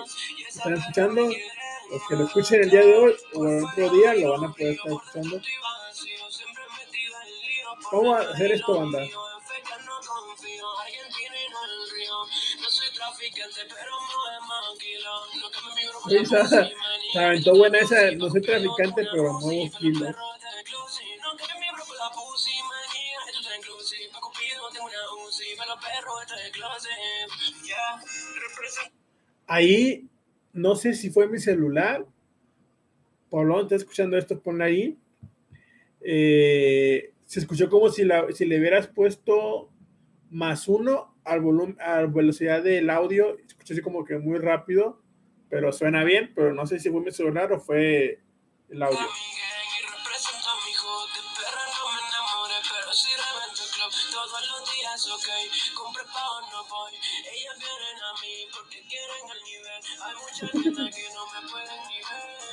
están 0.47 0.73
escuchando. 0.73 1.29
Los 1.91 2.07
que 2.09 2.15
lo 2.15 2.25
escuchen 2.25 2.63
el 2.63 2.69
día 2.69 2.81
de 2.81 2.97
hoy 2.97 3.15
o 3.33 3.45
el 3.45 3.63
otro 3.63 3.89
día 3.89 4.13
lo 4.15 4.31
van 4.31 4.45
a 4.45 4.53
poder 4.53 4.73
estar 4.73 4.91
escuchando. 4.91 5.41
Vamos 7.91 8.17
a 8.17 8.31
hacer 8.31 8.51
esto, 8.51 8.79
banda. 8.79 9.07
Esa, 16.09 16.47
se 17.13 17.19
aventó 17.19 17.55
buena 17.55 17.79
esa, 17.79 18.11
no 18.11 18.29
soy 18.29 18.41
traficante, 18.41 19.07
pero 19.11 19.33
muevo 19.33 19.69
kilos. 19.77 20.15
Ahí, 29.47 30.07
no 30.53 30.75
sé 30.75 30.93
si 30.93 31.09
fue 31.09 31.27
mi 31.27 31.39
celular. 31.39 32.05
Pablo, 33.29 33.61
¿estás 33.61 33.81
escuchando 33.81 34.17
esto? 34.17 34.39
Ponle 34.39 34.63
ahí. 34.63 34.97
Eh, 36.01 37.13
se 37.25 37.39
escuchó 37.39 37.69
como 37.69 37.89
si, 37.89 38.03
la, 38.03 38.31
si 38.31 38.45
le 38.45 38.59
hubieras 38.59 38.87
puesto 38.87 39.71
más 40.29 40.67
uno 40.67 41.15
al 41.23 41.41
volumen, 41.41 41.77
a 41.79 42.01
la 42.01 42.07
velocidad 42.07 42.63
del 42.63 42.89
audio. 42.89 43.37
Escuché 43.39 43.73
así 43.73 43.81
como 43.81 44.05
que 44.05 44.17
muy 44.17 44.37
rápido, 44.37 45.01
pero 45.49 45.71
suena 45.71 46.03
bien. 46.03 46.31
Pero 46.35 46.53
no 46.53 46.65
sé 46.67 46.79
si 46.79 46.89
fue 46.89 47.01
mi 47.01 47.11
celular 47.11 47.51
o 47.53 47.59
fue 47.59 48.21
el 48.69 48.83
audio. 48.83 48.99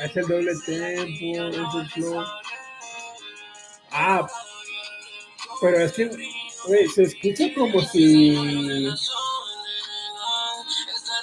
Es 0.01 0.17
el 0.17 0.27
doble 0.27 0.53
tempo, 0.65 1.49
es 1.49 1.75
el 1.75 1.91
flow. 1.91 2.25
Ah, 3.93 4.27
pero 5.61 5.79
es 5.81 5.93
que, 5.93 6.07
güey, 6.67 6.89
se 6.89 7.03
escucha 7.03 7.53
como 7.55 7.81
si, 7.83 8.89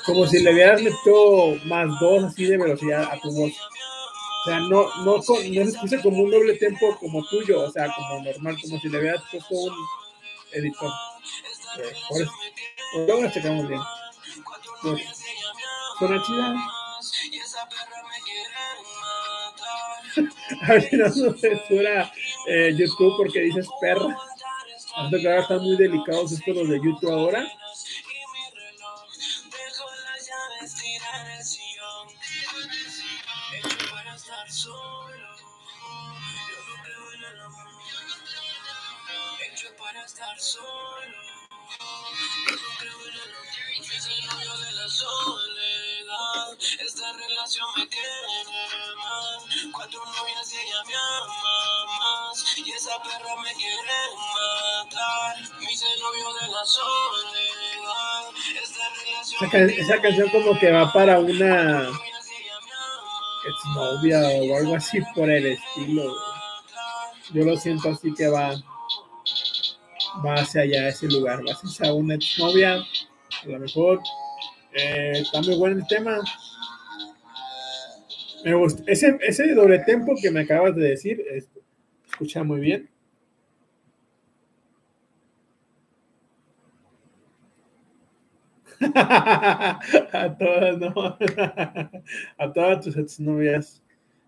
como 0.05 0.27
si 0.27 0.39
le 0.39 0.53
hubieras 0.53 0.81
metido 0.81 1.55
más 1.65 1.87
dos 1.99 2.25
así 2.25 2.45
de 2.45 2.57
velocidad 2.57 3.09
a 3.11 3.19
tu 3.19 3.31
voz. 3.31 3.51
O 3.51 4.49
sea, 4.49 4.59
no, 4.59 4.95
no, 5.03 5.17
no 5.17 5.21
se 5.21 5.61
escucha 5.61 6.01
como 6.01 6.23
un 6.23 6.31
doble 6.31 6.53
tempo 6.53 6.95
como 6.99 7.25
tuyo, 7.27 7.63
o 7.63 7.71
sea, 7.71 7.91
como 7.93 8.23
normal, 8.23 8.57
como 8.61 8.79
si 8.79 8.89
le 8.89 8.99
hubieras 8.99 9.23
puesto 9.31 9.55
un 9.55 9.73
editor. 10.53 10.91
Eh, 11.79 11.93
por 12.09 12.21
eso, 12.21 12.31
luego 12.95 13.21
la 13.21 13.31
checamos 13.31 13.67
bien. 13.67 13.81
Pues, 14.81 15.01
suena 15.99 16.23
chida. 16.23 16.55
Y 17.31 17.37
esa 17.37 17.67
perra 17.67 18.03
me 18.09 18.19
quiere 18.23 18.49
matar. 20.15 20.69
A 20.69 20.73
ver 20.73 20.89
si 20.89 20.95
no 20.95 21.03
nos 21.05 21.41
censura 21.41 22.11
eh, 22.47 22.73
YouTube 22.75 23.17
porque 23.17 23.41
dices 23.41 23.67
perra. 23.81 24.17
Que 25.09 25.27
ahora 25.27 25.41
están 25.41 25.61
muy 25.61 25.77
delicados 25.77 26.31
estos 26.31 26.55
los 26.55 26.69
de 26.69 26.77
YouTube 26.77 27.11
ahora. 27.11 27.47
Relación 47.47 47.67
me 47.77 47.85
tiene 47.87 48.43
mal. 48.97 49.71
Cuatro 49.71 49.99
novias 50.05 50.53
y 50.53 50.55
ella 50.57 50.83
me 50.85 50.93
ama 50.95 51.85
más. 51.87 52.57
Y 52.57 52.71
esa 52.71 53.01
perra 53.01 53.35
me 53.41 53.53
quiere 53.53 53.99
matar. 54.83 55.59
Me 55.61 55.71
hice 55.71 55.85
el 55.93 56.01
novio 56.01 56.33
de 56.41 56.47
la 56.51 56.65
soledad. 56.65 58.23
Esta 58.61 58.89
relación 58.89 59.43
Esa, 59.43 59.49
can- 59.49 59.69
esa 59.69 60.01
canción 60.01 60.29
como 60.29 60.59
que 60.59 60.71
va 60.71 60.91
para 60.91 61.19
una 61.19 61.89
exnovia 63.47 64.19
o 64.19 64.57
algo 64.57 64.75
así 64.75 64.99
por 65.15 65.29
el 65.29 65.45
estilo. 65.45 66.13
Yo 67.33 67.43
lo 67.45 67.55
siento 67.57 67.89
así 67.91 68.13
que 68.13 68.27
va, 68.27 68.51
va 70.25 70.33
hacia 70.35 70.61
allá, 70.63 70.81
a 70.81 70.89
ese 70.89 71.07
lugar. 71.07 71.39
Va 71.47 71.53
hacia 71.53 71.93
una 71.93 72.15
exnovia. 72.15 72.73
A 72.73 73.45
lo 73.47 73.59
mejor 73.59 74.01
eh, 74.73 75.11
está 75.15 75.41
muy 75.41 75.55
bueno 75.55 75.77
el 75.79 75.87
tema. 75.87 76.17
Me 78.47 78.53
gusta. 78.55 78.83
Ese, 78.87 79.17
ese 79.21 79.53
doble 79.53 79.79
tempo 79.79 80.15
que 80.21 80.31
me 80.31 80.39
acabas 80.39 80.73
de 80.75 80.87
decir, 80.89 81.21
es- 81.29 81.49
escucha 82.05 82.43
muy 82.43 82.61
bien. 82.61 82.89
a 88.95 90.35
todas, 90.37 90.77
¿no? 90.77 90.93
a 92.37 92.53
todas 92.53 92.83
tus 92.83 92.97
exnovias. 92.97 93.81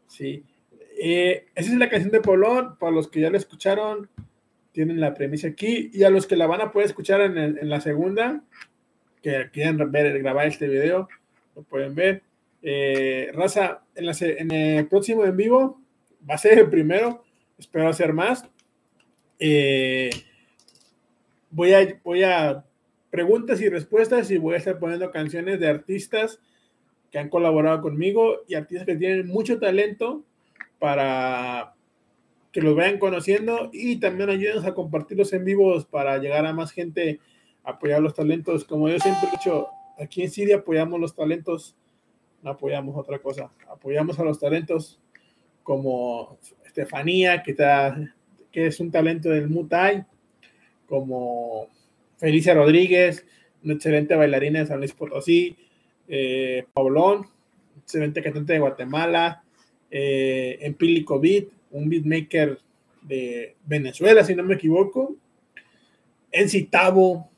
Sí. 0.08 0.44
Eh, 1.02 1.46
esa 1.56 1.72
es 1.72 1.78
la 1.78 1.90
canción 1.90 2.12
de 2.12 2.22
Polón. 2.22 2.78
Para 2.80 2.92
los 2.92 3.08
que 3.08 3.22
ya 3.22 3.30
la 3.30 3.38
escucharon, 3.38 4.10
tienen 4.72 5.00
la 5.00 5.14
premisa 5.14 5.48
aquí. 5.50 5.92
Y 5.94 6.04
a 6.04 6.10
los 6.10 6.28
que 6.28 6.36
la 6.36 6.48
van 6.48 6.62
a 6.62 6.72
poder 6.72 6.88
escuchar 6.88 7.22
en, 7.22 7.38
en 7.38 7.70
la 7.70 7.82
segunda, 7.82 8.44
que 9.22 9.50
quieran 9.52 9.92
ver, 9.92 10.20
grabar 10.22 10.48
este 10.48 10.68
video, 10.68 11.08
lo 11.56 11.64
pueden 11.64 11.96
ver. 11.96 12.24
Eh, 12.62 13.32
Raza, 13.34 13.84
en, 13.96 14.52
el 14.52 14.88
próximo 14.88 15.26
en 15.26 15.38
vivo, 15.38 15.82
va 16.30 16.36
a 16.36 16.40
ser 16.40 16.60
el 16.60 16.70
primero. 16.70 17.24
Espero 17.58 17.88
hacer 17.88 18.14
más. 18.14 18.46
Eh, 19.40 20.10
voy 21.50 21.74
a, 21.74 22.00
voy 22.04 22.24
a 22.24 22.66
preguntas 23.10 23.62
y 23.62 23.70
respuestas 23.70 24.30
y 24.32 24.38
voy 24.38 24.56
a 24.56 24.58
estar 24.58 24.80
poniendo 24.80 25.12
canciones 25.12 25.60
de 25.60 25.68
artistas 25.68 26.40
que 27.12 27.18
han 27.18 27.30
colaborado 27.30 27.82
conmigo 27.82 28.44
y 28.48 28.56
artistas 28.56 28.86
que 28.86 28.96
tienen 28.96 29.28
mucho 29.28 29.60
talento 29.60 30.24
para 30.78 31.74
que 32.52 32.62
los 32.62 32.76
vayan 32.76 33.00
conociendo 33.00 33.70
y 33.74 33.98
también 33.98 34.30
ayúdenos 34.30 34.66
a 34.66 34.74
compartirlos 34.74 35.34
en 35.34 35.46
vivos 35.46 35.86
para 35.86 36.18
llegar 36.18 36.46
a 36.46 36.54
más 36.54 36.72
gente, 36.72 37.20
apoyar 37.64 38.02
los 38.02 38.14
talentos. 38.14 38.64
Como 38.64 38.90
yo 38.90 39.00
siempre 39.00 39.28
he 39.28 39.32
dicho, 39.32 39.68
aquí 40.00 40.24
en 40.24 40.32
Siria 40.32 40.58
apoyamos 40.58 41.00
los 41.00 41.16
talentos, 41.16 41.76
no 42.42 42.52
apoyamos 42.52 42.96
otra 42.96 43.20
cosa, 43.20 43.52
apoyamos 43.70 44.20
a 44.20 44.24
los 44.24 44.40
talentos 44.40 45.00
como 45.64 46.40
Estefanía, 46.66 47.44
que, 47.44 47.52
está, 47.52 47.98
que 48.52 48.68
es 48.68 48.80
un 48.80 48.92
talento 48.92 49.30
del 49.30 49.50
Muay, 49.50 50.04
como 50.88 51.68
Felicia 52.18 52.54
Rodríguez, 52.54 53.26
una 53.64 53.74
excelente 53.74 54.16
bailarina 54.16 54.60
de 54.60 54.66
San 54.66 54.80
Luis 54.80 54.94
Potosí, 54.94 55.56
eh, 56.08 56.66
Paulón, 56.74 57.28
excelente 57.82 58.22
cantante 58.22 58.54
de 58.54 58.60
Guatemala, 58.60 59.44
eh, 59.92 60.58
Empílico 60.62 61.20
Beat, 61.20 61.46
un 61.72 61.90
beatmaker 61.90 62.60
de 63.02 63.56
Venezuela, 63.66 64.24
si 64.24 64.36
no 64.36 64.44
me 64.44 64.56
equivoco, 64.56 65.16
Enzi 66.32 66.64
Tabo, 66.66 67.30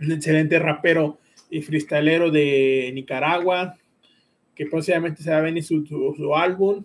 un 0.00 0.12
excelente 0.12 0.58
rapero 0.58 1.18
y 1.50 1.62
freestylero 1.62 2.30
de 2.30 2.90
Nicaragua, 2.94 3.76
que 4.54 4.66
próximamente 4.66 5.22
se 5.22 5.30
va 5.30 5.38
a 5.38 5.42
venir 5.42 5.64
su, 5.64 5.84
su- 5.86 6.34
álbum. 6.34 6.84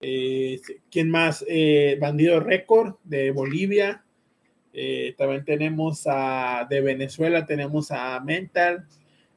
Eh, 0.00 0.60
¿Quién 0.90 1.10
más? 1.10 1.44
Eh, 1.48 1.96
Bandido 2.00 2.40
Record 2.40 2.96
de 3.04 3.30
Bolivia. 3.30 4.04
Eh, 4.72 5.14
también 5.18 5.44
tenemos 5.44 6.02
a 6.06 6.66
de 6.68 6.80
Venezuela, 6.80 7.46
tenemos 7.46 7.90
a 7.90 8.20
Mental, 8.20 8.86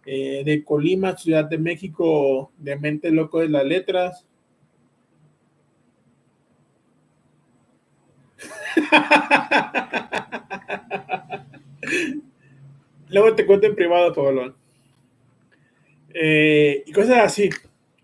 de 0.05 0.63
Colima, 0.65 1.15
Ciudad 1.15 1.45
de 1.45 1.57
México, 1.59 2.51
de 2.57 2.75
Mente 2.77 3.11
Loco 3.11 3.39
de 3.39 3.49
las 3.49 3.65
Letras. 3.65 4.25
Luego 13.09 13.35
te 13.35 13.45
cuento 13.45 13.67
en 13.67 13.75
privado, 13.75 14.13
Pablón. 14.13 14.55
Eh, 16.13 16.83
y 16.85 16.91
cosas 16.91 17.19
así, 17.19 17.49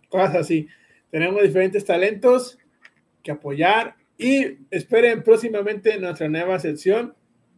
cosas 0.10 0.36
así. 0.36 0.68
Tenemos 1.10 1.42
diferentes 1.42 1.86
talentos 1.86 2.58
que 3.24 3.32
apoyar 3.32 3.96
y 4.18 4.58
esperen 4.72 5.24
próximamente 5.24 5.98
nuestra 6.00 6.28
nueva 6.28 6.60
sección 6.60 7.16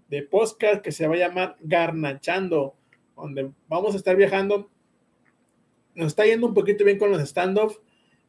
de 0.09 0.23
podcast 0.23 0.81
que 0.81 0.91
se 0.91 1.07
va 1.07 1.15
a 1.15 1.19
llamar 1.19 1.55
Garnachando, 1.61 2.75
donde 3.15 3.51
vamos 3.67 3.93
a 3.93 3.97
estar 3.97 4.15
viajando. 4.15 4.69
Nos 5.95 6.07
está 6.07 6.25
yendo 6.25 6.47
un 6.47 6.53
poquito 6.53 6.83
bien 6.83 6.97
con 6.97 7.11
los 7.11 7.21
stand-off, 7.21 7.77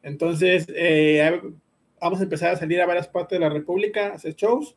entonces 0.03 0.67
eh, 0.75 1.41
vamos 1.99 2.19
a 2.19 2.23
empezar 2.23 2.53
a 2.53 2.57
salir 2.57 2.81
a 2.81 2.85
varias 2.85 3.07
partes 3.07 3.39
de 3.39 3.45
la 3.45 3.53
República, 3.53 4.07
a 4.07 4.15
hacer 4.15 4.35
shows. 4.35 4.75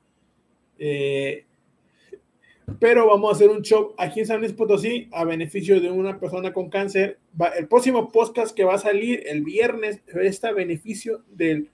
Eh, 0.79 1.47
pero 2.81 3.07
vamos 3.07 3.31
a 3.31 3.35
hacer 3.35 3.51
un 3.51 3.62
show 3.62 3.95
aquí 3.99 4.20
en 4.20 4.27
San 4.27 4.41
Luis 4.41 4.53
Potosí 4.53 5.09
a 5.12 5.24
beneficio 5.24 5.81
de 5.81 5.91
una 5.91 6.19
persona 6.19 6.53
con 6.53 6.70
cáncer. 6.70 7.19
El 7.57 7.69
próximo 7.69 8.11
podcast 8.11 8.57
que 8.57 8.65
va 8.65 8.74
a 8.74 8.78
salir 8.78 9.23
el 9.27 9.43
viernes 9.43 10.03
está 10.07 10.49
a 10.49 10.53
beneficio 10.53 11.23
del 11.31 11.70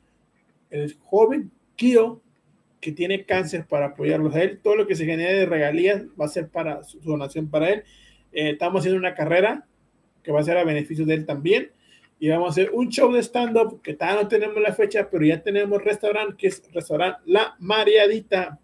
el 0.70 0.94
joven 1.00 1.50
Kio 1.76 2.22
que 2.80 2.92
tiene 2.92 3.24
cáncer 3.24 3.66
para 3.66 3.86
apoyarlos 3.86 4.34
a 4.34 4.42
él. 4.42 4.60
Todo 4.62 4.76
lo 4.76 4.86
que 4.86 4.94
se 4.94 5.04
genere 5.04 5.34
de 5.34 5.46
regalías 5.46 6.04
va 6.20 6.24
a 6.24 6.28
ser 6.28 6.48
para 6.48 6.82
su, 6.82 7.00
su 7.00 7.10
donación 7.10 7.50
para 7.50 7.70
él. 7.70 7.84
Eh, 8.32 8.50
estamos 8.50 8.80
haciendo 8.80 8.98
una 8.98 9.14
carrera 9.14 9.66
que 10.22 10.32
va 10.32 10.40
a 10.40 10.44
ser 10.44 10.56
a 10.56 10.64
beneficio 10.64 11.04
de 11.06 11.14
él 11.14 11.26
también. 11.26 11.72
y 12.18 12.28
vamos 12.28 12.48
a 12.48 12.50
hacer 12.50 12.70
un 12.72 12.88
show 12.90 13.10
de 13.12 13.22
stand-up 13.22 13.80
que 13.82 13.94
todavía 13.94 14.22
no 14.22 14.28
tenemos 14.28 14.60
la 14.60 14.74
fecha, 14.74 15.08
pero 15.10 15.24
ya 15.24 15.42
tenemos 15.42 15.82
restaurante 15.82 16.36
que 16.36 16.48
es 16.48 16.62
restaurante 16.72 17.20
La 17.24 17.56
Mariadita, 17.58 18.58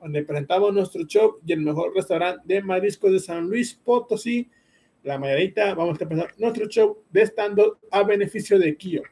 donde 0.00 0.22
presentamos 0.22 0.72
nuestro 0.72 1.04
show 1.04 1.38
y 1.44 1.52
el 1.52 1.60
mejor 1.60 1.94
restaurante 1.94 2.42
de 2.44 2.62
mariscos 2.62 3.12
de 3.12 3.20
San 3.20 3.48
Luis 3.48 3.74
Potosí. 3.74 4.48
La 5.02 5.18
Mariadita, 5.18 5.74
vamos 5.74 5.98
a 5.98 6.02
empezar 6.02 6.34
nuestro 6.38 6.66
show 6.66 6.98
de 7.10 7.22
stand-up 7.22 7.78
a 7.90 8.02
beneficio 8.02 8.58
de 8.58 8.76
Kio, 8.76 9.02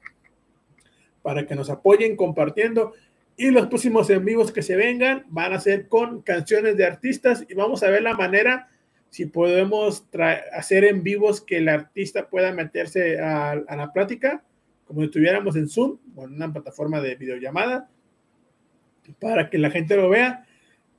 para 1.23 1.47
que 1.47 1.55
nos 1.55 1.71
apoyen 1.71 2.17
compartiendo. 2.17 2.93
Y 3.37 3.51
los 3.51 3.69
próximos 3.69 4.11
en 4.11 4.25
vivos 4.25 4.53
que 4.53 4.63
se 4.63 4.77
vengan 4.77 5.25
van 5.29 5.53
a 5.53 5.61
ser 5.61 5.89
con 5.89 6.23
canciones 6.23 6.77
de 6.77 6.85
artistas 6.85 7.45
y 7.49 7.55
vamos 7.55 7.83
a 7.83 7.91
ver 7.91 8.03
la 8.03 8.15
manera 8.15 8.69
si 9.11 9.27
podemos 9.27 10.07
hacer 10.53 10.85
en 10.85 11.03
vivos 11.03 11.41
que 11.41 11.59
el 11.59 11.69
artista 11.69 12.29
pueda 12.29 12.53
meterse 12.53 13.21
a, 13.21 13.53
a, 13.53 13.77
la 13.77 13.93
plática, 13.93 14.45
como 14.85 15.01
si 15.01 15.07
estuviéramos 15.07 15.57
en 15.57 15.69
Zoom 15.69 15.99
o 16.15 16.25
en 16.25 16.35
una 16.35 16.53
plataforma 16.53 17.01
de 17.01 17.15
videollamada, 17.15 17.89
para 19.21 19.49
que 19.49 19.59
la 19.59 19.71
gente 19.71 19.97
lo 19.97 20.11
vea. 20.11 20.47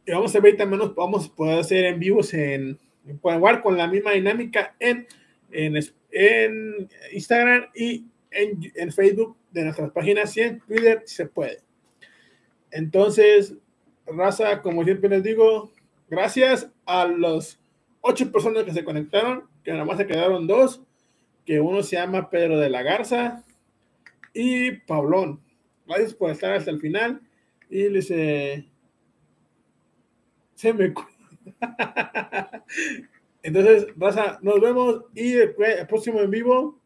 Y 0.10 0.12
vamos 0.12 0.36
a 0.36 0.40
ver 0.40 0.58
también 0.58 0.80
nos 0.80 0.96
vamos 0.96 1.28
a 1.28 1.36
poder 1.36 1.60
hacer 1.60 1.86
en 1.86 2.00
vivos 2.00 2.34
en, 2.34 2.80
en 3.06 3.20
igual 3.24 3.62
con 3.62 3.78
la 3.78 3.86
misma 3.86 4.14
dinámica 4.14 4.76
en, 4.80 5.06
en, 5.52 5.78
en 6.10 6.90
Instagram 7.14 7.66
y 7.76 8.06
en, 8.32 8.72
en, 8.74 8.92
Facebook 8.92 9.38
de 9.52 9.66
nuestras 9.66 9.92
páginas 9.92 10.36
y 10.36 10.42
en 10.42 10.62
Twitter 10.62 11.04
se 11.06 11.28
puede. 11.28 11.60
Entonces, 12.72 13.54
raza, 14.08 14.64
como 14.64 14.84
siempre 14.84 15.10
les 15.10 15.22
digo, 15.22 15.72
gracias 16.10 16.72
a 16.88 17.06
los 17.06 17.60
ocho 18.02 18.32
personas 18.32 18.64
que 18.64 18.74
se 18.74 18.84
conectaron, 18.84 19.44
que 19.64 19.74
nada 19.74 19.86
más 19.86 19.98
se 19.98 20.08
quedaron 20.08 20.48
dos, 20.48 20.82
que 21.46 21.60
uno 21.60 21.84
se 21.84 21.98
llama 21.98 22.32
Pedro 22.32 22.58
de 22.58 22.72
la 22.72 22.82
Garza 22.82 23.46
y 24.34 24.72
Pablón. 24.72 25.40
Gracias 25.86 26.16
por 26.16 26.32
estar 26.32 26.56
hasta 26.56 26.72
el 26.72 26.80
final. 26.80 27.22
Y 27.70 27.90
le 27.90 28.00
dice, 28.00 28.66
se 30.60 30.74
me... 30.74 30.94
Entonces, 33.44 33.88
raza, 33.96 34.40
nos 34.42 34.60
vemos 34.60 35.06
y 35.16 35.32
el, 35.36 35.56
el, 35.58 35.88
próximo 35.88 36.20
en 36.20 36.30
vivo 36.30 36.78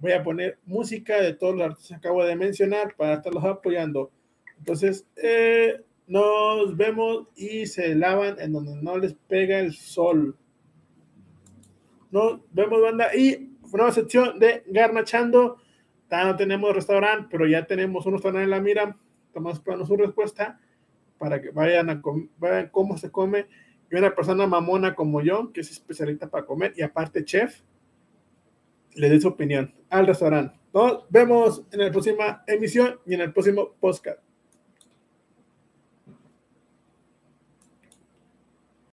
voy 0.00 0.10
a 0.10 0.24
poner 0.24 0.58
música 0.66 1.20
de 1.20 1.34
todos 1.34 1.54
los 1.54 1.64
artistas 1.64 1.88
que 1.88 1.94
acabo 2.08 2.24
de 2.24 2.34
mencionar 2.34 2.96
para 2.96 3.14
estarlos 3.14 3.44
apoyando. 3.44 4.10
Entonces, 4.58 5.06
eh, 5.14 5.80
nos 6.08 6.76
vemos 6.76 7.28
y 7.36 7.66
se 7.66 7.94
lavan 7.94 8.34
en 8.40 8.52
donde 8.52 8.74
no 8.82 8.98
les 8.98 9.14
pega 9.14 9.60
el 9.60 9.74
sol. 9.74 10.36
Nos 12.10 12.40
vemos, 12.50 12.82
banda. 12.82 13.14
Y 13.14 13.52
nueva 13.72 13.92
sección 13.92 14.40
de 14.40 14.64
Garnachando. 14.66 15.58
no 16.10 16.36
tenemos 16.36 16.74
restaurante, 16.74 17.28
pero 17.30 17.46
ya 17.46 17.64
tenemos 17.64 18.04
un 18.06 18.14
restaurante 18.14 18.42
en 18.42 18.50
la 18.50 18.60
mira. 18.60 18.96
Estamos 19.28 19.52
esperando 19.54 19.86
su 19.86 19.96
respuesta 19.96 20.58
para 21.18 21.40
que 21.40 21.50
vayan 21.50 21.90
a 21.90 22.02
vean 22.38 22.68
cómo 22.70 22.96
se 22.96 23.10
come. 23.10 23.46
Y 23.90 23.96
una 23.96 24.14
persona 24.14 24.46
mamona 24.46 24.94
como 24.94 25.20
yo, 25.22 25.52
que 25.52 25.62
es 25.62 25.70
especialista 25.70 26.28
para 26.28 26.44
comer 26.44 26.74
y 26.76 26.82
aparte 26.82 27.24
chef, 27.24 27.62
le 28.94 29.08
dé 29.08 29.20
su 29.20 29.28
opinión 29.28 29.74
al 29.88 30.06
restaurante. 30.06 30.58
Nos 30.72 31.08
vemos 31.08 31.64
en 31.72 31.80
la 31.80 31.90
próxima 31.90 32.42
emisión 32.46 33.00
y 33.06 33.14
en 33.14 33.22
el 33.22 33.32
próximo 33.32 33.70
podcast. 33.80 34.20